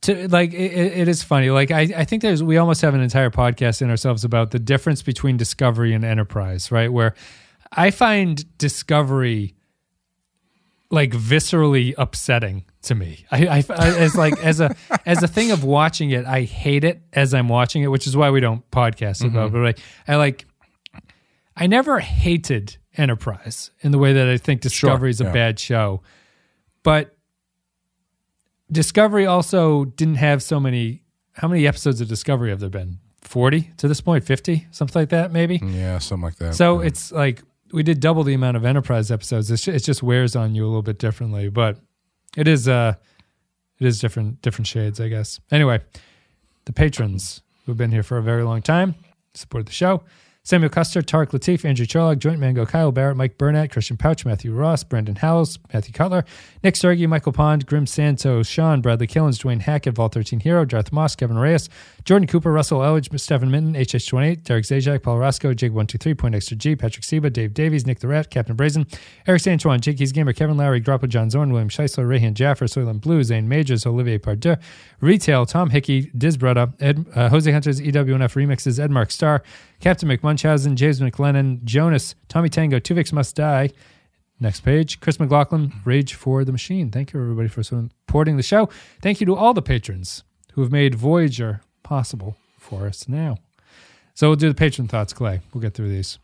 to 0.01 0.27
like 0.29 0.53
it, 0.53 0.71
it 0.71 1.07
is 1.07 1.23
funny. 1.23 1.49
Like 1.49 1.71
I, 1.71 1.81
I 1.81 2.03
think 2.05 2.21
there's 2.21 2.43
we 2.43 2.57
almost 2.57 2.81
have 2.81 2.93
an 2.93 3.01
entire 3.01 3.29
podcast 3.29 3.81
in 3.81 3.89
ourselves 3.89 4.23
about 4.23 4.51
the 4.51 4.59
difference 4.59 5.01
between 5.01 5.37
Discovery 5.37 5.93
and 5.93 6.05
Enterprise, 6.05 6.71
right? 6.71 6.91
Where 6.91 7.15
I 7.71 7.91
find 7.91 8.57
Discovery 8.57 9.55
like 10.89 11.11
viscerally 11.11 11.93
upsetting 11.97 12.63
to 12.83 12.95
me. 12.95 13.25
I, 13.31 13.47
I, 13.47 13.63
I 13.69 13.87
as 13.97 14.15
like 14.15 14.37
as 14.39 14.59
a 14.59 14.75
as 15.05 15.23
a 15.23 15.27
thing 15.27 15.51
of 15.51 15.63
watching 15.63 16.11
it, 16.11 16.25
I 16.25 16.43
hate 16.43 16.83
it 16.83 17.01
as 17.13 17.33
I'm 17.33 17.49
watching 17.49 17.83
it, 17.83 17.87
which 17.87 18.07
is 18.07 18.15
why 18.15 18.29
we 18.29 18.39
don't 18.39 18.69
podcast 18.71 19.25
about. 19.25 19.51
Mm-hmm. 19.51 19.57
it. 19.57 19.59
But 19.59 19.61
like 19.61 19.79
I 20.07 20.15
like 20.15 20.45
I 21.55 21.67
never 21.67 21.99
hated 21.99 22.77
Enterprise 22.95 23.71
in 23.81 23.91
the 23.91 23.97
way 23.97 24.13
that 24.13 24.27
I 24.27 24.37
think 24.37 24.61
Discovery 24.61 25.09
is 25.09 25.21
a 25.21 25.25
yeah. 25.25 25.31
bad 25.31 25.59
show. 25.59 26.01
But 26.83 27.16
Discovery 28.71 29.25
also 29.25 29.85
didn't 29.85 30.15
have 30.15 30.43
so 30.43 30.59
many. 30.59 31.03
How 31.33 31.47
many 31.47 31.67
episodes 31.67 32.01
of 32.01 32.07
Discovery 32.07 32.49
have 32.49 32.59
there 32.59 32.69
been? 32.69 32.99
40 33.21 33.73
to 33.77 33.87
this 33.87 33.99
point, 33.99 34.23
50, 34.23 34.67
something 34.71 35.01
like 35.01 35.09
that, 35.09 35.31
maybe? 35.31 35.59
Yeah, 35.61 35.97
something 35.99 36.23
like 36.23 36.37
that. 36.37 36.55
So 36.55 36.79
it's 36.79 37.11
like 37.11 37.43
we 37.73 37.83
did 37.83 37.99
double 37.99 38.23
the 38.23 38.33
amount 38.33 38.57
of 38.57 38.63
Enterprise 38.65 39.11
episodes. 39.11 39.51
It's, 39.51 39.67
it 39.67 39.83
just 39.83 40.01
wears 40.01 40.35
on 40.35 40.55
you 40.55 40.63
a 40.65 40.67
little 40.67 40.81
bit 40.81 40.97
differently, 40.97 41.49
but 41.49 41.77
it 42.35 42.47
is 42.47 42.67
uh 42.67 42.93
it 43.79 43.85
is 43.85 43.99
different 43.99 44.41
different 44.41 44.67
shades, 44.67 44.99
I 44.99 45.09
guess. 45.09 45.39
Anyway, 45.51 45.81
the 46.65 46.73
patrons 46.73 47.41
who've 47.65 47.77
been 47.77 47.91
here 47.91 48.03
for 48.03 48.17
a 48.17 48.23
very 48.23 48.43
long 48.43 48.61
time 48.61 48.95
support 49.33 49.65
the 49.65 49.71
show. 49.71 50.03
Samuel 50.47 50.69
Custer, 50.69 51.01
Tarek 51.01 51.31
Latif, 51.31 51.65
Andrew 51.65 51.85
Charlock, 51.85 52.19
Joint 52.19 52.39
Mango, 52.39 52.65
Kyle 52.65 52.93
Barrett, 52.93 53.17
Mike 53.17 53.37
Burnett, 53.37 53.69
Christian 53.69 53.97
Pouch, 53.97 54.25
Matthew 54.25 54.53
Ross, 54.53 54.81
Brendan 54.81 55.17
Howells, 55.17 55.59
Matthew 55.73 55.91
Cutler, 55.91 56.23
Nick 56.63 56.77
Sergi, 56.77 57.05
Michael 57.05 57.33
Pond, 57.33 57.65
Grim 57.65 57.85
Santos, 57.85 58.47
Sean, 58.47 58.79
Bradley 58.79 59.07
Killens, 59.07 59.43
Dwayne 59.43 59.59
Hackett, 59.59 59.95
Vault 59.95 60.13
13 60.13 60.39
Hero, 60.39 60.63
Darth 60.63 60.93
Moss, 60.93 61.17
Kevin 61.17 61.37
Reyes, 61.37 61.67
Jordan 62.05 62.27
Cooper, 62.27 62.53
Russell 62.53 62.79
Elledge, 62.79 63.19
Stephen 63.19 63.51
Minton, 63.51 63.73
HH28, 63.73 64.43
Derek 64.45 64.63
Zajac, 64.63 65.03
Paul 65.03 65.17
Roscoe, 65.17 65.53
Jig123, 65.53 66.17
Point 66.17 66.33
Extra 66.33 66.55
G, 66.55 66.77
Patrick 66.77 67.03
Seba, 67.03 67.29
Dave 67.29 67.53
Davies, 67.53 67.85
Nick 67.85 67.99
the 67.99 68.07
Rat, 68.07 68.29
Captain 68.29 68.55
Brazen, 68.55 68.87
Eric 69.27 69.41
Sanchuan, 69.41 69.81
Jakey's 69.81 70.13
Gamer, 70.13 70.31
Kevin 70.31 70.55
Lowry, 70.55 70.79
Dropper, 70.79 71.07
John 71.07 71.29
Zorn, 71.29 71.51
William 71.51 71.67
Scheisler, 71.67 72.07
Rayhan 72.07 72.35
Jaffer, 72.35 72.67
Soylent 72.67 73.01
Blue, 73.01 73.21
Zane 73.21 73.49
Majors, 73.49 73.85
Olivier 73.85 74.17
Pardue, 74.17 74.55
Retail, 75.01 75.45
Tom 75.45 75.71
Hickey, 75.71 76.09
Diz 76.17 76.37
Ed, 76.41 77.05
uh, 77.13 77.27
Jose 77.27 77.51
Hunter's 77.51 77.81
EWNF 77.81 78.33
Remixes, 78.33 78.79
Ed 78.79 78.91
Mark 78.91 79.11
Starr, 79.11 79.43
Captain 79.79 80.09
McMunchausen, 80.09 80.75
James 80.75 80.99
McLennan, 80.99 81.63
Jonas, 81.63 82.15
Tommy 82.27 82.49
Tango, 82.49 82.79
Tuvix 82.79 83.13
Must 83.13 83.35
Die. 83.35 83.69
Next 84.39 84.61
page, 84.61 84.99
Chris 84.99 85.19
McLaughlin, 85.19 85.73
Rage 85.83 86.13
for 86.13 86.45
the 86.45 86.51
Machine. 86.51 86.91
Thank 86.91 87.11
you, 87.11 87.19
everybody, 87.19 87.47
for 87.47 87.63
supporting 87.63 88.37
the 88.37 88.43
show. 88.43 88.69
Thank 89.01 89.19
you 89.19 89.25
to 89.25 89.35
all 89.35 89.53
the 89.53 89.63
patrons 89.63 90.23
who 90.53 90.61
have 90.61 90.71
made 90.71 90.93
Voyager 90.93 91.61
possible 91.81 92.37
for 92.57 92.85
us 92.85 93.07
now. 93.07 93.37
So 94.13 94.27
we'll 94.27 94.35
do 94.35 94.49
the 94.49 94.55
patron 94.55 94.87
thoughts, 94.87 95.13
Clay. 95.13 95.41
We'll 95.53 95.61
get 95.61 95.73
through 95.73 95.89
these. 95.89 96.19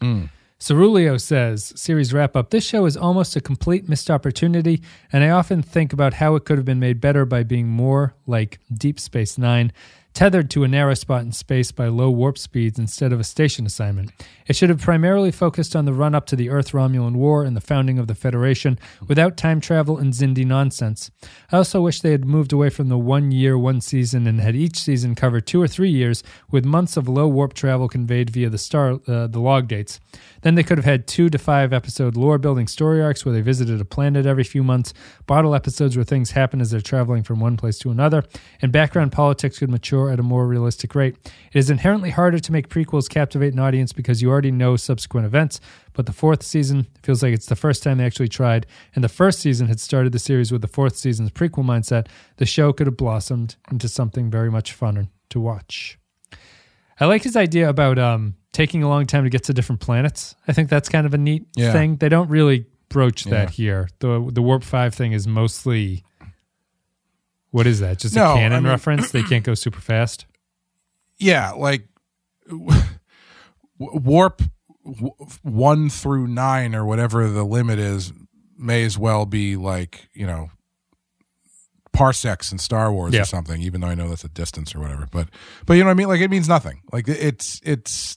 Mm. 0.00 0.28
Cerulio 0.60 1.20
says, 1.20 1.72
series 1.76 2.12
wrap 2.12 2.34
up. 2.34 2.50
This 2.50 2.66
show 2.66 2.84
is 2.84 2.96
almost 2.96 3.36
a 3.36 3.40
complete 3.40 3.88
missed 3.88 4.10
opportunity, 4.10 4.82
and 5.12 5.22
I 5.22 5.30
often 5.30 5.62
think 5.62 5.92
about 5.92 6.14
how 6.14 6.34
it 6.34 6.44
could 6.44 6.58
have 6.58 6.64
been 6.64 6.80
made 6.80 7.00
better 7.00 7.24
by 7.24 7.44
being 7.44 7.68
more 7.68 8.14
like 8.26 8.58
Deep 8.72 8.98
Space 8.98 9.38
Nine, 9.38 9.72
tethered 10.18 10.50
to 10.50 10.64
a 10.64 10.68
narrow 10.68 10.94
spot 10.94 11.22
in 11.22 11.30
space 11.30 11.70
by 11.70 11.86
low 11.86 12.10
warp 12.10 12.36
speeds 12.36 12.76
instead 12.76 13.12
of 13.12 13.20
a 13.20 13.24
station 13.24 13.64
assignment. 13.64 14.10
It 14.48 14.56
should 14.56 14.68
have 14.68 14.80
primarily 14.80 15.30
focused 15.30 15.76
on 15.76 15.84
the 15.84 15.92
run 15.92 16.12
up 16.12 16.26
to 16.26 16.34
the 16.34 16.50
Earth 16.50 16.72
Romulan 16.72 17.14
War 17.14 17.44
and 17.44 17.56
the 17.56 17.60
founding 17.60 18.00
of 18.00 18.08
the 18.08 18.16
Federation 18.16 18.80
without 19.06 19.36
time 19.36 19.60
travel 19.60 19.96
and 19.96 20.12
Xindi 20.12 20.44
nonsense. 20.44 21.12
I 21.52 21.58
also 21.58 21.80
wish 21.80 22.00
they 22.00 22.10
had 22.10 22.24
moved 22.24 22.52
away 22.52 22.68
from 22.68 22.88
the 22.88 22.98
one 22.98 23.30
year, 23.30 23.56
one 23.56 23.80
season 23.80 24.26
and 24.26 24.40
had 24.40 24.56
each 24.56 24.80
season 24.80 25.14
cover 25.14 25.40
two 25.40 25.62
or 25.62 25.68
three 25.68 25.90
years 25.90 26.24
with 26.50 26.64
months 26.64 26.96
of 26.96 27.06
low 27.06 27.28
warp 27.28 27.54
travel 27.54 27.88
conveyed 27.88 28.30
via 28.30 28.50
the 28.50 28.58
star 28.58 28.94
uh, 29.06 29.28
the 29.28 29.38
log 29.38 29.68
dates. 29.68 30.00
Then 30.42 30.54
they 30.54 30.62
could 30.62 30.78
have 30.78 30.84
had 30.84 31.06
two 31.06 31.28
to 31.30 31.38
five 31.38 31.72
episode 31.72 32.16
lore 32.16 32.38
building 32.38 32.66
story 32.66 33.02
arcs 33.02 33.24
where 33.24 33.34
they 33.34 33.40
visited 33.40 33.80
a 33.80 33.84
planet 33.84 34.26
every 34.26 34.44
few 34.44 34.62
months, 34.62 34.92
bottle 35.26 35.54
episodes 35.54 35.96
where 35.96 36.04
things 36.04 36.32
happen 36.32 36.60
as 36.60 36.70
they're 36.70 36.80
traveling 36.80 37.22
from 37.22 37.40
one 37.40 37.56
place 37.56 37.78
to 37.78 37.90
another, 37.90 38.24
and 38.62 38.72
background 38.72 39.12
politics 39.12 39.58
could 39.58 39.70
mature 39.70 40.10
at 40.10 40.20
a 40.20 40.22
more 40.22 40.46
realistic 40.46 40.94
rate. 40.94 41.16
It 41.52 41.58
is 41.58 41.70
inherently 41.70 42.10
harder 42.10 42.38
to 42.38 42.52
make 42.52 42.68
prequels 42.68 43.08
captivate 43.08 43.52
an 43.52 43.58
audience 43.58 43.92
because 43.92 44.22
you 44.22 44.30
already 44.30 44.50
know 44.50 44.76
subsequent 44.76 45.26
events, 45.26 45.60
but 45.92 46.06
the 46.06 46.12
fourth 46.12 46.42
season 46.42 46.86
feels 47.02 47.22
like 47.22 47.34
it's 47.34 47.46
the 47.46 47.56
first 47.56 47.82
time 47.82 47.98
they 47.98 48.06
actually 48.06 48.28
tried, 48.28 48.66
and 48.94 49.02
the 49.02 49.08
first 49.08 49.40
season 49.40 49.66
had 49.66 49.80
started 49.80 50.12
the 50.12 50.18
series 50.18 50.52
with 50.52 50.62
the 50.62 50.68
fourth 50.68 50.96
season's 50.96 51.30
prequel 51.30 51.64
mindset. 51.64 52.06
The 52.36 52.46
show 52.46 52.72
could 52.72 52.86
have 52.86 52.96
blossomed 52.96 53.56
into 53.70 53.88
something 53.88 54.30
very 54.30 54.50
much 54.50 54.78
funner 54.78 55.08
to 55.30 55.40
watch. 55.40 55.98
I 57.00 57.06
like 57.06 57.22
his 57.22 57.36
idea 57.36 57.68
about 57.68 57.98
um, 57.98 58.34
taking 58.58 58.82
a 58.82 58.88
long 58.88 59.06
time 59.06 59.22
to 59.24 59.30
get 59.30 59.44
to 59.44 59.54
different 59.54 59.80
planets. 59.80 60.34
I 60.48 60.52
think 60.52 60.68
that's 60.68 60.88
kind 60.88 61.06
of 61.06 61.14
a 61.14 61.18
neat 61.18 61.46
Yeah. 61.56 61.72
thing. 61.72 61.96
They 61.96 62.08
don't 62.08 62.28
really 62.28 62.66
broach 62.88 63.24
that 63.24 63.50
here. 63.50 63.88
The 64.00 64.28
the 64.32 64.42
warp 64.42 64.64
five 64.64 64.94
thing 64.94 65.12
is 65.12 65.26
mostly 65.28 66.02
what 67.50 67.66
is 67.66 67.78
that? 67.80 67.98
Just 67.98 68.14
No, 68.16 68.32
a 68.32 68.34
canon 68.34 68.52
I 68.52 68.60
mean- 68.60 68.68
reference? 68.70 69.10
They 69.12 69.22
can't 69.22 69.44
go 69.44 69.54
super 69.64 69.80
fast. 69.80 70.26
yeah, 71.18 71.52
like 71.52 71.86
warp 73.78 74.42
one 75.42 75.88
through 75.88 76.26
nine 76.26 76.74
or 76.74 76.84
whatever 76.84 77.28
the 77.28 77.44
limit 77.44 77.78
is 77.78 78.12
may 78.58 78.82
as 78.84 78.98
well 78.98 79.24
be 79.26 79.54
like 79.54 80.08
you 80.14 80.26
know 80.26 80.50
parsecs 81.92 82.50
in 82.52 82.58
Star 82.58 82.92
Wars 82.92 83.12
Yeah. 83.14 83.22
or 83.22 83.24
something. 83.24 83.60
Even 83.62 83.80
though 83.80 83.88
I 83.88 83.94
know 83.94 84.08
that's 84.08 84.24
a 84.24 84.28
distance 84.28 84.74
or 84.74 84.80
whatever, 84.80 85.06
but 85.10 85.28
but 85.66 85.74
you 85.74 85.80
know 85.84 85.86
what 85.88 85.92
I 85.92 85.94
mean. 85.94 86.08
Like 86.08 86.20
it 86.20 86.30
means 86.30 86.48
nothing. 86.48 86.82
Like 86.92 87.06
it's 87.08 87.60
it's 87.62 88.16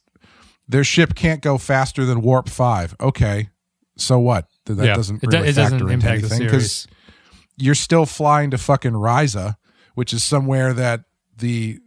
their 0.72 0.84
ship 0.84 1.16
can't 1.16 1.42
go 1.42 1.58
faster 1.58 2.06
than 2.06 2.22
warp 2.22 2.50
five. 2.50 2.96
Okay, 3.00 3.50
so 3.98 4.18
what? 4.20 4.48
That 4.66 4.78
Yeah. 4.86 4.96
doesn't 4.96 5.24
It 5.24 5.30
do- 5.30 5.38
really 5.38 5.50
it 5.50 5.54
doesn't 5.56 5.80
factor 5.80 5.92
into 5.92 6.08
impact 6.08 6.22
the 6.30 6.36
anything 6.36 6.48
because 6.48 6.88
you're 7.58 7.76
still 7.76 8.06
flying 8.06 8.52
to 8.52 8.58
fucking 8.58 8.94
Risa, 8.94 9.56
which 9.96 10.14
is 10.14 10.24
somewhere 10.24 10.74
that 10.74 11.04
the 11.38 11.80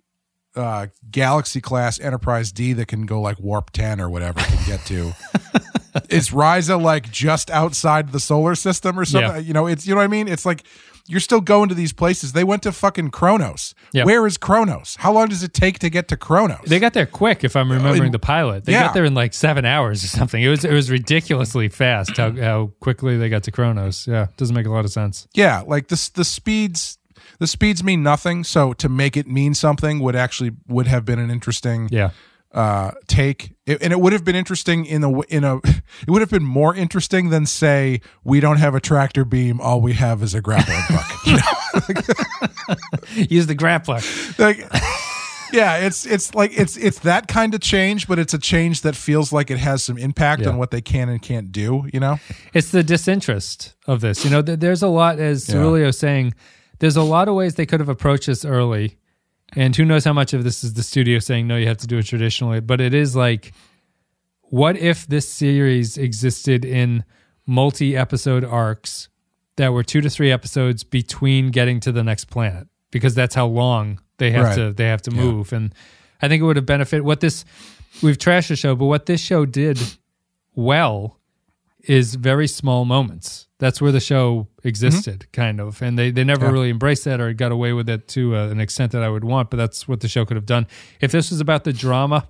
uh, 0.57 0.87
Galaxy 1.11 1.61
class 1.61 1.99
Enterprise 1.99 2.53
D 2.53 2.73
that 2.75 2.87
can 2.87 3.07
go 3.07 3.21
like 3.21 3.41
warp 3.41 3.71
10 3.71 4.01
or 4.01 4.09
whatever 4.09 4.39
can 4.41 4.65
get 4.67 4.85
to. 4.87 5.13
is 6.09 6.31
Risa 6.31 6.81
like 6.81 7.11
just 7.11 7.51
outside 7.51 8.13
the 8.13 8.21
solar 8.21 8.55
system 8.55 8.99
or 8.99 9.05
something? 9.05 9.31
Yeah. 9.37 9.39
You 9.39 9.53
know, 9.53 9.67
it's 9.67 9.85
you 9.87 9.95
know 9.95 9.99
what 9.99 10.05
I 10.05 10.09
mean? 10.09 10.29
It's 10.29 10.47
like 10.47 10.63
you're 11.07 11.21
still 11.21 11.41
going 11.41 11.69
to 11.69 11.75
these 11.75 11.93
places. 11.93 12.33
They 12.33 12.45
went 12.45 12.63
to 12.63 12.73
fucking 12.73 13.11
Kronos. 13.11 13.75
Yeah. 13.93 14.05
Where 14.05 14.27
is 14.27 14.39
Kronos? 14.39 14.97
How 14.97 15.13
long 15.13 15.29
does 15.29 15.43
it 15.43 15.53
take 15.53 15.79
to 15.81 15.91
get 15.91 16.09
to 16.09 16.17
Kronos? 16.17 16.65
They 16.67 16.79
got 16.79 16.95
there 16.95 17.07
quick, 17.07 17.45
if 17.45 17.57
I'm 17.57 17.71
remembering 17.71 18.07
in- 18.07 18.13
the 18.13 18.19
pilot. 18.19 18.65
They 18.65 18.73
yeah. 18.73 18.85
got 18.85 18.95
there 18.95 19.05
in 19.05 19.15
like 19.15 19.35
seven 19.35 19.65
hours 19.65 20.03
or 20.03 20.09
something. 20.09 20.43
It 20.43 20.49
was 20.49 20.65
it 20.65 20.73
was 20.73 20.91
ridiculously 20.91 21.69
fast 21.69 22.17
how 22.17 22.33
how 22.33 22.73
quickly 22.81 23.17
they 23.17 23.29
got 23.29 23.43
to 23.45 23.51
Kronos. 23.51 24.07
Yeah, 24.07 24.29
doesn't 24.37 24.55
make 24.55 24.67
a 24.67 24.71
lot 24.71 24.85
of 24.85 24.93
sense. 24.93 25.29
yeah, 25.35 25.63
like 25.67 25.89
the 25.89 26.11
the 26.15 26.25
speeds 26.25 26.99
the 27.39 27.47
speeds 27.47 27.83
mean 27.83 28.03
nothing. 28.03 28.45
So 28.45 28.73
to 28.75 28.89
make 28.89 29.17
it 29.17 29.27
mean 29.27 29.55
something 29.55 30.01
would 30.01 30.17
actually 30.17 30.53
would 30.69 30.87
have 30.87 31.05
been 31.05 31.19
an 31.19 31.31
interesting 31.31 31.89
Yeah, 31.91 32.11
uh, 32.55 32.93
take, 33.09 33.53
It- 33.67 33.83
and 33.83 33.93
it 33.93 34.01
would 34.01 34.13
have 34.13 34.25
been 34.25 34.37
interesting 34.37 34.87
in 34.87 35.03
a 35.05 35.21
in 35.23 35.45
a. 35.45 35.57
It 36.07 36.11
would 36.11 36.21
have 36.23 36.31
been 36.31 36.45
more 36.45 36.75
interesting 36.75 37.31
than 37.31 37.47
say 37.47 38.01
we 38.25 38.41
don't 38.41 38.57
have 38.59 38.75
a 38.75 38.81
tractor 38.81 39.25
beam, 39.25 39.61
all 39.61 39.81
we 39.81 39.93
have 39.95 40.23
is 40.23 40.35
a 40.35 40.41
grappling 40.41 40.79
hook. 40.89 41.11
You 41.27 41.37
know? 41.37 42.77
use 43.31 43.47
the 43.47 43.55
grappler. 43.57 44.01
like, 44.39 44.59
yeah, 45.53 45.77
it's 45.87 46.05
it's 46.07 46.35
like 46.35 46.51
it's 46.59 46.77
it's 46.77 46.99
that 47.01 47.29
kind 47.29 47.55
of 47.55 47.61
change, 47.61 48.07
but 48.09 48.19
it's 48.19 48.35
a 48.35 48.39
change 48.39 48.83
that 48.83 48.95
feels 48.97 49.33
like 49.33 49.51
it 49.51 49.59
has 49.59 49.83
some 49.83 49.99
impact 49.99 50.43
Yeah. 50.43 50.49
on 50.51 50.57
what 50.59 50.71
they 50.71 50.81
can 50.81 51.09
and 51.09 51.21
can't 51.23 51.53
do. 51.53 51.89
You 51.93 52.01
know? 52.01 52.19
It's 52.53 52.71
the 52.71 52.83
disinterest 52.83 53.75
of 53.87 54.01
this. 54.01 54.25
You 54.25 54.31
know, 54.31 54.43
th- 54.43 54.59
there's 54.61 54.83
a 54.83 54.89
lot, 54.89 55.19
as 55.19 55.49
Yeah. 55.49 55.57
Cerulio 55.57 55.95
saying, 55.95 56.35
there's 56.81 56.97
a 56.97 57.03
lot 57.03 57.29
of 57.29 57.35
ways 57.35 57.55
they 57.55 57.67
could 57.67 57.81
have 57.81 57.89
approached 57.89 58.27
this 58.27 58.45
early. 58.45 58.97
And 59.57 59.75
who 59.77 59.85
knows 59.85 60.05
how 60.05 60.13
much 60.13 60.33
of 60.35 60.45
this 60.45 60.65
is 60.65 60.75
the 60.75 60.83
studio 60.83 61.19
saying, 61.19 61.47
no, 61.47 61.57
you 61.57 61.67
have 61.69 61.77
to 61.79 61.87
do 61.87 61.99
it 61.99 62.05
traditionally. 62.07 62.61
But 62.61 62.81
it 62.81 62.93
is 62.95 63.15
like, 63.15 63.53
what 64.43 64.77
if 64.77 65.07
this 65.07 65.29
series 65.29 65.97
existed 65.99 66.65
in 66.65 67.05
multi 67.47 67.97
episode 67.97 68.45
arcs 68.45 69.09
that 69.57 69.73
were 69.73 69.83
two 69.85 70.01
to 70.01 70.11
three 70.11 70.33
episodes 70.33 70.83
between 70.85 71.51
getting 71.51 71.81
to 71.81 71.93
the 71.93 72.03
next 72.05 72.27
planet? 72.27 72.67
Because 72.91 73.15
that's 73.15 73.35
how 73.35 73.47
long 73.47 74.01
they 74.19 74.31
have 74.31 74.45
Right. 74.45 74.55
to 74.57 74.73
they 74.73 74.87
have 74.87 75.03
to 75.03 75.11
move. 75.11 75.53
And 75.53 75.75
I 76.23 76.29
think 76.29 76.41
it 76.41 76.45
would 76.45 76.57
have 76.57 76.67
benefited 76.67 77.05
what 77.05 77.21
this 77.21 77.45
we've 78.03 78.19
trashed 78.19 78.49
the 78.49 78.57
show, 78.57 78.75
but 78.77 78.87
what 78.87 79.07
this 79.07 79.21
show 79.21 79.45
did 79.47 79.79
well 80.55 81.19
is 81.89 82.15
very 82.17 82.47
small 82.49 82.85
moments. 82.85 83.47
That's 83.59 83.81
where 83.81 83.93
the 83.93 84.01
show 84.01 84.49
existed, 84.63 85.27
kind 85.33 85.61
of, 85.61 85.81
and 85.83 85.99
they 85.99 86.11
they 86.11 86.25
never 86.25 86.47
Yeah. 86.47 86.53
really 86.53 86.71
embraced 86.71 87.05
that 87.05 87.21
or 87.21 87.33
got 87.33 87.53
away 87.53 87.73
with 87.73 87.89
it 87.89 88.09
to 88.09 88.37
uh, 88.37 88.49
an 88.49 88.61
extent 88.61 88.93
that 88.93 89.03
I 89.03 89.09
would 89.09 89.25
want. 89.25 89.51
But 89.51 89.57
that's 89.59 89.87
what 89.89 90.01
the 90.01 90.09
show 90.09 90.25
could 90.25 90.37
have 90.37 90.47
done. 90.47 90.67
If 91.01 91.13
this 91.13 91.31
was 91.31 91.41
about 91.41 91.65
the 91.65 91.73
drama 91.73 92.29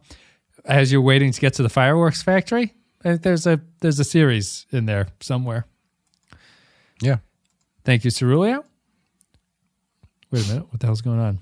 as 0.64 0.92
you're 0.92 1.00
waiting 1.02 1.32
to 1.32 1.40
get 1.40 1.55
to 1.55 1.62
the 1.62 1.68
fireworks 1.68 2.22
factory, 2.22 2.74
think 3.02 3.22
there's 3.22 3.46
a 3.46 3.61
there's 3.80 3.98
a 3.98 4.05
series 4.05 4.66
in 4.70 4.86
there 4.86 5.09
somewhere. 5.20 5.66
Yeah. 7.02 7.18
Thank 7.84 8.05
you, 8.05 8.11
Cerulio. 8.11 8.64
Wait 10.30 10.44
a 10.44 10.48
minute, 10.48 10.66
what 10.70 10.80
the 10.80 10.86
hell's 10.86 11.02
going 11.02 11.20
on? 11.20 11.38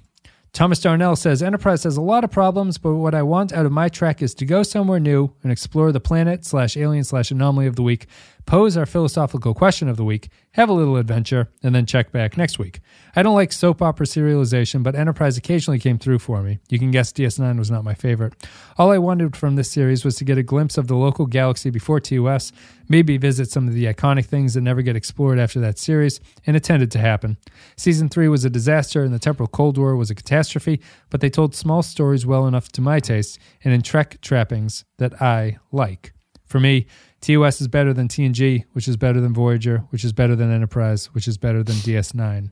Thomas 0.53 0.81
Darnell 0.81 1.17
says 1.17 1.43
Enterprise 1.43 1.85
has 1.85 1.97
a 1.97 2.03
lot 2.03 2.25
of 2.25 2.31
problems, 2.31 2.77
but 2.77 2.97
what 2.97 3.15
I 3.15 3.23
want 3.23 3.55
out 3.55 3.65
of 3.65 3.73
my 3.73 3.89
trek 3.89 4.21
is 4.21 4.35
to 4.35 4.45
go 4.45 4.63
somewhere 4.63 5.01
new 5.01 5.31
and 5.43 5.51
explore 5.51 5.93
the 5.93 6.01
planet 6.01 6.45
slash 6.45 6.77
alien 6.77 7.05
slash 7.05 7.31
anomaly 7.31 7.67
of 7.67 7.77
the 7.77 7.83
week, 7.83 8.07
pose 8.47 8.77
our 8.77 8.87
philosophical 8.87 9.55
question 9.55 9.89
of 9.89 9.97
the 9.97 10.05
week, 10.05 10.29
have 10.53 10.69
a 10.69 10.73
little 10.73 10.97
adventure, 10.97 11.49
and 11.63 11.75
then 11.75 11.87
check 11.87 12.13
back 12.13 12.37
next 12.37 12.59
week. 12.59 12.81
I 13.17 13.23
don't 13.23 13.35
like 13.35 13.53
soap 13.53 13.81
opera 13.81 14.07
serialization, 14.07 14.83
but 14.83 14.95
Enterprise 14.95 15.37
occasionally 15.37 15.79
came 15.79 15.99
through 15.99 16.19
for 16.19 16.43
me. 16.43 16.59
You 16.69 16.79
can 16.79 16.91
guess 16.91 17.13
DS9 17.13 17.59
was 17.59 17.71
not 17.71 17.85
my 17.85 17.95
favorite. 17.95 18.35
All 18.77 18.91
I 18.91 18.99
wanted 18.99 19.37
from 19.37 19.57
this 19.57 19.71
series 19.71 20.05
was 20.05 20.17
to 20.17 20.25
get 20.25 20.39
a 20.39 20.43
glimpse 20.43 20.77
of 20.77 20.89
the 20.89 20.97
local 20.97 21.27
galaxy 21.27 21.71
before 21.71 22.01
TOS, 22.01 22.53
maybe 22.89 23.17
visit 23.17 23.51
some 23.51 23.69
of 23.69 23.75
the 23.75 23.87
iconic 23.87 24.27
things 24.27 24.55
that 24.55 24.61
never 24.61 24.83
get 24.83 24.97
explored 24.97 25.39
after 25.39 25.61
that 25.61 25.79
series, 25.79 26.21
and 26.47 26.57
it 26.57 26.65
tended 26.65 26.91
to 26.91 26.99
happen. 26.99 27.39
Season 27.77 28.09
3 28.09 28.29
was 28.29 28.45
a 28.45 28.51
disaster, 28.51 29.03
and 29.03 29.15
the 29.15 29.19
Temporal 29.19 29.49
Cold 29.49 29.79
War 29.79 29.97
was 29.97 30.11
a 30.11 30.15
catastrophe, 30.15 30.81
but 31.11 31.21
they 31.21 31.31
told 31.31 31.55
small 31.55 31.83
stories 31.83 32.27
well 32.27 32.47
enough 32.47 32.71
to 32.73 32.81
my 32.81 33.01
taste 33.01 33.39
and 33.65 33.73
in 33.73 33.83
Trek 33.83 34.21
trappings 34.21 34.85
that 34.99 35.21
I 35.21 35.59
like. 35.71 36.13
For 36.45 36.61
me, 36.61 36.87
TOS 37.23 37.61
is 37.63 37.69
better 37.69 37.95
than 37.95 38.09
TNG, 38.09 38.65
which 38.73 38.87
is 38.89 38.97
better 38.99 39.21
than 39.21 39.33
Voyager, 39.33 39.79
which 39.91 40.05
is 40.05 40.13
better 40.13 40.37
than 40.37 40.53
Enterprise, 40.53 41.07
which 41.15 41.27
is 41.27 41.39
better 41.39 41.63
than 41.63 41.77
DS9 41.77 42.51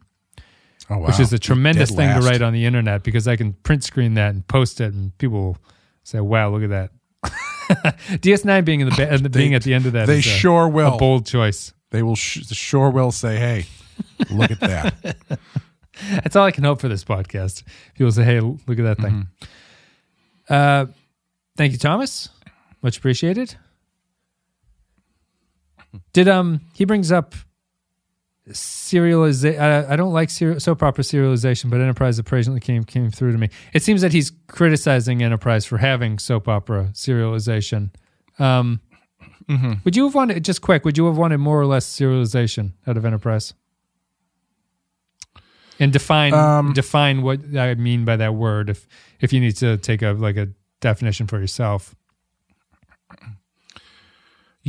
Oh 0.88 0.98
wow. 0.98 1.06
which 1.08 1.20
is 1.20 1.32
a 1.32 1.38
tremendous 1.38 1.90
thing 1.90 2.08
to 2.20 2.26
write 2.26 2.40
on 2.42 2.52
the 2.52 2.64
internet 2.64 3.02
because 3.04 3.28
I 3.28 3.36
can 3.36 3.52
print 3.52 3.84
screen 3.84 4.14
that 4.14 4.34
and 4.34 4.46
post 4.48 4.80
it, 4.80 4.92
and 4.94 5.16
people 5.18 5.40
will 5.40 5.58
say, 6.02 6.18
"Wow, 6.20 6.50
look 6.50 6.62
at 6.64 6.70
that." 6.70 6.90
DS9 8.22 8.64
being 8.64 8.80
in 8.80 8.88
the 8.88 8.96
ba- 8.96 9.28
being 9.28 9.54
at 9.54 9.62
the 9.62 9.72
end 9.74 9.86
of 9.86 9.92
that 9.92 10.06
They 10.06 10.18
is 10.18 10.26
a, 10.26 10.28
sure 10.28 10.68
will. 10.68 10.94
a 10.94 10.98
bold 10.98 11.26
choice. 11.26 11.72
They 11.90 12.02
will 12.02 12.16
sh- 12.16 12.44
sure 12.48 12.90
will 12.90 13.12
say, 13.12 13.36
"Hey, 13.36 13.66
look 14.30 14.50
at 14.50 14.60
that." 14.60 15.16
That's 16.10 16.34
all 16.34 16.46
I 16.46 16.50
can 16.50 16.64
hope 16.64 16.80
for 16.80 16.88
this 16.88 17.04
podcast. 17.04 17.62
People 17.94 18.10
say, 18.10 18.24
"Hey, 18.24 18.40
look 18.40 18.78
at 18.78 18.82
that 18.82 18.98
thing." 18.98 19.28
Uh, 20.48 20.86
thank 21.56 21.70
you, 21.72 21.78
Thomas. 21.78 22.30
Much 22.82 22.96
appreciated. 22.98 23.54
Did 26.12 26.28
um 26.28 26.61
he 26.74 26.84
brings 26.84 27.11
up 27.12 27.34
serialization? 28.49 29.61
I, 29.61 29.93
I 29.93 29.97
don't 29.97 30.12
like 30.12 30.30
ser- 30.30 30.59
soap 30.61 30.82
opera 30.82 31.05
serialization, 31.05 31.70
but 31.70 31.80
Enterprise 31.80 32.18
apparently 32.18 32.61
came 32.61 32.84
came 32.84 33.11
through 33.11 33.32
to 33.32 33.38
me. 33.38 33.49
It 33.72 33.82
seems 33.82 34.01
that 34.03 34.12
he's 34.12 34.32
criticizing 34.49 35.22
Enterprise 35.22 35.64
for 35.66 35.78
having 35.78 36.18
soap 36.18 36.49
opera 36.49 36.91
serialization. 36.93 37.91
Um, 38.38 38.80
Would 39.84 39.97
you 39.97 40.05
have 40.05 40.14
wanted 40.14 40.45
just 40.45 40.62
quick? 40.62 40.84
Would 40.84 40.97
you 40.97 41.07
have 41.07 41.16
wanted 41.16 41.38
more 41.38 41.61
or 41.61 41.66
less 41.66 41.84
serialization 41.84 42.72
out 42.86 42.97
of 42.97 43.05
Enterprise? 43.05 43.53
And 45.80 45.93
define 45.93 46.34
Um, 46.34 46.72
define 46.72 47.22
what 47.22 47.41
I 47.57 47.74
mean 47.74 48.05
by 48.05 48.16
that 48.16 48.34
word. 48.34 48.70
If 48.70 48.86
if 49.20 49.32
you 49.32 49.41
need 49.41 49.57
to 49.57 49.76
take 49.78 50.03
a 50.03 50.12
like 50.12 50.36
a 50.36 50.49
definition 50.80 51.26
for 51.26 51.41
yourself. 51.41 51.95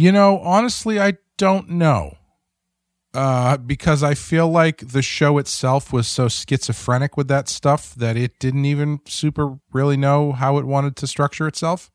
You 0.02 0.12
know, 0.12 0.40
honestly, 0.40 1.00
I 1.00 1.18
don't 1.38 1.70
know. 1.70 2.18
Uh, 3.14 3.58
because 3.58 4.02
I 4.02 4.16
feel 4.16 4.50
like 4.50 4.78
the 4.80 5.04
show 5.04 5.38
itself 5.38 5.94
was 5.94 6.08
so 6.08 6.28
schizophrenic 6.28 7.18
with 7.18 7.28
that 7.28 7.48
stuff 7.48 7.94
that 7.96 8.18
it 8.18 8.40
didn't 8.40 8.66
even 8.66 9.02
super 9.06 9.60
really 9.72 9.98
know 9.98 10.32
how 10.32 10.58
it 10.58 10.66
wanted 10.66 10.96
to 10.96 11.08
structure 11.08 11.46
itself. 11.46 11.92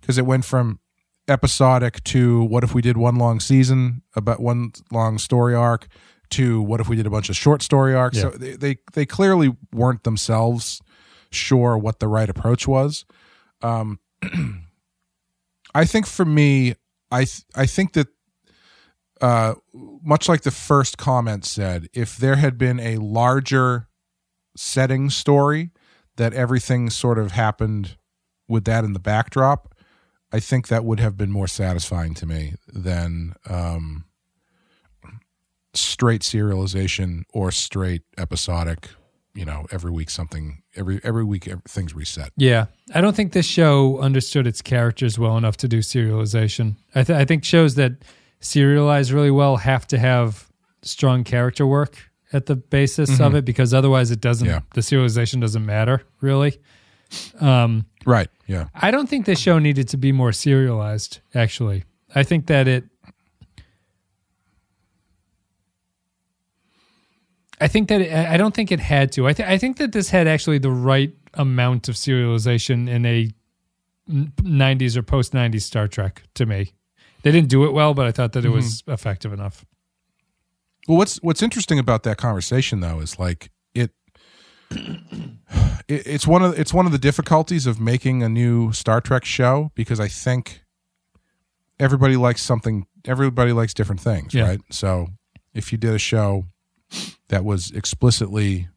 Because 0.00 0.18
it 0.18 0.26
went 0.26 0.44
from 0.44 0.80
episodic 1.28 2.02
to 2.04 2.42
what 2.42 2.64
if 2.64 2.74
we 2.74 2.82
did 2.82 2.96
one 2.96 3.14
long 3.14 3.38
season 3.38 4.02
about 4.16 4.40
one 4.40 4.72
long 4.90 5.16
story 5.16 5.54
arc 5.54 5.86
to 6.30 6.60
what 6.62 6.80
if 6.80 6.88
we 6.88 6.96
did 6.96 7.06
a 7.06 7.10
bunch 7.10 7.28
of 7.28 7.36
short 7.36 7.62
story 7.62 7.94
arcs. 7.94 8.20
So 8.20 8.30
they, 8.30 8.56
they 8.56 8.76
they 8.94 9.06
clearly 9.06 9.54
weren't 9.72 10.02
themselves 10.02 10.80
sure 11.30 11.78
what 11.78 12.00
the 12.00 12.08
right 12.08 12.28
approach 12.28 12.66
was. 12.66 13.04
Um, 13.62 14.00
I 15.74 15.84
think 15.84 16.08
for 16.08 16.24
me, 16.24 16.74
I 17.10 17.24
th- 17.24 17.44
I 17.54 17.66
think 17.66 17.92
that 17.94 18.08
uh, 19.20 19.54
much 19.72 20.28
like 20.28 20.42
the 20.42 20.50
first 20.50 20.98
comment 20.98 21.44
said, 21.44 21.88
if 21.94 22.16
there 22.16 22.36
had 22.36 22.58
been 22.58 22.80
a 22.80 22.96
larger 22.96 23.88
setting 24.56 25.10
story 25.10 25.70
that 26.16 26.32
everything 26.32 26.90
sort 26.90 27.18
of 27.18 27.32
happened 27.32 27.96
with 28.48 28.64
that 28.64 28.84
in 28.84 28.92
the 28.92 28.98
backdrop, 29.00 29.74
I 30.32 30.40
think 30.40 30.68
that 30.68 30.84
would 30.84 31.00
have 31.00 31.16
been 31.16 31.30
more 31.30 31.46
satisfying 31.46 32.14
to 32.14 32.26
me 32.26 32.54
than 32.68 33.34
um, 33.48 34.04
straight 35.74 36.22
serialization 36.22 37.22
or 37.32 37.50
straight 37.50 38.02
episodic. 38.18 38.88
You 39.36 39.44
know, 39.44 39.66
every 39.70 39.90
week 39.90 40.10
something 40.10 40.62
every 40.74 41.00
every 41.04 41.24
week 41.24 41.48
things 41.68 41.94
reset. 41.94 42.32
Yeah, 42.36 42.66
I 42.94 43.00
don't 43.00 43.14
think 43.14 43.32
this 43.32 43.46
show 43.46 43.98
understood 43.98 44.46
its 44.46 44.62
characters 44.62 45.18
well 45.18 45.36
enough 45.36 45.56
to 45.58 45.68
do 45.68 45.78
serialization. 45.78 46.76
I, 46.94 47.04
th- 47.04 47.18
I 47.18 47.24
think 47.24 47.44
shows 47.44 47.74
that 47.74 47.92
serialize 48.40 49.12
really 49.12 49.30
well 49.30 49.58
have 49.58 49.86
to 49.88 49.98
have 49.98 50.48
strong 50.82 51.22
character 51.24 51.66
work 51.66 52.10
at 52.32 52.46
the 52.46 52.56
basis 52.56 53.10
mm-hmm. 53.10 53.22
of 53.22 53.34
it 53.34 53.44
because 53.44 53.72
otherwise 53.72 54.10
it 54.10 54.20
doesn't 54.20 54.46
yeah. 54.46 54.60
the 54.74 54.80
serialization 54.80 55.40
doesn't 55.40 55.64
matter 55.64 56.02
really. 56.20 56.58
Um, 57.40 57.86
right. 58.04 58.28
Yeah. 58.46 58.68
I 58.74 58.90
don't 58.90 59.08
think 59.08 59.26
this 59.26 59.38
show 59.38 59.58
needed 59.58 59.88
to 59.88 59.96
be 59.96 60.12
more 60.12 60.32
serialized. 60.32 61.20
Actually, 61.34 61.84
I 62.14 62.22
think 62.22 62.46
that 62.46 62.66
it 62.66 62.84
I 67.60 67.68
think 67.68 67.88
that 67.88 68.00
it, 68.00 68.12
I 68.12 68.36
don't 68.36 68.54
think 68.54 68.70
it 68.70 68.80
had 68.80 69.12
to. 69.12 69.26
I, 69.26 69.32
th- 69.32 69.48
I 69.48 69.58
think 69.58 69.78
that 69.78 69.92
this 69.92 70.10
had 70.10 70.26
actually 70.26 70.58
the 70.58 70.70
right 70.70 71.14
amount 71.34 71.88
of 71.88 71.94
serialization 71.94 72.88
in 72.88 73.06
a 73.06 73.30
90s 74.08 74.96
or 74.96 75.02
post 75.02 75.32
90s 75.32 75.62
Star 75.62 75.88
Trek 75.88 76.22
to 76.34 76.46
me. 76.46 76.72
They 77.22 77.32
didn't 77.32 77.48
do 77.48 77.64
it 77.64 77.72
well, 77.72 77.94
but 77.94 78.06
I 78.06 78.12
thought 78.12 78.32
that 78.32 78.44
it 78.44 78.48
mm-hmm. 78.48 78.56
was 78.56 78.84
effective 78.86 79.32
enough. 79.32 79.64
Well, 80.86 80.98
what's 80.98 81.16
what's 81.16 81.42
interesting 81.42 81.80
about 81.80 82.04
that 82.04 82.16
conversation 82.16 82.78
though 82.78 83.00
is 83.00 83.18
like 83.18 83.50
it, 83.74 83.90
it 84.70 85.08
it's 85.88 86.26
one 86.26 86.42
of 86.42 86.56
it's 86.58 86.72
one 86.72 86.86
of 86.86 86.92
the 86.92 86.98
difficulties 86.98 87.66
of 87.66 87.80
making 87.80 88.22
a 88.22 88.28
new 88.28 88.72
Star 88.72 89.00
Trek 89.00 89.24
show 89.24 89.72
because 89.74 89.98
I 89.98 90.06
think 90.06 90.62
everybody 91.80 92.16
likes 92.16 92.42
something 92.42 92.86
everybody 93.04 93.52
likes 93.52 93.74
different 93.74 94.00
things, 94.00 94.32
yeah. 94.32 94.46
right? 94.46 94.60
So 94.70 95.08
if 95.52 95.72
you 95.72 95.78
did 95.78 95.92
a 95.92 95.98
show 95.98 96.44
that 97.28 97.44
was 97.44 97.70
explicitly 97.70 98.68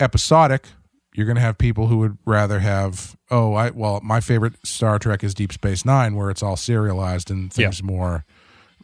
episodic, 0.00 0.66
you're 1.14 1.26
going 1.26 1.36
to 1.36 1.42
have 1.42 1.58
people 1.58 1.86
who 1.86 1.98
would 1.98 2.18
rather 2.24 2.58
have 2.60 3.16
oh 3.30 3.54
I 3.54 3.70
well 3.70 4.00
my 4.02 4.20
favorite 4.20 4.54
Star 4.64 4.98
Trek 4.98 5.22
is 5.24 5.32
Deep 5.34 5.52
Space 5.52 5.84
9 5.84 6.16
where 6.16 6.30
it's 6.30 6.42
all 6.42 6.56
serialized 6.56 7.30
and 7.30 7.52
things 7.52 7.80
yeah. 7.80 7.86
more 7.86 8.24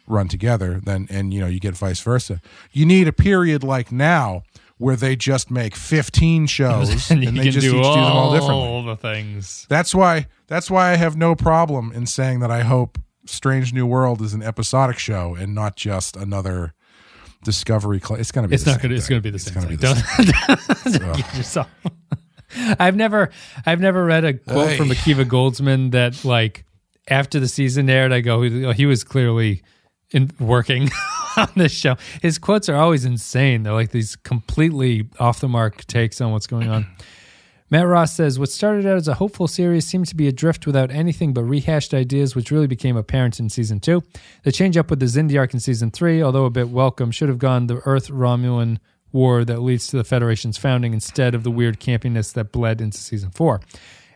run 0.07 0.27
together 0.27 0.79
then 0.83 1.07
and 1.09 1.33
you 1.33 1.39
know 1.41 1.47
you 1.47 1.59
get 1.59 1.75
vice 1.75 1.99
versa. 2.01 2.41
You 2.71 2.85
need 2.85 3.07
a 3.07 3.13
period 3.13 3.63
like 3.63 3.91
now 3.91 4.43
where 4.77 4.95
they 4.95 5.15
just 5.15 5.51
make 5.51 5.75
15 5.75 6.47
shows 6.47 7.11
and, 7.11 7.23
and 7.23 7.37
they 7.37 7.49
just 7.49 7.65
do, 7.65 7.77
each 7.77 7.83
do 7.83 7.93
them 7.93 8.03
all 8.03 8.31
differently. 8.31 8.67
All 8.67 8.83
the 8.83 8.95
things. 8.95 9.67
That's 9.69 9.93
why 9.93 10.27
that's 10.47 10.71
why 10.71 10.91
I 10.91 10.95
have 10.95 11.15
no 11.15 11.35
problem 11.35 11.91
in 11.93 12.05
saying 12.05 12.39
that 12.39 12.51
I 12.51 12.61
hope 12.61 12.97
Strange 13.25 13.73
New 13.73 13.85
World 13.85 14.21
is 14.21 14.33
an 14.33 14.41
episodic 14.41 14.97
show 14.97 15.35
and 15.35 15.53
not 15.53 15.75
just 15.75 16.15
another 16.15 16.73
Discovery. 17.43 17.99
Cl- 17.99 18.19
it's 18.19 18.31
gonna 18.31 18.47
be. 18.47 18.55
It's 18.55 18.65
not 18.65 18.81
gonna. 18.81 18.95
It's 18.95 19.07
gonna 19.07 19.21
be 19.21 19.29
the 19.31 19.35
it's 19.35 19.51
same 19.51 19.63
thing. 19.63 19.77
Don't, 19.77 19.97
don't 20.99 21.17
get 21.17 21.35
yourself. 21.35 21.69
I've 22.79 22.95
never, 22.95 23.29
I've 23.65 23.79
never 23.79 24.03
read 24.03 24.25
a 24.25 24.33
quote 24.33 24.77
from 24.77 24.89
Akiva 24.89 25.25
Goldsman 25.25 25.91
that 25.91 26.25
like 26.25 26.65
after 27.07 27.39
the 27.39 27.47
season 27.47 27.89
aired, 27.89 28.11
I 28.11 28.21
go, 28.21 28.41
he 28.41 28.85
was 28.85 29.03
clearly 29.03 29.63
in 30.11 30.31
working 30.39 30.89
on 31.37 31.49
this 31.55 31.71
show. 31.71 31.95
His 32.21 32.37
quotes 32.37 32.69
are 32.69 32.75
always 32.75 33.05
insane. 33.05 33.63
They're 33.63 33.73
like 33.73 33.91
these 33.91 34.15
completely 34.15 35.09
off 35.19 35.39
the 35.39 35.47
mark 35.47 35.85
takes 35.87 36.21
on 36.21 36.31
what's 36.31 36.47
going 36.47 36.69
on. 36.69 36.87
Matt 37.71 37.87
Ross 37.87 38.13
says, 38.13 38.37
What 38.37 38.49
started 38.49 38.85
out 38.85 38.97
as 38.97 39.07
a 39.07 39.13
hopeful 39.13 39.47
series 39.47 39.87
seemed 39.87 40.07
to 40.07 40.15
be 40.15 40.27
adrift 40.27 40.67
without 40.67 40.91
anything 40.91 41.31
but 41.31 41.43
rehashed 41.43 41.93
ideas, 41.93 42.35
which 42.35 42.51
really 42.51 42.67
became 42.67 42.97
apparent 42.97 43.39
in 43.39 43.47
season 43.47 43.79
two. 43.79 44.03
The 44.43 44.51
change 44.51 44.75
up 44.75 44.89
with 44.89 44.99
the 44.99 45.05
Xindi 45.05 45.39
arc 45.39 45.53
in 45.53 45.61
season 45.61 45.89
three, 45.89 46.21
although 46.21 46.43
a 46.43 46.49
bit 46.49 46.67
welcome, 46.67 47.11
should 47.11 47.29
have 47.29 47.37
gone 47.37 47.67
the 47.67 47.81
Earth 47.85 48.09
Romulan 48.09 48.79
war 49.13 49.45
that 49.45 49.61
leads 49.61 49.87
to 49.87 49.95
the 49.95 50.03
Federation's 50.03 50.57
founding 50.57 50.93
instead 50.93 51.33
of 51.33 51.43
the 51.43 51.51
weird 51.51 51.79
campiness 51.79 52.33
that 52.33 52.51
bled 52.51 52.81
into 52.81 52.97
season 52.97 53.31
four. 53.31 53.61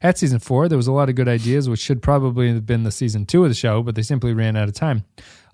At 0.01 0.17
season 0.17 0.39
four, 0.39 0.67
there 0.67 0.77
was 0.77 0.87
a 0.87 0.91
lot 0.91 1.07
of 1.07 1.15
good 1.15 1.29
ideas, 1.29 1.69
which 1.69 1.79
should 1.79 2.01
probably 2.01 2.49
have 2.49 2.65
been 2.65 2.83
the 2.83 2.91
season 2.91 3.25
two 3.25 3.43
of 3.43 3.49
the 3.49 3.55
show, 3.55 3.81
but 3.81 3.95
they 3.95 4.01
simply 4.01 4.33
ran 4.33 4.57
out 4.57 4.67
of 4.67 4.73
time. 4.73 5.05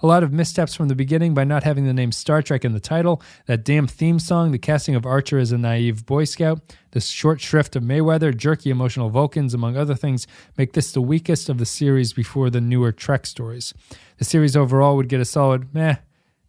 A 0.03 0.07
lot 0.07 0.23
of 0.23 0.33
missteps 0.33 0.73
from 0.73 0.87
the 0.87 0.95
beginning 0.95 1.33
by 1.35 1.43
not 1.43 1.63
having 1.63 1.85
the 1.85 1.93
name 1.93 2.11
Star 2.11 2.41
Trek 2.41 2.65
in 2.65 2.73
the 2.73 2.79
title, 2.79 3.21
that 3.45 3.63
damn 3.63 3.85
theme 3.85 4.17
song, 4.17 4.51
the 4.51 4.57
casting 4.57 4.95
of 4.95 5.05
Archer 5.05 5.37
as 5.37 5.51
a 5.51 5.57
naive 5.57 6.05
Boy 6.05 6.23
Scout, 6.23 6.59
the 6.91 6.99
short 6.99 7.39
shrift 7.39 7.75
of 7.75 7.83
Mayweather, 7.83 8.35
jerky 8.35 8.71
emotional 8.71 9.09
Vulcans, 9.09 9.53
among 9.53 9.77
other 9.77 9.93
things, 9.93 10.25
make 10.57 10.73
this 10.73 10.91
the 10.91 11.01
weakest 11.01 11.49
of 11.49 11.59
the 11.59 11.65
series 11.65 12.13
before 12.13 12.49
the 12.49 12.61
newer 12.61 12.91
Trek 12.91 13.27
stories. 13.27 13.73
The 14.17 14.25
series 14.25 14.57
overall 14.57 14.95
would 14.97 15.07
get 15.07 15.21
a 15.21 15.25
solid 15.25 15.73
meh, 15.73 15.97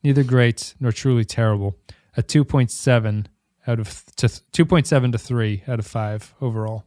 neither 0.03 0.22
great 0.22 0.74
nor 0.80 0.92
truly 0.92 1.24
terrible. 1.24 1.76
A 2.16 2.22
2.7 2.22 3.26
out 3.66 3.78
of 3.78 4.05
to 4.16 4.26
2.7 4.26 5.12
to 5.12 5.18
3 5.18 5.62
out 5.68 5.78
of 5.78 5.86
5 5.86 6.34
overall. 6.40 6.84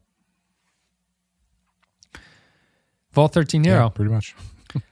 Vault 3.12 3.34
13 3.34 3.62
Nero. 3.62 3.84
Yeah, 3.84 3.90
pretty 3.90 4.12
much. 4.12 4.36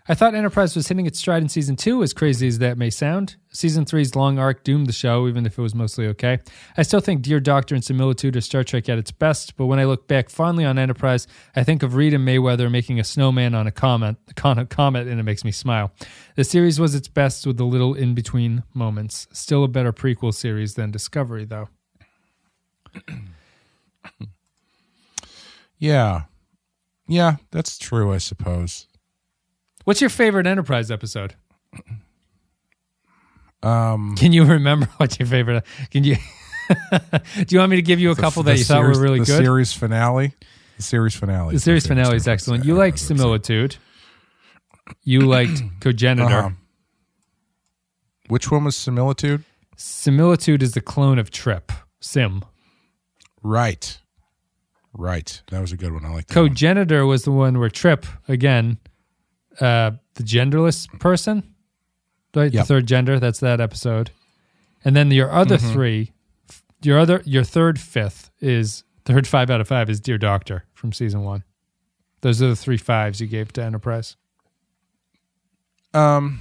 I 0.08 0.16
thought 0.16 0.36
Enterprise 0.36 0.76
was 0.76 0.88
hitting 0.88 1.06
its 1.06 1.20
stride 1.20 1.42
in 1.42 1.50
season 1.50 1.76
two, 1.76 2.04
as 2.04 2.14
crazy 2.14 2.48
as 2.48 2.60
that 2.60 2.78
may 2.78 2.90
sound. 2.90 3.38
Season 3.52 3.86
three's 3.86 4.16
long 4.16 4.38
arc 4.38 4.64
doomed 4.64 4.88
the 4.88 4.94
show, 4.94 5.28
even 5.28 5.46
if 5.46 5.58
it 5.58 5.62
was 5.62 5.74
mostly 5.76 6.08
okay. 6.08 6.40
I 6.78 6.84
still 6.84 7.00
think 7.00 7.22
Dear 7.22 7.40
Doctor 7.40 7.74
and 7.76 7.84
Similitude 7.84 8.36
are 8.36 8.42
Star 8.42 8.64
Trek 8.64 8.90
at 8.90 8.98
its 8.98 9.12
best, 9.12 9.56
but 9.56 9.68
when 9.68 9.80
I 9.80 9.86
look 9.86 10.08
back 10.08 10.30
fondly 10.30 10.66
on 10.66 10.78
Enterprise, 10.78 11.28
I 11.56 11.64
think 11.64 11.84
of 11.84 11.96
Reed 11.96 12.14
and 12.14 12.28
Mayweather 12.28 12.70
making 12.70 13.00
a 13.00 13.04
snowman 13.04 13.56
on 13.56 13.68
a 13.68 13.72
comet, 13.72 14.18
on 14.44 14.60
a 14.60 14.66
comet, 14.66 15.08
and 15.08 15.20
it 15.20 15.24
makes 15.24 15.44
me 15.46 15.52
smile. 15.52 15.92
The 16.36 16.44
series 16.44 16.80
was 16.80 16.96
its 16.96 17.08
best 17.08 17.46
with 17.48 17.58
the 17.58 17.66
little 17.66 17.94
in 17.94 18.14
between 18.14 18.64
moments. 18.74 19.28
Still 19.32 19.64
a 19.64 19.68
better 19.68 19.94
prequel 19.94 20.34
series 20.34 20.76
than 20.76 20.92
Discovery, 20.92 21.46
though. 21.46 21.70
yeah. 25.78 26.24
Yeah, 27.08 27.36
that's 27.52 27.78
true, 27.78 28.14
I 28.14 28.18
suppose. 28.18 28.88
What's 29.84 30.02
your 30.02 30.10
favorite 30.10 30.48
Enterprise 30.48 30.92
episode? 30.92 31.36
Um, 33.64 34.16
can 34.18 34.34
you 34.34 34.44
remember 34.44 34.90
what's 34.98 35.18
your 35.18 35.26
favorite? 35.26 35.64
Can 35.90 36.04
you? 36.04 36.18
do 36.92 37.46
you 37.48 37.60
want 37.60 37.70
me 37.70 37.78
to 37.78 37.82
give 37.82 37.98
you 37.98 38.12
a 38.12 38.16
couple 38.16 38.44
that 38.44 38.58
you 38.58 38.64
series, 38.66 38.68
thought 38.68 38.84
were 38.84 39.02
really 39.02 39.20
the 39.20 39.26
good? 39.26 39.38
Series 39.38 39.72
finale. 39.72 40.34
The 40.76 40.84
series 40.84 41.16
finale. 41.16 41.54
The 41.54 41.62
series 41.62 41.88
finale 41.88 42.18
is 42.18 42.28
excellent. 42.28 42.66
You 42.66 42.76
like 42.76 42.98
Similitude. 42.98 43.78
You 45.06 45.22
liked 45.22 45.64
Cogenitor. 45.80 46.28
Uh-huh. 46.28 46.50
Which 48.28 48.52
one 48.52 48.66
was 48.66 48.76
Similitude? 48.76 49.46
Similitude 49.78 50.62
is 50.62 50.74
the 50.74 50.82
clone 50.82 51.18
of 51.18 51.32
Trip. 51.32 51.72
Sim. 52.02 52.44
Right. 53.42 53.98
Right. 54.94 55.42
That 55.52 55.62
was 55.62 55.72
a 55.72 55.78
good 55.78 55.94
one. 55.94 56.04
I 56.06 56.10
like 56.10 56.28
that. 56.28 56.34
Cogenitor 56.34 57.04
one. 57.04 57.10
was 57.10 57.24
the 57.24 57.32
one 57.32 57.60
where 57.60 57.70
Trip 57.70 58.06
again 58.28 58.78
uh, 59.60 59.92
the 60.16 60.24
genderless 60.24 60.88
person, 61.00 61.56
right? 62.36 62.54
Yep. 62.54 62.64
The 62.64 62.68
third 62.68 62.88
gender. 62.88 63.20
That's 63.20 63.40
that 63.40 63.60
episode. 63.60 64.12
And 64.86 64.96
then 64.96 65.12
your 65.12 65.32
other 65.32 65.58
mm-hmm. 65.58 65.74
three, 65.74 66.12
your 66.82 67.00
other, 67.00 67.22
your 67.26 67.44
third, 67.44 67.80
fifth 67.80 68.32
is 68.42 68.84
third 69.06 69.28
five 69.28 69.50
out 69.50 69.62
of 69.62 69.68
five 69.68 69.90
is 69.90 70.00
Dear 70.00 70.18
Doctor 70.18 70.66
from 70.74 70.92
season 70.92 71.24
one. 71.24 71.44
Those 72.22 72.42
are 72.42 72.48
the 72.48 72.56
three 72.56 72.78
fives 72.78 73.20
you 73.20 73.28
gave 73.28 73.54
to 73.54 73.64
Enterprise. 73.64 74.16
Um. 75.94 76.40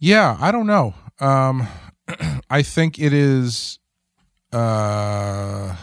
Yeah, 0.00 0.36
I 0.40 0.52
don't 0.52 0.66
know. 0.66 0.94
Um, 1.18 1.66
I 2.50 2.62
think 2.62 2.98
it 2.98 3.12
is. 3.12 3.78
Uh, 4.52 5.76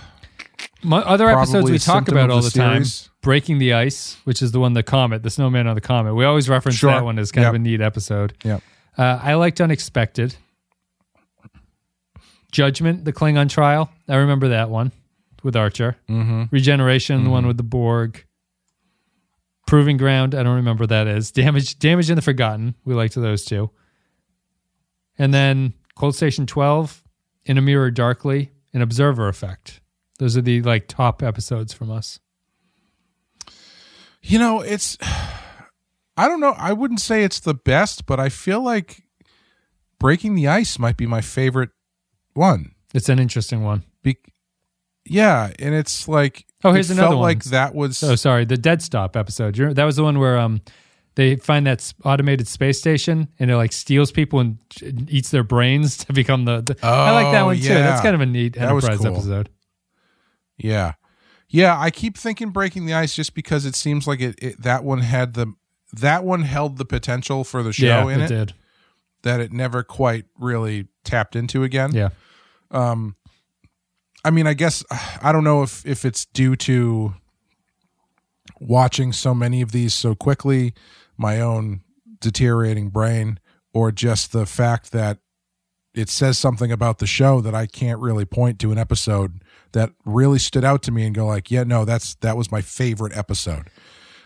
My 0.84 1.00
other 1.00 1.30
episodes 1.30 1.70
we 1.70 1.80
talk 1.80 2.08
about 2.08 2.32
all 2.32 2.42
the, 2.42 2.50
the 2.50 2.58
time 2.58 2.84
Breaking 3.26 3.58
the 3.58 3.74
Ice, 3.74 4.18
which 4.24 4.44
is 4.44 4.52
the 4.52 4.60
one, 4.60 4.74
the 4.74 4.84
comet, 4.84 5.24
the 5.24 5.32
snowman 5.32 5.66
on 5.66 5.74
the 5.74 5.82
comet. 5.82 6.14
We 6.14 6.26
always 6.26 6.48
reference 6.48 6.78
sure. 6.78 6.92
that 6.92 7.04
one 7.04 7.18
as 7.18 7.32
kind 7.32 7.48
of 7.48 7.56
a 7.56 7.60
neat 7.60 7.82
episode. 7.82 8.36
Yeah. 8.44 8.60
Uh, 8.96 9.20
I 9.20 9.34
liked 9.34 9.60
Unexpected. 9.60 10.36
Judgment, 12.52 13.04
the 13.04 13.12
Klingon 13.12 13.50
trial. 13.50 13.90
I 14.08 14.18
remember 14.18 14.50
that 14.50 14.70
one 14.70 14.92
with 15.42 15.56
Archer. 15.56 15.98
Mm-hmm. 16.08 16.44
Regeneration, 16.52 17.24
the 17.24 17.32
one 17.32 17.42
mm-hmm. 17.42 17.48
with 17.48 17.58
the 17.58 17.64
Borg. 17.64 18.24
Proving 19.66 19.98
Ground, 19.98 20.36
I 20.36 20.44
don't 20.44 20.58
remember 20.58 20.84
what 20.84 20.90
that 20.90 21.08
is. 21.08 21.32
Damage, 21.32 21.80
Damage 21.80 22.12
in 22.12 22.18
the 22.18 22.22
Forgotten. 22.22 22.76
We 22.86 22.94
liked 22.94 23.16
those 23.16 23.44
two. 23.44 23.72
And 25.18 25.34
then 25.34 25.74
Cold 25.96 26.16
Station 26.16 26.46
12, 26.46 27.04
In 27.46 27.58
a 27.58 27.62
Mirror 27.62 27.90
Darkly, 27.90 28.52
and 28.72 28.84
Observer 28.84 29.28
Effect. 29.28 29.82
Those 30.20 30.38
are 30.38 30.42
the 30.42 30.62
like 30.62 30.88
top 30.88 31.24
episodes 31.24 31.74
from 31.74 31.90
us. 31.90 32.20
You 34.28 34.40
know, 34.40 34.62
it's 34.62 34.98
I 36.18 36.28
don't 36.28 36.40
know. 36.40 36.56
I 36.58 36.74
wouldn't 36.74 37.02
say 37.02 37.24
it's 37.24 37.40
the 37.40 37.54
best, 37.54 38.06
but 38.06 38.20
I 38.20 38.30
feel 38.30 38.62
like 38.62 39.04
Breaking 40.00 40.36
the 40.36 40.48
Ice 40.48 40.80
might 40.80 40.98
be 40.98 41.06
my 41.06 41.22
favorite 41.22 41.70
one. 42.34 42.72
It's 42.94 43.10
an 43.10 43.20
interesting 43.20 43.64
one. 43.64 43.84
Be- 44.04 44.18
yeah, 45.06 45.52
and 45.60 45.76
it's 45.76 46.08
like 46.08 46.46
Oh, 46.64 46.72
here's 46.72 46.90
another 46.90 47.10
felt 47.10 47.20
one. 47.20 47.24
like 47.24 47.44
that 47.46 47.76
was 47.76 48.02
Oh, 48.02 48.16
sorry, 48.16 48.46
the 48.46 48.58
Dead 48.58 48.82
Stop 48.82 49.16
episode. 49.16 49.56
That 49.56 49.84
was 49.84 49.98
the 49.98 50.04
one 50.04 50.18
where 50.20 50.38
um 50.40 50.62
they 51.16 51.36
find 51.38 51.68
that 51.68 51.94
automated 52.04 52.48
space 52.48 52.78
station 52.80 53.28
and 53.40 53.50
it 53.52 53.56
like 53.56 53.72
steals 53.72 54.12
people 54.12 54.40
and 54.40 54.58
eats 55.10 55.30
their 55.30 55.44
brains 55.44 55.98
to 56.06 56.14
become 56.14 56.46
the. 56.46 56.62
the- 56.62 56.78
I 56.86 57.12
like 57.12 57.32
that 57.34 57.42
Oh, 57.44 57.46
one 57.48 57.58
too. 57.58 57.70
That's 57.70 58.02
kind 58.02 58.16
of 58.16 58.22
a 58.22 58.26
neat 58.26 58.54
That 58.56 58.70
Enterprise 58.70 58.98
cool. 59.00 59.08
episode. 59.16 59.50
Yeah. 60.58 60.94
Yeah, 61.56 61.80
I 61.80 61.90
keep 61.90 62.18
thinking 62.18 62.50
Breaking 62.50 62.86
the 62.86 62.94
Ice 62.94 63.16
just 63.16 63.34
because 63.34 63.66
it 63.66 63.76
seems 63.76 64.06
like 64.06 64.20
it, 64.20 64.36
it 64.42 64.62
that 64.62 64.84
one 64.84 65.00
had 65.00 65.36
the 65.36 65.54
that 65.94 66.26
one 66.26 66.42
held 66.42 66.78
the 66.78 66.84
potential 66.84 67.46
for 67.46 67.64
the 67.64 67.72
show 67.72 68.10
yeah, 68.10 68.14
in 68.14 68.20
it, 68.20 68.26
it, 68.26 68.36
did. 68.36 68.54
that 69.24 69.40
it 69.40 69.54
never 69.54 69.82
quite 69.82 70.26
really 70.38 70.90
tapped 71.06 71.34
into 71.34 71.64
again. 71.64 71.94
Yeah, 71.94 72.10
Um 72.72 73.16
I 74.26 74.32
mean, 74.32 74.48
I 74.48 74.54
guess 74.54 74.84
I 75.22 75.32
don't 75.32 75.46
know 75.46 75.64
if 75.64 75.86
if 75.86 76.04
it's 76.04 76.26
due 76.26 76.58
to 76.58 77.14
watching 78.60 79.14
so 79.14 79.34
many 79.34 79.62
of 79.62 79.72
these 79.72 79.94
so 79.94 80.14
quickly, 80.14 80.74
my 81.16 81.40
own 81.40 81.84
deteriorating 82.20 82.90
brain 82.90 83.40
or 83.74 83.94
just 83.94 84.34
the 84.34 84.46
fact 84.46 84.92
that 84.92 85.20
it 85.94 86.10
says 86.10 86.38
something 86.38 86.70
about 86.70 86.98
the 86.98 87.08
show 87.08 87.40
that 87.40 87.56
I 87.56 87.66
can't 87.66 88.02
really 88.02 88.26
point 88.26 88.60
to 88.60 88.74
an 88.74 88.78
episode 88.78 89.42
that 89.76 89.92
really 90.06 90.40
stood 90.40 90.64
out 90.66 90.82
to 90.84 90.92
me 90.92 91.06
and 91.06 91.14
go 91.14 91.28
like, 91.28 91.52
yeah, 91.52 91.64
no, 91.64 91.86
that's 91.86 92.16
that 92.16 92.36
was 92.36 92.52
my 92.52 92.62
favorite 92.62 93.16
episode. 93.16 93.70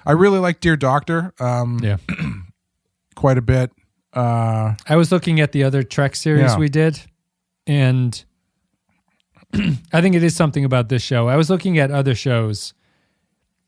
I 0.05 0.13
really 0.13 0.39
like 0.39 0.61
Dear 0.61 0.77
Doctor, 0.77 1.33
um, 1.39 1.79
yeah. 1.83 1.97
quite 3.15 3.37
a 3.37 3.41
bit. 3.41 3.71
Uh, 4.13 4.75
I 4.87 4.95
was 4.95 5.11
looking 5.11 5.39
at 5.41 5.51
the 5.51 5.63
other 5.65 5.83
Trek 5.83 6.15
series 6.15 6.51
Yeah. 6.51 6.57
we 6.57 6.69
did, 6.69 6.99
and 7.67 8.23
I 9.91 10.01
think 10.01 10.15
it 10.15 10.23
is 10.23 10.35
something 10.35 10.63
about 10.65 10.89
this 10.89 11.01
show. 11.03 11.27
I 11.27 11.35
was 11.35 11.49
looking 11.49 11.77
at 11.77 11.91
other 11.91 12.15
shows, 12.15 12.73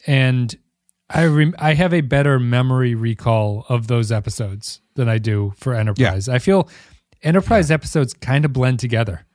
and 0.08 0.56
I 1.10 1.26
rem- 1.26 1.56
I 1.60 1.74
have 1.74 1.94
a 1.94 2.02
better 2.02 2.40
memory 2.40 2.96
recall 2.96 3.66
of 3.70 3.88
those 3.88 4.12
episodes 4.12 4.82
than 4.96 5.10
I 5.10 5.18
do 5.18 5.54
for 5.58 5.74
Enterprise. 5.74 6.30
I 6.30 6.40
feel 6.40 6.70
Enterprise 7.24 7.70
episodes 7.70 8.14
kind 8.14 8.46
of 8.46 8.54
blend 8.54 8.80
together, 8.80 9.26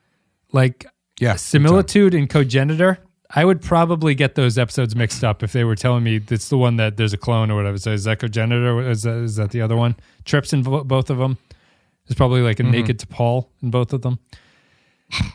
like 0.52 0.86
yeah, 1.20 1.36
similitude 1.36 2.14
and 2.14 2.28
cogenitor. 2.28 2.98
I 3.30 3.44
would 3.44 3.60
probably 3.60 4.14
get 4.14 4.36
those 4.36 4.56
episodes 4.56 4.94
mixed 4.94 5.24
up 5.24 5.42
if 5.42 5.52
they 5.52 5.64
were 5.64 5.74
telling 5.74 6.04
me 6.04 6.20
it's 6.30 6.48
the 6.48 6.58
one 6.58 6.76
that 6.76 6.96
there's 6.96 7.12
a 7.12 7.16
clone 7.18 7.50
or 7.50 7.56
whatever. 7.56 7.76
So 7.78 7.90
is 7.90 8.04
that 8.04 8.20
cogenitor? 8.20 8.78
Or 8.78 8.90
is 8.90 9.02
that, 9.02 9.16
is 9.16 9.36
that 9.36 9.50
the 9.50 9.60
other 9.60 9.76
one? 9.76 9.96
Trips 10.24 10.52
in 10.52 10.62
vo- 10.62 10.84
both 10.84 11.10
of 11.10 11.18
them. 11.18 11.36
There's 12.06 12.16
probably 12.16 12.40
like 12.42 12.60
a 12.60 12.62
naked 12.62 13.00
T'Pol 13.00 13.48
in 13.62 13.70
both 13.70 13.92
of 13.92 14.02
them. 14.02 14.20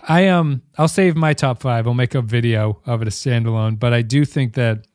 I 0.08 0.28
um 0.28 0.62
I'll 0.78 0.88
save 0.88 1.16
my 1.16 1.34
top 1.34 1.62
five. 1.62 1.88
I'll 1.88 1.94
make 1.94 2.16
a 2.16 2.22
video 2.22 2.82
of 2.86 3.02
it 3.02 3.08
a 3.08 3.12
standalone. 3.12 3.80
But 3.80 3.94
I 3.94 4.02
do 4.02 4.26
think 4.26 4.54
that 4.54 4.86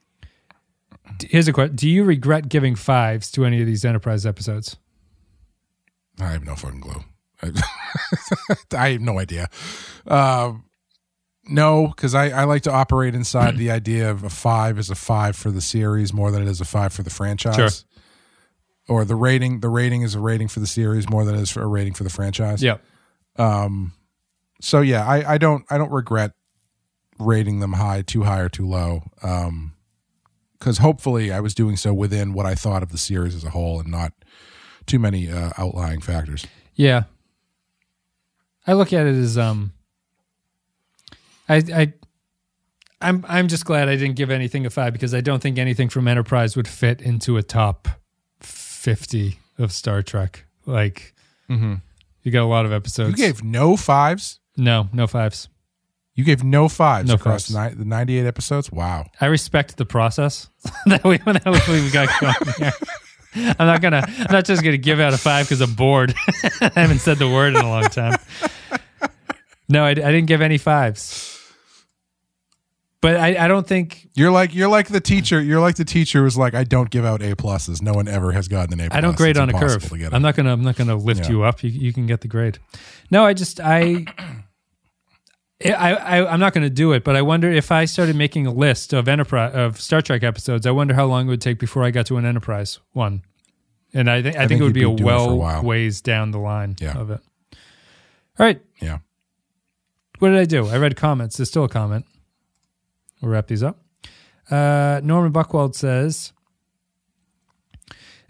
here's 1.23 1.49
a 1.49 1.53
question: 1.53 1.77
Do 1.77 1.89
you 1.89 2.05
regret 2.05 2.49
giving 2.49 2.75
fives 2.75 3.31
to 3.33 3.45
any 3.45 3.61
of 3.61 3.67
these 3.67 3.85
Enterprise 3.85 4.27
episodes? 4.27 4.77
I 6.21 6.29
have 6.29 6.45
no 6.45 6.55
fucking 6.55 6.81
clue. 6.81 7.05
I, 7.43 7.51
I 8.77 8.91
have 8.93 9.01
no 9.01 9.19
idea. 9.19 9.49
Um, 10.07 10.65
no, 11.49 11.89
because 11.89 12.15
I, 12.15 12.31
I 12.31 12.45
like 12.45 12.63
to 12.63 12.73
operate 12.73 13.15
inside 13.15 13.57
the 13.57 13.71
idea 13.71 14.11
of 14.11 14.25
a 14.25 14.31
five 14.31 14.79
is 14.79 14.91
a 14.91 14.95
five 14.95 15.37
for 15.37 15.51
the 15.51 15.61
series 15.61 16.13
more 16.13 16.31
than 16.31 16.43
it 16.43 16.49
is 16.49 16.61
a 16.61 16.65
five 16.65 16.93
for 16.93 17.03
the 17.03 17.11
franchise. 17.11 17.55
Sure. 17.57 18.97
Or 18.97 19.05
the 19.05 19.17
rating, 19.17 19.61
the 19.61 19.69
rating 19.69 20.03
is 20.03 20.15
a 20.15 20.21
rating 20.21 20.49
for 20.49 20.61
the 20.61 20.67
series 20.67 21.09
more 21.09 21.25
than 21.25 21.35
it 21.35 21.41
is 21.41 21.51
for 21.51 21.63
a 21.63 21.67
rating 21.67 21.95
for 21.95 22.05
the 22.05 22.11
franchise. 22.11 22.63
Yeah. 22.63 22.79
So 24.61 24.81
yeah, 24.81 25.05
I, 25.07 25.35
I 25.35 25.39
don't 25.39 25.65
I 25.71 25.79
don't 25.79 25.91
regret 25.91 26.33
rating 27.19 27.61
them 27.61 27.75
high, 27.75 28.03
too 28.03 28.23
high 28.23 28.41
or 28.41 28.49
too 28.49 28.67
low. 28.67 29.03
Um, 29.23 29.73
because 30.59 30.79
hopefully 30.79 31.33
I 31.33 31.41
was 31.41 31.55
doing 31.55 31.77
so 31.77 31.93
within 31.93 32.33
what 32.33 32.47
I 32.47 32.55
thought 32.55 32.83
of 32.83 32.91
the 32.91 32.99
series 32.99 33.35
as 33.35 33.45
a 33.45 33.51
whole 33.51 33.79
and 33.79 33.91
not 33.91 34.13
too 34.87 34.99
many 34.99 35.31
uh, 35.31 35.51
outlying 35.59 36.01
factors. 36.01 36.47
Yeah. 36.75 37.05
I 38.67 38.73
look 38.73 38.93
at 38.93 39.07
it 39.07 39.15
as 39.15 39.37
um 39.37 39.73
I 41.49 41.57
I 41.57 41.93
I'm 43.01 43.25
I'm 43.29 43.49
just 43.49 43.65
glad 43.65 43.89
I 43.89 43.97
didn't 43.97 44.17
give 44.17 44.31
anything 44.31 44.67
a 44.67 44.71
5 44.71 44.93
because 44.93 45.15
I 45.15 45.21
don't 45.21 45.41
think 45.41 45.59
anything 45.59 45.89
from 45.89 46.09
Enterprise 46.09 46.57
would 46.57 46.69
fit 46.69 47.01
into 47.01 47.37
a 47.37 47.43
top 47.43 47.89
50 48.41 49.39
of 49.59 49.73
Star 49.73 50.03
Trek. 50.03 50.47
Like 50.65 51.15
mm-hmm. 51.49 51.75
you 52.23 52.33
got 52.33 52.43
a 52.43 52.47
lot 52.47 52.65
of 52.65 52.73
episodes. 52.73 53.11
You 53.11 53.27
gave 53.27 53.45
no 53.45 53.77
fives. 53.77 54.41
no, 54.57 54.89
no 54.93 55.07
fives. 55.07 55.49
You 56.15 56.25
gave 56.25 56.43
no 56.43 56.71
fives 56.71 57.09
No 57.09 57.17
across 57.17 57.51
fives. 57.51 57.77
Ni- 57.77 57.83
the 57.83 57.85
98 57.85 58.25
episodes. 58.27 58.73
Wow. 58.73 59.05
I 59.21 59.27
respect 59.27 59.77
the 59.77 59.85
process 59.85 60.49
that 60.87 61.05
we 61.05 61.19
that 61.19 61.69
we 61.69 61.91
got 61.91 62.09
going 62.21 62.55
here. 62.57 62.73
I'm 63.59 63.67
not 63.67 63.83
gonna. 63.83 64.03
I'm 64.07 64.33
not 64.33 64.47
just 64.47 64.65
gonna 64.65 64.79
give 64.79 64.99
out 64.99 65.13
a 65.13 65.19
five 65.19 65.45
because 65.45 65.61
I'm 65.61 65.75
bored. 65.75 66.15
I 66.63 66.71
haven't 66.75 67.01
said 67.01 67.19
the 67.19 67.29
word 67.29 67.55
in 67.55 67.63
a 67.63 67.69
long 67.69 67.85
time. 67.85 68.19
No, 69.69 69.85
I, 69.85 69.91
I 69.91 69.95
didn't 69.95 70.25
give 70.25 70.41
any 70.41 70.57
fives. 70.57 71.36
But 73.03 73.17
I, 73.19 73.45
I 73.45 73.49
don't 73.49 73.67
think 73.67 74.09
You're 74.15 74.31
like 74.31 74.55
you're 74.55 74.69
like 74.69 74.89
the 74.89 75.01
teacher. 75.01 75.41
You're 75.41 75.61
like 75.61 75.77
the 75.77 75.85
teacher 75.85 76.23
who's 76.25 76.37
like, 76.39 76.55
I 76.55 76.65
don't 76.65 76.89
give 76.91 77.05
out 77.05 77.23
A 77.23 77.37
pluses. 77.37 77.83
No 77.83 77.93
one 77.93 78.09
ever 78.09 78.33
has 78.33 78.49
gotten 78.49 78.81
an 78.81 78.91
A. 78.91 78.95
I 78.95 79.01
don't 79.01 79.17
grade 79.17 79.33
It's 79.33 79.39
on 79.41 79.51
a 79.51 79.53
curve. 79.59 79.83
to 79.91 79.99
get 79.99 80.07
it. 80.09 80.15
I'm 80.15 80.23
not 80.23 80.35
gonna. 80.35 80.53
I'm 80.53 80.63
not 80.63 80.77
gonna 80.77 80.97
lift 80.97 81.25
Yeah. 81.25 81.31
you 81.31 81.43
up. 81.43 81.63
You, 81.63 81.71
you 81.71 81.93
can 81.93 82.07
get 82.07 82.23
the 82.23 82.29
grade. 82.29 82.59
No, 83.11 83.25
I 83.25 83.35
just 83.35 83.61
I. 83.61 84.07
I, 85.65 85.95
I 85.95 86.33
I'm 86.33 86.39
not 86.41 86.53
going 86.53 86.65
to 86.65 86.71
do 86.71 86.93
it, 86.93 87.03
but 87.03 87.17
I 87.17 87.23
wonder 87.23 87.51
if 87.51 87.73
I 87.73 87.87
started 87.87 88.15
making 88.15 88.47
a 88.47 88.53
list 88.53 88.93
of 88.93 89.09
enterprise 89.09 89.55
of 89.55 89.81
Star 89.81 90.03
Trek 90.03 90.23
episodes. 90.23 90.67
I 90.67 90.71
wonder 90.71 90.93
how 90.93 91.07
long 91.07 91.27
it 91.27 91.31
would 91.31 91.41
take 91.41 91.59
before 91.59 91.83
I 91.83 91.91
got 91.91 92.05
to 92.07 92.19
an 92.19 92.27
Enterprise 92.27 92.79
one, 92.93 93.23
and 93.95 94.11
I 94.11 94.21
think 94.21 94.37
I, 94.37 94.41
think, 94.41 94.49
think 94.51 94.61
it 94.61 94.65
would 94.65 94.75
be, 94.75 94.81
be 94.85 94.93
a 94.93 94.97
for 94.99 95.03
a 95.31 95.35
well 95.37 95.63
ways 95.63 96.03
down 96.03 96.31
the 96.31 96.39
line 96.39 96.77
Yeah. 96.79 96.99
of 96.99 97.11
it. 97.11 97.21
All 98.39 98.45
right, 98.45 98.61
yeah. 98.83 98.99
what 100.19 100.29
did 100.29 100.39
I 100.39 100.45
do? 100.45 100.67
I 100.67 100.77
read 100.77 100.95
comments. 100.95 101.39
There's 101.39 101.49
still 101.49 101.65
a 101.65 101.71
comment. 101.71 102.05
We'll 103.27 103.33
wrap 103.33 103.49
these 103.49 103.65
up. 103.65 103.81
Uh, 104.49 105.01
Norman 105.03 105.33
Buckwald 105.33 105.75
says, 105.75 106.33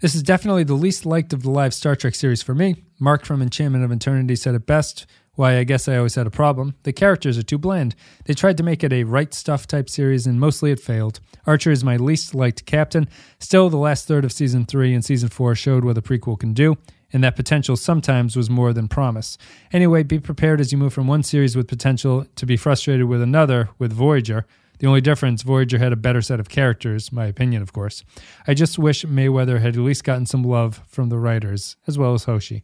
This 0.01 0.15
is 0.15 0.23
definitely 0.23 0.63
the 0.63 0.73
least 0.73 1.05
liked 1.05 1.33
of 1.33 1.43
the 1.43 1.51
live 1.51 1.75
Star 1.75 1.95
Trek 1.95 2.15
series 2.15 2.41
for 2.41 2.55
me. 2.55 2.83
Mark 2.99 3.23
from 3.23 3.43
Enchantment 3.43 3.85
of 3.85 3.91
Eternity 3.91 4.35
said 4.35 4.55
it 4.55 4.65
best. 4.65 5.05
Why, 5.35 5.59
I 5.59 5.65
guess 5.65 5.87
I 5.87 5.97
always 5.97 6.15
had 6.15 6.25
a 6.25 6.31
problem. 6.31 6.73
The 6.81 6.91
characters 6.91 7.37
are 7.37 7.43
too 7.43 7.59
bland. 7.59 7.93
They 8.25 8.33
tried 8.33 8.57
to 8.57 8.63
make 8.63 8.83
it 8.83 8.91
a 8.91 9.03
right 9.03 9.31
stuff 9.35 9.67
type 9.67 9.87
series, 9.87 10.25
and 10.25 10.39
mostly 10.39 10.71
it 10.71 10.79
failed. 10.79 11.19
Archer 11.45 11.69
is 11.69 11.83
my 11.83 11.95
least 11.95 12.33
liked 12.33 12.65
captain. 12.65 13.07
Still, 13.37 13.69
the 13.69 13.77
last 13.77 14.07
third 14.07 14.25
of 14.25 14.31
season 14.31 14.65
three 14.65 14.95
and 14.95 15.05
season 15.05 15.29
four 15.29 15.53
showed 15.53 15.85
what 15.85 15.99
a 15.99 16.01
prequel 16.01 16.39
can 16.39 16.55
do, 16.55 16.75
and 17.13 17.23
that 17.23 17.35
potential 17.35 17.75
sometimes 17.75 18.35
was 18.35 18.49
more 18.49 18.73
than 18.73 18.87
promise. 18.87 19.37
Anyway, 19.71 20.01
be 20.01 20.17
prepared 20.17 20.59
as 20.59 20.71
you 20.71 20.79
move 20.79 20.91
from 20.91 21.05
one 21.05 21.21
series 21.21 21.55
with 21.55 21.67
potential 21.67 22.25
to 22.35 22.47
be 22.47 22.57
frustrated 22.57 23.05
with 23.05 23.21
another 23.21 23.69
with 23.77 23.93
Voyager. 23.93 24.47
The 24.79 24.87
only 24.87 25.01
difference, 25.01 25.41
Voyager 25.41 25.79
had 25.79 25.91
a 25.91 25.95
better 25.95 26.21
set 26.21 26.39
of 26.39 26.49
characters, 26.49 27.11
my 27.11 27.25
opinion, 27.25 27.61
of 27.61 27.73
course. 27.73 28.03
I 28.47 28.53
just 28.53 28.77
wish 28.77 29.03
Mayweather 29.05 29.59
had 29.59 29.75
at 29.75 29.81
least 29.81 30.03
gotten 30.03 30.25
some 30.25 30.43
love 30.43 30.81
from 30.87 31.09
the 31.09 31.17
writers, 31.17 31.75
as 31.87 31.97
well 31.97 32.13
as 32.13 32.25
Hoshi. 32.25 32.63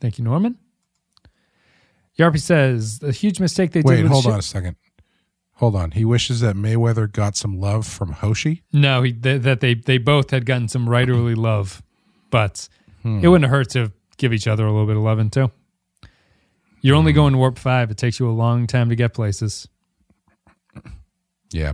Thank 0.00 0.18
you, 0.18 0.24
Norman. 0.24 0.58
Yarpy 2.18 2.40
says 2.40 2.98
the 3.00 3.12
huge 3.12 3.40
mistake 3.40 3.72
they 3.72 3.80
did. 3.82 3.88
Wait, 3.88 4.06
hold 4.06 4.26
on 4.26 4.38
a 4.38 4.42
second. 4.42 4.76
Hold 5.54 5.74
on. 5.74 5.92
He 5.92 6.04
wishes 6.04 6.40
that 6.40 6.54
Mayweather 6.56 7.10
got 7.10 7.36
some 7.36 7.58
love 7.58 7.86
from 7.86 8.12
Hoshi. 8.12 8.62
No, 8.72 9.02
he, 9.02 9.12
th- 9.12 9.42
that 9.42 9.60
they 9.60 9.74
they 9.74 9.98
both 9.98 10.30
had 10.30 10.46
gotten 10.46 10.68
some 10.68 10.86
writerly 10.86 11.36
love, 11.36 11.82
but 12.30 12.68
Hmm. 13.02 13.20
it 13.22 13.28
wouldn't 13.28 13.48
hurt 13.50 13.70
to 13.70 13.92
give 14.16 14.32
each 14.32 14.48
other 14.48 14.64
a 14.66 14.72
little 14.72 14.86
bit 14.86 14.96
of 14.96 15.02
loving 15.02 15.30
too. 15.30 15.50
You're 16.80 16.96
only 16.96 17.12
going 17.12 17.32
to 17.32 17.38
warp 17.38 17.58
five. 17.58 17.90
It 17.90 17.96
takes 17.96 18.18
you 18.20 18.28
a 18.28 18.32
long 18.32 18.66
time 18.66 18.88
to 18.88 18.96
get 18.96 19.14
places. 19.14 19.68
Yeah, 21.50 21.72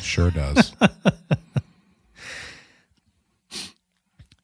sure 0.00 0.30
does. 0.30 0.72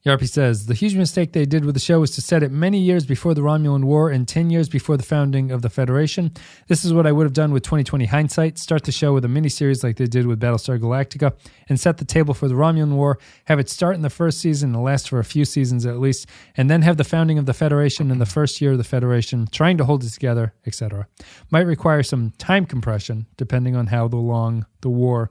Yarpy 0.05 0.29
says 0.29 0.67
the 0.67 0.75
huge 0.75 0.97
mistake 0.97 1.33
they 1.33 1.47
did 1.47 1.65
with 1.65 1.75
the 1.77 1.81
show 1.81 2.01
was 2.01 2.11
to 2.11 2.21
set 2.21 2.43
it 2.43 2.51
many 2.51 2.81
years 2.81 3.07
before 3.07 3.35
the 3.35 3.41
Romulan 3.41 3.85
War 3.85 4.11
and 4.11 4.27
10 4.27 4.51
years 4.51 4.69
before 4.69 4.97
the 4.97 5.05
founding 5.05 5.53
of 5.53 5.63
the 5.63 5.71
Federation. 5.71 6.33
This 6.67 6.85
is 6.85 6.93
what 6.93 7.07
I 7.07 7.13
would 7.13 7.23
have 7.23 7.33
done 7.33 7.53
with 7.53 7.63
2020 7.63 8.07
hindsight. 8.07 8.59
Start 8.59 8.83
the 8.83 8.91
show 8.91 9.15
with 9.15 9.25
a 9.25 9.29
miniseries 9.29 9.85
like 9.85 9.99
they 9.99 10.07
did 10.07 10.27
with 10.27 10.41
Battlestar 10.41 10.81
Galactica 10.81 11.35
and 11.69 11.79
set 11.79 11.99
the 11.99 12.05
table 12.05 12.35
for 12.35 12.49
the 12.49 12.55
Romulan 12.55 12.97
War. 12.97 13.21
Have 13.45 13.61
it 13.61 13.71
start 13.71 13.95
in 13.95 14.03
the 14.03 14.11
first 14.11 14.41
season 14.41 14.75
and 14.75 14.83
last 14.83 15.09
for 15.09 15.21
a 15.21 15.25
few 15.25 15.45
seasons 15.45 15.87
at 15.87 16.01
least, 16.01 16.27
and 16.57 16.69
then 16.69 16.83
have 16.83 16.97
the 16.97 17.05
founding 17.05 17.39
of 17.39 17.47
the 17.47 17.55
Federation 17.55 18.11
in 18.11 18.19
the 18.19 18.27
first 18.27 18.61
year 18.61 18.73
of 18.73 18.79
the 18.79 18.85
Federation, 18.85 19.47
trying 19.53 19.79
to 19.79 19.85
hold 19.85 20.03
it 20.03 20.11
together, 20.11 20.53
etc. 20.67 21.07
Might 21.53 21.67
require 21.67 22.03
some 22.03 22.33
time 22.39 22.67
compression 22.67 23.27
depending 23.37 23.77
on 23.77 23.87
how 23.87 24.07
long 24.07 24.67
the 24.81 24.91
war 24.91 25.31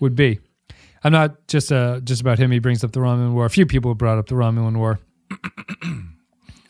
would 0.00 0.16
be. 0.16 0.40
I'm 1.04 1.12
not 1.12 1.46
just 1.48 1.70
uh 1.72 2.00
just 2.00 2.20
about 2.20 2.38
him. 2.38 2.50
He 2.50 2.58
brings 2.58 2.82
up 2.84 2.92
the 2.92 3.00
Romulan 3.00 3.32
War. 3.32 3.46
A 3.46 3.50
few 3.50 3.66
people 3.66 3.90
have 3.92 3.98
brought 3.98 4.18
up 4.18 4.26
the 4.26 4.34
Romulan 4.34 4.76
War. 4.76 4.98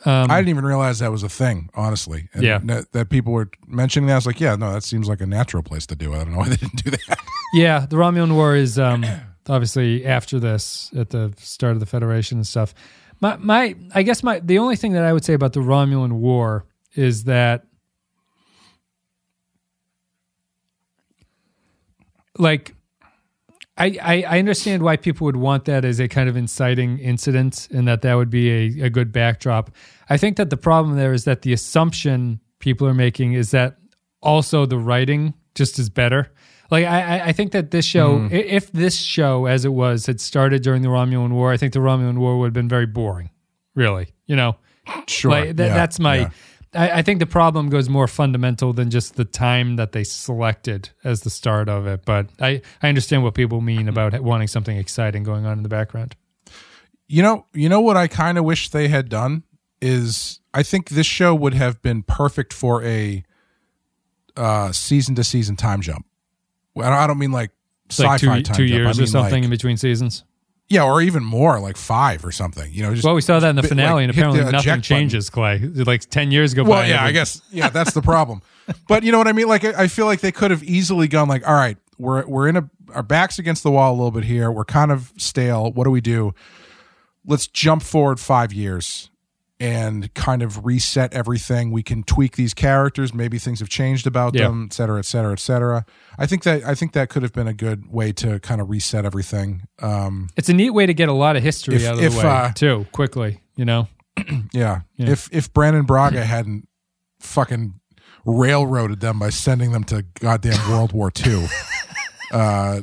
I 0.07 0.27
didn't 0.27 0.49
even 0.49 0.65
realize 0.65 1.01
that 1.01 1.11
was 1.11 1.23
a 1.23 1.29
thing, 1.29 1.69
honestly. 1.75 2.29
And 2.33 2.43
Yeah. 2.43 2.61
That, 2.65 2.93
that 2.93 3.11
people 3.11 3.33
were 3.33 3.51
mentioning 3.67 4.07
that. 4.07 4.15
I 4.15 4.17
was 4.17 4.27
like, 4.27 4.41
yeah, 4.41 4.57
no, 4.57 4.73
that 4.73 4.83
seems 4.83 5.07
like 5.09 5.21
a 5.21 5.27
natural 5.27 5.63
place 5.63 5.87
to 5.87 5.97
do 5.97 6.15
it. 6.15 6.17
I 6.17 6.25
don't 6.25 6.33
know 6.33 6.39
why 6.39 6.49
they 6.49 6.57
didn't 6.65 6.83
do 6.85 6.91
that. 6.93 7.19
Yeah, 7.53 7.85
the 7.85 7.97
Romulan 7.97 8.33
War 8.35 8.55
is 8.55 8.79
um, 8.79 9.05
obviously 9.49 10.07
after 10.07 10.39
this, 10.41 10.91
at 10.97 11.11
the 11.11 11.35
start 11.37 11.75
of 11.75 11.81
the 11.81 11.87
Federation 11.87 12.39
and 12.39 12.47
stuff. 12.47 12.75
My, 13.21 13.37
my, 13.37 13.75
I 13.95 14.03
guess 14.03 14.23
my 14.23 14.39
the 14.39 14.59
only 14.59 14.77
thing 14.77 14.93
that 14.93 15.05
I 15.05 15.13
would 15.13 15.25
say 15.25 15.35
about 15.35 15.53
the 15.53 15.61
Romulan 15.61 16.13
War 16.13 16.65
is 16.95 17.25
that, 17.25 17.65
like, 22.39 22.75
I, 23.79 23.97
I 24.03 24.23
I 24.29 24.39
understand 24.39 24.83
why 24.83 24.97
people 24.97 25.25
would 25.27 25.37
want 25.37 25.65
that 25.67 25.85
as 25.85 26.01
a 26.01 26.09
kind 26.09 26.29
of 26.29 26.37
inciting 26.37 26.99
incident, 26.99 27.69
and 27.73 27.87
that 27.89 28.03
that 28.03 28.15
would 28.15 28.31
be 28.31 28.51
a, 28.51 28.87
a 28.87 28.91
good 28.91 29.13
backdrop. 29.13 29.71
I 30.11 30.17
think 30.17 30.37
that 30.37 30.51
the 30.51 30.57
problem 30.57 30.97
there 30.97 31.13
is 31.13 31.25
that 31.25 31.43
the 31.43 31.53
assumption 31.53 32.41
people 32.59 32.87
are 32.87 32.95
making 32.95 33.35
is 33.35 33.53
that 33.53 33.79
also 34.21 34.67
the 34.67 34.79
writing 34.79 35.35
just 35.55 35.79
is 35.79 35.89
better. 35.89 36.31
Like 36.71 36.85
I, 36.85 37.29
I- 37.29 37.33
think 37.33 37.53
that 37.53 37.71
this 37.71 37.87
show, 37.87 38.19
hmm. 38.19 38.27
i 38.27 38.37
if 38.37 38.71
this 38.73 39.01
show 39.01 39.47
as 39.47 39.65
it 39.65 39.73
was 39.73 40.07
had 40.07 40.21
started 40.21 40.63
during 40.63 40.83
the 40.83 40.89
Romulan 40.89 41.31
War, 41.33 41.51
I 41.53 41.57
think 41.57 41.73
the 41.73 41.79
Romulan 41.79 42.19
War 42.19 42.39
would 42.39 42.47
have 42.47 42.53
been 42.53 42.69
very 42.69 42.87
boring. 42.87 43.31
Really, 43.75 44.09
you 44.27 44.37
know, 44.37 44.57
Sure. 45.07 45.31
like 45.31 45.57
that, 45.57 45.69
yeah, 45.69 45.75
that's 45.75 45.99
my. 45.99 46.17
yeah. 46.17 46.31
I, 46.75 46.91
I 46.99 47.03
think 47.03 47.19
the 47.19 47.27
problem 47.27 47.71
goes 47.71 47.89
more 47.89 48.07
fundamental 48.07 48.73
than 48.73 48.91
just 48.91 49.17
the 49.17 49.25
time 49.25 49.77
that 49.77 49.93
they 49.93 50.05
selected 50.05 50.91
as 51.05 51.23
the 51.23 51.31
start 51.31 51.69
of 51.69 51.87
it. 51.87 52.05
But 52.05 52.29
I, 52.41 52.63
I 52.83 52.89
understand 52.89 53.23
what 53.23 53.35
people 53.35 53.61
mean 53.61 53.89
about 53.89 54.19
wanting 54.21 54.49
something 54.49 54.77
exciting 54.77 55.23
going 55.23 55.47
on 55.47 55.57
in 55.59 55.63
the 55.63 55.69
background. 55.69 56.17
You 57.07 57.23
know, 57.23 57.47
you 57.55 57.69
know 57.69 57.81
what 57.81 57.97
I 57.97 58.07
kind 58.07 58.37
of 58.37 58.45
wish 58.45 58.69
they 58.69 58.89
had 58.89 59.09
done 59.09 59.45
is 59.81 60.41
I 60.53 60.63
think 60.63 60.91
this 60.91 61.07
show 61.07 61.35
would 61.35 61.55
have 61.55 61.81
been 61.81 62.03
perfect 62.03 62.53
for 62.53 62.83
a 62.85 63.25
uh, 64.37 64.73
season 64.73 65.15
to 65.15 65.25
season 65.25 65.57
time 65.57 65.81
jump. 65.81 66.05
Well, 66.75 66.93
I 66.93 67.07
don't 67.07 67.19
mean 67.19 67.33
like 67.33 67.51
It's 67.87 67.99
sci-fi 67.99 68.19
two, 68.19 68.43
time 68.43 68.57
two 68.57 68.67
jump. 68.67 68.79
I 68.79 68.85
years 68.85 69.01
or 69.01 69.07
something 69.07 69.33
like- 69.35 69.45
in 69.45 69.51
between 69.51 69.77
seasons. 69.77 70.25
Yeah, 70.69 70.85
or 70.85 71.01
even 71.01 71.25
more, 71.25 71.59
like 71.61 71.77
five 71.77 72.25
or 72.25 72.33
something. 72.33 72.71
You 72.73 72.83
know, 72.83 72.93
just 72.95 73.05
Well, 73.05 73.15
we 73.15 73.21
saw 73.23 73.39
that 73.41 73.49
in 73.51 73.57
the 73.57 73.63
bit, 73.63 73.69
finale, 73.69 74.07
like, 74.07 74.17
and 74.17 74.17
the 74.17 74.21
apparently 74.31 74.53
nothing 74.53 74.81
changes. 74.83 75.31
Clay, 75.31 75.59
like 75.59 76.03
ten 76.11 76.31
years 76.31 76.55
go 76.55 76.63
Well, 76.63 76.83
by. 76.83 76.87
yeah, 76.89 76.97
every- 76.97 77.09
I 77.09 77.13
guess 77.13 77.41
yeah, 77.51 77.69
that's 77.71 77.93
the 77.93 78.03
problem. 78.03 78.43
but 78.89 79.03
you 79.03 79.13
know 79.13 79.19
what 79.19 79.29
I 79.29 79.33
mean? 79.33 79.49
Like 79.49 79.65
I, 79.65 79.85
I 79.85 79.89
feel 79.89 80.07
like 80.07 80.21
they 80.21 80.33
could 80.33 80.51
have 80.51 80.63
easily 80.63 81.09
gone 81.09 81.29
like, 81.29 81.47
all 81.49 81.55
right, 81.55 81.77
we're 81.99 82.27
we're 82.27 82.49
in 82.49 82.57
a 82.57 82.69
our 82.95 83.03
backs 83.03 83.39
against 83.39 83.63
the 83.63 83.71
wall 83.71 83.93
a 83.93 83.97
little 83.97 84.11
bit 84.11 84.25
here. 84.25 84.51
We're 84.51 84.65
kind 84.65 84.91
of 84.93 85.13
stale. 85.17 85.73
What 85.73 85.85
do 85.85 85.91
we 85.91 86.01
do? 86.01 86.35
Let's 87.27 87.47
jump 87.47 87.83
forward 87.83 88.19
five 88.21 88.53
years 88.53 89.11
and 89.61 90.13
kind 90.15 90.43
of 90.43 90.65
reset 90.65 91.13
everything. 91.13 91.73
We 91.73 91.83
can 91.83 92.05
tweak 92.05 92.37
these 92.37 92.55
characters. 92.55 93.13
Maybe 93.13 93.39
things 93.39 93.59
have 93.59 93.69
changed 93.69 94.07
about 94.07 94.35
Yeah. 94.35 94.45
them, 94.49 94.67
et 94.71 94.73
cetera, 94.73 94.99
et 95.01 95.05
cetera, 95.05 95.33
et 95.33 95.41
cetera. 95.41 95.85
I 96.17 96.27
think 96.27 96.45
that 96.45 96.65
I 96.65 96.75
think 96.75 96.93
that 96.93 97.09
could 97.09 97.23
have 97.23 97.33
been 97.33 97.49
a 97.49 97.53
good 97.55 97.91
way 97.91 98.13
to 98.13 98.39
kind 98.41 98.61
of 98.61 98.71
reset 98.71 99.05
everything. 99.05 99.63
Um, 99.81 100.29
It's 100.37 100.49
a 100.49 100.55
neat 100.55 100.71
way 100.71 100.87
to 100.87 100.95
get 100.95 101.09
a 101.09 101.13
lot 101.13 101.35
of 101.37 101.43
history 101.43 101.77
If- 101.77 101.87
out 101.87 101.95
of 101.99 102.03
if, 102.05 102.13
the 102.13 102.19
way 102.19 102.25
uh, 102.25 102.53
too, 102.53 102.87
quickly. 102.93 103.41
You 103.57 103.65
know, 103.65 103.89
Yeah. 104.53 104.83
Yeah. 104.97 105.11
If 105.11 105.29
if 105.33 105.53
Brannon 105.53 105.85
Braga 105.87 106.25
hadn't 106.25 106.69
fucking 107.21 107.75
railroaded 108.25 109.01
them 109.01 109.19
by 109.19 109.31
sending 109.31 109.73
them 109.73 109.83
to 109.85 110.05
goddamn 110.21 110.71
World 110.71 110.93
War 110.93 111.11
II, 111.27 111.47
uh, 112.31 112.83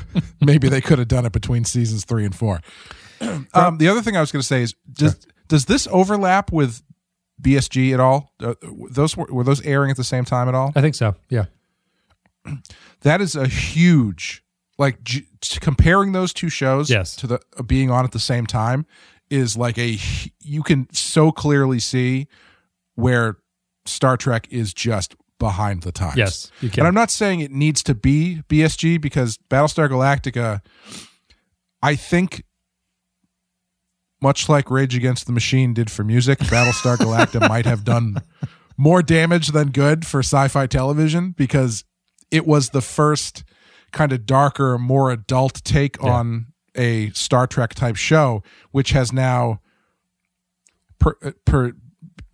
maybe 0.40 0.68
they 0.68 0.80
could 0.80 0.98
have 0.98 1.08
done 1.08 1.24
it 1.26 1.32
between 1.32 1.64
seasons 1.64 2.04
three 2.04 2.24
and 2.24 2.34
four. 2.34 2.60
Um, 3.54 3.78
the 3.78 3.88
other 3.88 4.02
thing 4.02 4.14
I 4.14 4.20
was 4.20 4.30
going 4.30 4.42
to 4.42 4.46
say 4.46 4.60
is 4.62 4.74
does 4.92 5.26
does 5.48 5.66
this 5.66 5.86
overlap 5.90 6.52
with 6.52 6.82
BSG 7.40 7.92
at 7.94 8.00
all? 8.00 8.32
Uh, 8.40 8.54
those 8.90 9.16
were, 9.16 9.26
were 9.30 9.44
those 9.44 9.60
airing 9.62 9.90
at 9.90 9.96
the 9.96 10.04
same 10.04 10.24
time 10.24 10.48
at 10.48 10.54
all? 10.54 10.72
I 10.74 10.80
think 10.80 10.94
so. 10.94 11.14
Yeah, 11.28 11.46
That 13.02 13.20
is 13.20 13.36
a 13.36 13.46
huge 13.46 14.42
like 14.78 15.02
j- 15.02 15.26
comparing 15.60 16.12
those 16.12 16.32
two 16.32 16.48
shows 16.48 16.90
Yes. 16.90 17.16
to 17.16 17.26
the 17.26 17.40
uh, 17.58 17.62
being 17.62 17.90
on 17.90 18.04
at 18.04 18.12
the 18.12 18.18
same 18.18 18.46
time 18.46 18.84
is 19.30 19.56
like 19.56 19.78
a 19.78 19.98
you 20.40 20.62
can 20.62 20.86
so 20.92 21.32
clearly 21.32 21.78
see 21.78 22.26
where 22.94 23.36
Star 23.84 24.16
Trek 24.16 24.46
is 24.50 24.72
just 24.74 25.14
behind 25.38 25.82
the 25.82 25.92
times. 25.92 26.16
yes, 26.16 26.50
you 26.60 26.70
can. 26.70 26.80
And 26.80 26.88
I'm 26.88 26.94
not 26.94 27.10
saying 27.10 27.40
it 27.40 27.50
needs 27.50 27.82
to 27.84 27.94
be 27.94 28.42
BSG 28.48 29.00
because 29.00 29.38
Battlestar 29.50 29.88
Galactica 29.88 30.60
I 31.82 31.94
think 31.94 32.44
much 34.20 34.48
like 34.48 34.70
Rage 34.70 34.94
Against 34.96 35.26
the 35.26 35.32
Machine 35.32 35.74
did 35.74 35.90
for 35.90 36.04
music, 36.04 36.38
Battlestar 36.40 36.96
Galactica 36.96 37.48
might 37.48 37.66
have 37.66 37.84
done 37.84 38.16
more 38.76 39.02
damage 39.02 39.48
than 39.48 39.70
good 39.70 40.06
for 40.06 40.20
sci-fi 40.20 40.66
television 40.66 41.30
because 41.32 41.84
it 42.30 42.46
was 42.46 42.70
the 42.70 42.80
first 42.80 43.44
kind 43.92 44.12
of 44.12 44.26
darker, 44.26 44.78
more 44.78 45.10
adult 45.10 45.62
take 45.64 45.96
Yeah. 46.02 46.10
on 46.10 46.46
a 46.74 47.10
Star 47.10 47.46
Trek 47.46 47.74
type 47.74 47.96
show, 47.96 48.42
which 48.70 48.90
has 48.90 49.12
now 49.12 49.60
per, 50.98 51.14
uh, 51.22 51.30
per 51.44 51.72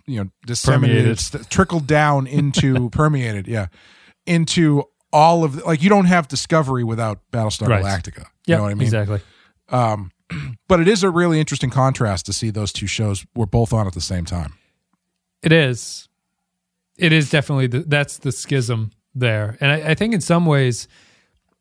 you 0.06 0.24
know 0.24 0.30
disseminated, 0.46 1.18
st- 1.18 1.48
trickled 1.50 1.86
down 1.86 2.26
into 2.26 2.90
permeated, 2.90 3.46
yeah, 3.46 3.66
into 4.26 4.82
all 5.12 5.44
of 5.44 5.56
the, 5.56 5.64
like 5.64 5.82
you 5.82 5.88
don't 5.88 6.06
have 6.06 6.26
Discovery 6.26 6.82
without 6.84 7.20
Battlestar 7.32 7.68
Right. 7.68 7.84
Galactica. 7.84 8.18
You 8.20 8.24
yeah, 8.46 8.56
know 8.56 8.62
what 8.64 8.70
I 8.72 8.74
mean? 8.74 8.82
exactly. 8.82 9.20
Um, 9.68 10.10
but 10.68 10.80
it 10.80 10.88
is 10.88 11.02
a 11.02 11.10
really 11.10 11.38
interesting 11.40 11.70
contrast 11.70 12.26
to 12.26 12.32
see 12.32 12.50
those 12.50 12.72
two 12.72 12.86
shows 12.86 13.24
were 13.34 13.46
both 13.46 13.72
on 13.72 13.86
at 13.86 13.94
the 13.94 14.00
same 14.00 14.24
time. 14.24 14.54
It 15.42 15.52
is. 15.52 16.08
It 16.98 17.12
is 17.12 17.30
definitely 17.30 17.66
the, 17.66 17.80
that's 17.80 18.18
the 18.18 18.32
schism 18.32 18.90
there, 19.14 19.56
and 19.60 19.70
I, 19.72 19.90
I 19.90 19.94
think 19.94 20.14
in 20.14 20.20
some 20.20 20.46
ways, 20.46 20.88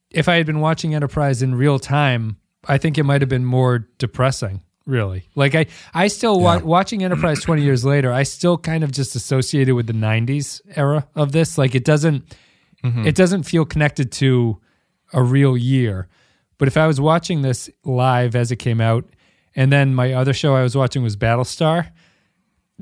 if 0.10 0.28
I 0.30 0.36
had 0.36 0.46
been 0.46 0.60
watching 0.60 0.94
Enterprise 0.94 1.42
in 1.42 1.56
real 1.56 1.80
time, 1.80 2.38
I 2.68 2.78
think 2.78 2.98
it 2.98 3.04
might 3.04 3.22
have 3.22 3.30
been 3.30 3.46
more 3.46 3.88
depressing. 3.98 4.62
Really, 4.86 5.30
like 5.36 5.54
I, 5.56 5.68
I 5.94 6.08
still 6.08 6.40
wa- 6.40 6.56
Yeah. 6.56 6.64
watching 6.64 7.04
Enterprise 7.04 7.42
twenty 7.44 7.62
years 7.64 7.86
later. 7.86 8.12
I 8.12 8.24
still 8.24 8.58
kind 8.58 8.84
of 8.84 8.92
just 8.92 9.16
associated 9.16 9.74
with 9.76 9.88
the 9.88 9.94
'90s 9.94 10.60
era 10.76 11.08
of 11.16 11.32
this. 11.32 11.58
Like 11.58 11.76
it 11.76 11.86
doesn't, 11.86 12.26
mm-hmm. 12.84 13.06
it 13.08 13.16
doesn't 13.16 13.44
feel 13.44 13.64
connected 13.64 14.12
to 14.14 14.60
a 15.14 15.24
real 15.24 15.56
year. 15.56 16.08
But 16.62 16.68
if 16.68 16.78
I 16.78 16.86
was 16.86 17.02
watching 17.02 17.42
this 17.42 17.72
live 17.84 18.36
as 18.36 18.52
it 18.52 18.58
came 18.58 18.80
out, 18.80 19.04
and 19.56 19.74
then 19.74 19.96
my 19.96 20.14
other 20.14 20.32
show 20.32 20.54
I 20.54 20.62
was 20.62 20.76
watching 20.76 21.02
was 21.02 21.16
Battlestar, 21.18 21.90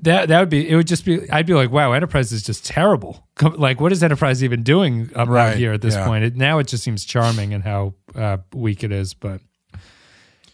that 0.02 0.28
that 0.28 0.38
would 0.42 0.50
be 0.50 0.70
it. 0.70 0.76
Would 0.76 0.86
just 0.86 1.06
be 1.06 1.32
I'd 1.32 1.46
be 1.46 1.54
like, 1.54 1.72
wow, 1.72 1.94
Enterprise 1.94 2.34
is 2.34 2.44
just 2.44 2.66
terrible. 2.66 3.26
Like, 3.42 3.80
what 3.80 3.94
is 3.94 4.04
Enterprise 4.04 4.44
even 4.44 4.64
doing 4.64 5.10
up 5.16 5.30
Right, 5.30 5.56
here 5.56 5.72
at 5.72 5.82
this 5.82 5.94
yeah. 5.96 6.06
point? 6.06 6.26
It, 6.26 6.36
now 6.36 6.60
it 6.60 6.68
just 6.68 6.84
seems 6.84 7.06
charming 7.06 7.54
and 7.54 7.64
how 7.64 7.94
uh, 8.16 8.40
weak 8.54 8.84
it 8.84 8.92
is. 8.92 9.14
But 9.14 9.40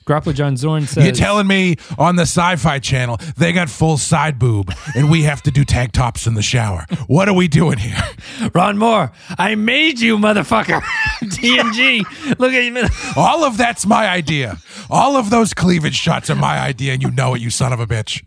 Grappa 0.06 0.36
John 0.36 0.56
Zorn 0.56 0.86
says, 0.86 1.04
You're 1.04 1.14
telling 1.14 1.48
me 1.48 1.78
on 1.98 2.16
the 2.16 2.24
Sci-Fi 2.24 2.78
Channel 2.80 3.18
they 3.38 3.52
got 3.52 3.70
full 3.70 3.98
side 3.98 4.38
boob 4.38 4.72
and 4.96 5.10
we 5.10 5.24
have 5.24 5.42
to 5.44 5.52
do 5.52 5.66
tank 5.66 5.94
tops 5.94 6.28
in 6.28 6.36
the 6.36 6.44
shower? 6.44 6.86
What 7.08 7.28
are 7.28 7.34
we 7.34 7.48
doing 7.48 7.80
here? 7.80 7.98
Ron 8.54 8.78
Moore, 8.78 9.12
I 9.38 9.56
made 9.56 10.00
you, 10.00 10.18
motherfucker. 10.18 10.82
TNG, 11.24 12.38
look 12.38 12.54
at 12.54 12.64
you. 12.64 12.88
All 13.20 13.44
of 13.44 13.58
that's 13.58 13.86
my 13.88 14.08
idea. 14.08 14.58
All 14.92 15.18
of 15.18 15.32
those 15.32 15.54
cleavage 15.56 15.96
shots 15.96 16.30
are 16.30 16.36
my 16.36 16.60
idea, 16.60 16.94
and 16.94 17.02
you 17.02 17.10
know 17.10 17.34
it, 17.34 17.42
you 17.42 17.50
son 17.50 17.74
of 17.74 17.80
a 17.80 17.88
bitch. 17.88 18.24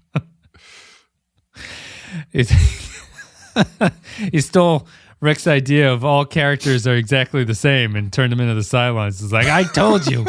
He 4.32 4.40
stole 4.40 4.86
Rick's 5.20 5.46
idea 5.46 5.92
of 5.92 6.04
all 6.04 6.24
characters 6.24 6.86
are 6.86 6.94
exactly 6.94 7.44
the 7.44 7.54
same 7.54 7.96
and 7.96 8.12
turned 8.12 8.32
them 8.32 8.40
into 8.40 8.54
the 8.54 8.60
Cylons. 8.60 9.22
It's 9.22 9.32
like, 9.32 9.46
I 9.46 9.64
told 9.64 10.06
you, 10.06 10.26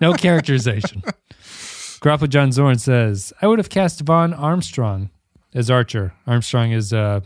no 0.00 0.12
characterization. 0.12 1.02
Grappa 2.00 2.28
John 2.28 2.52
Zorn 2.52 2.78
says, 2.78 3.32
I 3.40 3.46
would 3.46 3.58
have 3.58 3.68
cast 3.70 4.00
Vaughn 4.02 4.32
Armstrong 4.34 5.10
as 5.54 5.70
Archer. 5.70 6.12
Armstrong 6.26 6.72
is 6.72 6.92
uh, 6.92 7.20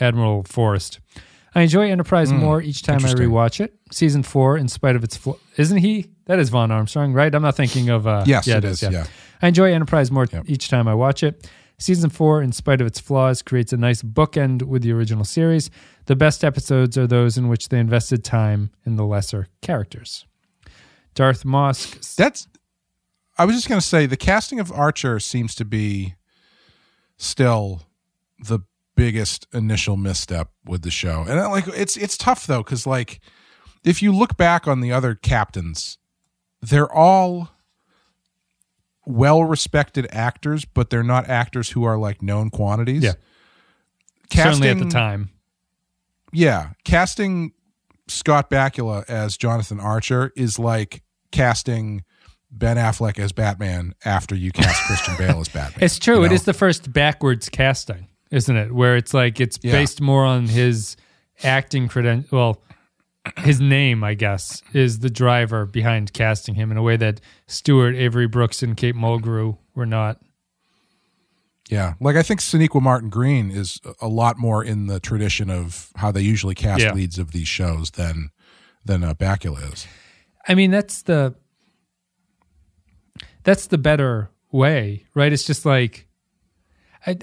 Admiral 0.00 0.44
Forrest. 0.44 1.00
I 1.54 1.62
enjoy 1.62 1.90
Enterprise 1.90 2.32
more 2.32 2.62
each 2.62 2.82
time 2.82 3.04
I 3.04 3.12
rewatch 3.12 3.60
it. 3.60 3.74
Season 3.90 4.22
four, 4.22 4.56
in 4.56 4.68
spite 4.68 4.96
of 4.96 5.04
its 5.04 5.16
flaw, 5.16 5.36
isn't 5.58 5.78
he? 5.78 6.06
That 6.26 6.38
is 6.38 6.48
Vaughn 6.48 6.70
Armstrong, 6.70 7.12
right? 7.12 7.34
I'm 7.34 7.42
not 7.42 7.56
thinking 7.56 7.90
of. 7.90 8.06
Uh, 8.06 8.24
Yes, 8.26 8.46
yeah, 8.46 8.56
it 8.58 8.64
is, 8.64 8.82
yeah. 8.82 9.06
I 9.42 9.48
enjoy 9.48 9.72
Enterprise 9.74 10.10
more 10.10 10.26
Yep. 10.32 10.44
each 10.48 10.68
time 10.70 10.88
I 10.88 10.94
watch 10.94 11.22
it. 11.22 11.46
Season 11.78 12.08
four, 12.08 12.40
in 12.42 12.52
spite 12.52 12.80
of 12.80 12.86
its 12.86 13.00
flaws, 13.00 13.42
creates 13.42 13.72
a 13.72 13.76
nice 13.76 14.02
bookend 14.02 14.62
with 14.62 14.82
the 14.82 14.92
original 14.92 15.24
series. 15.24 15.68
The 16.06 16.14
best 16.16 16.44
episodes 16.44 16.96
are 16.96 17.08
those 17.08 17.36
in 17.36 17.48
which 17.48 17.68
they 17.68 17.80
invested 17.80 18.24
time 18.24 18.70
in 18.86 18.94
the 18.96 19.04
lesser 19.04 19.48
characters. 19.62 20.24
Darth 21.14 21.44
Mosk. 21.44 22.16
That's. 22.16 22.48
I 23.38 23.44
was 23.46 23.56
just 23.56 23.68
going 23.68 23.80
to 23.80 23.86
say 23.86 24.06
the 24.06 24.16
casting 24.16 24.60
of 24.60 24.70
Archer 24.70 25.18
seems 25.18 25.54
to 25.54 25.64
be 25.64 26.14
still 27.16 27.82
the 28.38 28.60
biggest 28.94 29.46
initial 29.54 29.96
misstep 29.96 30.50
with 30.64 30.82
the 30.82 30.90
show, 30.90 31.22
and 31.22 31.38
uh, 31.40 31.48
like 31.50 31.66
it's 31.68 31.96
it's 31.96 32.16
tough 32.16 32.46
though 32.46 32.62
because 32.62 32.86
like 32.86 33.20
if 33.84 34.02
you 34.02 34.12
look 34.12 34.36
back 34.36 34.68
on 34.68 34.80
the 34.80 34.92
other 34.92 35.14
captains 35.14 35.98
they're 36.62 36.90
all 36.90 37.50
well 39.04 39.42
respected 39.44 40.06
actors, 40.10 40.64
but 40.64 40.90
they're 40.90 41.02
not 41.02 41.28
actors 41.28 41.70
who 41.70 41.84
are 41.84 41.98
like 41.98 42.22
known 42.22 42.50
quantities. 42.50 43.02
Yeah. 43.02 43.14
Certainly 44.32 44.68
at 44.68 44.78
the 44.78 44.88
time. 44.88 45.30
Yeah, 46.32 46.70
casting 46.84 47.52
Scott 48.12 48.50
Bakula 48.50 49.08
as 49.08 49.36
Jonathan 49.36 49.80
Archer 49.80 50.32
is 50.36 50.58
like 50.58 51.02
casting 51.30 52.04
Ben 52.50 52.76
Affleck 52.76 53.18
as 53.18 53.32
Batman 53.32 53.94
after 54.04 54.34
you 54.34 54.52
cast 54.52 54.82
Christian 54.86 55.16
Bale 55.16 55.40
as 55.40 55.48
Batman. 55.48 55.82
It's 55.84 55.98
true. 55.98 56.22
you 56.22 56.28
know? 56.28 56.34
is 56.34 56.44
the 56.44 56.52
first 56.52 56.92
backwards 56.92 57.48
casting, 57.48 58.08
isn't 58.30 58.54
it? 58.56 58.72
Where 58.72 58.96
it's 58.96 59.14
like 59.14 59.40
it's 59.40 59.58
Yeah. 59.62 59.72
based 59.72 60.00
more 60.00 60.24
on 60.24 60.46
his 60.46 60.96
acting 61.42 61.88
credential. 61.88 62.28
Well, 62.36 62.62
his 63.38 63.60
name, 63.60 64.02
I 64.04 64.14
guess, 64.14 64.62
is 64.74 64.98
the 64.98 65.08
driver 65.10 65.64
behind 65.64 66.12
casting 66.12 66.54
him 66.56 66.70
in 66.72 66.76
a 66.76 66.82
way 66.82 66.96
that 66.96 67.20
Stewart, 67.46 67.94
Avery 67.94 68.26
Brooks, 68.26 68.62
and 68.62 68.76
Kate 68.76 68.96
Mulgrew 68.96 69.56
were 69.74 69.86
not. 69.86 70.20
Yeah, 71.70 71.94
like 72.00 72.16
I 72.16 72.22
think 72.22 72.40
Sonequa 72.40 72.82
Martin 72.82 73.08
Green 73.08 73.50
is 73.50 73.80
a 74.00 74.08
lot 74.08 74.36
more 74.38 74.62
in 74.64 74.86
the 74.88 75.00
tradition 75.00 75.48
of 75.50 75.90
how 75.96 76.10
they 76.12 76.20
usually 76.20 76.54
cast 76.54 76.82
Yeah. 76.82 76.92
leads 76.92 77.18
of 77.18 77.32
these 77.32 77.48
shows 77.48 77.92
than 77.92 78.30
than 78.84 79.04
uh, 79.04 79.14
Bakula 79.14 79.72
is. 79.72 79.86
I 80.46 80.54
mean, 80.54 80.70
that's 80.70 81.02
the 81.02 81.34
that's 83.44 83.66
the 83.68 83.78
better 83.78 84.30
way, 84.50 85.04
right? 85.14 85.32
It's 85.32 85.44
just 85.44 85.64
like 85.64 86.06
I, 87.04 87.16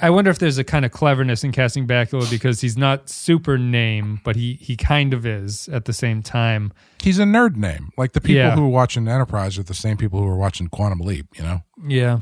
I, 0.00 0.08
wonder 0.08 0.30
if 0.30 0.38
there's 0.38 0.56
a 0.56 0.64
kind 0.64 0.86
of 0.86 0.92
cleverness 0.92 1.44
in 1.44 1.52
casting 1.52 1.86
Bakula 1.86 2.30
because 2.30 2.62
he's 2.62 2.78
not 2.78 3.10
super 3.10 3.58
name, 3.58 4.20
but 4.24 4.34
he 4.34 4.54
he 4.54 4.76
kind 4.76 5.12
of 5.12 5.26
is 5.26 5.68
at 5.68 5.84
the 5.84 5.92
same 5.92 6.22
time. 6.22 6.72
He's 7.02 7.18
a 7.18 7.24
nerd 7.24 7.56
name. 7.56 7.90
Like 7.98 8.12
the 8.12 8.20
people 8.22 8.36
Yeah. 8.36 8.54
who 8.54 8.64
are 8.64 8.68
watching 8.68 9.06
Enterprise 9.06 9.58
are 9.58 9.62
the 9.62 9.74
same 9.74 9.98
people 9.98 10.20
who 10.20 10.26
are 10.26 10.36
watching 10.38 10.68
Quantum 10.68 11.00
Leap. 11.00 11.26
You 11.36 11.42
know 11.42 11.62
Yeah, 11.86 12.20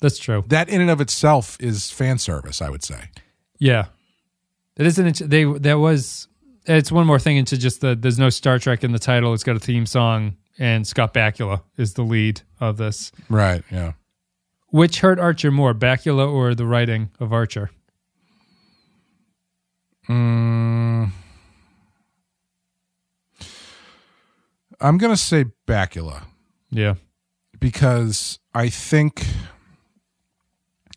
that's 0.00 0.18
true. 0.18 0.44
that 0.48 0.68
in 0.68 0.80
and 0.80 0.90
of 0.90 1.00
itself 1.00 1.56
is 1.60 1.90
fan 1.90 2.18
service. 2.18 2.62
I 2.62 2.70
would 2.70 2.84
say. 2.84 3.10
Yeah, 3.58 3.86
it 4.76 4.86
isn't. 4.86 5.28
They 5.28 5.44
that 5.44 5.78
was. 5.78 6.28
It's 6.64 6.92
one 6.92 7.06
more 7.06 7.18
thing 7.18 7.36
into 7.36 7.58
just 7.58 7.80
the. 7.80 7.94
There's 7.94 8.18
no 8.18 8.30
Star 8.30 8.58
Trek 8.58 8.84
in 8.84 8.92
the 8.92 8.98
title. 8.98 9.34
It's 9.34 9.44
got 9.44 9.56
a 9.56 9.60
theme 9.60 9.86
song, 9.86 10.36
and 10.58 10.86
Scott 10.86 11.12
Bakula 11.12 11.62
is 11.76 11.94
the 11.94 12.02
lead 12.02 12.42
of 12.60 12.76
this. 12.76 13.10
Right. 13.28 13.62
Yeah. 13.70 13.92
Which 14.68 15.00
hurt 15.00 15.18
Archer 15.18 15.50
more, 15.50 15.74
Bakula 15.74 16.32
or 16.32 16.54
the 16.54 16.64
writing 16.64 17.10
of 17.20 17.32
Archer? 17.32 17.70
Mm, 20.08 21.10
I'm 24.80 24.98
gonna 24.98 25.16
say 25.16 25.44
Bakula. 25.66 26.24
Yeah, 26.70 26.94
because 27.60 28.38
I 28.54 28.68
think 28.68 29.24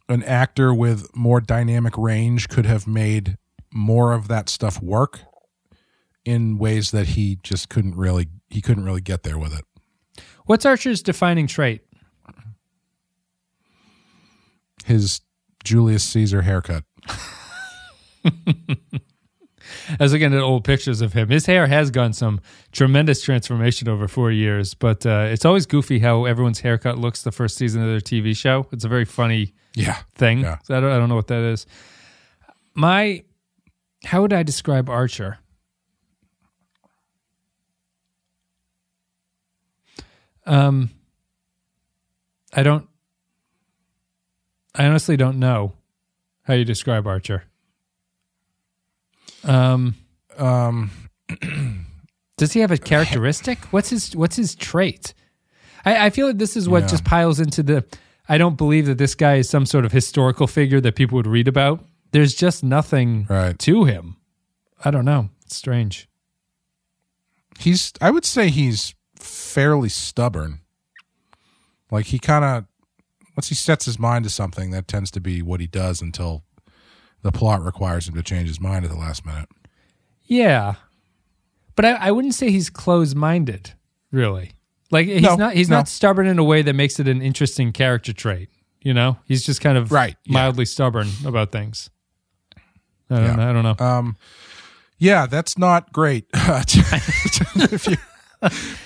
an 0.07 0.23
actor 0.23 0.73
with 0.73 1.13
more 1.15 1.41
dynamic 1.41 1.97
range 1.97 2.47
could 2.49 2.65
have 2.65 2.87
made 2.87 3.37
more 3.73 4.13
of 4.13 4.27
that 4.27 4.49
stuff 4.49 4.81
work 4.81 5.21
in 6.23 6.57
ways 6.57 6.91
that 6.91 7.09
he 7.09 7.37
just 7.43 7.69
couldn't 7.69 7.95
really 7.95 8.27
he 8.49 8.61
couldn't 8.61 8.85
really 8.85 9.01
get 9.01 9.23
there 9.23 9.37
with 9.37 9.57
it. 9.57 9.65
What's 10.45 10.65
Archer's 10.65 11.01
defining 11.01 11.47
trait? 11.47 11.81
His 14.85 15.21
Julius 15.63 16.03
Caesar 16.03 16.43
haircut. 16.43 16.83
I 19.89 20.03
was 20.03 20.13
looking 20.13 20.33
at 20.33 20.39
old 20.39 20.63
pictures 20.63 21.01
of 21.01 21.13
him. 21.13 21.29
His 21.29 21.45
hair 21.45 21.67
has 21.67 21.91
gone 21.91 22.13
some 22.13 22.39
tremendous 22.71 23.21
transformation 23.21 23.87
over 23.87 24.07
four 24.07 24.31
years, 24.31 24.73
but 24.73 25.05
uh, 25.05 25.27
it's 25.29 25.45
always 25.45 25.65
goofy 25.65 25.99
how 25.99 26.25
everyone's 26.25 26.61
haircut 26.61 26.97
looks 26.97 27.21
the 27.23 27.31
first 27.31 27.57
season 27.57 27.81
of 27.81 27.87
their 27.87 27.99
TV 27.99 28.35
show. 28.35 28.67
It's 28.71 28.83
a 28.85 28.89
very 28.89 29.05
funny 29.05 29.53
Yeah. 29.75 29.97
thing. 30.15 30.39
Yeah. 30.39 30.57
So 30.63 30.75
I 30.77 30.79
don't, 30.79 30.91
I 30.91 30.97
don't 30.97 31.09
know 31.09 31.15
what 31.15 31.27
that 31.27 31.43
is. 31.43 31.65
My, 32.73 33.23
how 34.05 34.21
would 34.21 34.33
I 34.33 34.43
describe 34.43 34.89
Archer? 34.89 35.39
Um, 40.45 40.91
I 42.53 42.63
don't. 42.63 42.87
I 44.75 44.85
honestly 44.85 45.17
don't 45.17 45.39
know 45.39 45.73
how 46.43 46.53
you 46.53 46.65
describe 46.65 47.07
Archer. 47.07 47.45
Um, 49.45 49.95
Um 50.37 50.91
does 52.37 52.51
he 52.53 52.59
have 52.59 52.71
a 52.71 52.77
characteristic? 52.77 53.59
What's 53.71 53.89
his 53.89 54.15
What's 54.15 54.35
his 54.35 54.55
trait? 54.55 55.13
I, 55.85 56.07
I 56.07 56.09
feel 56.09 56.27
like 56.27 56.37
this 56.37 56.57
is 56.57 56.67
what 56.67 56.83
Yeah. 56.83 56.87
just 56.87 57.05
piles 57.05 57.39
into 57.39 57.63
the. 57.63 57.85
I 58.27 58.37
don't 58.39 58.57
believe 58.57 58.87
that 58.87 58.97
this 58.97 59.13
guy 59.15 59.35
is 59.35 59.47
some 59.49 59.65
sort 59.67 59.85
of 59.85 59.91
historical 59.91 60.47
figure 60.47 60.81
that 60.81 60.95
people 60.95 61.15
would 61.15 61.27
read 61.27 61.47
about. 61.47 61.85
There's 62.11 62.33
just 62.33 62.63
nothing 62.63 63.27
Right. 63.29 63.57
to 63.59 63.83
him. 63.85 64.17
I 64.83 64.89
don't 64.91 65.05
know. 65.05 65.29
It's 65.45 65.55
strange. 65.55 66.07
he's 67.59 67.93
I 68.01 68.11
would 68.11 68.25
say 68.25 68.49
he's 68.49 68.93
fairly 69.17 69.89
stubborn. 69.89 70.59
Like 71.91 72.07
he 72.07 72.19
kind 72.19 72.43
of 72.43 72.65
once 73.37 73.49
he 73.49 73.55
sets 73.55 73.85
his 73.85 73.99
mind 73.99 74.23
to 74.25 74.29
something, 74.29 74.71
that 74.71 74.87
tends 74.87 75.11
to 75.11 75.19
be 75.21 75.41
what 75.41 75.59
he 75.59 75.67
does 75.67 76.01
until 76.01 76.43
the 77.25 77.31
plot 77.31 77.63
requires 77.63 78.07
him 78.07 78.13
to 78.13 78.21
change 78.21 78.47
his 78.47 78.61
mind 78.61 78.85
at 78.85 78.91
the 78.91 78.97
last 78.97 79.25
minute. 79.25 79.49
Yeah, 80.25 80.75
but 81.75 81.83
I, 81.85 81.91
I 81.93 82.11
wouldn't 82.11 82.35
say 82.35 82.51
he's 82.51 82.69
closed 82.69 83.15
minded. 83.17 83.71
Really, 84.11 84.51
like 84.91 85.07
he's 85.07 85.23
No, 85.23 85.35
not. 85.35 85.53
He's 85.55 85.67
no. 85.69 85.77
not 85.77 85.87
stubborn 85.87 86.27
in 86.27 86.37
a 86.37 86.43
way 86.43 86.61
that 86.61 86.73
makes 86.73 86.99
it 86.99 87.07
an 87.07 87.23
interesting 87.23 87.71
character 87.71 88.13
trait. 88.13 88.49
You 88.81 88.93
know, 88.93 89.17
he's 89.25 89.43
just 89.43 89.59
kind 89.59 89.75
of 89.75 89.91
Right, 89.91 90.15
yeah. 90.25 90.33
mildly 90.33 90.65
stubborn 90.65 91.07
about 91.25 91.51
things. 91.51 91.89
I 93.09 93.15
don't, 93.15 93.23
Yeah. 93.39 93.49
I 93.49 93.53
don't 93.53 93.63
know. 93.63 93.85
Um, 93.85 94.17
yeah, 94.99 95.25
that's 95.25 95.57
not 95.57 95.91
great. 95.91 96.25
if 96.33 97.87
you 97.87 97.97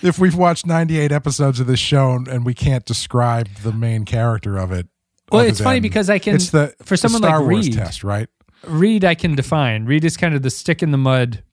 if 0.02 0.18
we've 0.18 0.36
watched 0.36 0.66
98 0.66 1.11
episodes 1.11 1.60
of 1.60 1.68
this 1.68 1.80
show 1.82 2.11
and 2.14 2.45
we 2.45 2.53
can't 2.53 2.86
describe 2.86 3.49
the 3.64 3.74
main 3.74 4.06
character 4.06 4.57
of 4.57 4.72
it. 4.72 4.88
Well, 5.31 5.41
it's 5.45 5.60
funny 5.61 5.80
because 5.80 6.10
I 6.10 6.19
can- 6.19 6.35
It's 6.35 6.49
the 6.49 6.73
for 6.84 6.93
the 6.93 6.97
someone 6.97 7.22
Star 7.22 7.39
like 7.41 7.49
Wars 7.51 7.65
Reed- 7.68 7.76
test, 7.76 8.03
right? 8.03 8.27
Reed 8.68 9.06
I 9.06 9.15
can 9.15 9.35
define. 9.35 9.85
Reed 9.85 10.03
is 10.03 10.18
kind 10.18 10.35
of 10.35 10.41
the 10.41 10.49
stick 10.49 10.84
in 10.84 10.91
the 10.91 10.97
mud, 10.97 11.43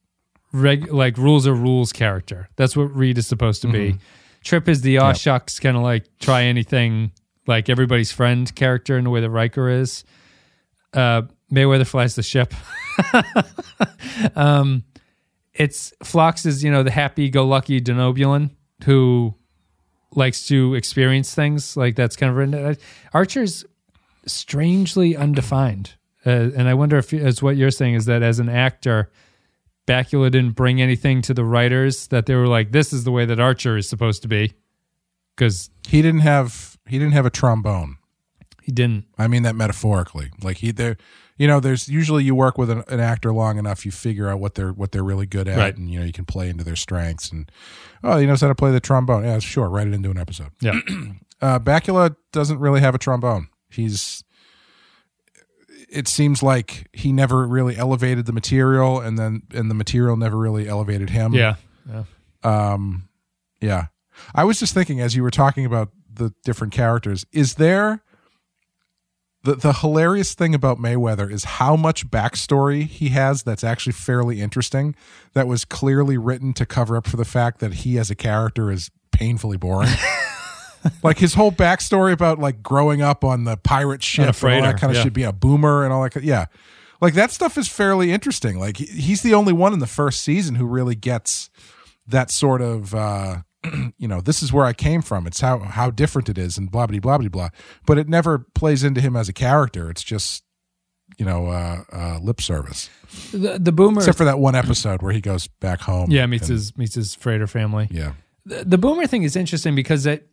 reg, 0.52 0.92
like 0.92 1.16
rules 1.18 1.46
are 1.46 1.54
rules 1.54 1.92
character. 1.92 2.48
That's 2.56 2.76
what 2.76 2.94
Reed 2.94 3.16
is 3.18 3.26
supposed 3.26 3.62
to 3.62 3.68
be. 3.68 3.96
Trip 4.42 4.68
is 4.68 4.80
the 4.82 4.98
aw 4.98 5.12
shucks, 5.12 5.58
kind 5.60 5.76
of 5.76 5.82
like 5.82 6.04
try 6.20 6.42
anything, 6.44 7.12
like 7.46 7.68
everybody's 7.68 8.10
friend 8.12 8.52
character 8.54 8.96
in 8.98 9.04
the 9.04 9.10
way 9.10 9.20
that 9.20 9.30
Riker 9.30 9.68
is. 9.68 10.04
Uh, 10.92 11.22
Mayweather 11.52 11.86
flies 11.86 12.16
the 12.16 12.22
ship. 12.22 12.52
um, 14.36 14.84
it's 15.54 15.92
Phlox 16.02 16.44
is 16.46 16.62
you 16.64 16.70
know 16.70 16.82
the 16.82 16.90
happy-go-lucky 16.90 17.80
Denobulan 17.80 18.50
who 18.84 19.34
likes 20.14 20.46
to 20.48 20.74
experience 20.74 21.34
things 21.34 21.76
like 21.76 21.96
that's 21.96 22.16
kind 22.16 22.30
of 22.30 22.36
written. 22.36 22.76
Archer's 23.12 23.64
strangely 24.26 25.16
undefined. 25.16 25.94
Uh, 26.24 26.50
and 26.56 26.68
I 26.68 26.74
wonder 26.74 26.96
if, 26.98 27.12
as 27.12 27.42
what 27.42 27.56
you're 27.56 27.70
saying, 27.70 27.94
is 27.94 28.06
that 28.06 28.22
as 28.22 28.38
an 28.38 28.48
actor, 28.48 29.10
Bakula 29.86 30.30
didn't 30.30 30.52
bring 30.56 30.80
anything 30.80 31.22
to 31.22 31.34
the 31.34 31.44
writers 31.44 32.08
that 32.08 32.26
they 32.26 32.34
were 32.34 32.48
like, 32.48 32.72
this 32.72 32.92
is 32.92 33.04
the 33.04 33.12
way 33.12 33.24
that 33.24 33.38
Archer 33.38 33.76
is 33.76 33.88
supposed 33.88 34.22
to 34.22 34.28
be. 34.28 34.54
Because 35.36 35.70
He 35.86 36.02
didn't 36.02 36.20
have 36.20 36.76
he 36.88 36.98
didn't 36.98 37.14
have 37.14 37.26
a 37.26 37.30
trombone. 37.30 37.96
He 38.66 38.72
didn't. 38.72 39.04
I 39.16 39.28
mean 39.28 39.44
that 39.44 39.54
metaphorically. 39.54 40.30
Like 40.42 40.58
he 40.58 40.72
there 40.72 40.96
you 41.38 41.46
know, 41.46 41.60
there's 41.60 41.86
usually 41.86 42.24
you 42.24 42.34
work 42.34 42.56
with 42.58 42.70
an, 42.70 42.82
an 42.88 42.98
actor 42.98 43.30
long 43.30 43.58
enough, 43.58 43.84
you 43.84 43.92
figure 43.92 44.26
out 44.28 44.40
what 44.40 44.54
they're 44.54 44.72
what 44.72 44.90
they're 44.92 45.04
really 45.04 45.26
good 45.26 45.46
at, 45.48 45.56
Right. 45.58 45.76
and 45.76 45.90
you 45.90 45.98
know 46.00 46.04
you 46.04 46.12
can 46.12 46.24
play 46.24 46.48
into 46.48 46.64
their 46.64 46.76
strengths. 46.76 47.30
And 47.30 47.50
oh, 48.02 48.16
he 48.18 48.26
knows 48.26 48.40
how 48.40 48.48
to 48.48 48.54
play 48.54 48.72
the 48.72 48.80
trombone. 48.80 49.22
Yeah, 49.24 49.38
sure, 49.38 49.68
write 49.68 49.86
it 49.86 49.94
into 49.94 50.10
an 50.10 50.18
episode. 50.18 50.50
Yeah. 50.60 50.80
Uh, 51.38 51.58
Bakula 51.58 52.16
doesn't 52.32 52.58
really 52.60 52.80
have 52.80 52.94
a 52.94 52.98
trombone. 52.98 53.48
He's. 53.68 54.24
It 55.90 56.08
seems 56.08 56.42
like 56.42 56.88
he 56.94 57.12
never 57.12 57.46
really 57.46 57.76
elevated 57.76 58.24
the 58.24 58.32
material, 58.32 59.00
and 59.00 59.18
then 59.18 59.42
and 59.52 59.70
the 59.70 59.74
material 59.74 60.16
never 60.16 60.36
really 60.38 60.66
elevated 60.66 61.10
him. 61.10 61.34
yeah. 61.34 61.56
Yeah. 61.88 62.04
Um, 62.42 63.08
yeah. 63.60 63.88
I 64.34 64.44
was 64.44 64.58
just 64.58 64.72
thinking 64.74 64.98
as 65.00 65.14
you 65.14 65.22
were 65.22 65.30
talking 65.30 65.66
about 65.66 65.90
the 66.12 66.32
different 66.44 66.72
characters, 66.72 67.26
is 67.32 67.54
there 67.56 68.02
the 69.46 69.54
the 69.54 69.72
hilarious 69.72 70.34
thing 70.34 70.54
about 70.54 70.78
Mayweather 70.78 71.30
is 71.30 71.44
how 71.44 71.76
much 71.76 72.10
backstory 72.10 72.86
he 72.86 73.10
has 73.10 73.44
that's 73.44 73.62
actually 73.62 73.92
fairly 73.92 74.40
interesting 74.40 74.94
that 75.34 75.46
was 75.46 75.64
clearly 75.64 76.18
written 76.18 76.52
to 76.54 76.66
cover 76.66 76.96
up 76.96 77.06
for 77.06 77.16
the 77.16 77.24
fact 77.24 77.60
that 77.60 77.72
he 77.72 77.96
as 77.96 78.10
a 78.10 78.16
character 78.16 78.70
is 78.70 78.90
painfully 79.12 79.56
boring. 79.56 79.88
like 81.02 81.18
his 81.18 81.34
whole 81.34 81.52
backstory 81.52 82.12
about 82.12 82.38
like 82.40 82.62
growing 82.62 83.02
up 83.02 83.22
on 83.24 83.44
the 83.44 83.56
pirate 83.56 84.02
ship 84.02 84.34
and 84.42 84.54
all 84.54 84.62
that 84.62 84.80
kind 84.80 84.90
of 84.90 84.96
yeah. 84.96 85.04
shit, 85.04 85.12
being 85.12 85.28
a 85.28 85.32
boomer 85.32 85.84
and 85.84 85.92
all 85.92 86.02
that. 86.02 86.10
kind- 86.10 86.26
Yeah, 86.26 86.46
like 87.00 87.14
that 87.14 87.30
stuff 87.30 87.56
is 87.56 87.68
fairly 87.68 88.10
interesting. 88.12 88.58
Like 88.58 88.76
he's 88.76 89.22
the 89.22 89.34
only 89.34 89.52
one 89.52 89.72
in 89.72 89.78
the 89.78 89.86
first 89.86 90.22
season 90.22 90.56
who 90.56 90.66
really 90.66 90.96
gets 90.96 91.50
that 92.08 92.30
sort 92.30 92.60
of 92.62 92.94
uh, 92.94 93.38
you 93.98 94.06
know, 94.08 94.20
this 94.20 94.42
is 94.42 94.52
where 94.52 94.64
I 94.64 94.72
came 94.72 95.02
from. 95.02 95.26
It's 95.26 95.40
how 95.40 95.58
how 95.60 95.90
different 95.90 96.28
it 96.28 96.38
is, 96.38 96.56
and 96.58 96.70
blah 96.70 96.86
blah 96.86 97.00
blah 97.00 97.18
blah 97.18 97.28
blah. 97.28 97.48
But 97.86 97.98
it 97.98 98.08
never 98.08 98.38
plays 98.54 98.84
into 98.84 99.00
him 99.00 99.16
as 99.16 99.28
a 99.28 99.32
character. 99.32 99.90
It's 99.90 100.02
just 100.04 100.44
you 101.18 101.24
know 101.24 101.46
uh, 101.48 101.82
uh, 101.92 102.18
lip 102.22 102.40
service, 102.40 102.90
The, 103.32 103.58
the 103.58 103.72
boomer, 103.72 104.00
except 104.00 104.18
for 104.18 104.24
that 104.24 104.38
one 104.38 104.54
episode 104.54 105.02
where 105.02 105.12
he 105.12 105.20
goes 105.20 105.46
back 105.46 105.80
home. 105.82 106.10
yeah, 106.10 106.26
meets 106.26 106.48
and- 106.48 106.52
his 106.56 106.76
meets 106.76 106.94
his 106.94 107.14
freighter 107.14 107.46
family. 107.46 107.88
yeah. 107.90 108.12
the, 108.44 108.64
the 108.64 108.78
boomer 108.78 109.06
thing 109.06 109.22
is 109.22 109.36
interesting 109.36 109.74
because 109.74 110.06
it 110.06 110.28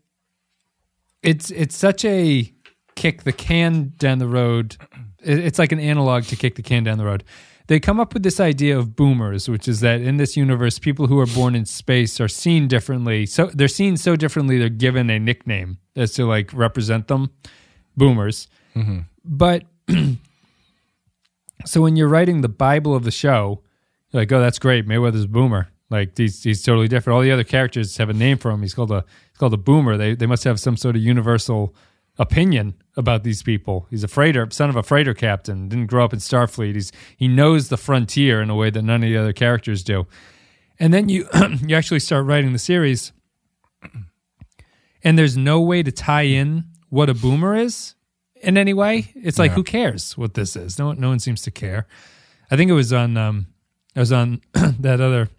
it's 1.21 1.51
it's 1.51 1.75
such 1.75 2.03
a 2.05 2.51
kick 2.95 3.23
the 3.23 3.33
can 3.33 3.93
down 3.97 4.19
the 4.19 4.27
road. 4.27 4.77
It- 5.23 5.39
It's 5.39 5.59
like 5.59 5.71
an 5.71 5.79
analog 5.79 6.23
to 6.25 6.35
kick 6.35 6.55
the 6.55 6.63
can 6.63 6.83
down 6.83 6.97
the 6.97 7.05
road. 7.05 7.23
They 7.67 7.79
come 7.79 7.99
up 7.99 8.13
with 8.13 8.23
this 8.23 8.39
idea 8.39 8.77
of 8.77 8.95
boomers, 8.95 9.47
which 9.47 9.67
is 9.67 9.79
that 9.79 10.01
in 10.01 10.17
this 10.17 10.35
universe, 10.35 10.79
people 10.79 11.07
who 11.07 11.19
are 11.19 11.25
born 11.25 11.55
in 11.55 11.65
space 11.65 12.19
are 12.19 12.27
seen 12.27 12.67
differently. 12.67 13.25
So 13.25 13.47
they're 13.47 13.67
seen 13.69 13.95
so 13.95 14.15
differently, 14.15 14.57
they're 14.57 14.69
given 14.69 15.09
a 15.09 15.19
nickname 15.19 15.77
as 15.95 16.11
to 16.13 16.25
like 16.25 16.53
represent 16.53 17.07
them. 17.07 17.31
Boomers, 17.95 18.47
mm-hmm. 18.75 19.01
but 19.23 19.65
so 21.65 21.79
when 21.79 21.95
you're 21.95 22.07
writing 22.07 22.41
the 22.41 22.49
Bible 22.49 22.95
of 22.95 23.03
the 23.03 23.11
show, 23.11 23.61
you're 24.09 24.21
like, 24.21 24.31
oh, 24.31 24.41
that's 24.41 24.57
great. 24.57 24.87
Mayweather's 24.87 25.25
a 25.25 25.27
boomer. 25.27 25.69
Like 25.91 26.17
he's 26.17 26.41
he's 26.41 26.63
totally 26.63 26.87
different. 26.87 27.15
All 27.15 27.21
the 27.21 27.31
other 27.31 27.43
characters 27.43 27.97
have 27.97 28.09
a 28.09 28.13
name 28.13 28.39
for 28.39 28.49
him. 28.49 28.63
He's 28.63 28.73
called 28.73 28.91
a 28.91 29.05
he's 29.29 29.37
called 29.37 29.53
a 29.53 29.57
boomer. 29.57 29.95
They 29.95 30.15
they 30.15 30.25
must 30.25 30.43
have 30.43 30.59
some 30.59 30.75
sort 30.75 30.95
of 30.95 31.03
universal 31.03 31.75
opinion 32.19 32.75
about 32.95 33.23
these 33.23 33.41
people. 33.41 33.87
He's 33.89 34.03
a 34.03 34.07
freighter, 34.07 34.47
son 34.51 34.69
of 34.69 34.75
a 34.75 34.83
freighter 34.83 35.13
captain. 35.13 35.67
Didn't 35.69 35.87
grow 35.87 36.05
up 36.05 36.13
in 36.13 36.19
Starfleet. 36.19 36.75
He's 36.75 36.91
he 37.17 37.27
knows 37.27 37.69
the 37.69 37.77
frontier 37.77 38.41
in 38.41 38.49
a 38.49 38.55
way 38.55 38.69
that 38.69 38.81
none 38.81 39.03
of 39.03 39.09
the 39.09 39.17
other 39.17 39.33
characters 39.33 39.83
do. 39.83 40.05
And 40.79 40.93
then 40.93 41.09
you 41.09 41.27
you 41.65 41.75
actually 41.75 41.99
start 41.99 42.25
writing 42.25 42.53
the 42.53 42.59
series, 42.59 43.11
and 45.03 45.17
there's 45.17 45.35
no 45.37 45.61
way 45.61 45.83
to 45.83 45.91
tie 45.91 46.23
in 46.23 46.65
what 46.89 47.09
a 47.09 47.13
boomer 47.13 47.55
is 47.55 47.95
in 48.41 48.57
any 48.57 48.73
way. 48.73 49.11
It's 49.15 49.39
like 49.39 49.51
Yeah. 49.51 49.55
who 49.55 49.63
cares 49.63 50.17
what 50.17 50.33
this 50.33 50.55
is? 50.55 50.77
No 50.79 50.87
one 50.87 50.99
no 50.99 51.09
one 51.09 51.19
seems 51.19 51.41
to 51.43 51.51
care. 51.51 51.87
I 52.51 52.55
think 52.57 52.69
it 52.69 52.73
was 52.75 52.93
on 52.93 53.17
um 53.17 53.47
I 53.95 53.99
was 53.99 54.11
on 54.11 54.41
that 54.53 55.01
other 55.01 55.29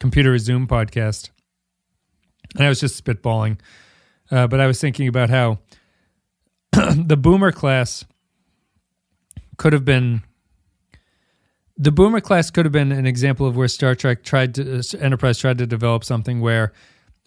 computer 0.00 0.36
Zoom 0.38 0.66
podcast, 0.66 1.30
and 2.56 2.64
I 2.64 2.68
was 2.68 2.80
just 2.80 3.02
spitballing. 3.02 3.58
Uh, 4.30 4.46
but 4.46 4.58
I 4.58 4.66
was 4.66 4.80
thinking 4.80 5.06
about 5.06 5.28
how 5.30 5.58
the 7.06 7.16
boomer 7.16 7.52
class 7.52 8.04
could 9.56 9.72
have 9.72 9.84
been 9.84 10.22
the 11.76 11.92
boomer 11.92 12.20
class 12.20 12.50
could 12.50 12.64
have 12.64 12.72
been 12.72 12.92
an 12.92 13.06
example 13.06 13.46
of 13.46 13.56
where 13.56 13.68
Star 13.68 13.94
Trek 13.94 14.22
tried 14.22 14.54
to 14.54 14.78
uh, 14.78 14.82
Enterprise 14.98 15.38
tried 15.38 15.58
to 15.58 15.66
develop 15.66 16.04
something 16.04 16.40
where 16.40 16.72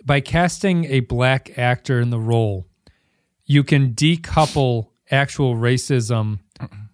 by 0.03 0.22
casting 0.22 0.86
a 0.86 1.02
black 1.02 1.57
actor 1.57 1.99
in 1.99 2.10
the 2.10 2.19
role, 2.19 2.65
you 3.45 3.64
can 3.64 3.94
decouple 3.94 4.88
actual 5.11 5.56
racism 5.56 6.40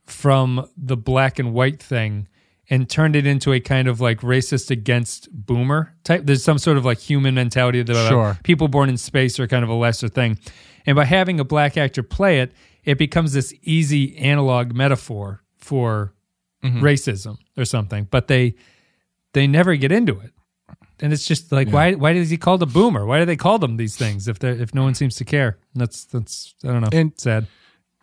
from 0.05 0.69
the 0.77 0.97
black 0.97 1.39
and 1.39 1.53
white 1.53 1.81
thing 1.81 2.27
and 2.69 2.90
turned 2.90 3.15
it 3.15 3.27
into 3.27 3.52
a 3.53 3.60
kind 3.60 3.88
of 3.88 3.99
like 3.99 4.22
racist 4.22 4.72
against 4.72 5.30
boomer 5.31 5.94
type. 6.03 6.22
There's 6.26 6.44
some 6.44 6.57
sort 6.57 6.77
of 6.77 6.85
like 6.85 6.99
human 6.99 7.35
mentality 7.35 7.84
that 7.84 7.95
uh, 7.95 8.10
Sure. 8.10 8.38
people 8.44 8.68
born 8.68 8.90
in 8.90 8.98
space 8.98 9.40
are 9.40 9.48
kind 9.48 9.64
of 9.64 9.69
a 9.69 9.73
lesser 9.73 10.07
thing. 10.07 10.40
And 10.85 10.95
by 10.95 11.06
having 11.06 11.40
a 11.40 11.44
black 11.44 11.77
actor 11.77 12.03
play 12.03 12.40
it, 12.40 12.53
it 12.84 12.98
becomes 12.98 13.34
this 13.34 13.53
easy 13.64 14.18
analog 14.18 14.73
metaphor 14.73 15.41
for 15.57 16.14
racism 16.64 17.38
or 17.57 17.65
something. 17.65 18.07
But 18.10 18.27
they 18.27 18.56
they 19.34 19.48
never 19.48 19.76
get 19.76 19.91
into 19.91 20.19
it. 20.19 20.31
And 21.02 21.11
it's 21.11 21.26
just 21.27 21.52
like 21.52 21.69
why 21.69 21.94
why 21.94 22.11
is 22.11 22.30
he 22.30 22.38
called 22.38 22.64
a 22.64 22.65
boomer? 22.65 23.06
Why 23.06 23.19
do 23.19 23.26
they 23.26 23.35
call 23.35 23.60
them 23.60 23.76
these 23.77 23.98
things 23.98 24.27
if 24.27 24.40
they 24.40 24.49
if 24.52 24.73
no 24.73 24.84
one 24.84 24.94
seems 24.95 25.15
to 25.18 25.26
care? 25.26 25.57
And 25.73 25.81
that's 25.81 26.06
that's 26.06 26.56
I 26.64 26.68
don't 26.68 26.81
know. 26.81 26.90
And- 26.94 27.11
sad. 27.18 27.48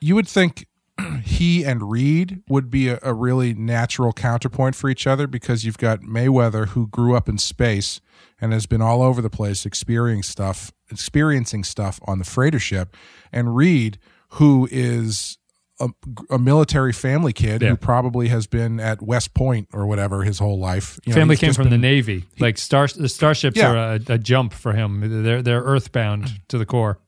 you 0.01 0.15
would 0.15 0.29
think 0.29 0.67
he 1.25 1.65
and 1.65 1.91
Reed 1.91 2.43
would 2.49 2.71
be 2.71 2.89
a, 2.89 2.99
a 3.03 3.15
really 3.15 3.55
natural 3.55 4.13
counterpoint 4.13 4.75
for 4.75 4.89
each 4.91 5.07
other 5.07 5.27
because 5.27 5.65
you've 5.65 5.79
got 5.79 6.01
Mayweather 6.01 6.69
who 6.69 6.87
grew 6.89 7.15
up 7.17 7.29
in 7.29 7.39
space 7.39 8.01
and 8.41 8.53
has 8.53 8.67
been 8.67 8.81
all 8.83 9.03
over 9.03 9.21
the 9.21 9.31
place 9.31 9.67
experiencing 9.67 10.23
stuff, 10.23 10.73
experiencing 10.91 11.65
stuff 11.65 12.01
on 12.07 12.19
the 12.19 12.25
freighter 12.25 12.59
ship, 12.59 12.97
and 13.33 13.55
Reed 13.57 13.99
who 14.35 14.69
is 14.71 15.37
a, 15.81 15.89
a 16.31 16.39
military 16.39 16.93
family 16.93 17.33
kid 17.33 17.63
Yeah. 17.63 17.71
who 17.71 17.77
probably 17.77 18.29
has 18.29 18.47
been 18.47 18.79
at 18.81 19.01
West 19.03 19.33
Point 19.35 19.69
or 19.73 19.87
whatever 19.87 20.23
his 20.25 20.39
whole 20.39 20.59
life. 20.59 21.01
You 21.07 21.15
Family 21.15 21.35
he's 21.35 21.41
came 21.41 21.53
from 21.55 21.65
the 21.65 21.71
been- 21.71 21.81
Navy. 21.81 22.25
Like 22.39 22.59
star 22.59 22.87
the 22.87 23.09
starships 23.09 23.57
Yeah. 23.57 23.71
are 23.73 23.77
a, 23.95 24.01
a 24.15 24.19
jump 24.19 24.53
for 24.53 24.73
him. 24.75 25.23
They're 25.25 25.43
they're 25.43 25.63
earthbound 25.63 26.41
to 26.49 26.59
the 26.59 26.67
core. 26.67 26.99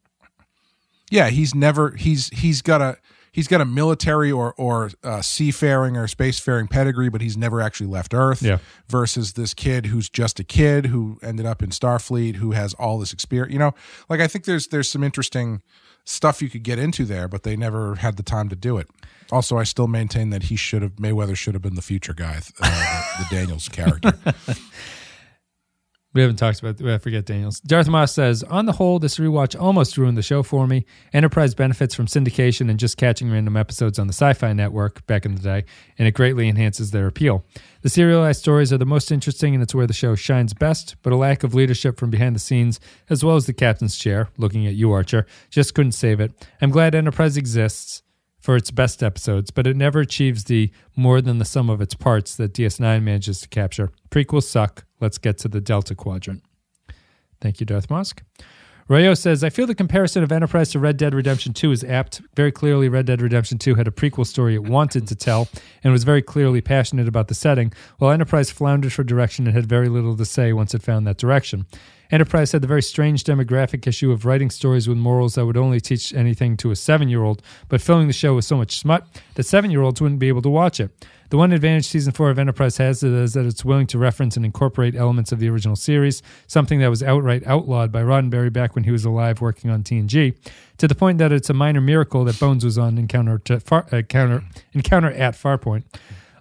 yeah 1.10 1.28
he's 1.28 1.54
never 1.54 1.90
he's 1.92 2.28
he's 2.30 2.62
got 2.62 2.80
a 2.80 2.96
he's 3.32 3.48
got 3.48 3.60
a 3.60 3.64
military 3.64 4.30
or 4.30 4.54
or 4.56 4.90
uh, 5.02 5.20
seafaring 5.22 5.96
or 5.96 6.06
spacefaring 6.06 6.68
pedigree 6.70 7.08
but 7.08 7.20
he's 7.20 7.36
never 7.36 7.60
actually 7.60 7.86
left 7.88 8.12
earth 8.14 8.42
Yeah. 8.42 8.58
versus 8.88 9.32
this 9.32 9.54
kid 9.54 9.86
who's 9.86 10.08
just 10.08 10.38
a 10.38 10.44
kid 10.44 10.86
who 10.86 11.18
ended 11.22 11.46
up 11.46 11.62
in 11.62 11.70
starfleet 11.70 12.36
who 12.36 12.52
has 12.52 12.74
all 12.74 12.98
this 12.98 13.12
experience 13.12 13.52
you 13.52 13.58
know 13.58 13.74
like 14.08 14.20
i 14.20 14.26
think 14.26 14.44
there's 14.44 14.68
there's 14.68 14.88
some 14.90 15.02
interesting 15.02 15.62
stuff 16.04 16.42
you 16.42 16.50
could 16.50 16.62
get 16.62 16.78
into 16.78 17.04
there 17.04 17.28
but 17.28 17.42
they 17.42 17.56
never 17.56 17.94
had 17.96 18.16
the 18.16 18.22
time 18.22 18.48
to 18.48 18.56
do 18.56 18.76
it 18.76 18.88
also 19.30 19.56
i 19.56 19.62
still 19.62 19.86
maintain 19.88 20.30
that 20.30 20.44
he 20.44 20.56
should 20.56 20.82
have 20.82 20.92
mayweather 20.96 21.36
should 21.36 21.54
have 21.54 21.62
been 21.62 21.74
the 21.76 21.82
future 21.82 22.12
guy 22.14 22.40
uh, 22.60 23.04
the, 23.18 23.24
the 23.24 23.36
daniels 23.36 23.68
character 23.68 24.12
We 26.14 26.20
haven't 26.20 26.36
talked 26.36 26.60
about. 26.60 26.80
I 26.82 26.98
forget 26.98 27.24
Daniels. 27.24 27.60
Darth 27.60 27.88
Moss 27.88 28.12
says, 28.12 28.42
on 28.42 28.66
the 28.66 28.72
whole, 28.72 28.98
this 28.98 29.16
rewatch 29.16 29.58
almost 29.58 29.96
ruined 29.96 30.18
the 30.18 30.22
show 30.22 30.42
for 30.42 30.66
me. 30.66 30.84
Enterprise 31.14 31.54
benefits 31.54 31.94
from 31.94 32.06
syndication 32.06 32.68
and 32.68 32.78
just 32.78 32.98
catching 32.98 33.30
random 33.30 33.56
episodes 33.56 33.98
on 33.98 34.08
the 34.08 34.12
Sci-Fi 34.12 34.52
Network 34.52 35.06
back 35.06 35.24
in 35.24 35.34
the 35.34 35.40
day, 35.40 35.64
and 35.98 36.06
it 36.06 36.12
greatly 36.12 36.50
enhances 36.50 36.90
their 36.90 37.06
appeal. 37.06 37.46
The 37.80 37.88
serialized 37.88 38.40
stories 38.40 38.74
are 38.74 38.78
the 38.78 38.84
most 38.84 39.10
interesting, 39.10 39.54
and 39.54 39.62
it's 39.62 39.74
where 39.74 39.86
the 39.86 39.94
show 39.94 40.14
shines 40.14 40.52
best. 40.52 40.96
But 41.02 41.14
a 41.14 41.16
lack 41.16 41.44
of 41.44 41.54
leadership 41.54 41.98
from 41.98 42.10
behind 42.10 42.36
the 42.36 42.40
scenes, 42.40 42.78
as 43.08 43.24
well 43.24 43.36
as 43.36 43.46
the 43.46 43.54
captain's 43.54 43.96
chair, 43.96 44.28
looking 44.36 44.66
at 44.66 44.74
you, 44.74 44.92
Archer, 44.92 45.26
just 45.48 45.74
couldn't 45.74 45.92
save 45.92 46.20
it. 46.20 46.32
I'm 46.60 46.70
glad 46.70 46.94
Enterprise 46.94 47.38
exists 47.38 48.02
for 48.42 48.56
its 48.56 48.70
best 48.70 49.02
episodes, 49.02 49.50
but 49.50 49.66
it 49.66 49.76
never 49.76 50.00
achieves 50.00 50.44
the 50.44 50.70
more 50.96 51.20
than 51.20 51.38
the 51.38 51.44
sum 51.44 51.70
of 51.70 51.80
its 51.80 51.94
parts 51.94 52.34
that 52.36 52.52
DS9 52.52 53.02
manages 53.02 53.40
to 53.40 53.48
capture. 53.48 53.90
Prequels 54.10 54.42
suck. 54.42 54.84
Let's 55.00 55.16
get 55.16 55.38
to 55.38 55.48
the 55.48 55.60
Delta 55.60 55.94
Quadrant. 55.94 56.42
Thank 57.40 57.60
you, 57.60 57.66
Darth 57.66 57.88
Mosk. 57.88 58.20
Rayo 58.88 59.14
says, 59.14 59.44
I 59.44 59.48
feel 59.48 59.66
the 59.66 59.76
comparison 59.76 60.24
of 60.24 60.32
Enterprise 60.32 60.70
to 60.72 60.80
Red 60.80 60.96
Dead 60.96 61.14
Redemption 61.14 61.52
2 61.52 61.70
is 61.70 61.84
apt. 61.84 62.20
Very 62.34 62.50
clearly, 62.50 62.88
Red 62.88 63.06
Dead 63.06 63.22
Redemption 63.22 63.56
2 63.58 63.76
had 63.76 63.86
a 63.86 63.92
prequel 63.92 64.26
story 64.26 64.56
it 64.56 64.64
wanted 64.64 65.06
to 65.06 65.14
tell 65.14 65.48
and 65.84 65.92
was 65.92 66.02
very 66.02 66.20
clearly 66.20 66.60
passionate 66.60 67.06
about 67.06 67.28
the 67.28 67.34
setting, 67.34 67.72
while 67.98 68.10
Enterprise 68.10 68.50
floundered 68.50 68.92
for 68.92 69.04
direction 69.04 69.46
and 69.46 69.54
had 69.54 69.66
very 69.66 69.88
little 69.88 70.16
to 70.16 70.24
say 70.24 70.52
once 70.52 70.74
it 70.74 70.82
found 70.82 71.06
that 71.06 71.16
direction. 71.16 71.64
Enterprise 72.12 72.52
had 72.52 72.60
the 72.60 72.68
very 72.68 72.82
strange 72.82 73.24
demographic 73.24 73.86
issue 73.86 74.12
of 74.12 74.26
writing 74.26 74.50
stories 74.50 74.86
with 74.86 74.98
morals 74.98 75.34
that 75.34 75.46
would 75.46 75.56
only 75.56 75.80
teach 75.80 76.12
anything 76.12 76.58
to 76.58 76.70
a 76.70 76.76
seven 76.76 77.08
year 77.08 77.22
old, 77.22 77.40
but 77.70 77.80
filling 77.80 78.06
the 78.06 78.12
show 78.12 78.34
with 78.34 78.44
so 78.44 78.54
much 78.54 78.78
smut 78.78 79.06
that 79.34 79.44
seven 79.44 79.70
year 79.70 79.80
olds 79.80 79.98
wouldn't 79.98 80.20
be 80.20 80.28
able 80.28 80.42
to 80.42 80.50
watch 80.50 80.78
it. 80.78 80.90
The 81.30 81.38
one 81.38 81.50
advantage 81.52 81.86
season 81.86 82.12
four 82.12 82.28
of 82.28 82.38
Enterprise 82.38 82.76
has 82.76 83.02
is 83.02 83.32
that 83.32 83.46
it's 83.46 83.64
willing 83.64 83.86
to 83.86 83.96
reference 83.98 84.36
and 84.36 84.44
incorporate 84.44 84.94
elements 84.94 85.32
of 85.32 85.38
the 85.38 85.48
original 85.48 85.76
series, 85.76 86.22
something 86.46 86.80
that 86.80 86.90
was 86.90 87.02
outright 87.02 87.46
outlawed 87.46 87.90
by 87.90 88.02
Roddenberry 88.02 88.52
back 88.52 88.74
when 88.74 88.84
he 88.84 88.90
was 88.90 89.06
alive 89.06 89.40
working 89.40 89.70
on 89.70 89.82
TNG, 89.82 90.36
to 90.76 90.86
the 90.86 90.94
point 90.94 91.16
that 91.16 91.32
it's 91.32 91.48
a 91.48 91.54
minor 91.54 91.80
miracle 91.80 92.26
that 92.26 92.38
Bones 92.38 92.62
was 92.62 92.76
on 92.76 92.98
Encounter, 92.98 93.40
far, 93.60 93.86
uh, 93.90 94.02
counter, 94.02 94.44
encounter 94.74 95.10
at 95.12 95.32
Farpoint. 95.32 95.84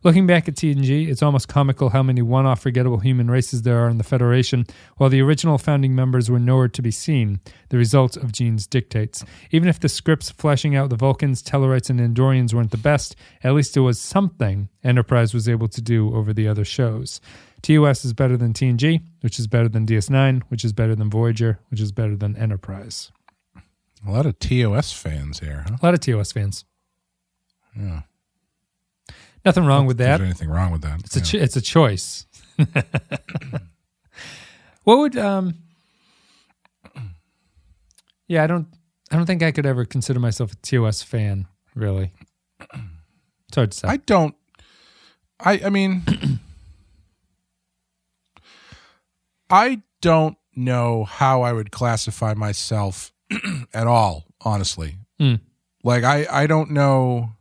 Looking 0.03 0.25
back 0.25 0.47
at 0.47 0.55
TNG, 0.55 1.07
it's 1.09 1.21
almost 1.21 1.47
comical 1.47 1.89
how 1.89 2.01
many 2.01 2.23
one 2.23 2.47
off 2.47 2.61
forgettable 2.61 2.97
human 2.97 3.29
races 3.29 3.61
there 3.61 3.77
are 3.85 3.87
in 3.87 3.99
the 3.99 4.03
Federation, 4.03 4.65
while 4.97 5.11
the 5.11 5.21
original 5.21 5.59
founding 5.59 5.93
members 5.93 6.27
were 6.27 6.39
nowhere 6.39 6.69
to 6.69 6.81
be 6.81 6.89
seen, 6.89 7.39
the 7.69 7.77
result 7.77 8.17
of 8.17 8.31
Gene's 8.31 8.65
dictates. 8.65 9.23
Even 9.51 9.69
if 9.69 9.79
the 9.79 9.87
scripts 9.87 10.31
fleshing 10.31 10.75
out 10.75 10.89
the 10.89 10.95
Vulcans, 10.95 11.43
Tellarites, 11.43 11.91
and 11.91 11.99
Andorians 11.99 12.51
weren't 12.51 12.71
the 12.71 12.77
best, 12.77 13.15
at 13.43 13.53
least 13.53 13.77
it 13.77 13.81
was 13.81 13.99
something 13.99 14.69
Enterprise 14.83 15.35
was 15.35 15.47
able 15.47 15.67
to 15.67 15.81
do 15.81 16.15
over 16.15 16.33
the 16.33 16.47
other 16.47 16.65
shows. 16.65 17.21
TOS 17.61 18.03
is 18.03 18.13
better 18.13 18.37
than 18.37 18.53
TNG, 18.53 19.03
which 19.21 19.37
is 19.37 19.45
better 19.45 19.69
than 19.69 19.85
DS9, 19.85 20.41
which 20.47 20.65
is 20.65 20.73
better 20.73 20.95
than 20.95 21.11
Voyager, 21.11 21.59
which 21.69 21.79
is 21.79 21.91
better 21.91 22.15
than 22.15 22.35
Enterprise. 22.35 23.11
a 24.07 24.09
lot 24.09 24.25
of 24.25 24.39
tos 24.39 24.91
fans 24.91 25.41
here 25.41 25.63
huh 25.67 25.77
A 25.79 25.85
lot 25.85 25.93
of 25.93 25.99
TOS 25.99 26.31
fans. 26.31 26.65
yeah 27.75 28.01
Nothing 29.43 29.65
wrong 29.65 29.85
with 29.87 29.97
that. 29.97 30.17
there 30.17 30.25
anything 30.25 30.49
wrong 30.49 30.71
with 30.71 30.81
that 30.81 30.99
It's 30.99 31.15
a 31.15 31.21
cho- 31.21 31.39
it's 31.39 31.55
a 31.55 31.61
choice. 31.61 32.25
what 34.83 34.97
would 34.99 35.17
um? 35.17 35.55
Yeah, 38.27 38.43
I 38.43 38.47
don't 38.47 38.67
I 39.11 39.17
don't 39.17 39.25
think 39.25 39.43
I 39.43 39.51
could 39.51 39.65
ever 39.65 39.83
consider 39.85 40.19
myself 40.19 40.53
a 40.53 40.55
TOS 40.57 41.01
fan. 41.01 41.47
Really, 41.75 42.11
it's 43.47 43.55
hard 43.55 43.71
to 43.71 43.77
say. 43.77 43.87
I 43.87 43.97
don't. 43.97 44.35
I 45.39 45.61
I 45.65 45.69
mean, 45.69 46.03
I 49.49 49.81
don't 50.01 50.37
know 50.55 51.03
how 51.03 51.41
I 51.41 51.51
would 51.53 51.71
classify 51.71 52.33
myself 52.33 53.11
at 53.73 53.87
all, 53.87 54.25
honestly. 54.41 54.97
Hmm. 55.19 55.35
Like 55.83 56.03
I 56.03 56.25
I 56.29 56.47
don't 56.47 56.71
know 56.71 57.31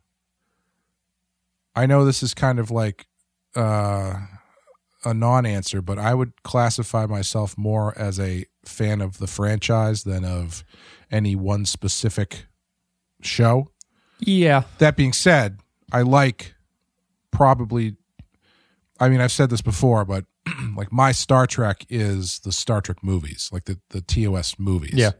I 1.74 1.86
know 1.86 2.04
this 2.04 2.22
is 2.22 2.34
kind 2.34 2.58
of 2.58 2.70
like 2.70 3.06
uh 3.54 4.14
a 5.04 5.14
non-answer, 5.14 5.80
but 5.80 5.98
I 5.98 6.14
would 6.14 6.42
classify 6.42 7.06
myself 7.06 7.56
more 7.56 7.96
as 7.98 8.20
a 8.20 8.44
fan 8.64 9.00
of 9.00 9.18
the 9.18 9.26
franchise 9.26 10.04
than 10.04 10.24
of 10.24 10.62
any 11.10 11.34
one 11.34 11.64
specific 11.64 12.46
show. 13.22 13.70
Yeah. 14.18 14.64
That 14.78 14.96
being 14.96 15.12
said, 15.14 15.60
I 15.92 16.02
like 16.02 16.54
probably 17.30 17.96
I 18.98 19.08
mean, 19.08 19.22
I've 19.22 19.32
said 19.32 19.48
this 19.48 19.62
before, 19.62 20.04
but 20.04 20.26
like 20.76 20.92
my 20.92 21.12
Star 21.12 21.46
Trek 21.46 21.86
is 21.88 22.40
the 22.40 22.52
Star 22.52 22.82
Trek 22.82 23.02
movies, 23.02 23.48
like 23.52 23.64
the 23.64 23.80
the 23.90 24.02
TOS 24.02 24.58
movies. 24.58 24.94
Yeah. 24.94 25.12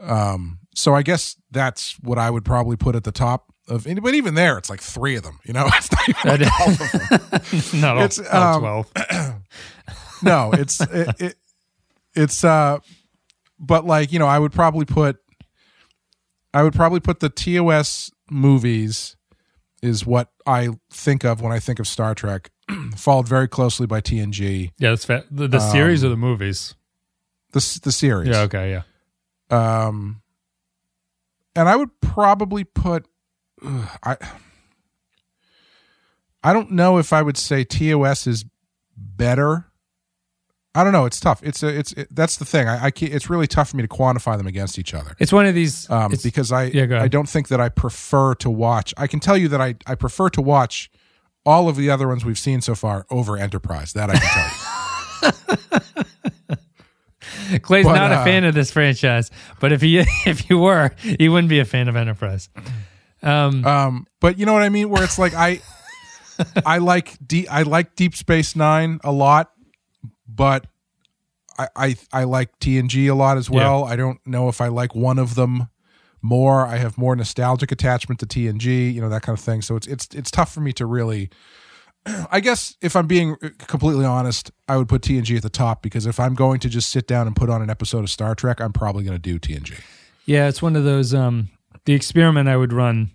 Um 0.00 0.58
so 0.74 0.94
I 0.94 1.02
guess 1.02 1.36
that's 1.50 1.98
what 2.00 2.18
I 2.18 2.28
would 2.28 2.44
probably 2.44 2.76
put 2.76 2.96
at 2.96 3.04
the 3.04 3.12
top 3.12 3.53
of 3.68 3.86
any, 3.86 4.00
but 4.00 4.14
even 4.14 4.34
there 4.34 4.58
it's 4.58 4.68
like 4.70 4.80
3 4.80 5.16
of 5.16 5.22
them, 5.22 5.38
you 5.44 5.52
know? 5.52 5.66
It's 5.74 5.90
not 5.92 6.08
even 6.08 6.46
like 6.46 6.60
all 6.60 6.68
of 6.70 6.78
them. 6.78 7.80
Not 7.80 7.96
all, 7.96 8.04
It's, 8.04 8.18
all 8.18 8.54
um, 8.54 8.86
12. 8.92 8.92
no, 10.22 10.52
it's 10.52 10.80
it, 10.80 11.20
it, 11.20 11.36
it's 12.14 12.44
uh 12.44 12.78
but 13.58 13.84
like, 13.86 14.12
you 14.12 14.18
know, 14.18 14.26
I 14.26 14.38
would 14.38 14.52
probably 14.52 14.84
put 14.84 15.16
I 16.52 16.62
would 16.62 16.74
probably 16.74 17.00
put 17.00 17.20
the 17.20 17.28
TOS 17.30 18.10
movies 18.30 19.16
is 19.82 20.06
what 20.06 20.28
I 20.46 20.70
think 20.90 21.24
of 21.24 21.40
when 21.40 21.52
I 21.52 21.58
think 21.58 21.78
of 21.78 21.86
Star 21.86 22.14
Trek, 22.14 22.50
followed 22.96 23.28
very 23.28 23.48
closely 23.48 23.86
by 23.86 24.00
TNG, 24.00 24.70
Yeah, 24.78 24.90
that's 24.90 25.04
fair. 25.04 25.24
The, 25.30 25.48
the 25.48 25.58
series 25.60 26.04
or 26.04 26.08
the 26.08 26.16
movies? 26.16 26.74
the 27.52 27.80
the 27.82 27.92
series. 27.92 28.28
Yeah, 28.30 28.42
okay, 28.42 28.70
yeah. 28.70 28.82
Um, 29.50 30.22
and 31.54 31.68
I 31.68 31.76
would 31.76 32.00
probably 32.00 32.64
put 32.64 33.06
I. 34.02 34.16
I 36.42 36.52
don't 36.52 36.72
know 36.72 36.98
if 36.98 37.12
I 37.12 37.22
would 37.22 37.38
say 37.38 37.64
TOS 37.64 38.26
is 38.26 38.44
better. 38.96 39.66
I 40.74 40.82
don't 40.82 40.92
know. 40.92 41.06
It's 41.06 41.20
tough. 41.20 41.40
It's 41.42 41.62
a. 41.62 41.68
It's 41.68 41.92
it, 41.92 42.08
that's 42.10 42.36
the 42.36 42.44
thing. 42.44 42.68
I, 42.68 42.86
I 42.86 42.92
It's 43.00 43.30
really 43.30 43.46
tough 43.46 43.70
for 43.70 43.76
me 43.76 43.82
to 43.82 43.88
quantify 43.88 44.36
them 44.36 44.46
against 44.46 44.78
each 44.78 44.92
other. 44.92 45.14
It's 45.18 45.32
one 45.32 45.46
of 45.46 45.54
these. 45.54 45.88
Um, 45.88 46.12
because 46.22 46.52
I 46.52 46.64
Yeah. 46.64 47.00
I 47.00 47.08
don't 47.08 47.28
think 47.28 47.48
that 47.48 47.60
I 47.60 47.68
prefer 47.68 48.34
to 48.36 48.50
watch. 48.50 48.92
I 48.96 49.06
can 49.06 49.20
tell 49.20 49.36
you 49.36 49.48
that 49.48 49.60
I 49.60 49.76
I 49.86 49.94
prefer 49.94 50.30
to 50.30 50.42
watch 50.42 50.90
all 51.46 51.68
of 51.68 51.76
the 51.76 51.90
other 51.90 52.08
ones 52.08 52.24
we've 52.24 52.38
seen 52.38 52.60
so 52.60 52.74
far 52.74 53.06
over 53.10 53.36
Enterprise. 53.36 53.92
That 53.92 54.10
I 54.10 54.18
can 54.18 54.30
tell 54.30 54.46
you. 54.48 55.58
Clay's 57.60 57.84
but, 57.84 57.94
not 57.94 58.10
a 58.10 58.16
uh, 58.16 58.24
fan 58.24 58.44
of 58.44 58.54
this 58.54 58.70
franchise, 58.70 59.30
but 59.60 59.72
if 59.72 59.80
he 59.80 59.98
if 60.26 60.50
you 60.50 60.58
were, 60.58 60.90
he 60.98 61.28
wouldn't 61.28 61.48
be 61.48 61.60
a 61.60 61.64
fan 61.64 61.88
of 61.88 61.96
Enterprise. 61.96 62.48
Um, 63.24 63.64
Um, 63.64 64.06
but 64.20 64.38
you 64.38 64.46
know 64.46 64.52
what 64.52 64.62
I 64.62 64.68
mean? 64.68 64.90
Where 64.90 65.02
it's 65.02 65.18
like 65.18 65.34
I, 65.34 65.60
I 66.66 66.78
like 66.78 67.16
deep, 67.26 67.46
I 67.50 67.62
like 67.62 67.96
Deep 67.96 68.14
Space 68.14 68.54
Nine 68.54 69.00
a 69.02 69.12
lot, 69.12 69.50
but 70.28 70.66
I, 71.58 71.68
I, 71.76 71.96
I 72.12 72.24
like 72.24 72.58
TNG 72.58 73.08
a 73.08 73.14
lot 73.14 73.38
as 73.38 73.48
well. 73.48 73.84
I 73.84 73.96
don't 73.96 74.18
know 74.26 74.48
if 74.48 74.60
I 74.60 74.68
like 74.68 74.94
one 74.94 75.18
of 75.18 75.34
them 75.34 75.68
more. 76.20 76.66
I 76.66 76.76
have 76.78 76.98
more 76.98 77.14
nostalgic 77.14 77.70
attachment 77.70 78.18
to 78.20 78.26
TNG, 78.26 78.92
you 78.92 79.00
know 79.00 79.08
that 79.08 79.22
kind 79.22 79.38
of 79.38 79.44
thing. 79.44 79.62
So 79.62 79.76
it's 79.76 79.86
it's 79.86 80.08
it's 80.14 80.30
tough 80.30 80.52
for 80.52 80.60
me 80.60 80.72
to 80.74 80.86
really. 80.86 81.30
I 82.30 82.40
guess 82.40 82.76
if 82.82 82.96
I'm 82.96 83.06
being 83.06 83.36
completely 83.58 84.04
honest, 84.04 84.50
I 84.68 84.76
would 84.76 84.88
put 84.88 85.00
TNG 85.02 85.36
at 85.36 85.42
the 85.42 85.48
top 85.48 85.80
because 85.82 86.04
if 86.04 86.20
I'm 86.20 86.34
going 86.34 86.60
to 86.60 86.68
just 86.68 86.90
sit 86.90 87.06
down 87.06 87.26
and 87.26 87.34
put 87.34 87.48
on 87.48 87.62
an 87.62 87.70
episode 87.70 88.00
of 88.00 88.10
Star 88.10 88.34
Trek, 88.34 88.60
I'm 88.60 88.74
probably 88.74 89.04
going 89.04 89.16
to 89.16 89.22
do 89.22 89.38
TNG. 89.38 89.80
yeah, 90.26 90.48
it's 90.48 90.60
one 90.60 90.76
of 90.76 90.84
those. 90.84 91.14
Um, 91.14 91.48
the 91.86 91.92
experiment 91.94 92.48
I 92.48 92.56
would 92.56 92.72
run 92.72 93.10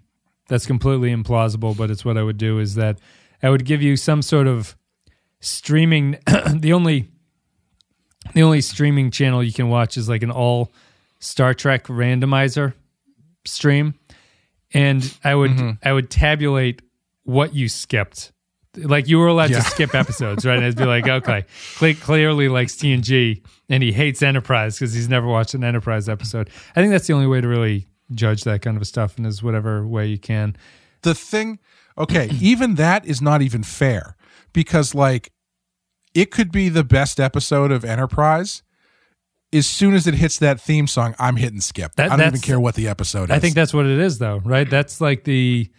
that's 0.48 0.66
completely 0.66 1.14
implausible, 1.14 1.76
but 1.78 1.91
it's 1.91 2.04
what 2.04 2.18
I 2.18 2.24
would 2.24 2.38
do 2.38 2.60
is 2.60 2.76
that 2.76 3.00
I 3.44 3.50
would 3.50 3.66
give 3.66 3.82
you 3.82 3.96
some 3.96 4.22
sort 4.22 4.48
of 4.48 4.76
streaming. 5.40 6.18
the 6.56 6.74
only 6.74 7.10
the 8.34 8.44
only 8.44 8.62
streaming 8.62 9.12
channel 9.12 9.44
you 9.44 9.54
can 9.54 9.70
watch 9.70 9.98
is 9.98 10.10
like 10.10 10.24
an 10.24 10.32
all 10.32 10.72
Star 11.20 11.54
Trek 11.54 11.86
randomizer 11.86 12.74
stream, 13.46 13.94
and 14.74 15.16
I 15.24 15.36
would 15.36 15.52
Mm-hmm. 15.52 15.70
I 15.88 15.94
would 15.94 16.10
tabulate 16.10 16.82
what 17.24 17.54
you 17.54 17.68
skipped. 17.70 18.32
Like 18.78 19.08
you 19.08 19.18
were 19.18 19.28
allowed 19.28 19.50
Yeah. 19.50 19.60
to 19.62 19.70
skip 19.70 19.96
episodes, 19.96 20.46
right? 20.46 20.56
And 20.56 20.64
it'd 20.64 20.78
be 20.78 20.86
like, 20.86 21.08
okay, 21.08 21.46
Clay 21.76 21.94
clearly 21.96 22.50
likes 22.50 22.76
TNG 22.76 23.44
and 23.68 23.82
he 23.84 23.91
hates 23.91 24.22
Enterprise 24.22 24.78
because 24.78 24.94
he's 24.94 25.10
never 25.10 25.28
watched 25.28 25.54
an 25.56 25.64
Enterprise 25.64 26.08
episode. 26.08 26.50
I 26.76 26.82
think 26.82 26.91
that's 26.91 27.08
the 27.08 27.14
only 27.14 27.28
way 27.28 27.41
to 27.41 27.48
really 27.48 27.88
judge 28.14 28.44
that 28.44 28.61
kind 28.61 28.77
of 28.77 28.86
stuff, 28.88 29.18
in 29.18 29.26
is 29.26 29.44
whatever 29.44 29.86
way 29.86 30.07
you 30.07 30.18
can. 30.18 30.56
the 31.03 31.14
thing 31.15 31.60
okay 31.98 32.30
even 32.41 32.76
that 32.76 33.06
is 33.06 33.22
not 33.22 33.41
even 33.41 33.64
fair 33.64 34.15
because 34.53 34.95
like 34.95 35.31
it 36.14 36.31
could 36.31 36.52
be 36.52 36.69
the 36.69 36.84
best 36.84 37.19
episode 37.19 37.72
of 37.72 37.86
enterprise 37.86 38.64
as 39.53 39.65
soon 39.68 39.94
as 39.94 40.06
it 40.07 40.14
hits 40.15 40.38
that 40.40 40.60
theme 40.61 40.88
song 40.88 41.14
i'm 41.19 41.36
hitting 41.38 41.61
skip 41.61 41.94
That- 41.95 42.11
i 42.11 42.15
don't 42.18 42.27
even 42.27 42.40
care 42.41 42.60
what 42.60 42.76
the 42.76 42.88
episode 42.88 43.26
is 43.26 43.31
I 43.31 43.40
think 43.40 43.56
that's 43.56 43.73
what 43.73 43.86
it 43.86 43.99
is, 43.99 44.18
though, 44.19 44.40
right? 44.45 44.69
That's 44.69 44.99
like 45.02 45.23
the 45.23 45.69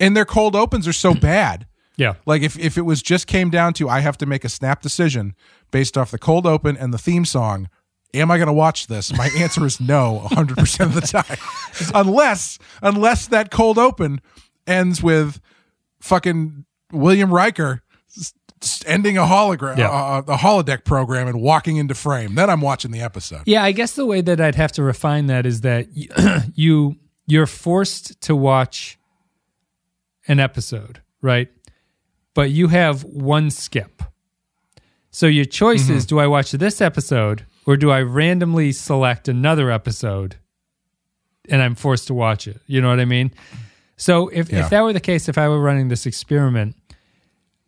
and 0.00 0.16
their 0.16 0.24
cold 0.24 0.56
opens 0.56 0.86
are 0.88 0.92
so 0.92 1.14
bad 1.32 1.66
yeah. 1.96 2.14
like 2.26 2.42
if, 2.42 2.58
if 2.58 2.78
it 2.78 2.82
was 2.82 3.02
just 3.02 3.26
came 3.26 3.50
down 3.50 3.72
to 3.74 3.88
i 3.88 4.00
have 4.00 4.16
to 4.18 4.26
make 4.26 4.44
a 4.44 4.48
snap 4.48 4.80
decision 4.82 5.34
based 5.70 5.96
off 5.98 6.10
the 6.10 6.18
cold 6.18 6.46
open 6.46 6.76
and 6.76 6.92
the 6.92 6.98
theme 6.98 7.24
song 7.24 7.68
am 8.14 8.30
i 8.30 8.36
going 8.36 8.46
to 8.46 8.52
watch 8.52 8.86
this 8.86 9.12
my 9.16 9.28
answer 9.38 9.64
is 9.66 9.80
no 9.80 10.26
100% 10.30 10.80
of 10.80 10.94
the 10.94 11.00
time 11.00 11.38
unless 11.94 12.58
unless 12.82 13.26
that 13.28 13.50
cold 13.50 13.78
open 13.78 14.20
ends 14.66 15.02
with 15.02 15.40
fucking 16.00 16.64
william 16.92 17.32
riker 17.32 17.82
ending 18.86 19.18
a 19.18 19.22
hologram 19.22 19.76
Yeah. 19.76 20.18
a, 20.18 20.32
a 20.32 20.36
holodeck 20.36 20.84
program 20.84 21.26
and 21.26 21.40
walking 21.40 21.76
into 21.78 21.94
frame 21.94 22.34
then 22.36 22.48
i'm 22.48 22.60
watching 22.60 22.90
the 22.92 23.00
episode 23.00 23.42
Yeah, 23.46 23.64
I 23.64 23.72
guess 23.72 23.94
the 23.94 24.06
way 24.06 24.20
that 24.20 24.40
I'd 24.40 24.54
have 24.54 24.70
to 24.72 24.82
refine 24.82 25.26
that 25.26 25.46
is 25.46 25.62
that 25.62 25.88
you 26.54 26.96
you're 27.26 27.46
forced 27.46 28.20
to 28.22 28.36
watch 28.36 28.98
an 30.28 30.38
episode, 30.38 31.00
right? 31.20 31.48
But 32.34 32.50
you 32.50 32.68
have 32.68 33.04
one 33.04 33.50
skip. 33.50 34.02
So 35.10 35.26
your 35.26 35.44
choice 35.44 35.88
is 35.88 36.04
mm-hmm. 36.04 36.16
do 36.16 36.20
I 36.20 36.26
watch 36.26 36.52
this 36.52 36.80
episode 36.80 37.44
or 37.66 37.76
do 37.76 37.90
I 37.90 38.02
randomly 38.02 38.72
select 38.72 39.28
another 39.28 39.70
episode 39.70 40.36
and 41.48 41.62
I'm 41.62 41.74
forced 41.74 42.06
to 42.08 42.14
watch 42.14 42.46
it? 42.46 42.60
You 42.66 42.80
know 42.80 42.88
what 42.88 43.00
I 43.00 43.04
mean? 43.04 43.32
So 43.96 44.28
if, 44.28 44.50
Yeah. 44.50 44.60
if 44.60 44.70
that 44.70 44.82
were 44.82 44.92
the 44.92 45.00
case, 45.00 45.28
if 45.28 45.38
I 45.38 45.48
were 45.48 45.60
running 45.60 45.88
this 45.88 46.06
experiment, 46.06 46.76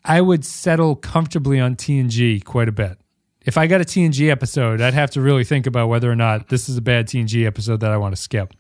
I 0.05 0.21
would 0.21 0.45
settle 0.45 0.97
comfortably 0.97 1.61
on 1.61 1.77
TNG 1.77 2.45
quite 2.45 2.69
a 2.69 2.73
bit. 2.73 2.99
If 3.45 3.59
I 3.59 3.67
got 3.67 3.81
a 3.81 3.85
TNG 3.85 4.31
episode, 4.31 4.81
I'd 4.81 4.95
have 4.95 5.11
to 5.13 5.21
really 5.21 5.45
think 5.45 5.67
about 5.67 5.89
whether 5.89 6.11
or 6.11 6.17
not 6.17 6.49
this 6.49 6.69
is 6.69 6.77
a 6.77 6.83
bad 6.83 7.07
TNG 7.07 7.47
episode 7.47 7.81
that 7.81 7.91
I 7.91 7.97
want 7.99 8.17
to 8.17 8.21
skip. 8.21 8.55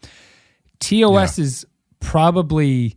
TOS 0.78 1.39
is 1.39 1.66
probably 2.01 2.97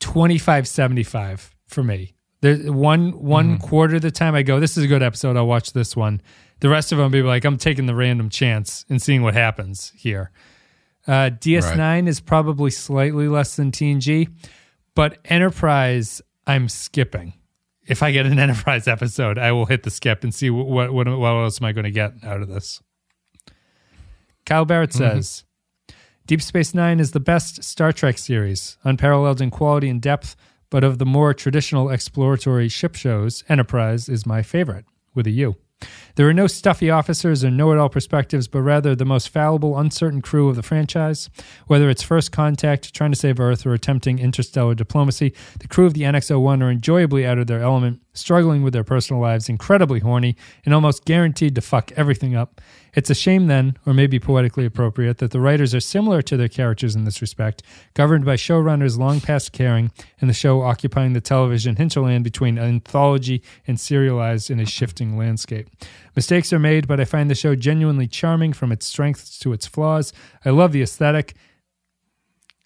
25 0.00 0.68
75 0.68 1.54
for 1.66 1.82
me. 1.82 2.14
There 2.42 2.56
one 2.70 3.12
one 3.12 3.56
mm-hmm. 3.56 3.66
quarter 3.66 3.96
of 3.96 4.02
the 4.02 4.10
time 4.10 4.34
I 4.34 4.42
go, 4.42 4.60
this 4.60 4.76
is 4.76 4.84
a 4.84 4.86
good 4.86 5.02
episode, 5.02 5.36
I'll 5.36 5.46
watch 5.46 5.72
this 5.72 5.96
one. 5.96 6.20
The 6.64 6.70
rest 6.70 6.92
of 6.92 6.98
them 6.98 7.10
be 7.10 7.20
like, 7.20 7.44
I'm 7.44 7.58
taking 7.58 7.84
the 7.84 7.94
random 7.94 8.30
chance 8.30 8.86
and 8.88 9.02
seeing 9.02 9.20
what 9.20 9.34
happens 9.34 9.92
here. 9.94 10.30
Uh, 11.06 11.28
DS9 11.28 12.08
is 12.08 12.20
probably 12.20 12.70
slightly 12.70 13.28
less 13.28 13.54
than 13.56 13.70
TNG, 13.70 14.30
but 14.94 15.18
Enterprise, 15.26 16.22
I'm 16.46 16.70
skipping. 16.70 17.34
If 17.86 18.02
I 18.02 18.12
get 18.12 18.24
an 18.24 18.38
Enterprise 18.38 18.88
episode, 18.88 19.36
I 19.36 19.52
will 19.52 19.66
hit 19.66 19.82
the 19.82 19.90
skip 19.90 20.24
and 20.24 20.34
see 20.34 20.48
what 20.48 20.90
what, 20.90 21.06
what 21.06 21.28
else 21.28 21.60
am 21.60 21.66
I 21.66 21.72
going 21.72 21.84
to 21.84 21.90
get 21.90 22.14
out 22.22 22.40
of 22.40 22.48
this. 22.48 22.80
Kyle 24.46 24.64
Barrett 24.64 24.94
says, 24.94 25.44
Deep 26.26 26.40
Space 26.40 26.72
Nine 26.72 26.98
is 26.98 27.10
the 27.10 27.20
best 27.20 27.62
Star 27.62 27.92
Trek 27.92 28.16
series, 28.16 28.78
unparalleled 28.84 29.42
in 29.42 29.50
quality 29.50 29.90
and 29.90 30.00
depth, 30.00 30.34
but 30.70 30.82
of 30.82 30.96
the 30.96 31.04
more 31.04 31.34
traditional 31.34 31.90
exploratory 31.90 32.70
ship 32.70 32.94
shows, 32.94 33.44
Enterprise 33.50 34.08
is 34.08 34.24
my 34.24 34.40
favorite, 34.40 34.86
with 35.14 35.26
a 35.26 35.30
U. 35.30 35.56
There 36.16 36.28
are 36.28 36.34
no 36.34 36.46
stuffy 36.46 36.90
officers 36.90 37.42
or 37.42 37.50
know 37.50 37.72
it 37.72 37.78
all 37.78 37.88
perspectives, 37.88 38.46
but 38.46 38.62
rather 38.62 38.94
the 38.94 39.04
most 39.04 39.28
fallible, 39.28 39.76
uncertain 39.76 40.22
crew 40.22 40.48
of 40.48 40.54
the 40.54 40.62
franchise. 40.62 41.28
Whether 41.66 41.90
it's 41.90 42.04
first 42.04 42.30
contact, 42.30 42.94
trying 42.94 43.10
to 43.10 43.18
save 43.18 43.40
Earth, 43.40 43.66
or 43.66 43.74
attempting 43.74 44.20
interstellar 44.20 44.76
diplomacy, 44.76 45.34
the 45.58 45.66
crew 45.66 45.86
of 45.86 45.94
the 45.94 46.02
NX 46.02 46.40
01 46.40 46.62
are 46.62 46.70
enjoyably 46.70 47.26
out 47.26 47.38
of 47.38 47.48
their 47.48 47.60
element, 47.60 48.00
struggling 48.12 48.62
with 48.62 48.72
their 48.72 48.84
personal 48.84 49.20
lives, 49.20 49.48
incredibly 49.48 50.00
horny, 50.00 50.36
and 50.64 50.72
almost 50.72 51.04
guaranteed 51.04 51.56
to 51.56 51.60
fuck 51.60 51.90
everything 51.96 52.36
up. 52.36 52.60
It's 52.96 53.10
a 53.10 53.14
shame, 53.14 53.48
then, 53.48 53.76
or 53.86 53.92
maybe 53.92 54.20
poetically 54.20 54.64
appropriate, 54.64 55.18
that 55.18 55.32
the 55.32 55.40
writers 55.40 55.74
are 55.74 55.80
similar 55.80 56.22
to 56.22 56.36
their 56.36 56.48
characters 56.48 56.94
in 56.94 57.04
this 57.04 57.20
respect, 57.20 57.62
governed 57.94 58.24
by 58.24 58.36
showrunners 58.36 58.96
long 58.98 59.20
past 59.20 59.52
caring, 59.52 59.90
and 60.20 60.30
the 60.30 60.34
show 60.34 60.62
occupying 60.62 61.12
the 61.12 61.20
television 61.20 61.74
hinterland 61.76 62.22
between 62.22 62.58
anthology 62.58 63.42
and 63.66 63.80
serialized 63.80 64.50
in 64.50 64.60
a 64.60 64.66
shifting 64.66 65.16
landscape. 65.18 65.68
Mistakes 66.14 66.52
are 66.52 66.58
made, 66.60 66.86
but 66.86 67.00
I 67.00 67.04
find 67.04 67.28
the 67.28 67.34
show 67.34 67.54
genuinely 67.56 68.06
charming 68.06 68.52
from 68.52 68.70
its 68.70 68.86
strengths 68.86 69.38
to 69.40 69.52
its 69.52 69.66
flaws. 69.66 70.12
I 70.44 70.50
love 70.50 70.70
the 70.72 70.82
aesthetic. 70.82 71.34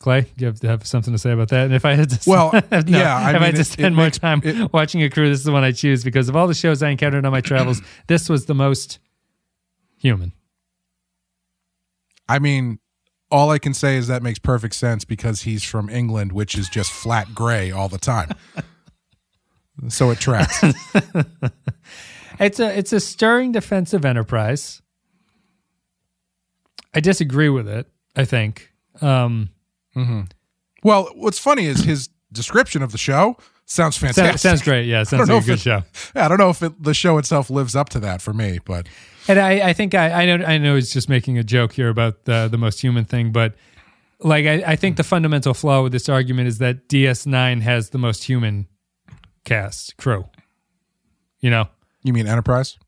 Clay, 0.01 0.27
you 0.37 0.47
have 0.47 0.61
to 0.61 0.69
have 0.69 0.87
something 0.87 1.13
to 1.13 1.19
say 1.19 1.33
about 1.33 1.49
that. 1.49 1.65
And 1.65 1.75
if 1.75 1.85
I 1.85 1.95
had 1.95 2.11
to, 2.11 2.31
Well, 2.31 2.53
no, 2.71 2.83
yeah, 2.87 3.17
I 3.17 3.31
if 3.35 3.43
I 3.43 3.47
had 3.47 3.55
to 3.57 3.61
it- 3.63 3.65
spend 3.65 3.95
it 3.95 3.97
more 3.97 4.05
makes- 4.07 4.19
time 4.19 4.41
it- 4.45 4.73
watching 4.73 5.03
a 5.03 5.11
crew, 5.11 5.29
this 5.29 5.41
is 5.41 5.45
the 5.45 5.51
one 5.53 5.65
I 5.65 5.73
choose 5.73 6.05
because 6.05 6.29
of 6.29 6.37
all 6.37 6.47
the 6.47 6.55
shows 6.55 6.83
I 6.85 6.91
encountered 6.91 7.25
on 7.25 7.33
my 7.33 7.41
travels. 7.41 7.83
this 8.07 8.29
was 8.29 8.47
the 8.47 8.55
most 8.55 9.01
human. 9.99 10.33
I 12.29 12.39
mean, 12.39 12.79
all 13.31 13.51
I 13.51 13.59
can 13.59 13.75
say 13.75 13.97
is 13.97 14.07
that 14.09 14.23
makes 14.23 14.39
perfect 14.39 14.75
sense 14.75 15.05
because 15.05 15.43
he's 15.43 15.63
from 15.63 15.89
England, 15.91 16.33
which 16.33 16.57
is 16.57 16.69
just 16.69 16.91
flat 16.91 17.35
gray 17.35 17.71
all 17.71 17.89
the 17.89 17.99
time. 17.99 18.31
so 19.89 20.11
it 20.11 20.19
tracks. 20.19 20.63
It's 22.41 22.61
a 22.61 22.79
it's 22.79 22.93
a 22.93 23.01
stirring 23.01 23.53
defensive 23.53 24.05
enterprise. 24.05 24.81
I 26.95 27.01
disagree 27.01 27.49
with 27.49 27.69
it. 27.69 27.87
I 28.17 28.25
think. 28.25 28.73
Um, 29.01 29.51
mm-hmm. 29.95 30.23
well, 30.83 31.11
what's 31.15 31.39
funny 31.39 31.67
is 31.67 31.85
his 31.85 32.09
description 32.33 32.83
of 32.83 32.91
the 32.91 32.99
show 32.99 33.37
sounds 33.65 33.97
sounds, 33.97 34.17
fantastic. 34.17 34.39
sounds 34.41 34.63
great. 34.63 34.87
Yeah, 34.87 35.03
sounds 35.05 35.29
like 35.29 35.43
a 35.43 35.47
good 35.47 35.55
it- 35.55 35.61
show. 35.61 35.83
Yeah, 36.15 36.25
I 36.25 36.29
don't 36.29 36.39
know 36.39 36.51
if 36.51 36.63
it, 36.63 36.83
the 36.83 36.95
show 36.95 37.19
itself 37.19 37.51
lives 37.51 37.77
up 37.77 37.89
to 37.91 38.01
that 38.01 38.23
for 38.23 38.33
me, 38.33 38.59
but 38.65 38.89
And 39.29 39.39
I, 39.39 39.69
I 39.69 39.73
think 39.75 39.95
I, 39.95 40.23
I 40.23 40.27
know 40.37 40.45
I 40.45 40.59
know 40.59 40.75
he's 40.75 40.93
just 40.93 41.09
making 41.09 41.39
a 41.39 41.45
joke 41.45 41.73
here 41.73 41.89
about 41.89 42.25
the 42.25 42.49
the 42.49 42.59
most 42.59 42.81
human 42.81 43.05
thing, 43.05 43.31
but 43.31 43.55
like 44.21 44.47
I, 44.47 44.73
I 44.73 44.77
think 44.77 44.97
the 44.97 45.05
fundamental 45.05 45.55
flaw 45.55 45.83
with 45.83 45.93
this 45.93 46.09
argument 46.09 46.49
is 46.49 46.59
that 46.59 46.89
DS9 46.89 47.61
has 47.63 47.91
the 47.91 47.99
most 47.99 48.25
human 48.25 48.67
cast 49.45 49.97
crew. 49.99 50.25
You 51.41 51.51
know, 51.51 51.69
you 52.03 52.13
mean 52.13 52.27
Enterprise? 52.27 52.79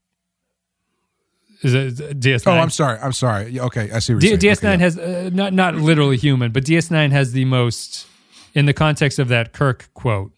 is 1.63 1.75
it 1.75 2.19
DS9? 2.21 2.43
Oh, 2.47 2.53
I'm 2.53 2.71
sorry. 2.71 2.99
I'm 3.01 3.13
sorry. 3.13 3.51
Yeah, 3.51 3.65
Okay, 3.65 3.91
I 3.93 3.99
see 3.99 4.15
what 4.15 4.23
D- 4.23 4.29
you're 4.31 4.41
saying. 4.55 4.57
DS9 4.57 4.57
Okay, 4.57 4.71
yeah. 4.73 4.77
has 4.79 4.99
uh, 4.99 5.31
not 5.33 5.53
not 5.53 5.75
literally 5.75 6.17
human, 6.17 6.53
but 6.53 6.65
DS9 6.65 7.11
has 7.13 7.33
the 7.33 7.45
most 7.45 8.07
in 8.55 8.65
the 8.67 8.73
context 8.73 9.19
of 9.19 9.29
that 9.29 9.53
Kirk 9.53 9.91
quote, 9.95 10.33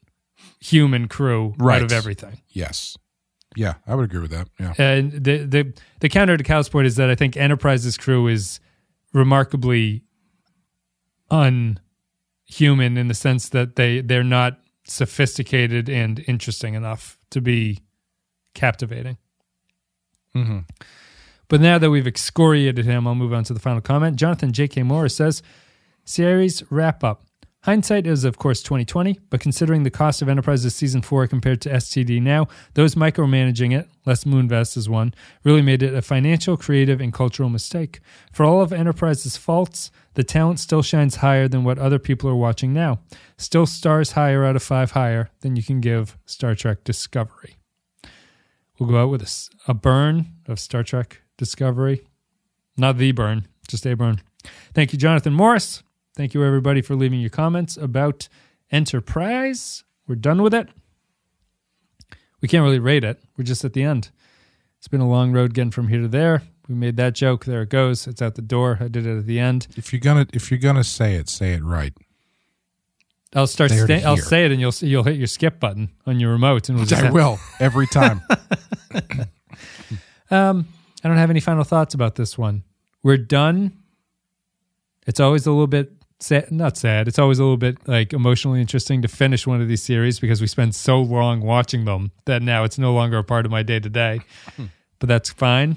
human 0.60 1.06
crew 1.08 1.54
Right. 1.58 1.76
out 1.76 1.82
of 1.82 1.92
everything. 1.92 2.38
Yes. 2.50 2.96
Yeah, 3.56 3.74
I 3.86 3.94
would 3.94 4.04
agree 4.04 4.20
with 4.20 4.30
that. 4.30 4.48
Yeah. 4.58 4.74
And 4.78 5.12
the 5.12 5.38
the 5.44 5.72
the 6.00 6.08
counter 6.08 6.36
to 6.36 6.44
Cal's 6.44 6.68
point 6.68 6.86
is 6.86 6.96
that 6.96 7.10
I 7.10 7.14
think 7.14 7.36
Enterprise's 7.36 7.96
crew 7.96 8.26
is 8.28 8.60
remarkably 9.12 10.02
unhuman 11.30 12.96
in 12.96 13.08
the 13.08 13.14
sense 13.14 13.48
that 13.50 13.76
they 13.76 14.00
they're 14.00 14.24
not 14.24 14.58
sophisticated 14.84 15.88
and 15.88 16.24
interesting 16.26 16.74
enough 16.74 17.18
to 17.30 17.40
be 17.40 17.78
captivating. 18.54 19.16
hmm 20.34 20.60
But 21.48 21.60
now 21.60 21.78
that 21.78 21.90
we've 21.90 22.06
excoriated 22.06 22.84
him, 22.84 23.06
I'll 23.06 23.14
move 23.14 23.32
on 23.32 23.44
to 23.44 23.54
the 23.54 23.60
final 23.60 23.80
comment. 23.80 24.16
Jonathan 24.16 24.52
J.K. 24.52 24.82
Morris 24.82 25.16
says, 25.16 25.42
"Series 26.04 26.62
wrap 26.70 27.04
up. 27.04 27.24
Hindsight 27.64 28.08
is 28.08 28.24
of 28.24 28.38
course 28.38 28.60
2020, 28.60 29.20
but 29.30 29.38
considering 29.38 29.84
the 29.84 29.90
cost 29.90 30.20
of 30.20 30.28
Enterprise's 30.28 30.74
season 30.74 31.00
four 31.00 31.28
compared 31.28 31.60
to 31.60 31.70
STD 31.70 32.20
now, 32.20 32.48
those 32.74 32.96
micromanaging 32.96 33.72
it, 33.72 33.88
Les 34.04 34.24
Moonves 34.24 34.76
is 34.76 34.88
one, 34.88 35.14
really 35.44 35.62
made 35.62 35.80
it 35.80 35.94
a 35.94 36.02
financial, 36.02 36.56
creative, 36.56 37.00
and 37.00 37.12
cultural 37.12 37.48
mistake. 37.48 38.00
For 38.32 38.44
all 38.44 38.60
of 38.60 38.72
Enterprise's 38.72 39.36
faults, 39.36 39.92
the 40.14 40.24
talent 40.24 40.58
still 40.58 40.82
shines 40.82 41.16
higher 41.16 41.46
than 41.46 41.62
what 41.62 41.78
other 41.78 42.00
people 42.00 42.28
are 42.28 42.34
watching 42.34 42.72
now. 42.72 42.98
Still 43.38 43.66
stars 43.66 44.12
higher 44.12 44.44
out 44.44 44.56
of 44.56 44.62
five 44.64 44.90
higher 44.90 45.30
than 45.40 45.54
you 45.54 45.62
can 45.62 45.80
give 45.80 46.18
Star 46.26 46.56
Trek 46.56 46.82
Discovery." 46.82 47.58
We'll 48.76 48.88
go 48.88 49.04
out 49.04 49.10
with 49.10 49.48
a 49.68 49.74
burn 49.74 50.32
of 50.48 50.58
Star 50.58 50.82
Trek 50.82 51.22
Discovery. 51.36 52.08
Not 52.76 52.98
the 52.98 53.12
burn, 53.12 53.46
just 53.68 53.86
a 53.86 53.94
burn. 53.94 54.20
Thank 54.74 54.92
you, 54.92 54.98
Jonathan 54.98 55.32
Morris. 55.32 55.84
Thank 56.14 56.34
you, 56.34 56.44
everybody, 56.44 56.82
for 56.82 56.94
leaving 56.94 57.20
your 57.20 57.30
comments 57.30 57.76
about 57.76 58.28
Enterprise. 58.70 59.84
We're 60.06 60.14
done 60.16 60.42
with 60.42 60.52
it. 60.54 60.68
We 62.40 62.48
can't 62.48 62.64
really 62.64 62.78
rate 62.78 63.04
it. 63.04 63.22
We're 63.36 63.44
just 63.44 63.64
at 63.64 63.72
the 63.72 63.82
end. 63.82 64.10
It's 64.78 64.88
been 64.88 65.00
a 65.00 65.08
long 65.08 65.32
road 65.32 65.54
getting 65.54 65.70
from 65.70 65.88
here 65.88 66.00
to 66.00 66.08
there. 66.08 66.42
We 66.68 66.74
made 66.74 66.96
that 66.96 67.14
joke. 67.14 67.44
There 67.44 67.62
it 67.62 67.68
goes. 67.70 68.06
It's 68.06 68.20
out 68.20 68.34
the 68.34 68.42
door. 68.42 68.78
I 68.80 68.88
did 68.88 69.06
it 69.06 69.18
at 69.18 69.26
the 69.26 69.38
end. 69.38 69.68
If 69.76 69.92
you're 69.92 70.00
gonna 70.00 70.26
if 70.32 70.50
you're 70.50 70.58
gonna 70.60 70.84
say 70.84 71.14
it, 71.14 71.28
say 71.28 71.54
it 71.54 71.62
right. 71.62 71.92
I'll 73.34 73.46
start. 73.46 73.70
Sta- 73.70 74.02
I'll 74.04 74.16
say 74.16 74.44
it, 74.44 74.52
and 74.52 74.60
you'll 74.60 74.74
you'll 74.80 75.04
hit 75.04 75.16
your 75.16 75.26
skip 75.26 75.60
button 75.60 75.90
on 76.06 76.20
your 76.20 76.30
remote, 76.32 76.68
and 76.68 76.76
we'll 76.78 76.86
just 76.86 77.02
I 77.02 77.10
will 77.10 77.38
every 77.60 77.86
time. 77.86 78.22
Um, 80.30 80.66
I 81.04 81.08
don't 81.08 81.18
have 81.18 81.28
any 81.28 81.40
final 81.40 81.62
thoughts 81.62 81.92
about 81.92 82.14
this 82.14 82.38
one. 82.38 82.64
We're 83.02 83.18
done. 83.18 83.72
It's 85.06 85.20
always 85.20 85.46
a 85.46 85.50
little 85.50 85.66
bit 85.66 85.92
sad, 86.22 86.50
not 86.50 86.76
sad. 86.76 87.08
It's 87.08 87.18
always 87.18 87.38
a 87.38 87.42
little 87.42 87.56
bit 87.56 87.86
like 87.88 88.12
emotionally 88.12 88.60
interesting 88.60 89.02
to 89.02 89.08
finish 89.08 89.46
one 89.46 89.60
of 89.60 89.68
these 89.68 89.82
series 89.82 90.20
because 90.20 90.40
we 90.40 90.46
spend 90.46 90.74
so 90.74 91.00
long 91.00 91.40
watching 91.40 91.84
them 91.84 92.12
that 92.24 92.42
now 92.42 92.64
it's 92.64 92.78
no 92.78 92.94
longer 92.94 93.18
a 93.18 93.24
part 93.24 93.44
of 93.44 93.52
my 93.52 93.62
day 93.62 93.80
to 93.80 93.88
day. 93.88 94.20
But 94.98 95.08
that's 95.08 95.30
fine. 95.30 95.76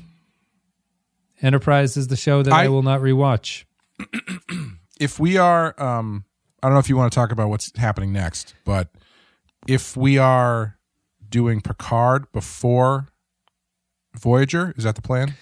Enterprise 1.42 1.98
is 1.98 2.08
the 2.08 2.16
show 2.16 2.44
that 2.44 2.54
I, 2.54 2.66
I- 2.66 2.68
will 2.70 2.84
not 2.84 3.02
rewatch. 3.02 3.66
if 5.00 5.20
we 5.20 5.38
are 5.38 5.80
um 5.82 6.26
I 6.62 6.68
don't 6.68 6.74
know 6.74 6.80
if 6.80 6.90
you 6.90 6.98
want 6.98 7.12
to 7.12 7.16
talk 7.16 7.32
about 7.32 7.50
what's 7.50 7.72
happening 7.78 8.12
next, 8.12 8.56
but 8.66 8.90
if 9.68 9.96
we 9.96 10.18
are 10.18 10.78
doing 11.30 11.62
Picard 11.62 12.32
before 12.32 13.08
Voyager, 14.20 14.74
is 14.78 14.84
that 14.84 14.96
the 14.96 15.02
plan? 15.02 15.36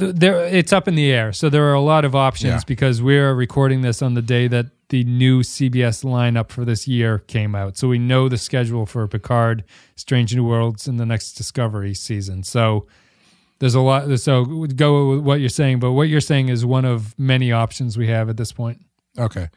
Th- 0.00 0.14
There, 0.14 0.44
it's 0.46 0.72
up 0.72 0.88
in 0.88 0.94
the 0.94 1.10
air. 1.12 1.32
So 1.32 1.48
there 1.48 1.64
are 1.70 1.74
a 1.74 1.80
lot 1.80 2.04
of 2.04 2.14
options 2.14 2.52
Yeah. 2.52 2.60
because 2.66 3.00
we're 3.02 3.34
recording 3.34 3.82
this 3.82 4.02
on 4.02 4.14
the 4.14 4.22
day 4.22 4.48
that 4.48 4.66
the 4.88 5.04
new 5.04 5.42
CBS 5.42 6.02
lineup 6.04 6.50
for 6.50 6.64
this 6.64 6.88
year 6.88 7.18
came 7.20 7.54
out. 7.54 7.76
So 7.76 7.86
we 7.88 7.98
know 7.98 8.28
the 8.28 8.38
schedule 8.38 8.86
for 8.86 9.06
Picard, 9.06 9.62
Strange 9.94 10.34
New 10.34 10.44
Worlds, 10.44 10.88
and 10.88 10.98
the 10.98 11.06
next 11.06 11.34
Discovery 11.34 11.94
season. 11.94 12.42
So 12.42 12.86
there's 13.60 13.74
a 13.76 13.80
lot. 13.80 14.18
So 14.18 14.44
go 14.44 15.10
with 15.10 15.20
what 15.20 15.38
you're 15.40 15.48
saying, 15.48 15.78
but 15.78 15.92
what 15.92 16.08
you're 16.08 16.20
saying 16.20 16.48
is 16.48 16.66
one 16.66 16.84
of 16.84 17.16
many 17.18 17.52
options 17.52 17.96
we 17.96 18.08
have 18.08 18.28
at 18.28 18.36
this 18.36 18.52
point. 18.52 18.80
Okay. 19.18 19.48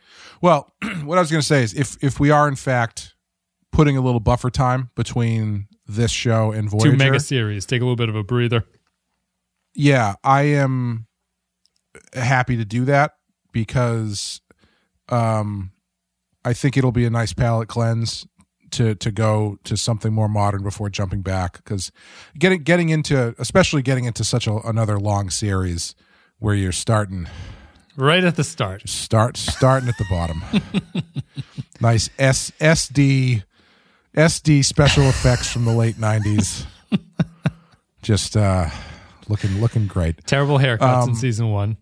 Well, 0.42 0.72
what 1.04 1.18
I 1.18 1.22
was 1.22 1.32
going 1.32 1.42
to 1.42 1.48
say 1.48 1.64
is 1.64 1.74
if 1.74 1.98
if 2.04 2.20
we 2.20 2.30
are 2.30 2.48
in 2.48 2.56
fact 2.56 3.16
putting 3.72 3.98
a 3.98 4.02
little 4.02 4.20
buffer 4.20 4.50
time 4.52 4.92
between 4.96 5.68
this 5.88 6.12
show 6.12 6.52
and 6.52 6.70
Voyager, 6.70 6.92
Two 6.92 6.98
mega 6.98 7.20
series. 7.20 7.66
Take 7.66 7.82
a 7.82 7.86
little 7.86 7.96
bit 7.96 8.08
of 8.10 8.16
a 8.16 8.24
breather. 8.24 8.66
Yeah, 9.76 10.16
I 10.24 10.44
am 10.44 11.08
happy 12.14 12.58
to 12.58 12.66
do 12.66 12.86
that 12.86 13.14
because 13.52 14.42
um 15.10 15.72
I 16.46 16.54
think 16.54 16.76
it'll 16.76 16.92
be 16.92 17.06
a 17.06 17.10
nice 17.10 17.34
palate 17.34 17.68
cleanse 17.68 18.26
to 18.72 18.96
to 18.96 19.12
go 19.12 19.58
to 19.64 19.78
something 19.78 20.14
more 20.14 20.28
modern 20.28 20.64
before 20.64 20.90
jumping 20.90 21.22
back 21.22 21.64
cuz 21.64 21.92
getting 22.38 22.64
getting 22.64 22.90
into 22.90 23.36
especially 23.38 23.82
getting 23.82 24.06
into 24.06 24.24
such 24.24 24.48
a, 24.48 24.58
another 24.68 25.00
long 25.00 25.30
series 25.30 25.96
where 26.40 26.56
you're 26.56 26.72
starting 26.72 27.28
Right 27.96 28.24
at 28.24 28.36
the 28.36 28.44
start. 28.44 28.90
start 28.90 29.38
starting 29.38 29.88
at 29.88 29.98
the 30.00 30.06
bottom. 30.10 30.44
nice 31.80 32.10
S 32.18 32.52
SD 32.60 33.44
SD 34.16 34.66
special 34.66 35.04
effects 35.04 35.52
from 35.52 35.66
the 35.66 35.74
late 35.74 35.96
90s. 35.98 36.66
Just 38.02 38.36
uh 38.36 38.70
looking 39.28 39.60
looking 39.62 39.88
great. 39.88 40.26
Terrible 40.26 40.60
haircuts 40.60 41.04
in 41.04 41.10
Um, 41.12 41.16
season 41.16 41.50
one. 41.50 41.78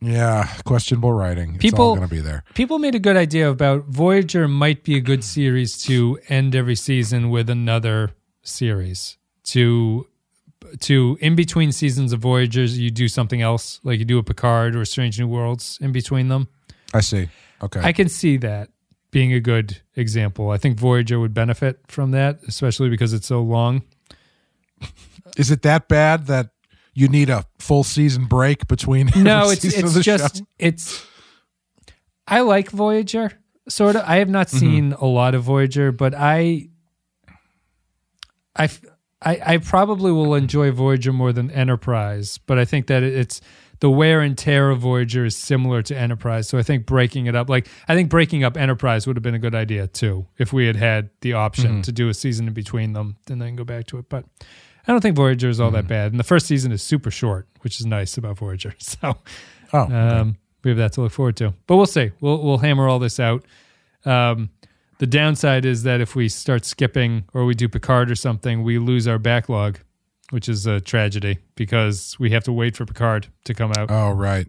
Yeah, 0.00 0.46
questionable 0.64 1.12
writing. 1.12 1.54
It's 1.54 1.62
People- 1.62 1.84
all 1.86 1.96
going 1.96 2.08
to 2.08 2.14
be 2.14 2.20
there. 2.20 2.44
People 2.54 2.78
made 2.78 2.94
a 2.94 3.00
good 3.00 3.16
idea 3.16 3.50
about 3.50 3.86
Voyager 3.88 4.46
might 4.46 4.84
be 4.84 4.96
a 4.96 5.00
good 5.00 5.24
series 5.24 5.76
to 5.84 6.18
end 6.28 6.54
every 6.54 6.76
season 6.76 7.30
with 7.30 7.50
another 7.50 8.12
series. 8.42 9.16
To 9.44 10.06
to 10.80 11.16
in 11.20 11.34
between 11.34 11.72
seasons 11.72 12.12
of 12.12 12.20
Voyagers, 12.20 12.78
you 12.78 12.90
do 12.90 13.08
something 13.08 13.40
else, 13.42 13.80
like 13.82 13.98
you 13.98 14.04
do 14.04 14.18
a 14.18 14.22
Picard 14.22 14.76
or 14.76 14.84
Strange 14.84 15.18
New 15.18 15.26
Worlds 15.26 15.78
in 15.80 15.90
between 15.92 16.28
them. 16.28 16.48
I 16.94 17.00
see. 17.00 17.28
Okay. 17.62 17.80
I 17.82 17.92
can 17.92 18.08
see 18.08 18.36
that 18.38 18.68
being 19.10 19.32
a 19.32 19.40
good 19.40 19.78
example. 19.96 20.50
I 20.50 20.58
think 20.58 20.78
Voyager 20.78 21.18
would 21.18 21.32
benefit 21.34 21.80
from 21.88 22.10
that, 22.12 22.40
especially 22.46 22.88
because 22.90 23.12
it's 23.12 23.26
so 23.26 23.40
long. 23.42 23.82
Is 25.36 25.50
it 25.50 25.62
that 25.62 25.88
bad 25.88 26.26
that 26.26 26.50
you 26.94 27.08
need 27.08 27.30
a 27.30 27.44
full 27.58 27.84
season 27.84 28.26
break 28.26 28.66
between 28.66 29.10
No, 29.16 29.50
it's 29.50 29.64
it's 29.64 30.00
just 30.00 30.38
show? 30.38 30.46
it's. 30.58 31.06
I 32.26 32.40
like 32.40 32.70
Voyager, 32.70 33.32
sort 33.68 33.96
of. 33.96 34.02
I 34.06 34.16
have 34.16 34.28
not 34.28 34.48
mm-hmm. 34.48 34.58
seen 34.58 34.92
a 34.92 35.06
lot 35.06 35.34
of 35.34 35.44
Voyager, 35.44 35.92
but 35.92 36.14
I, 36.14 36.68
I, 38.54 38.68
I 39.22 39.56
probably 39.58 40.12
will 40.12 40.34
enjoy 40.34 40.70
Voyager 40.72 41.12
more 41.12 41.32
than 41.32 41.50
Enterprise. 41.50 42.38
But 42.38 42.58
I 42.58 42.66
think 42.66 42.88
that 42.88 43.02
it's 43.02 43.40
the 43.80 43.90
wear 43.90 44.20
and 44.20 44.36
tear 44.36 44.70
of 44.70 44.80
Voyager 44.80 45.24
is 45.24 45.36
similar 45.36 45.82
to 45.82 45.96
Enterprise. 45.96 46.48
So 46.48 46.58
I 46.58 46.62
think 46.62 46.84
breaking 46.84 47.26
it 47.26 47.34
up, 47.34 47.48
like 47.48 47.68
I 47.86 47.94
think 47.94 48.10
breaking 48.10 48.44
up 48.44 48.56
Enterprise 48.56 49.06
would 49.06 49.16
have 49.16 49.22
been 49.22 49.34
a 49.34 49.38
good 49.38 49.54
idea 49.54 49.86
too, 49.86 50.26
if 50.36 50.52
we 50.52 50.66
had 50.66 50.76
had 50.76 51.10
the 51.20 51.34
option 51.34 51.66
mm-hmm. 51.66 51.80
to 51.82 51.92
do 51.92 52.08
a 52.08 52.14
season 52.14 52.48
in 52.48 52.54
between 52.54 52.92
them 52.92 53.16
and 53.30 53.40
then 53.40 53.56
go 53.56 53.64
back 53.64 53.86
to 53.88 53.98
it. 53.98 54.08
But 54.08 54.24
I 54.88 54.92
don't 54.92 55.00
think 55.02 55.16
Voyager 55.16 55.48
is 55.50 55.60
all 55.60 55.68
Hmm. 55.70 55.76
that 55.76 55.86
bad. 55.88 56.12
And 56.12 56.18
the 56.18 56.24
first 56.24 56.46
season 56.46 56.72
is 56.72 56.82
super 56.82 57.10
short, 57.10 57.46
which 57.60 57.78
is 57.78 57.86
nice 57.86 58.16
about 58.16 58.38
Voyager. 58.38 58.74
So 58.80 59.16
Oh, 59.72 59.80
okay. 59.80 59.94
um, 59.94 60.36
we 60.64 60.70
have 60.70 60.78
that 60.78 60.92
to 60.94 61.02
look 61.02 61.12
forward 61.12 61.36
to. 61.36 61.52
But 61.66 61.76
we'll 61.76 61.86
see. 61.86 62.10
We'll 62.20 62.42
we'll 62.42 62.58
hammer 62.58 62.88
all 62.88 62.98
this 62.98 63.20
out. 63.20 63.44
Um, 64.06 64.48
the 64.98 65.06
downside 65.06 65.64
is 65.66 65.82
that 65.84 66.00
if 66.00 66.16
we 66.16 66.28
start 66.28 66.64
skipping 66.64 67.24
or 67.34 67.44
we 67.44 67.54
do 67.54 67.68
Picard 67.68 68.10
or 68.10 68.14
something, 68.16 68.62
we 68.64 68.78
lose 68.78 69.06
our 69.06 69.18
backlog, 69.18 69.78
which 70.30 70.48
is 70.48 70.66
a 70.66 70.80
tragedy 70.80 71.38
because 71.54 72.16
we 72.18 72.30
have 72.30 72.42
to 72.44 72.52
wait 72.52 72.76
for 72.76 72.84
Picard 72.86 73.28
to 73.44 73.54
come 73.54 73.72
out. 73.78 73.90
oh, 73.90 74.10
right, 74.12 74.48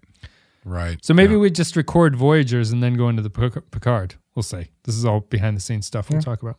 right. 0.65 0.97
so 1.05 1.13
maybe 1.13 1.33
Yeah. 1.33 1.39
we 1.39 1.51
just 1.51 1.75
record 1.75 2.15
Voyagers 2.15 2.71
and 2.71 2.81
then 2.81 2.95
go 2.95 3.09
into 3.09 3.21
the 3.21 3.29
Picard. 3.29 4.15
We'll 4.35 4.43
see. 4.43 4.67
This 4.85 4.95
is 4.95 5.05
all 5.05 5.19
behind 5.19 5.55
the 5.57 5.61
scenes 5.61 5.85
stuff 5.85 6.09
we'll 6.09 6.21
talk 6.21 6.41
about. 6.41 6.57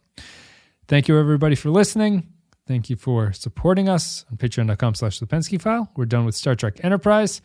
Thank 0.86 1.09
you 1.09 1.19
everybody 1.19 1.55
for 1.57 1.70
listening. 1.70 2.28
Thank 2.71 2.89
you 2.89 2.95
for 2.95 3.33
supporting 3.33 3.89
us 3.89 4.25
on 4.31 4.37
patreon.com 4.37 4.95
slash 4.95 5.19
the 5.19 5.27
Pensky 5.27 5.61
file. 5.61 5.91
We're 5.97 6.05
done 6.05 6.25
with 6.25 6.37
Star 6.37 6.55
Trek 6.55 6.79
Enterprise. 6.85 7.43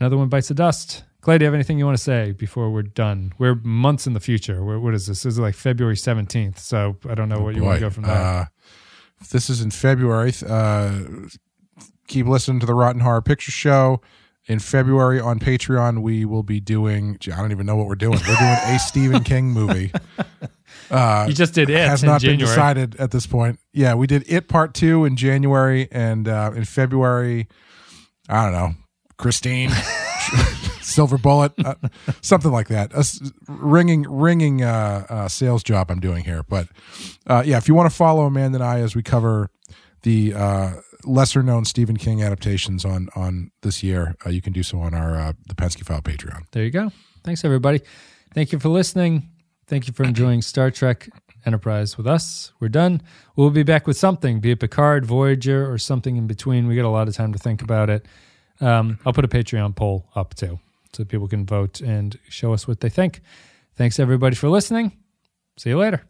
Another 0.00 0.16
one 0.16 0.30
bites 0.30 0.48
the 0.48 0.54
dust. 0.54 1.04
Clay, 1.20 1.36
do 1.36 1.42
you 1.42 1.46
have 1.46 1.52
anything 1.52 1.78
you 1.78 1.84
want 1.84 1.98
to 1.98 2.02
say 2.02 2.32
before 2.32 2.70
we're 2.70 2.84
done? 2.84 3.34
We're 3.36 3.56
months 3.56 4.06
in 4.06 4.14
the 4.14 4.20
future. 4.20 4.64
We're, 4.64 4.78
what 4.78 4.94
is 4.94 5.08
this? 5.08 5.24
This 5.24 5.34
is 5.34 5.38
like 5.38 5.54
February 5.54 5.96
17th. 5.96 6.58
So 6.58 6.96
I 7.06 7.14
don't 7.14 7.28
know 7.28 7.40
what 7.40 7.54
you 7.54 7.64
want 7.64 7.76
to 7.76 7.80
go 7.80 7.90
from 7.90 8.04
there. 8.04 8.16
Uh, 8.16 8.44
if 9.20 9.28
this 9.28 9.50
is 9.50 9.60
in 9.60 9.70
February. 9.70 10.32
Uh, 10.48 11.00
keep 12.08 12.24
listening 12.24 12.60
to 12.60 12.66
the 12.66 12.74
Rotten 12.74 13.02
Horror 13.02 13.20
Picture 13.20 13.52
Show. 13.52 14.00
In 14.46 14.58
February 14.58 15.20
on 15.20 15.38
Patreon, 15.38 16.00
we 16.00 16.24
will 16.24 16.42
be 16.42 16.60
doing. 16.60 17.18
gee, 17.20 17.32
I 17.32 17.42
don't 17.42 17.52
even 17.52 17.66
know 17.66 17.76
what 17.76 17.88
we're 17.88 17.94
doing. 17.94 18.18
We're 18.26 18.36
doing 18.36 18.56
a 18.74 18.78
Stephen 18.86 19.22
King 19.22 19.50
movie. 19.50 19.92
Uh, 20.90 21.26
you 21.28 21.34
just 21.34 21.54
did 21.54 21.70
it 21.70 21.76
has 21.88 22.02
not 22.02 22.20
been 22.22 22.38
decided 22.46 22.96
at 22.96 23.10
this 23.10 23.26
point. 23.26 23.58
Yeah, 23.72 23.94
we 23.94 24.06
did 24.06 24.24
it 24.26 24.48
part 24.48 24.74
two 24.74 25.04
in 25.04 25.16
January, 25.16 25.88
and 25.90 26.28
uh, 26.28 26.52
in 26.54 26.64
February, 26.64 27.48
I 28.28 28.44
don't 28.44 28.52
know, 28.52 28.74
Christine, 29.16 29.70
Silver 30.80 31.18
Bullet, 31.18 31.52
uh, 31.64 31.74
something 32.20 32.50
like 32.52 32.68
that. 32.68 32.92
A 32.92 32.98
s- 32.98 33.20
ringing, 33.48 34.02
ringing 34.08 34.62
uh, 34.62 35.06
uh, 35.08 35.28
sales 35.28 35.62
job 35.62 35.90
I'm 35.90 36.00
doing 36.00 36.24
here. 36.24 36.42
But 36.48 36.68
uh, 37.26 37.42
yeah, 37.44 37.56
if 37.56 37.68
you 37.68 37.74
want 37.74 37.90
to 37.90 37.96
follow 37.96 38.24
Amanda 38.26 38.56
and 38.56 38.64
I 38.64 38.80
as 38.80 38.94
we 38.94 39.02
cover 39.02 39.50
the 40.02 40.34
uh, 40.34 40.72
lesser 41.04 41.42
known 41.42 41.64
Stephen 41.64 41.96
King 41.96 42.22
adaptations 42.22 42.84
on 42.84 43.08
on 43.16 43.50
this 43.62 43.82
year, 43.82 44.14
uh, 44.26 44.30
you 44.30 44.42
can 44.42 44.52
do 44.52 44.62
so 44.62 44.78
on 44.80 44.94
our 44.94 45.16
uh, 45.16 45.32
the 45.48 45.54
Penske 45.54 45.84
File 45.84 46.02
Patreon. 46.02 46.42
There 46.52 46.64
you 46.64 46.70
go. 46.70 46.90
Thanks, 47.24 47.44
everybody. 47.44 47.80
Thank 48.34 48.52
you 48.52 48.58
for 48.58 48.68
listening. 48.68 49.30
Thank 49.66 49.86
you 49.86 49.92
for 49.92 50.04
enjoying 50.04 50.42
Star 50.42 50.70
Trek 50.70 51.08
Enterprise 51.46 51.96
with 51.96 52.06
us. 52.06 52.52
We're 52.60 52.68
done. 52.68 53.02
We'll 53.36 53.50
be 53.50 53.62
back 53.62 53.86
with 53.86 53.96
something, 53.96 54.40
be 54.40 54.52
it 54.52 54.60
Picard, 54.60 55.04
Voyager, 55.04 55.70
or 55.70 55.78
something 55.78 56.16
in 56.16 56.26
between. 56.26 56.66
We 56.66 56.76
got 56.76 56.84
a 56.84 56.90
lot 56.90 57.08
of 57.08 57.14
time 57.14 57.32
to 57.32 57.38
think 57.38 57.62
about 57.62 57.90
it. 57.90 58.06
Um, 58.60 58.98
I'll 59.04 59.12
put 59.12 59.24
a 59.24 59.28
Patreon 59.28 59.74
poll 59.74 60.06
up 60.14 60.34
too, 60.34 60.60
so 60.92 61.04
people 61.04 61.28
can 61.28 61.44
vote 61.44 61.80
and 61.80 62.18
show 62.28 62.52
us 62.52 62.68
what 62.68 62.80
they 62.80 62.88
think. 62.88 63.20
Thanks, 63.74 63.98
everybody, 63.98 64.36
for 64.36 64.48
listening. 64.48 64.92
See 65.56 65.70
you 65.70 65.78
later. 65.78 66.04